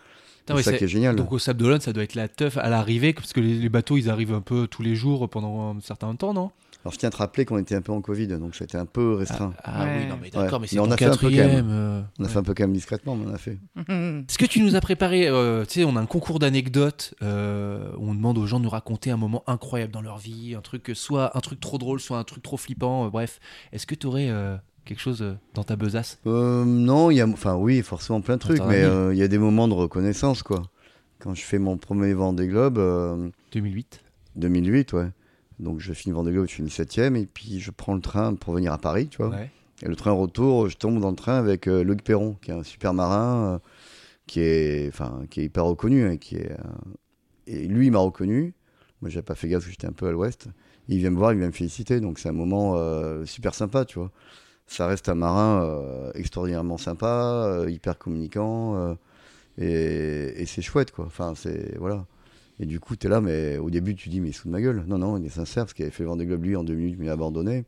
C'est 0.48 0.54
ouais, 0.54 0.62
ça 0.62 0.72
qui 0.72 0.84
est 0.84 0.88
génial. 0.88 1.14
Donc 1.16 1.30
au 1.32 1.38
Sable 1.38 1.60
d'Olonne, 1.60 1.80
ça 1.80 1.92
doit 1.92 2.02
être 2.02 2.14
la 2.16 2.26
teuf 2.28 2.56
à 2.56 2.68
l'arrivée, 2.68 3.12
parce 3.12 3.32
que 3.32 3.40
les, 3.40 3.54
les 3.54 3.68
bateaux, 3.68 3.96
ils 3.96 4.10
arrivent 4.10 4.32
un 4.34 4.40
peu 4.40 4.66
tous 4.66 4.82
les 4.82 4.94
jours 4.96 5.28
pendant 5.28 5.76
un 5.76 5.80
certain 5.80 6.14
temps, 6.16 6.34
non? 6.34 6.50
Alors 6.82 6.94
je 6.94 6.98
tiens 6.98 7.08
à 7.08 7.12
te 7.12 7.18
rappeler 7.18 7.44
qu'on 7.44 7.58
était 7.58 7.74
un 7.74 7.82
peu 7.82 7.92
en 7.92 8.00
Covid, 8.00 8.26
donc 8.26 8.54
c'était 8.54 8.78
un 8.78 8.86
peu 8.86 9.12
restreint. 9.14 9.52
Ah 9.62 9.84
Ouais. 9.84 9.98
oui, 10.00 10.06
non, 10.08 10.18
mais 10.20 10.30
d'accord, 10.30 10.54
Ouais. 10.54 10.58
mais 10.62 10.66
c'est 10.66 10.78
on 10.78 10.86
ton 10.86 10.92
a 10.92 10.96
fait 10.96 11.04
un 11.04 11.10
peu 11.10 11.16
quand 11.28 11.30
même. 11.30 11.36
quatrième. 11.36 11.68
euh, 11.70 12.00
On 12.18 12.22
a 12.22 12.26
ouais. 12.26 12.32
fait 12.32 12.38
un 12.38 12.42
peu 12.42 12.54
quand 12.54 12.62
même 12.62 12.72
discrètement, 12.72 13.16
mais 13.16 13.26
on 13.30 13.34
a 13.34 13.38
fait. 13.38 13.58
Est-ce 13.88 14.38
que 14.38 14.46
tu 14.46 14.62
nous 14.62 14.76
as 14.76 14.80
préparé, 14.80 15.28
euh, 15.28 15.66
tu 15.66 15.80
sais, 15.80 15.84
on 15.84 15.94
a 15.96 16.00
un 16.00 16.06
concours 16.06 16.38
d'anecdotes 16.38 17.12
euh, 17.22 17.90
où 17.98 18.08
on 18.10 18.14
demande 18.14 18.38
aux 18.38 18.46
gens 18.46 18.58
de 18.60 18.64
nous 18.64 18.70
raconter 18.70 19.10
un 19.10 19.18
moment 19.18 19.44
incroyable 19.46 19.92
dans 19.92 20.00
leur 20.00 20.16
vie, 20.16 20.54
un 20.56 20.62
truc, 20.62 20.90
soit 20.94 21.36
un 21.36 21.40
truc 21.40 21.60
trop 21.60 21.76
drôle, 21.76 22.00
soit 22.00 22.16
un 22.18 22.24
truc 22.24 22.42
trop 22.42 22.56
flippant, 22.56 23.04
euh, 23.06 23.10
bref. 23.10 23.40
Est-ce 23.72 23.86
que 23.86 23.94
tu 23.94 24.06
aurais 24.06 24.30
quelque 24.90 25.00
chose 25.00 25.22
euh, 25.22 25.34
dans 25.54 25.62
ta 25.62 25.76
besace? 25.76 26.18
Euh, 26.26 26.64
non, 26.64 27.12
il 27.12 27.18
y 27.18 27.20
a, 27.20 27.28
enfin 27.28 27.54
oui, 27.54 27.80
forcément 27.80 28.20
plein 28.20 28.34
de 28.34 28.40
trucs, 28.40 28.60
mais 28.64 28.82
euh, 28.82 29.14
il 29.14 29.18
y 29.18 29.22
a 29.22 29.28
des 29.28 29.38
moments 29.38 29.68
de 29.68 29.74
reconnaissance, 29.74 30.42
quoi. 30.42 30.62
Quand 31.20 31.32
je 31.32 31.42
fais 31.42 31.58
mon 31.58 31.76
premier 31.76 32.12
Vendée 32.12 32.48
Globe, 32.48 32.78
euh, 32.78 33.28
2008 33.52 34.02
2008, 34.34 34.92
ouais. 34.94 35.08
Donc 35.60 35.78
je 35.78 35.92
finis 35.92 36.12
Vendée 36.12 36.32
Globe, 36.32 36.48
je 36.48 36.54
finis 36.54 36.70
7ème, 36.70 37.14
et 37.16 37.26
puis 37.26 37.60
je 37.60 37.70
prends 37.70 37.94
le 37.94 38.00
train 38.00 38.34
pour 38.34 38.52
venir 38.54 38.72
à 38.72 38.78
Paris, 38.78 39.06
tu 39.08 39.18
vois. 39.18 39.28
Ouais. 39.28 39.50
Et 39.82 39.86
le 39.86 39.94
train 39.94 40.10
retour, 40.10 40.68
je 40.68 40.76
tombe 40.76 41.00
dans 41.00 41.10
le 41.10 41.16
train 41.16 41.36
avec 41.36 41.68
euh, 41.68 41.84
Luc 41.84 42.02
Perron, 42.02 42.36
qui 42.42 42.50
est 42.50 42.54
un 42.54 42.64
super 42.64 42.92
marin, 42.92 43.54
euh, 43.54 43.58
qui, 44.26 44.40
est, 44.40 44.88
enfin, 44.88 45.22
qui 45.30 45.40
est 45.40 45.44
hyper 45.44 45.66
reconnu. 45.66 46.04
hein, 46.04 46.16
qui 46.16 46.36
est, 46.36 46.50
euh, 46.50 46.56
et 47.46 47.68
lui, 47.68 47.86
il 47.86 47.92
m'a 47.92 48.00
reconnu. 48.00 48.54
Moi, 49.02 49.08
j'avais 49.08 49.22
pas 49.22 49.36
fait 49.36 49.48
gaffe 49.48 49.60
parce 49.60 49.66
que 49.66 49.70
j'étais 49.70 49.86
un 49.86 49.92
peu 49.92 50.08
à 50.08 50.12
l'ouest. 50.12 50.48
Il 50.88 50.98
vient 50.98 51.10
me 51.10 51.16
voir, 51.16 51.32
il 51.32 51.38
vient 51.38 51.46
me 51.46 51.52
féliciter. 51.52 52.00
Donc, 52.00 52.18
c'est 52.18 52.28
un 52.28 52.32
moment 52.32 52.76
super 53.24 53.54
sympa, 53.54 53.84
tu 53.84 53.98
vois. 53.98 54.10
Ça 54.70 54.86
reste 54.86 55.08
un 55.08 55.16
marin 55.16 55.64
euh, 55.64 56.12
extraordinairement 56.14 56.78
sympa, 56.78 57.44
euh, 57.46 57.70
hyper 57.70 57.98
communicant. 57.98 58.76
euh, 58.76 58.94
et 59.58 60.42
et 60.42 60.46
c'est 60.46 60.62
chouette, 60.62 60.92
quoi. 60.92 61.06
Enfin, 61.06 61.34
c'est. 61.36 61.76
Voilà. 61.78 62.06
Et 62.60 62.66
du 62.66 62.78
coup, 62.80 62.94
tu 62.96 63.06
es 63.06 63.10
là, 63.10 63.20
mais 63.20 63.58
au 63.58 63.70
début, 63.70 63.94
tu 63.96 64.08
dis, 64.10 64.20
mais 64.20 64.32
fout 64.32 64.46
de 64.46 64.52
ma 64.52 64.60
gueule. 64.62 64.84
Non, 64.86 64.98
non, 64.98 65.18
il 65.18 65.26
est 65.26 65.30
sincère, 65.30 65.64
parce 65.64 65.74
qu'il 65.74 65.84
avait 65.84 65.92
fait 65.92 66.04
Vendée 66.04 66.26
Globe, 66.26 66.44
lui, 66.44 66.56
en 66.56 66.64
deux 66.64 66.74
minutes, 66.74 66.98
il 67.00 67.08
a 67.08 67.12
abandonné. 67.12 67.64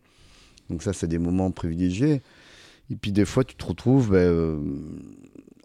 Donc 0.70 0.82
ça, 0.82 0.92
c'est 0.92 1.08
des 1.08 1.18
moments 1.18 1.50
privilégiés. 1.50 2.22
Et 2.90 2.96
puis 2.96 3.12
des 3.12 3.24
fois, 3.24 3.44
tu 3.44 3.56
te 3.56 3.64
retrouves 3.66 4.10
ben, 4.12 4.18
euh, 4.18 4.58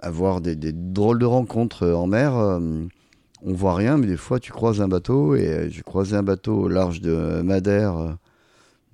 à 0.01 0.07
avoir 0.07 0.41
des, 0.41 0.55
des 0.55 0.71
drôles 0.73 1.19
de 1.19 1.25
rencontres 1.25 1.87
en 1.87 2.07
mer. 2.07 2.35
euh, 2.37 2.59
on 3.43 3.53
voit 3.53 3.75
rien, 3.75 3.97
mais 3.97 4.07
des 4.07 4.17
fois, 4.17 4.39
tu 4.39 4.51
croises 4.51 4.81
un 4.81 4.87
bateau. 4.87 5.35
Et 5.35 5.47
euh, 5.47 5.69
j'ai 5.69 5.83
croisé 5.83 6.15
un 6.15 6.23
bateau 6.23 6.55
au 6.63 6.67
large 6.69 7.01
de 7.01 7.41
Madère. 7.43 8.17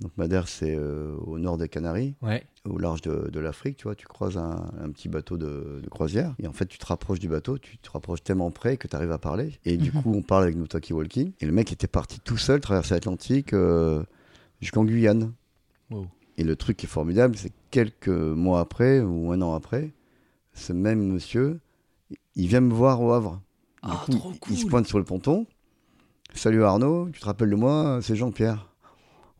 Donc 0.03 0.11
Madère, 0.17 0.47
c'est 0.47 0.75
euh, 0.75 1.15
au 1.25 1.39
nord 1.39 1.57
des 1.57 1.67
Canaries 1.69 2.13
Ouais. 2.21 2.43
au 2.69 2.77
large 2.77 3.01
de, 3.01 3.29
de 3.31 3.39
l'Afrique, 3.39 3.77
tu 3.77 3.83
vois, 3.85 3.95
tu 3.95 4.05
croises 4.05 4.37
un, 4.37 4.69
un 4.79 4.89
petit 4.91 5.09
bateau 5.09 5.37
de, 5.37 5.79
de 5.83 5.89
croisière, 5.89 6.35
et 6.39 6.45
en 6.47 6.53
fait, 6.53 6.65
tu 6.67 6.77
te 6.77 6.85
rapproches 6.85 7.19
du 7.19 7.27
bateau, 7.29 7.57
tu 7.57 7.77
te 7.77 7.89
rapproches 7.89 8.21
tellement 8.23 8.51
près 8.51 8.77
que 8.77 8.87
tu 8.87 8.95
arrives 8.95 9.11
à 9.11 9.17
parler, 9.17 9.59
et 9.65 9.77
du 9.77 9.91
Mhm. 9.91 10.01
coup, 10.03 10.13
on 10.13 10.21
parle 10.21 10.43
avec 10.43 10.55
nos 10.55 10.67
talkie-walkie, 10.67 11.33
et 11.39 11.45
le 11.45 11.51
mec 11.51 11.71
était 11.71 11.87
parti 11.87 12.19
tout 12.19 12.37
seul 12.37 12.59
traverser 12.61 12.93
l'Atlantique 12.93 13.53
euh, 13.53 14.03
jusqu'en 14.61 14.83
Guyane. 14.85 15.33
Wow. 15.89 16.07
Et 16.37 16.43
le 16.43 16.55
truc 16.55 16.77
qui 16.77 16.85
est 16.85 16.89
formidable, 16.89 17.35
c'est 17.37 17.49
que 17.49 17.55
quelques 17.71 18.07
mois 18.09 18.59
après, 18.59 18.99
ou 19.01 19.31
un 19.31 19.41
an 19.41 19.53
après, 19.55 19.91
ce 20.53 20.73
même 20.73 21.01
monsieur, 21.01 21.59
il 22.35 22.47
vient 22.47 22.61
me 22.61 22.73
voir 22.73 23.01
au 23.01 23.11
Havre. 23.13 23.41
Du 23.83 23.89
Ah, 23.91 24.01
coup, 24.05 24.11
trop 24.13 24.31
Il 24.49 24.57
se 24.57 24.61
cool. 24.63 24.69
pointe 24.71 24.87
sur 24.87 24.97
le 24.97 25.03
ponton. 25.05 25.45
Salut 26.33 26.63
Arnaud, 26.63 27.09
tu 27.11 27.19
te 27.19 27.25
rappelles 27.25 27.49
de 27.49 27.55
moi? 27.55 27.99
C'est 28.01 28.15
Jean-Pierre. 28.15 28.72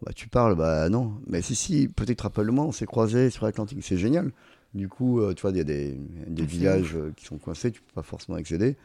Bah, 0.06 0.12
tu 0.14 0.28
parles, 0.28 0.56
bah 0.56 0.90
non. 0.90 1.14
Mais 1.28 1.42
si, 1.42 1.56
si, 1.56 1.88
peut-être 1.88 2.10
tu 2.10 2.16
te 2.18 2.24
rappelles 2.24 2.48
de 2.48 2.52
moi, 2.52 2.66
on 2.66 2.72
s'est 2.72 2.86
croisés 2.86 3.30
sur 3.30 3.46
l'Atlantique, 3.46 3.80
c'est 3.82 3.98
génial. 3.98 4.32
Du 4.74 4.90
coup, 4.90 5.22
euh, 5.22 5.34
tu 5.34 5.42
vois, 5.44 5.52
il 5.52 5.58
y 5.58 5.62
a 5.62 5.64
des, 5.64 5.96
des 6.28 6.44
Ah, 6.44 6.46
villages 6.46 6.96
euh, 6.96 7.12
qui 7.16 7.26
sont 7.26 7.38
coincés, 7.38 7.72
tu 7.72 7.82
peux 7.82 7.94
pas 7.94 8.02
forcément 8.04 8.38
accéder. 8.38 8.76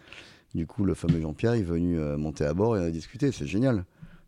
Du 0.55 0.67
coup, 0.67 0.85
le 0.85 0.95
fameux 0.95 1.21
Jean-Pierre 1.21 1.55
est 1.55 1.63
venu 1.63 1.99
euh, 1.99 2.17
monter 2.17 2.45
à 2.45 2.55
bord 2.55 2.77
et 2.77 2.81
on 2.81 2.85
a 2.85 2.91
discuté, 2.91 3.33
c'est 3.33 3.47
génial. 3.47 3.85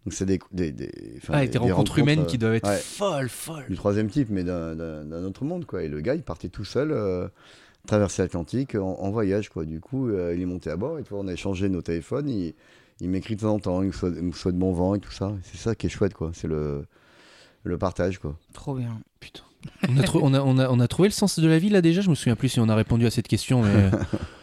Donc, 0.07 0.15
c'est 0.15 0.27
des, 0.27 0.41
des, 0.53 0.73
des, 0.73 0.91
Ah, 1.31 1.47
des- 1.47 1.59
rencontres 1.59 1.99
humaines 1.99 2.27
qui 2.27 2.39
doivent 2.39 2.55
être 2.55 2.69
ouais, 2.69 2.79
folles, 2.79 3.29
folles. 3.29 3.67
du 3.69 3.77
troisième 3.77 4.09
type, 4.09 4.29
mais 4.31 4.45
d'un- 4.45 5.25
autre 5.25 5.45
monde, 5.45 5.67
quoi. 5.67 5.83
Et 5.83 5.89
le 5.89 6.01
gars, 6.01 6.15
il 6.15 6.23
partait 6.23 6.49
tout 6.49 6.65
seul, 6.65 6.95
traverser 7.87 8.23
l'Atlantique 8.23 8.75
en, 8.75 8.97
en 8.99 9.11
voyage, 9.11 9.49
quoi. 9.51 9.65
Du 9.65 9.81
coup, 9.81 10.11
il 10.11 10.41
est 10.41 10.47
monté 10.47 10.71
à 10.71 10.77
bord 10.77 10.99
et 10.99 11.03
tu 11.03 11.11
vois, 11.11 11.21
on 11.21 11.29
a 11.29 11.33
échangé 11.33 11.69
nos 11.69 11.83
téléphones. 11.83 12.29
Il, 12.29 12.55
il 13.01 13.09
m'écrit 13.09 13.37
de 13.37 13.41
temps 13.41 13.55
en 13.55 13.59
temps, 13.59 13.83
il 13.83 13.89
me 13.89 13.93
souhaite, 13.93 14.15
il 14.17 14.23
me 14.25 14.33
souhaite 14.33 14.57
bon 14.57 14.73
vent 14.73 14.95
et 14.95 15.01
tout 15.01 15.13
ça. 15.13 15.33
C'est 15.43 15.59
ça 15.59 15.75
qui 15.75 15.87
est 15.87 15.91
chouette, 15.91 16.15
quoi. 16.15 16.31
C'est 16.35 16.49
le, 16.49 16.87
le 17.65 17.79
partage, 17.79 18.19
quoi. 18.19 18.37
Trop 18.53 18.75
bien. 18.75 19.01
Putain. 19.21 19.43
On 19.89 19.97
a, 19.99 20.03
on, 20.15 20.35
a, 20.35 20.41
on, 20.41 20.59
a, 20.59 20.69
on 20.71 20.81
a 20.81 20.89
trouvé 20.89 21.09
le 21.09 21.13
sens 21.13 21.39
de 21.39 21.47
la 21.47 21.59
vie 21.59 21.69
là 21.69 21.83
déjà? 21.83 22.01
Je 22.01 22.09
me 22.11 22.15
souviens 22.15 22.37
plus 22.37 22.49
si 22.49 22.61
on 22.61 22.69
a 22.69 22.75
répondu 22.75 23.07
à 23.07 23.11
cette 23.11 23.29
question, 23.29 23.63
mais. 23.63 23.91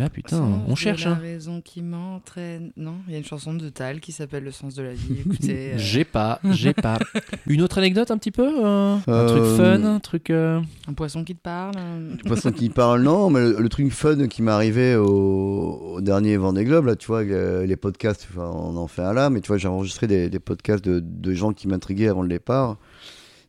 là, 0.00 0.08
putain, 0.10 0.36
Sens 0.38 0.62
on 0.66 0.72
de 0.72 0.76
cherche. 0.78 1.04
La 1.04 1.10
Hein. 1.12 1.18
raison 1.20 1.60
qui 1.60 1.82
m'entraîne. 1.82 2.72
Non, 2.76 2.94
il 3.06 3.12
y 3.12 3.14
a 3.16 3.18
une 3.18 3.24
chanson 3.24 3.54
de 3.54 3.68
Tal 3.68 4.00
qui 4.00 4.12
s'appelle 4.12 4.44
Le 4.44 4.50
sens 4.50 4.74
de 4.74 4.82
la 4.82 4.92
vie. 4.94 5.20
Écoutez. 5.26 5.72
euh, 5.74 5.78
J'ai 5.78 6.04
pas, 6.04 6.40
j'ai 6.50 6.72
pas. 6.72 6.98
Une 7.46 7.62
autre 7.62 7.78
anecdote 7.78 8.10
un 8.10 8.18
petit 8.18 8.30
peu 8.30 8.46
euh, 8.64 8.96
Un 8.96 9.02
Euh, 9.08 9.26
truc 9.28 9.44
fun, 9.56 9.84
un 9.84 10.00
truc. 10.00 10.30
euh, 10.30 10.60
un 10.88 10.92
poisson 10.92 11.24
qui 11.24 11.34
te 11.34 11.40
parle. 11.42 11.74
euh, 11.78 12.14
Poisson 12.26 12.52
qui 12.52 12.68
parle, 12.70 13.02
non, 13.02 13.30
mais 13.30 13.40
le, 13.40 13.56
le 13.60 13.68
truc 13.68 13.90
fun 13.92 14.26
qui 14.28 14.42
m'est 14.42 14.50
arrivé 14.52 14.96
au, 14.96 15.94
au 15.96 16.00
dernier 16.00 16.36
Vendée 16.36 16.64
Globe, 16.64 16.86
là, 16.86 16.96
tu 16.96 17.06
vois, 17.06 17.22
euh, 17.22 17.66
les 17.66 17.76
podcasts, 17.76 18.26
enfin, 18.30 18.50
on 18.54 18.76
en 18.76 18.86
fait 18.86 19.02
un 19.02 19.12
là, 19.12 19.30
mais 19.30 19.40
tu 19.40 19.48
vois, 19.48 19.58
j'ai 19.58 19.68
enregistré 19.68 20.06
des, 20.06 20.28
des 20.30 20.38
podcasts 20.40 20.84
de, 20.84 21.00
de 21.00 21.32
gens 21.34 21.52
qui 21.52 21.68
m'intriguaient 21.68 22.08
avant 22.08 22.22
le 22.22 22.28
départ. 22.28 22.78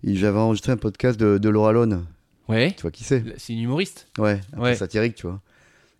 J'avais 0.04 0.38
enregistré 0.38 0.72
un 0.72 0.78
podcast 0.78 1.20
de, 1.20 1.38
de 1.38 1.50
Laura 1.50 1.72
Lone, 1.72 2.06
Ouais. 2.48 2.74
tu 2.76 2.84
vois 2.84 2.92
qui 2.92 3.04
c'est? 3.04 3.24
C'est 3.38 3.54
une 3.54 3.60
humoriste. 3.62 4.08
Ouais, 4.20 4.40
un 4.56 4.60
Ouais. 4.62 4.74
peu 4.74 4.78
satirique, 4.78 5.16
tu 5.16 5.26
vois. 5.26 5.42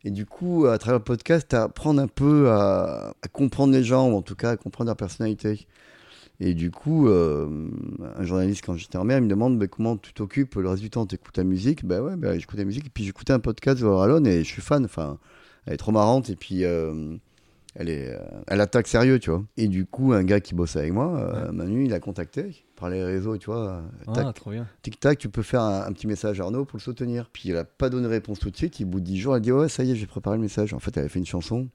Et 0.06 0.12
du 0.12 0.26
coup, 0.26 0.68
à 0.68 0.78
travers 0.78 1.00
le 1.00 1.04
podcast, 1.04 1.54
à 1.54 1.64
apprendre 1.64 2.02
un 2.02 2.08
peu 2.08 2.50
à, 2.52 3.14
à 3.22 3.28
comprendre 3.28 3.74
les 3.74 3.84
gens, 3.84 4.10
ou 4.10 4.16
en 4.16 4.22
tout 4.22 4.36
cas 4.36 4.52
à 4.52 4.58
comprendre 4.58 4.88
leur 4.88 4.96
personnalité. 4.96 5.68
Et 6.40 6.54
du 6.54 6.70
coup, 6.70 7.08
euh, 7.08 7.70
un 8.18 8.24
journaliste, 8.24 8.64
quand 8.66 8.76
j'étais 8.76 8.98
en 8.98 9.04
mer, 9.04 9.18
il 9.18 9.24
me 9.24 9.30
demande 9.30 9.58
bah, 9.58 9.68
comment 9.68 9.98
tu 9.98 10.14
t'occupes 10.14 10.56
le 10.56 10.70
reste 10.70 10.82
du 10.82 10.90
temps, 10.90 11.06
tu 11.06 11.16
écoutes 11.16 11.38
la 11.38 11.44
musique? 11.44 11.86
Ben 11.86 12.02
ouais, 12.02 12.40
j'écoute 12.40 12.60
la 12.60 12.66
musique. 12.66 12.88
Et 12.88 12.90
puis 12.90 13.04
j'écoutais 13.04 13.34
un 13.34 13.40
podcast 13.40 13.80
de 13.80 13.86
Laura 13.86 14.08
Lone 14.08 14.28
et 14.28 14.44
je 14.44 14.50
suis 14.50 14.62
fan. 14.62 14.86
Enfin, 14.86 15.18
elle 15.66 15.74
est 15.74 15.78
trop 15.78 15.92
marrante. 15.92 16.30
Et 16.30 16.36
puis, 16.36 16.66
euh, 16.66 17.16
elle, 17.76 17.90
est, 17.90 18.14
euh, 18.14 18.20
elle 18.48 18.62
attaque 18.62 18.88
sérieux, 18.88 19.20
tu 19.20 19.30
vois. 19.30 19.44
Et 19.58 19.68
du 19.68 19.86
coup, 19.86 20.14
un 20.14 20.24
gars 20.24 20.42
qui 20.42 20.56
bosse 20.56 20.76
avec 20.76 20.92
moi, 20.92 21.18
euh, 21.20 21.52
Manu, 21.52 21.86
il 21.86 21.94
a 21.94 22.00
contacté 22.00 22.65
par 22.76 22.90
les 22.90 23.04
réseaux, 23.04 23.38
tu 23.38 23.48
vois. 23.48 23.82
tac, 24.14 24.26
Ah, 24.28 24.34
trop 24.34 24.52
bien. 24.52 24.68
Tic-tac, 24.82 25.18
tu 25.18 25.30
peux 25.30 25.42
faire 25.42 25.62
un, 25.62 25.86
un 25.86 25.92
petit 25.92 26.08
message 26.08 26.40
à 26.40 26.44
Arnaud 26.44 26.66
pour 26.66 26.78
le 26.78 26.82
soutenir. 26.82 27.30
Puis 27.32 27.50
elle 27.50 27.58
a 27.58 27.64
pas 27.64 27.90
donné 27.90 28.08
réponse 28.08 28.40
tout 28.40 28.50
de 28.52 28.58
suite. 28.58 28.80
Il, 28.80 28.86
au 28.86 28.90
bout 28.90 29.00
de 29.00 29.06
10 29.06 29.18
jours, 29.18 29.36
elle 29.36 29.42
dit 29.42 29.52
Ouais, 29.52 29.70
ça 29.70 29.84
y 29.84 29.92
est, 29.92 29.96
j'ai 29.96 30.08
préparé 30.08 30.38
le 30.38 30.42
message. 30.44 30.74
En 30.74 30.80
fait, 30.80 30.96
elle 30.98 31.06
a 31.06 31.10
fait 31.10 31.20
une 31.20 31.26
chanson 31.26 31.68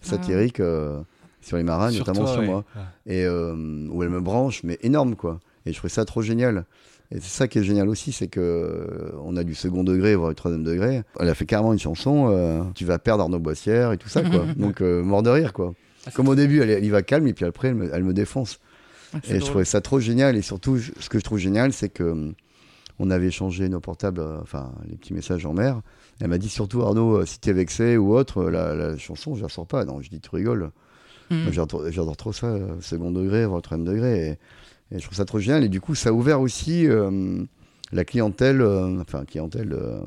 satirique 0.00 0.60
euh, 0.60 1.00
sur 1.40 1.56
les 1.56 1.62
marins, 1.62 1.90
Sur 1.90 2.06
notamment 2.06 2.26
toi, 2.26 2.34
sur 2.34 2.42
moi. 2.42 2.64
Ah. 2.76 2.80
Et 3.06 3.24
euh, 3.24 3.54
où 3.90 4.02
elle 4.02 4.10
me 4.10 4.20
branche, 4.20 4.62
mais 4.64 4.78
énorme, 4.82 5.16
quoi. 5.16 5.40
Et 5.66 5.72
je 5.72 5.78
trouvais 5.78 5.90
ça 5.92 6.04
trop 6.04 6.22
génial. 6.22 6.64
Et 7.10 7.20
c'est 7.20 7.36
ça 7.36 7.48
qui 7.48 7.58
est 7.58 7.62
génial 7.62 7.88
aussi, 7.88 8.12
c'est 8.12 8.28
que 8.28 8.40
euh, 8.40 9.12
on 9.22 9.36
a 9.36 9.44
du 9.44 9.54
second 9.54 9.84
degré, 9.84 10.14
voire 10.14 10.30
du 10.30 10.34
troisième 10.34 10.64
degré. 10.64 11.02
Elle 11.20 11.28
a 11.28 11.34
fait 11.34 11.46
carrément 11.46 11.72
une 11.72 11.78
chanson, 11.78 12.28
euh, 12.30 12.62
tu 12.74 12.84
vas 12.84 12.98
perdre 12.98 13.22
Arnaud 13.22 13.38
Boissière 13.38 13.92
et 13.92 13.98
tout 13.98 14.08
ça, 14.08 14.22
quoi. 14.22 14.44
Donc, 14.56 14.80
euh, 14.80 15.02
mort 15.02 15.22
de 15.22 15.30
rire, 15.30 15.52
quoi. 15.52 15.74
Ah, 16.06 16.10
Comme 16.12 16.28
au 16.28 16.34
début, 16.34 16.60
elle, 16.60 16.70
elle 16.70 16.84
y 16.84 16.90
va 16.90 17.02
calme, 17.02 17.26
et 17.26 17.34
puis 17.34 17.44
après, 17.44 17.68
elle 17.68 17.74
me, 17.76 17.94
elle 17.94 18.04
me 18.04 18.12
défonce. 18.12 18.58
Ah, 19.14 19.18
Et 19.30 19.40
je 19.40 19.44
trouvais 19.46 19.64
ça 19.64 19.80
trop 19.80 20.00
génial. 20.00 20.36
Et 20.36 20.42
surtout, 20.42 20.76
je- 20.76 20.92
ce 21.00 21.08
que 21.08 21.18
je 21.18 21.24
trouve 21.24 21.38
génial, 21.38 21.72
c'est 21.72 21.88
que 21.88 22.04
hum, 22.04 22.34
on 22.98 23.10
avait 23.10 23.26
échangé 23.28 23.68
nos 23.68 23.80
portables, 23.80 24.20
euh, 24.20 24.38
enfin 24.42 24.72
les 24.88 24.96
petits 24.96 25.14
messages 25.14 25.44
en 25.46 25.52
mer. 25.54 25.80
Elle 26.20 26.28
m'a 26.28 26.38
dit 26.38 26.48
surtout 26.48 26.82
Arnaud, 26.82 27.16
euh, 27.22 27.26
si 27.26 27.40
t'es 27.40 27.52
vexé 27.52 27.96
ou 27.96 28.14
autre, 28.14 28.38
euh, 28.44 28.50
la, 28.50 28.74
la 28.74 28.96
chanson, 28.98 29.34
je 29.34 29.42
la 29.42 29.48
sors 29.48 29.66
pas. 29.66 29.84
Non, 29.84 30.00
je 30.00 30.10
dis 30.10 30.20
tu 30.20 30.30
rigoles. 30.32 30.70
Moi, 31.30 31.50
j'adore 31.52 32.16
trop 32.16 32.32
ça, 32.32 32.54
second 32.80 33.10
degré, 33.10 33.44
troisième 33.62 33.84
degré. 33.86 34.38
Et, 34.90 34.94
et 34.94 34.98
je 34.98 35.04
trouve 35.04 35.16
ça 35.16 35.24
trop 35.24 35.40
génial. 35.40 35.64
Et 35.64 35.68
du 35.68 35.80
coup, 35.80 35.94
ça 35.96 36.10
a 36.10 36.12
ouvert 36.12 36.40
aussi 36.40 36.86
euh, 36.86 37.42
la 37.92 38.04
clientèle, 38.04 38.60
euh, 38.60 39.00
enfin 39.00 39.24
clientèle 39.24 39.72
euh, 39.72 39.98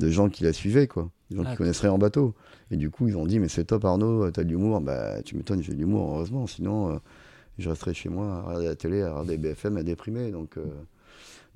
de 0.00 0.10
gens 0.10 0.28
qui 0.28 0.42
la 0.44 0.52
suivaient, 0.52 0.86
quoi. 0.88 1.08
Des 1.30 1.36
gens 1.36 1.44
Ah, 1.46 1.50
qui 1.52 1.56
connaisseraient 1.56 1.88
en 1.88 1.96
bateau. 1.98 2.34
Et 2.70 2.76
du 2.76 2.90
coup, 2.90 3.08
ils 3.08 3.16
ont 3.16 3.24
dit, 3.24 3.38
mais 3.38 3.48
c'est 3.48 3.64
top 3.64 3.84
Arnaud, 3.84 4.30
t'as 4.30 4.44
de 4.44 4.48
l'humour. 4.48 4.80
Bah, 4.80 5.22
tu 5.22 5.36
m'étonnes, 5.36 5.62
j'ai 5.62 5.72
de 5.72 5.78
l'humour, 5.78 6.10
heureusement. 6.16 6.46
Sinon, 6.46 7.00
je 7.58 7.68
resterais 7.68 7.94
chez 7.94 8.08
moi 8.08 8.26
à 8.36 8.42
regarder 8.42 8.66
la 8.66 8.76
télé, 8.76 9.02
à 9.02 9.10
regarder 9.10 9.36
BFM, 9.38 9.76
à 9.76 9.82
déprimer. 9.82 10.30
Donc, 10.30 10.56
euh, 10.56 10.64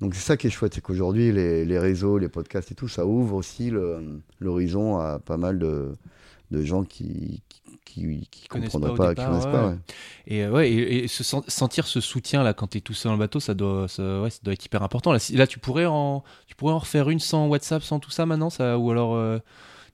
donc 0.01 0.15
c'est 0.15 0.21
ça 0.21 0.37
qui 0.37 0.47
est 0.47 0.49
chouette, 0.49 0.73
c'est 0.73 0.81
qu'aujourd'hui, 0.81 1.31
les, 1.31 1.65
les 1.65 1.79
réseaux, 1.79 2.17
les 2.17 2.29
podcasts 2.29 2.71
et 2.71 2.75
tout, 2.75 2.87
ça 2.87 3.05
ouvre 3.05 3.35
aussi 3.35 3.71
l'horizon 4.39 4.97
à 4.99 5.19
pas 5.19 5.37
mal 5.37 5.59
de, 5.59 5.93
de 6.51 6.61
gens 6.63 6.83
qui 6.83 7.41
qui, 7.49 7.61
qui, 7.85 8.27
qui 8.31 8.47
comprendraient 8.47 8.91
pas 8.91 8.97
pas, 8.97 9.09
qui 9.09 9.21
départ, 9.21 9.29
connaissent 9.29 9.45
ouais. 9.45 9.51
pas. 9.51 9.67
ouais. 9.69 9.75
Et 10.27 10.43
euh, 10.43 10.51
ouais, 10.51 10.71
et, 10.71 11.03
et 11.03 11.07
se 11.07 11.23
sen- 11.23 11.43
sentir 11.47 11.85
ce 11.85 12.01
soutien 12.01 12.41
là 12.43 12.53
quand 12.53 12.67
t'es 12.67 12.79
tout 12.81 12.93
seul 12.93 13.11
dans 13.11 13.13
le 13.13 13.19
bateau, 13.19 13.39
ça 13.39 13.53
doit, 13.53 13.87
ça, 13.87 14.21
ouais, 14.21 14.29
ça 14.31 14.39
doit 14.43 14.53
être 14.53 14.65
hyper 14.65 14.81
important. 14.81 15.11
Là, 15.13 15.19
si- 15.19 15.35
là, 15.35 15.45
tu 15.45 15.59
pourrais 15.59 15.85
en, 15.85 16.23
tu 16.47 16.55
pourrais 16.55 16.73
en 16.73 16.79
refaire 16.79 17.09
une 17.09 17.19
sans 17.19 17.47
WhatsApp, 17.47 17.83
sans 17.83 17.99
tout 17.99 18.09
ça 18.09 18.25
maintenant, 18.25 18.49
ça, 18.49 18.77
ou 18.79 18.89
alors 18.89 19.15
euh, 19.15 19.37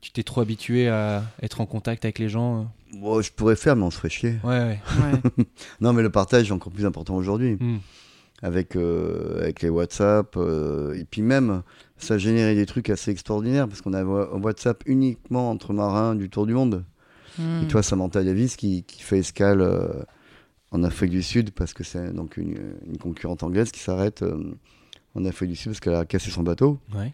tu 0.02 0.12
t'es 0.12 0.24
trop 0.24 0.42
habitué 0.42 0.88
à 0.88 1.24
être 1.42 1.62
en 1.62 1.66
contact 1.66 2.06
avec 2.06 2.20
les 2.20 2.30
gens. 2.30 2.62
euh. 2.62 2.98
Bon, 2.98 3.22
je 3.22 3.32
pourrais 3.32 3.56
faire, 3.56 3.76
mais 3.76 3.84
on 3.84 3.92
se 3.92 3.98
ferait 3.98 4.10
chier. 4.10 4.36
Ouais, 4.44 4.60
ouais. 4.60 4.80
Ouais. 5.38 5.46
Non, 5.82 5.94
mais 5.94 6.02
le 6.02 6.10
partage 6.10 6.50
est 6.50 6.54
encore 6.54 6.72
plus 6.72 6.86
important 6.86 7.16
aujourd'hui. 7.16 7.58
Hmm. 7.60 7.78
avec, 8.42 8.76
euh, 8.78 9.42
avec 9.42 9.62
les 9.62 9.70
WhatsApp. 9.70 10.36
euh, 10.38 10.94
et 10.96 11.04
puis 11.04 11.22
même, 11.22 11.62
ça 11.98 12.18
générait 12.18 12.56
des 12.56 12.66
trucs 12.66 12.90
assez 12.90 13.12
extraordinaires 13.12 13.68
parce 13.68 13.82
qu'on 13.82 13.94
avait 13.94 14.10
un 14.10 14.42
WhatsApp 14.42 14.82
uniquement 14.86 15.50
entre 15.52 15.74
marins 15.74 16.16
du 16.16 16.30
tour 16.30 16.46
du 16.48 16.54
monde. 16.54 16.84
Mm. 17.38 17.64
Et 17.64 17.68
tu 17.68 17.74
vois, 17.74 17.84
Samantha 17.84 18.24
Davis 18.24 18.56
qui, 18.56 18.84
qui 18.84 19.04
fait 19.04 19.20
escale 19.20 19.62
euh, 19.62 19.88
en 20.72 20.84
Afrique 20.84 21.12
du 21.12 21.22
Sud 21.22 21.52
parce 21.52 21.74
que 21.74 21.84
c'est 21.84 22.14
donc 22.14 22.38
une, 22.38 22.58
une 22.88 22.98
concurrente 22.98 23.44
anglaise 23.44 23.72
qui 23.72 23.80
s'arrête 23.82 24.22
euh, 24.24 24.56
en 25.16 25.26
Afrique 25.26 25.50
du 25.50 25.56
Sud 25.58 25.72
parce 25.72 25.80
qu'elle 25.82 25.96
a 25.96 26.06
cassé 26.06 26.32
son 26.32 26.44
bateau. 26.44 26.80
Ouais. 26.96 27.14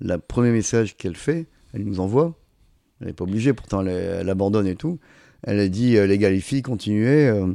Le 0.00 0.16
premier 0.18 0.50
message 0.50 0.96
qu'elle 0.96 1.16
fait, 1.16 1.46
elle 1.74 1.84
nous 1.84 2.00
envoie. 2.00 2.34
Elle 3.00 3.08
n'est 3.08 3.12
pas 3.12 3.24
obligée, 3.24 3.52
pourtant 3.52 3.80
elle, 3.80 3.88
elle 4.20 4.30
abandonne 4.30 4.66
et 4.66 4.76
tout. 4.76 4.98
Elle 5.42 5.58
a 5.58 5.68
dit 5.68 5.96
euh, 5.96 6.06
Les 6.06 6.18
gars, 6.18 6.30
les 6.30 6.40
filles, 6.40 6.62
continuez. 6.62 7.28
euh, 7.28 7.52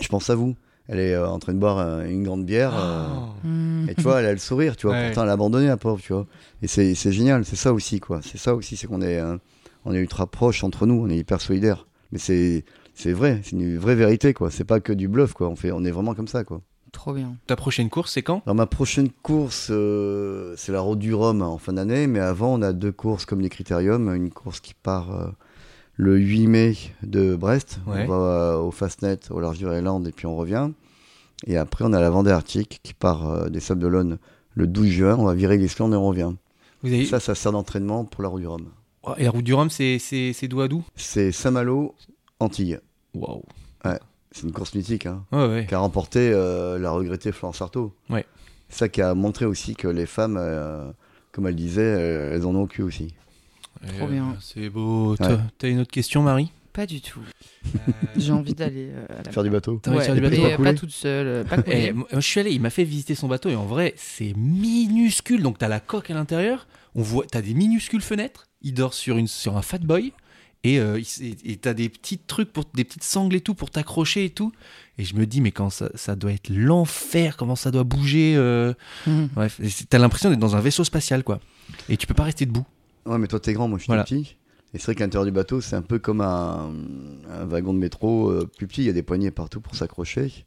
je 0.00 0.08
pense 0.08 0.30
à 0.30 0.34
vous. 0.34 0.54
Elle 0.88 1.00
est 1.00 1.14
euh, 1.14 1.28
en 1.28 1.38
train 1.38 1.52
de 1.54 1.58
boire 1.58 1.78
euh, 1.78 2.04
une 2.08 2.22
grande 2.24 2.44
bière. 2.46 2.72
euh, 2.76 3.06
Oh. 3.10 3.46
Mm. 3.46 3.88
et 3.90 3.94
tu 3.94 4.02
vois, 4.02 4.20
elle 4.20 4.26
a 4.26 4.32
le 4.32 4.38
sourire, 4.38 4.76
tu 4.76 4.86
vois. 4.86 4.96
Ouais. 4.96 5.06
Pourtant, 5.06 5.22
elle 5.24 5.28
a 5.30 5.32
abandonné 5.32 5.66
la 5.66 5.76
pauvre, 5.76 6.00
tu 6.02 6.12
vois. 6.12 6.26
Et 6.62 6.66
c'est 6.66 6.94
c'est 6.94 7.12
génial, 7.12 7.44
c'est 7.44 7.56
ça 7.56 7.72
aussi, 7.72 8.00
quoi. 8.00 8.20
C'est 8.22 8.38
ça 8.38 8.54
aussi, 8.54 8.76
c'est 8.76 8.86
qu'on 8.86 9.02
est, 9.02 9.18
euh, 9.20 9.36
on 9.84 9.92
est 9.94 9.98
ultra 9.98 10.26
proches 10.26 10.64
entre 10.64 10.86
nous, 10.86 10.94
on 10.94 11.08
est 11.08 11.16
hyper 11.18 11.40
solidaires. 11.40 11.86
Mais 12.10 12.18
c'est 12.18 12.64
c'est 12.94 13.12
vrai, 13.12 13.40
c'est 13.44 13.52
une 13.52 13.76
vraie 13.78 13.94
vérité, 13.94 14.32
quoi. 14.34 14.50
C'est 14.50 14.64
pas 14.64 14.80
que 14.80 14.92
du 14.92 15.06
bluff, 15.08 15.34
quoi. 15.34 15.48
On, 15.48 15.56
fait, 15.56 15.70
on 15.72 15.84
est 15.84 15.90
vraiment 15.90 16.14
comme 16.14 16.26
ça, 16.26 16.42
quoi. 16.42 16.62
Trop 16.98 17.12
bien. 17.12 17.36
Ta 17.46 17.54
prochaine 17.54 17.90
course, 17.90 18.14
c'est 18.14 18.24
quand? 18.24 18.42
Alors, 18.44 18.56
ma 18.56 18.66
prochaine 18.66 19.08
course, 19.08 19.68
euh, 19.70 20.54
c'est 20.56 20.72
la 20.72 20.80
Route 20.80 20.98
du 20.98 21.14
Rhum 21.14 21.42
hein, 21.42 21.46
en 21.46 21.56
fin 21.56 21.72
d'année. 21.72 22.08
Mais 22.08 22.18
avant, 22.18 22.52
on 22.52 22.60
a 22.60 22.72
deux 22.72 22.90
courses 22.90 23.24
comme 23.24 23.40
les 23.40 23.48
Critériums. 23.48 24.12
Une 24.12 24.30
course 24.30 24.58
qui 24.58 24.74
part 24.74 25.14
euh, 25.14 25.28
le 25.94 26.16
8 26.16 26.48
mai 26.48 26.76
de 27.04 27.36
Brest. 27.36 27.78
Ouais. 27.86 28.02
On 28.02 28.08
va 28.08 28.14
euh, 28.16 28.56
au 28.56 28.72
Fastnet, 28.72 29.20
au 29.30 29.38
large 29.38 29.58
du 29.58 29.68
Highland, 29.68 30.04
et 30.08 30.10
puis 30.10 30.26
on 30.26 30.34
revient. 30.34 30.70
Et 31.46 31.56
après, 31.56 31.84
on 31.84 31.92
a 31.92 32.00
la 32.00 32.10
Vendée 32.10 32.32
Arctique 32.32 32.80
qui 32.82 32.94
part 32.94 33.30
euh, 33.30 33.48
des 33.48 33.60
Sables 33.60 33.80
d'Olonne 33.80 34.18
le 34.54 34.66
12 34.66 34.88
juin. 34.88 35.16
On 35.20 35.24
va 35.24 35.34
virer 35.34 35.56
l'Islande 35.56 35.92
et 35.92 35.96
on 35.96 36.08
revient. 36.08 36.32
Vous 36.82 36.92
avez... 36.92 37.06
Ça, 37.06 37.20
ça 37.20 37.36
sert 37.36 37.52
d'entraînement 37.52 38.06
pour 38.06 38.24
la 38.24 38.28
Route 38.28 38.40
du 38.40 38.48
Rhum. 38.48 38.66
Oh, 39.04 39.12
Et 39.18 39.22
la 39.22 39.30
route 39.30 39.44
du 39.44 39.54
Rhum, 39.54 39.70
c'est 39.70 40.00
c'est 40.00 40.32
c'est 40.32 40.48
d'où 40.48 40.62
à 40.62 40.66
d'où 40.66 40.84
C'est 40.96 41.30
Saint-Malo 41.30 41.94
Antilles. 42.40 42.80
Waouh. 43.14 43.44
C'est 44.32 44.42
une 44.42 44.52
course 44.52 44.74
mythique, 44.74 45.06
hein, 45.06 45.24
Ouais, 45.32 45.46
ouais. 45.46 45.66
qui 45.66 45.74
a 45.74 45.78
remporté 45.78 46.30
euh, 46.32 46.78
la 46.78 46.90
regrettée 46.90 47.32
Florence 47.32 47.62
Artaud. 47.62 47.94
Ouais. 48.10 48.26
C'est 48.68 48.78
ça 48.80 48.88
qui 48.88 49.00
a 49.00 49.14
montré 49.14 49.44
aussi 49.46 49.74
que 49.74 49.88
les 49.88 50.04
femmes, 50.06 50.36
euh, 50.38 50.90
comme 51.32 51.46
elle 51.46 51.56
disait, 51.56 51.80
euh, 51.82 52.34
elles 52.34 52.44
en 52.44 52.54
ont 52.54 52.62
au 52.62 52.66
cul 52.66 52.82
aussi. 52.82 53.14
Trop 53.96 54.06
bien. 54.08 54.36
C'est 54.40 54.68
beau. 54.68 55.12
Ouais. 55.18 55.36
T'as- 55.58 55.68
une 55.68 55.80
autre 55.80 55.90
question, 55.90 56.22
Marie? 56.22 56.50
Pas 56.72 56.84
du 56.86 57.00
tout. 57.00 57.20
J'ai 58.16 58.32
envie 58.32 58.54
d'aller 58.54 58.90
euh, 58.92 59.06
à 59.18 59.22
la 59.24 59.32
Faire 59.32 59.42
du 59.42 59.50
bateau. 59.50 59.80
T'as 59.82 59.90
envie 59.90 60.00
de 60.00 60.04
faire 60.04 60.14
du 60.14 60.20
bateau? 60.20 60.42
pas 60.42 60.62
pas 60.64 60.74
toute 60.74 60.90
seule, 60.90 61.44
pas 61.44 61.56
Eh, 61.60 61.62
couler. 61.62 61.92
moi, 61.92 62.06
je 62.12 62.20
suis 62.20 62.38
allé, 62.40 62.50
il 62.52 62.60
m'a 62.60 62.70
fait 62.70 62.84
visiter 62.84 63.14
son 63.14 63.26
bateau 63.28 63.48
et 63.48 63.56
en 63.56 63.64
vrai, 63.66 63.94
c'est 63.96 64.34
minuscule. 64.36 65.42
Donc, 65.42 65.58
t'as 65.58 65.68
la 65.68 65.80
coque 65.80 66.10
à 66.10 66.14
l'intérieur, 66.14 66.66
on 66.94 67.02
voit, 67.02 67.24
t'as 67.30 67.40
des 67.42 67.54
minuscules 67.54 68.02
fenêtres. 68.02 68.46
Il 68.62 68.74
dort 68.74 68.94
sur, 68.94 69.16
une, 69.16 69.26
sur 69.28 69.56
un 69.56 69.62
fat 69.62 69.78
boy 69.78 70.12
et 70.64 70.80
euh, 70.80 71.00
et 71.44 71.56
t'as 71.56 71.72
des 71.74 71.88
petits 71.88 72.18
trucs, 72.18 72.52
pour, 72.52 72.64
des 72.74 72.84
petites 72.84 73.04
sangles 73.04 73.36
et 73.36 73.40
tout 73.40 73.54
pour 73.54 73.70
t'accrocher 73.70 74.24
et 74.24 74.30
tout. 74.30 74.52
Et 74.98 75.04
je 75.04 75.14
me 75.14 75.26
dis, 75.26 75.40
mais 75.40 75.52
quand 75.52 75.70
ça, 75.70 75.90
ça 75.94 76.16
doit 76.16 76.32
être 76.32 76.48
l'enfer, 76.50 77.36
comment 77.36 77.54
ça 77.56 77.70
doit 77.70 77.84
bouger. 77.84 78.34
euh, 78.36 78.74
Mhm. 79.06 79.28
Bref, 79.34 79.60
t'as 79.88 79.98
l'impression 79.98 80.30
d'être 80.30 80.40
dans 80.40 80.56
un 80.56 80.60
vaisseau 80.60 80.82
spatial, 80.84 81.22
quoi. 81.22 81.38
Et 81.88 81.96
tu 81.96 82.06
peux 82.06 82.14
pas 82.14 82.24
rester 82.24 82.46
debout. 82.46 82.66
Ouais, 83.06 83.18
mais 83.18 83.28
toi, 83.28 83.38
t'es 83.40 83.52
grand, 83.52 83.68
moi, 83.68 83.78
je 83.78 83.84
suis 83.84 83.88
Voilà. 83.88 84.02
tout 84.04 84.14
petit. 84.14 84.36
Et 84.74 84.78
c'est 84.78 84.84
vrai 84.86 84.94
qu'à 84.96 85.04
l'intérieur 85.04 85.24
du 85.24 85.30
bateau, 85.32 85.60
c'est 85.62 85.76
un 85.76 85.82
peu 85.82 85.98
comme 85.98 86.20
un, 86.20 86.70
un 87.30 87.44
wagon 87.46 87.72
de 87.72 87.78
métro 87.78 88.28
euh, 88.30 88.46
plus 88.58 88.66
petit. 88.66 88.82
Il 88.82 88.86
y 88.86 88.90
a 88.90 88.92
des 88.92 89.02
poignées 89.02 89.30
partout 89.30 89.60
pour 89.60 89.74
s'accrocher. 89.76 90.44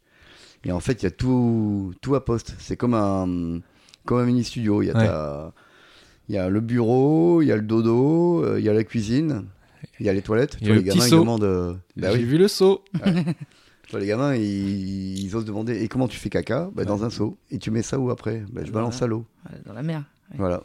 Et 0.63 0.71
en 0.71 0.79
fait, 0.79 1.01
il 1.01 1.05
y 1.05 1.07
a 1.07 1.11
tout, 1.11 1.93
tout 2.01 2.13
à 2.13 2.23
poste. 2.23 2.55
C'est 2.59 2.75
comme 2.77 2.93
un, 2.93 3.61
comme 4.05 4.19
un 4.19 4.25
mini 4.25 4.43
studio. 4.43 4.83
Il 4.83 4.87
y 4.87 4.91
a, 4.91 4.97
Ouais. 4.97 5.07
ta- 5.07 5.53
il 6.29 6.35
y 6.35 6.37
a 6.37 6.49
le 6.49 6.59
bureau, 6.61 7.41
il 7.41 7.47
y 7.47 7.51
a 7.51 7.55
le 7.55 7.63
dodo, 7.63 8.43
euh, 8.45 8.59
il 8.59 8.65
y 8.65 8.69
a 8.69 8.73
la 8.73 8.83
cuisine, 8.83 9.45
il 9.99 10.05
y 10.05 10.09
a 10.09 10.13
les 10.13 10.21
toilettes. 10.21 10.57
Il 10.61 10.67
y 10.67 10.71
a 10.71 10.75
les 10.75 10.83
gamins, 10.83 11.05
ils 11.05 11.09
seau. 11.09 11.19
demandent. 11.19 11.79
bah 11.97 12.11
J'ai 12.11 12.17
oui. 12.19 12.23
vu 12.23 12.37
le. 12.37 12.47
Toi, 13.89 13.99
les 13.99 14.07
gamins, 14.07 14.35
ils, 14.35 15.19
ils 15.19 15.35
osent 15.35 15.43
demander 15.45 15.81
Et 15.81 15.87
comment 15.89 16.07
tu 16.07 16.17
fais 16.17 16.29
caca? 16.29 16.69
Bah, 16.73 16.85
Dans 16.85 17.03
un 17.03 17.09
seau. 17.09 17.37
Et 17.51 17.57
tu 17.57 17.71
mets 17.71 17.81
ça 17.81 17.99
où 17.99 18.09
après? 18.09 18.43
Bah, 18.51 18.61
Je 18.63 18.71
balance 18.71 19.01
à 19.01 19.07
l'eau. 19.07 19.25
Dans 19.65 19.73
la 19.73 19.83
mer. 19.83 20.03
Ouais. 20.31 20.37
Voilà. 20.37 20.63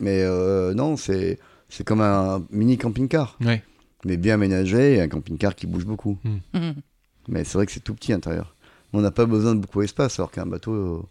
Mais 0.00 0.22
euh, 0.22 0.74
non, 0.74 0.96
c'est 0.96 1.38
c'est 1.68 1.84
comme 1.84 2.00
un 2.00 2.44
mini 2.50 2.76
camping-car. 2.76 3.38
Ouais. 3.44 3.62
Mais 4.04 4.16
bien 4.16 4.34
aménagé 4.34 5.00
un 5.00 5.08
camping-car 5.08 5.54
qui 5.54 5.66
bouge 5.66 5.86
beaucoup. 5.86 6.18
Mhm. 6.52 6.74
Mais 7.28 7.44
c'est 7.44 7.56
vrai 7.58 7.66
que 7.66 7.72
c'est 7.72 7.80
tout 7.80 7.94
petit 7.94 8.12
à 8.12 8.16
l'intérieur. 8.16 8.54
On 8.92 9.00
n'a 9.00 9.10
pas 9.10 9.24
besoin 9.26 9.54
de 9.54 9.60
beaucoup 9.60 9.80
d'espace, 9.80 10.18
alors 10.18 10.30
qu'un 10.30 10.44
bateau 10.46 10.72
euh, 10.72 11.02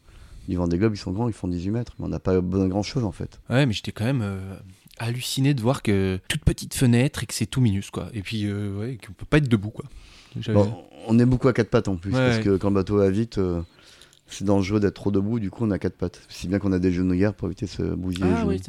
du 0.48 0.56
Vendée 0.58 0.78
Globe, 0.78 0.94
ils 0.94 0.98
sont 0.98 1.12
grands, 1.12 1.28
ils 1.28 1.34
font 1.34 1.48
18 1.48 1.72
mètres. 1.72 1.94
Mais 1.98 2.06
on 2.06 2.10
n'a 2.10 2.20
pas 2.20 2.40
besoin 2.40 2.66
de 2.66 2.70
grand-chose 2.70 3.04
en 3.04 3.12
fait. 3.12 3.40
Ouais, 3.50 3.66
mais 3.66 3.74
j'étais 3.74 3.92
quand 3.92 4.06
même 4.06 4.22
euh, 4.22 4.56
halluciné 5.00 5.54
de 5.54 5.62
voir 5.62 5.82
que 5.82 6.20
toute 6.28 6.44
petite 6.44 6.74
fenêtre 6.74 7.24
et 7.24 7.26
que 7.26 7.34
c'est 7.34 7.46
tout 7.46 7.62
minus, 7.62 7.90
quoi. 7.90 8.10
Et 8.14 8.22
puis, 8.22 8.46
euh, 8.46 8.78
ouais, 8.80 8.98
qu'on 9.06 9.14
peut 9.14 9.26
pas 9.26 9.38
être 9.38 9.48
debout, 9.50 9.70
quoi. 9.72 9.86
Bon, 10.54 10.84
on 11.08 11.20
est 11.20 11.26
beaucoup 11.26 11.48
à 11.48 11.54
quatre 11.54 11.70
pattes 11.70 11.88
en 11.88 11.96
plus, 11.96 12.12
Ouais, 12.12 12.18
parce 12.20 12.38
ouais. 12.38 12.44
que 12.44 12.58
quand 12.58 12.70
le 12.70 12.76
bateau 12.76 12.98
va 12.98 13.10
vite, 13.12 13.38
euh, 13.38 13.62
c'est 14.28 14.44
dangereux 14.46 14.80
d'être 14.80 14.96
trop 14.96 15.12
debout, 15.12 15.40
du 15.40 15.52
coup 15.52 15.64
on 15.66 15.70
a 15.72 15.78
quatre 15.78 15.96
pattes. 15.96 16.22
Si 16.28 16.48
bien 16.48 16.58
qu'on 16.58 16.72
a 16.72 16.80
des 16.80 16.92
genouillères 16.92 17.36
pour 17.36 17.48
éviter 17.50 17.68
de 17.68 17.72
se 17.72 17.84
bousiller 17.84 18.26
les 18.26 18.34
Ah 18.36 18.46
oui. 18.48 18.60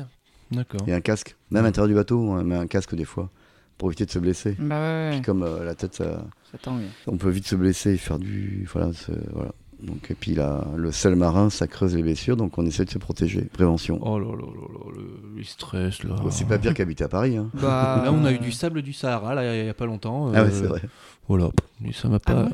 D'accord. 0.50 0.80
Et 0.86 0.92
un 0.92 1.00
casque. 1.00 1.36
Même 1.50 1.64
à 1.64 1.68
l'intérieur 1.68 1.88
du 1.88 1.94
bateau, 1.94 2.18
on 2.20 2.44
met 2.44 2.54
un 2.54 2.66
casque 2.66 2.94
des 2.94 3.06
fois, 3.06 3.30
pour 3.78 3.88
éviter 3.88 4.04
de 4.04 4.10
se 4.10 4.18
blesser. 4.18 4.56
Bah 4.58 4.74
ouais, 4.78 5.08
ouais, 5.08 5.10
Puis 5.12 5.22
comme 5.22 5.42
euh, 5.42 5.64
la 5.64 5.74
tête, 5.74 5.94
ça, 5.94 6.22
ça 6.52 6.58
tangue. 6.58 6.82
on 7.06 7.16
peut 7.16 7.30
vite 7.30 7.46
se 7.46 7.56
blesser 7.56 7.92
et 7.94 7.96
faire 7.96 8.18
du. 8.18 8.68
Voilà. 8.72 8.92
c'est- 8.92 9.12
voilà. 9.32 9.52
Donc, 9.84 10.10
et 10.10 10.14
puis 10.14 10.34
là, 10.34 10.64
le 10.76 10.90
sel 10.92 11.14
marin, 11.14 11.50
ça 11.50 11.66
creuse 11.66 11.94
les 11.94 12.02
blessures, 12.02 12.36
donc 12.36 12.56
on 12.56 12.64
essaie 12.64 12.84
de 12.86 12.90
se 12.90 12.98
protéger. 12.98 13.42
Prévention. 13.52 13.98
Oh 14.02 14.18
là 14.18 14.26
là 14.30 14.32
là 14.32 14.68
là, 14.72 14.92
le, 14.96 15.36
le 15.36 15.42
stress, 15.44 16.02
là. 16.04 16.16
C'est 16.30 16.48
pas 16.48 16.58
pire 16.58 16.72
qu'habiter 16.72 17.04
à 17.04 17.08
Paris. 17.08 17.36
Hein. 17.36 17.50
Bah, 17.54 18.00
Là, 18.04 18.12
on 18.12 18.24
a 18.24 18.32
eu 18.32 18.38
du 18.38 18.50
sable 18.52 18.80
du 18.82 18.92
Sahara, 18.94 19.34
là, 19.34 19.54
il 19.62 19.66
y 19.66 19.68
a 19.68 19.74
pas 19.74 19.86
longtemps. 19.86 20.28
Ah 20.34 20.42
ouais, 20.42 20.48
euh, 20.48 20.50
c'est 20.50 20.66
vrai. 20.66 20.80
Voilà, 21.28 21.50
mais 21.80 21.92
ça 21.92 22.08
m'a 22.08 22.16
Ah 22.26 22.32
pas. 22.32 22.48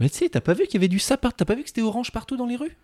mais 0.00 0.08
tu 0.08 0.18
sais, 0.18 0.28
t'as 0.28 0.40
pas 0.40 0.54
vu 0.54 0.64
qu'il 0.64 0.74
y 0.74 0.76
avait 0.78 0.88
du 0.88 0.98
sable 0.98 1.20
par- 1.20 1.34
T'as 1.34 1.44
pas 1.44 1.54
vu 1.54 1.62
que 1.62 1.68
c'était 1.68 1.82
orange 1.82 2.10
partout 2.10 2.36
dans 2.36 2.46
les 2.46 2.56
rues? 2.56 2.76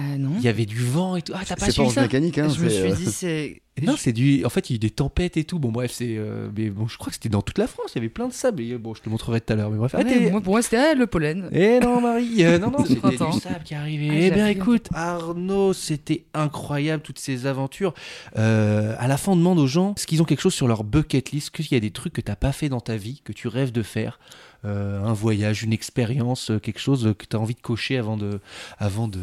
Ah 0.00 0.16
non 0.16 0.30
Il 0.36 0.42
y 0.42 0.48
avait 0.48 0.64
du 0.66 0.78
vent 0.78 1.16
et 1.16 1.22
tout. 1.22 1.32
Ah, 1.34 1.40
t'as 1.44 1.56
pas 1.56 1.70
suivi 1.70 1.90
ça 1.90 2.02
mécanique, 2.02 2.38
hein. 2.38 2.48
Je 2.48 2.62
me 2.62 2.68
suis 2.68 2.82
euh, 2.92 2.94
dit, 2.94 3.10
c'est. 3.10 3.62
Non, 3.82 3.94
c'est 3.96 4.12
du. 4.12 4.44
En 4.44 4.48
fait, 4.48 4.70
il 4.70 4.72
y 4.72 4.74
a 4.74 4.76
eu 4.76 4.78
des 4.80 4.90
tempêtes 4.90 5.36
et 5.36 5.44
tout. 5.44 5.60
Bon, 5.60 5.70
bref, 5.70 5.92
c'est. 5.92 6.16
euh, 6.16 6.48
Mais 6.56 6.68
bon, 6.68 6.88
je 6.88 6.98
crois 6.98 7.08
que 7.10 7.14
c'était 7.14 7.28
dans 7.28 7.42
toute 7.42 7.58
la 7.58 7.68
France. 7.68 7.92
Il 7.94 7.98
y 7.98 8.00
avait 8.00 8.08
plein 8.08 8.26
de 8.26 8.32
sable. 8.32 8.60
Et, 8.60 8.76
bon, 8.76 8.92
je 8.94 9.02
te 9.02 9.08
montrerai 9.08 9.40
tout 9.40 9.52
à 9.52 9.56
l'heure. 9.56 9.70
Mais 9.70 9.76
bref. 9.76 9.94
Ah 9.96 10.00
Ah, 10.04 10.30
moi, 10.30 10.40
pour 10.40 10.54
moi, 10.54 10.62
c'était 10.62 10.78
ah, 10.78 10.94
le 10.94 11.06
pollen. 11.06 11.48
Eh 11.52 11.78
non, 11.80 12.00
Marie, 12.00 12.44
euh, 12.44 12.58
non, 12.58 12.70
non, 12.72 12.78
C'est 12.82 12.94
c'était 12.94 13.00
printemps. 13.00 13.30
du 13.30 13.40
sable 13.40 13.62
qui 13.64 13.74
arrivait. 13.74 14.08
Ah, 14.10 14.26
eh 14.26 14.30
bien, 14.32 14.46
écoute, 14.48 14.88
Arnaud, 14.94 15.72
c'était 15.72 16.24
incroyable, 16.34 17.02
toutes 17.04 17.20
ces 17.20 17.46
aventures. 17.46 17.94
Euh, 18.36 18.96
à 18.98 19.06
la 19.06 19.16
fin, 19.16 19.32
on 19.32 19.36
demande 19.36 19.60
aux 19.60 19.68
gens 19.68 19.94
ce 19.96 20.06
qu'ils 20.06 20.22
ont 20.22 20.24
quelque 20.24 20.40
chose 20.42 20.54
sur 20.54 20.66
leur 20.66 20.82
bucket 20.82 21.30
list, 21.30 21.50
qu'il 21.50 21.70
y 21.70 21.76
a 21.76 21.80
des 21.80 21.92
trucs 21.92 22.12
que 22.12 22.20
t'as 22.20 22.36
pas 22.36 22.52
fait 22.52 22.68
dans 22.68 22.80
ta 22.80 22.96
vie, 22.96 23.20
que 23.24 23.32
tu 23.32 23.46
rêves 23.48 23.70
de 23.72 23.82
faire? 23.82 24.18
Euh, 24.64 25.00
un 25.04 25.12
voyage, 25.12 25.62
une 25.62 25.72
expérience, 25.72 26.50
euh, 26.50 26.58
quelque 26.58 26.80
chose 26.80 27.14
que 27.16 27.26
tu 27.26 27.36
as 27.36 27.38
envie 27.38 27.54
de 27.54 27.60
cocher 27.60 27.96
avant 27.96 28.16
de, 28.16 28.40
avant 28.78 29.06
de, 29.06 29.20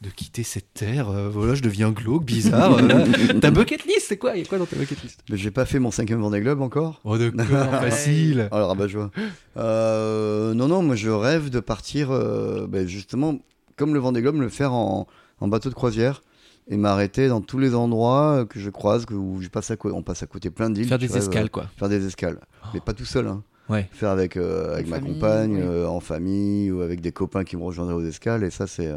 de 0.00 0.08
quitter 0.08 0.42
cette 0.44 0.72
terre. 0.72 1.10
Euh, 1.10 1.28
voilà, 1.28 1.54
je 1.54 1.62
deviens 1.62 1.90
glauque, 1.90 2.24
bizarre. 2.24 2.78
euh, 2.78 3.38
ta 3.40 3.50
bucket 3.50 3.84
list, 3.84 4.06
c'est 4.08 4.16
quoi? 4.16 4.34
Il 4.34 4.40
y 4.40 4.42
a 4.42 4.46
quoi 4.46 4.56
dans 4.58 4.64
ta 4.66 4.76
bucket 4.76 5.02
list? 5.02 5.20
Mais 5.30 5.36
j'ai 5.36 5.50
pas 5.50 5.66
fait 5.66 5.78
mon 5.78 5.90
cinquième 5.90 6.20
Vendée 6.20 6.40
Globe 6.40 6.62
encore. 6.62 7.00
Oh, 7.04 7.18
d'accord, 7.18 7.70
facile. 7.80 8.48
Oh, 8.50 8.56
le 8.56 8.64
rabat-joie. 8.64 9.10
Euh, 9.56 10.54
non, 10.54 10.68
non, 10.68 10.82
moi 10.82 10.96
je 10.96 11.10
rêve 11.10 11.50
de 11.50 11.60
partir, 11.60 12.10
euh, 12.10 12.66
ben, 12.66 12.86
justement, 12.86 13.38
comme 13.76 13.92
le 13.94 14.00
Vendée 14.00 14.22
Globe, 14.22 14.36
le 14.40 14.48
faire 14.48 14.72
en, 14.72 15.06
en 15.40 15.48
bateau 15.48 15.68
de 15.68 15.74
croisière 15.74 16.22
et 16.68 16.76
m'arrêter 16.76 17.28
dans 17.28 17.40
tous 17.40 17.58
les 17.58 17.74
endroits 17.74 18.46
que 18.48 18.58
je 18.60 18.70
croise, 18.70 19.04
que, 19.04 19.14
où 19.14 19.40
je 19.42 19.48
passe 19.48 19.70
à 19.70 19.76
côté. 19.76 19.94
On 19.94 20.02
passe 20.02 20.22
à 20.22 20.26
côté 20.26 20.50
plein 20.50 20.70
d'îles. 20.70 20.88
Faire 20.88 20.98
des 20.98 21.08
rêves, 21.08 21.16
escales, 21.16 21.50
quoi. 21.50 21.66
faire 21.76 21.88
des 21.88 22.06
escales. 22.06 22.38
Mais 22.72 22.80
pas 22.80 22.94
tout 22.94 23.04
seul. 23.04 23.26
Hein. 23.26 23.42
Ouais. 23.68 23.88
Faire 23.92 24.10
avec, 24.10 24.36
euh, 24.36 24.72
avec 24.74 24.86
En 24.86 24.90
ma 24.90 24.96
famille, 24.96 25.12
compagne, 25.14 25.54
oui. 25.56 25.62
euh, 25.62 25.86
en 25.86 26.00
famille 26.00 26.70
ou 26.72 26.80
avec 26.80 27.00
des 27.00 27.12
copains 27.12 27.44
qui 27.44 27.56
me 27.56 27.62
rejoindraient 27.62 27.94
aux 27.94 28.04
escales. 28.04 28.44
Et 28.44 28.50
ça, 28.50 28.66
c'est. 28.66 28.90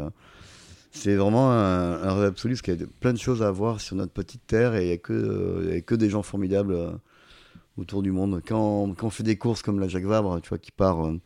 C'est 0.94 1.16
vraiment 1.16 1.50
un, 1.50 2.02
un 2.02 2.14
rêve 2.14 2.28
absolu 2.28 2.54
parce 2.54 2.62
qu'il 2.62 2.74
y 2.74 2.76
a 2.76 2.80
de- 2.80 2.90
plein 3.00 3.12
de 3.12 3.18
choses 3.18 3.42
à 3.42 3.50
voir 3.50 3.80
sur 3.80 3.96
notre 3.96 4.12
petite 4.12 4.46
terre 4.46 4.74
et 4.76 4.84
il 4.84 4.86
n'y 4.86 4.92
a, 4.92 4.96
que, 4.98 5.12
euh, 5.12 5.76
a 5.76 5.80
que 5.80 5.94
des 5.94 6.08
gens 6.08 6.22
formidables 6.22 6.72
euh, 6.74 6.90
autour 7.76 8.02
du 8.02 8.12
monde. 8.12 8.40
Quand, 8.46 8.94
quand 8.96 9.08
on 9.08 9.10
fait 9.10 9.22
des 9.24 9.36
courses 9.36 9.62
comme 9.62 9.80
la 9.80 9.88
Jacques 9.88 10.04
Vabre, 10.04 10.40
tu 10.40 10.48
vois, 10.50 10.58
qui 10.58 10.70
part 10.70 11.06
euh, 11.06 11.20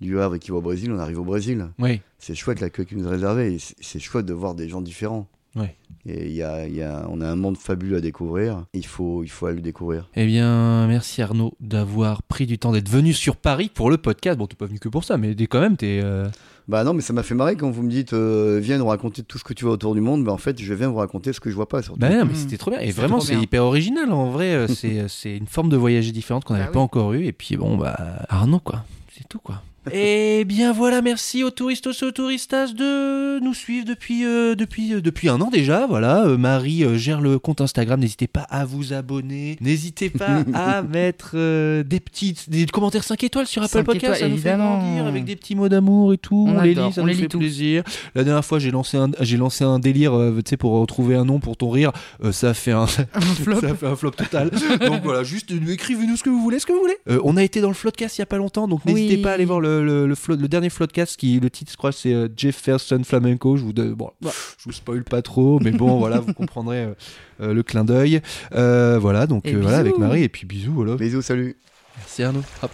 du 0.00 0.18
Havre 0.18 0.34
et 0.34 0.38
qui 0.40 0.50
va 0.50 0.56
au 0.56 0.60
Brésil, 0.60 0.90
on 0.92 0.98
arrive 0.98 1.20
au 1.20 1.24
Brésil. 1.24 1.68
Oui. 1.78 2.00
C'est 2.18 2.34
chouette 2.34 2.60
l'accueil 2.60 2.86
qui 2.86 2.96
nous 2.96 3.06
est 3.06 3.10
réservé 3.10 3.58
c'est 3.80 4.00
chouette 4.00 4.26
de 4.26 4.32
voir 4.34 4.54
des 4.54 4.68
gens 4.68 4.80
différents. 4.80 5.28
Ouais. 5.54 5.76
Et 6.06 6.26
il 6.26 6.32
y 6.32 6.42
a, 6.42 6.66
il 6.66 6.74
y 6.74 6.82
a, 6.82 7.06
on 7.10 7.20
a 7.20 7.28
un 7.28 7.36
monde 7.36 7.56
fabuleux 7.56 7.96
à 7.98 8.00
découvrir. 8.00 8.64
Il 8.74 8.86
faut, 8.86 9.22
il 9.22 9.28
faut 9.28 9.46
aller 9.46 9.56
le 9.56 9.62
découvrir. 9.62 10.08
Eh 10.16 10.26
bien, 10.26 10.86
merci 10.88 11.22
Arnaud 11.22 11.52
d'avoir 11.60 12.22
pris 12.22 12.46
du 12.46 12.58
temps 12.58 12.72
d'être 12.72 12.88
venu 12.88 13.12
sur 13.12 13.36
Paris 13.36 13.70
pour 13.72 13.90
le 13.90 13.98
podcast. 13.98 14.38
Bon, 14.38 14.46
t'es 14.46 14.56
pas 14.56 14.66
venu 14.66 14.78
que 14.80 14.88
pour 14.88 15.04
ça, 15.04 15.16
mais 15.18 15.34
t'es- 15.34 15.46
quand 15.46 15.60
même, 15.60 15.76
t'es. 15.76 16.00
euh, 16.02 16.26
Bah 16.68 16.82
non, 16.84 16.94
mais 16.94 17.02
ça 17.02 17.12
m'a 17.12 17.22
fait 17.22 17.34
marrer 17.34 17.54
quand 17.56 17.70
vous 17.70 17.82
me 17.82 17.90
dites 17.90 18.14
euh, 18.14 18.58
viens 18.62 18.78
nous 18.78 18.86
raconter 18.86 19.22
tout 19.22 19.36
ce 19.38 19.44
que 19.44 19.52
tu 19.52 19.64
vois 19.64 19.74
autour 19.74 19.94
du 19.94 20.00
monde. 20.00 20.24
Bah 20.24 20.32
en 20.32 20.38
fait, 20.38 20.60
je 20.60 20.74
viens 20.74 20.88
vous 20.88 20.96
raconter 20.96 21.32
ce 21.32 21.38
que 21.40 21.50
je 21.50 21.54
vois 21.54 21.68
pas 21.68 21.82
surtout. 21.82 22.00
Bah 22.00 22.08
non, 22.08 22.24
mais 22.24 22.32
Mm. 22.32 22.36
c'était 22.36 22.56
trop 22.58 22.70
bien. 22.70 22.80
Et 22.80 22.90
vraiment, 22.90 23.20
c'est 23.20 23.36
hyper 23.36 23.62
original 23.64 24.10
en 24.12 24.30
vrai. 24.30 24.54
euh, 24.54 24.66
c'est 24.68 25.06
c'est 25.08 25.36
une 25.36 25.46
forme 25.46 25.68
de 25.68 25.76
voyager 25.76 26.10
différente 26.12 26.44
qu'on 26.44 26.54
n'avait 26.54 26.66
Bah 26.66 26.72
pas 26.72 26.78
oui. 26.80 26.84
encore 26.84 27.12
eu. 27.12 27.24
Et 27.26 27.32
puis 27.32 27.56
bon, 27.56 27.76
bah 27.76 27.96
Arnaud, 28.28 28.58
quoi. 28.60 28.84
C'est 29.14 29.28
tout, 29.28 29.38
quoi. 29.40 29.62
Eh 29.90 30.44
bien 30.46 30.72
voilà, 30.72 31.02
merci 31.02 31.42
aux 31.42 31.50
touristos 31.50 32.02
et 32.02 32.04
aux 32.06 32.12
touristas 32.12 32.68
de 32.72 33.40
nous 33.40 33.52
suivre 33.52 33.84
depuis, 33.84 34.24
euh, 34.24 34.54
depuis, 34.54 34.94
euh, 34.94 35.00
depuis 35.00 35.28
un 35.28 35.40
an 35.40 35.50
déjà. 35.50 35.86
Voilà, 35.88 36.22
Euh, 36.24 36.38
Marie 36.38 36.84
gère 36.98 37.20
le 37.20 37.40
compte 37.40 37.60
Instagram. 37.60 37.98
N'hésitez 37.98 38.28
pas 38.28 38.42
à 38.42 38.64
vous 38.64 38.92
abonner. 38.92 39.56
N'hésitez 39.60 40.08
pas 40.08 40.44
à 40.54 40.82
mettre 40.82 41.34
des 41.82 41.98
petites 42.00 42.48
des 42.48 42.66
commentaires 42.66 43.02
5 43.02 43.24
étoiles 43.24 43.46
sur 43.48 43.62
Apple 43.62 43.72
5 43.72 43.82
Podcast. 43.84 44.20
ça 44.20 44.28
nous 44.28 44.34
évidemment. 44.34 44.78
fait 44.80 44.86
grandir 44.86 45.06
avec 45.06 45.24
des 45.24 45.34
petits 45.34 45.56
mots 45.56 45.68
d'amour 45.68 46.12
et 46.12 46.18
tout. 46.18 46.46
On 46.48 46.58
On, 46.58 46.62
les 46.62 46.70
adore, 46.72 46.86
lit, 46.88 46.92
ça 46.92 47.00
on 47.00 47.04
nous 47.04 47.10
les 47.10 47.14
fait 47.16 47.28
plaisir. 47.28 47.82
La 48.14 48.22
dernière 48.22 48.44
fois, 48.44 48.60
j'ai 48.60 48.70
lancé 48.70 48.96
un, 48.96 49.10
j'ai 49.20 49.36
lancé 49.36 49.64
un 49.64 49.80
délire, 49.80 50.12
tu 50.36 50.42
sais, 50.50 50.56
pour 50.56 50.72
retrouver 50.80 51.16
un 51.16 51.24
nom 51.24 51.40
pour 51.40 51.56
ton 51.56 51.70
rire. 51.70 51.90
Ça 52.30 52.50
a 52.50 52.54
fait 52.54 52.70
un, 52.72 52.84
Un 53.14 53.20
flop. 53.20 53.60
ça 53.60 53.74
fait 53.74 53.86
un 53.86 53.96
flop 53.96 54.12
total. 54.12 54.50
donc 54.86 55.02
voilà, 55.02 55.24
juste 55.24 55.50
écrivez-nous 55.50 56.16
ce 56.16 56.22
que 56.22 56.30
vous 56.30 56.40
voulez, 56.40 56.60
ce 56.60 56.66
que 56.66 56.72
vous 56.72 56.80
voulez. 56.80 56.96
On 57.24 57.36
a 57.36 57.42
été 57.42 57.60
dans 57.60 57.68
le 57.68 57.74
Floodcast 57.74 58.18
il 58.18 58.20
y 58.20 58.22
a 58.22 58.26
pas 58.26 58.36
longtemps, 58.36 58.68
donc 58.68 58.84
n'hésitez 58.84 59.16
Oui. 59.16 59.22
pas 59.22 59.30
à 59.30 59.34
aller 59.34 59.44
voir 59.44 59.58
le, 59.60 59.71
le, 59.80 60.06
le, 60.06 60.14
flood- 60.14 60.40
le 60.40 60.48
dernier 60.48 60.68
Floodcast 60.68 61.16
qui, 61.16 61.40
le 61.40 61.48
titre, 61.48 61.72
je 61.72 61.76
crois, 61.78 61.92
c'est 61.92 62.12
euh, 62.12 62.28
Jefferson 62.36 63.00
Flamenco. 63.04 63.56
Je 63.56 63.62
vous, 63.62 63.72
bon, 63.72 64.10
je 64.22 64.28
vous 64.64 64.72
spoil 64.72 65.04
pas 65.04 65.22
trop, 65.22 65.58
mais 65.60 65.70
bon, 65.70 65.98
voilà, 66.00 66.20
vous 66.20 66.34
comprendrez 66.34 66.82
euh, 66.84 66.94
euh, 67.40 67.54
le 67.54 67.62
clin 67.62 67.84
d'œil. 67.84 68.20
Euh, 68.54 68.98
voilà, 69.00 69.26
donc 69.26 69.46
euh, 69.46 69.58
voilà, 69.62 69.78
avec. 69.78 69.96
Marie, 69.96 70.24
et 70.24 70.28
puis 70.28 70.46
bisous, 70.46 70.72
voilà. 70.72 70.96
Bisous, 70.96 71.22
salut. 71.22 71.56
Merci 71.96 72.22
Arnaud. 72.22 72.42
Hop. 72.62 72.72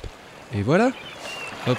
Et 0.55 0.63
voilà. 0.63 0.91
Hop. 1.67 1.79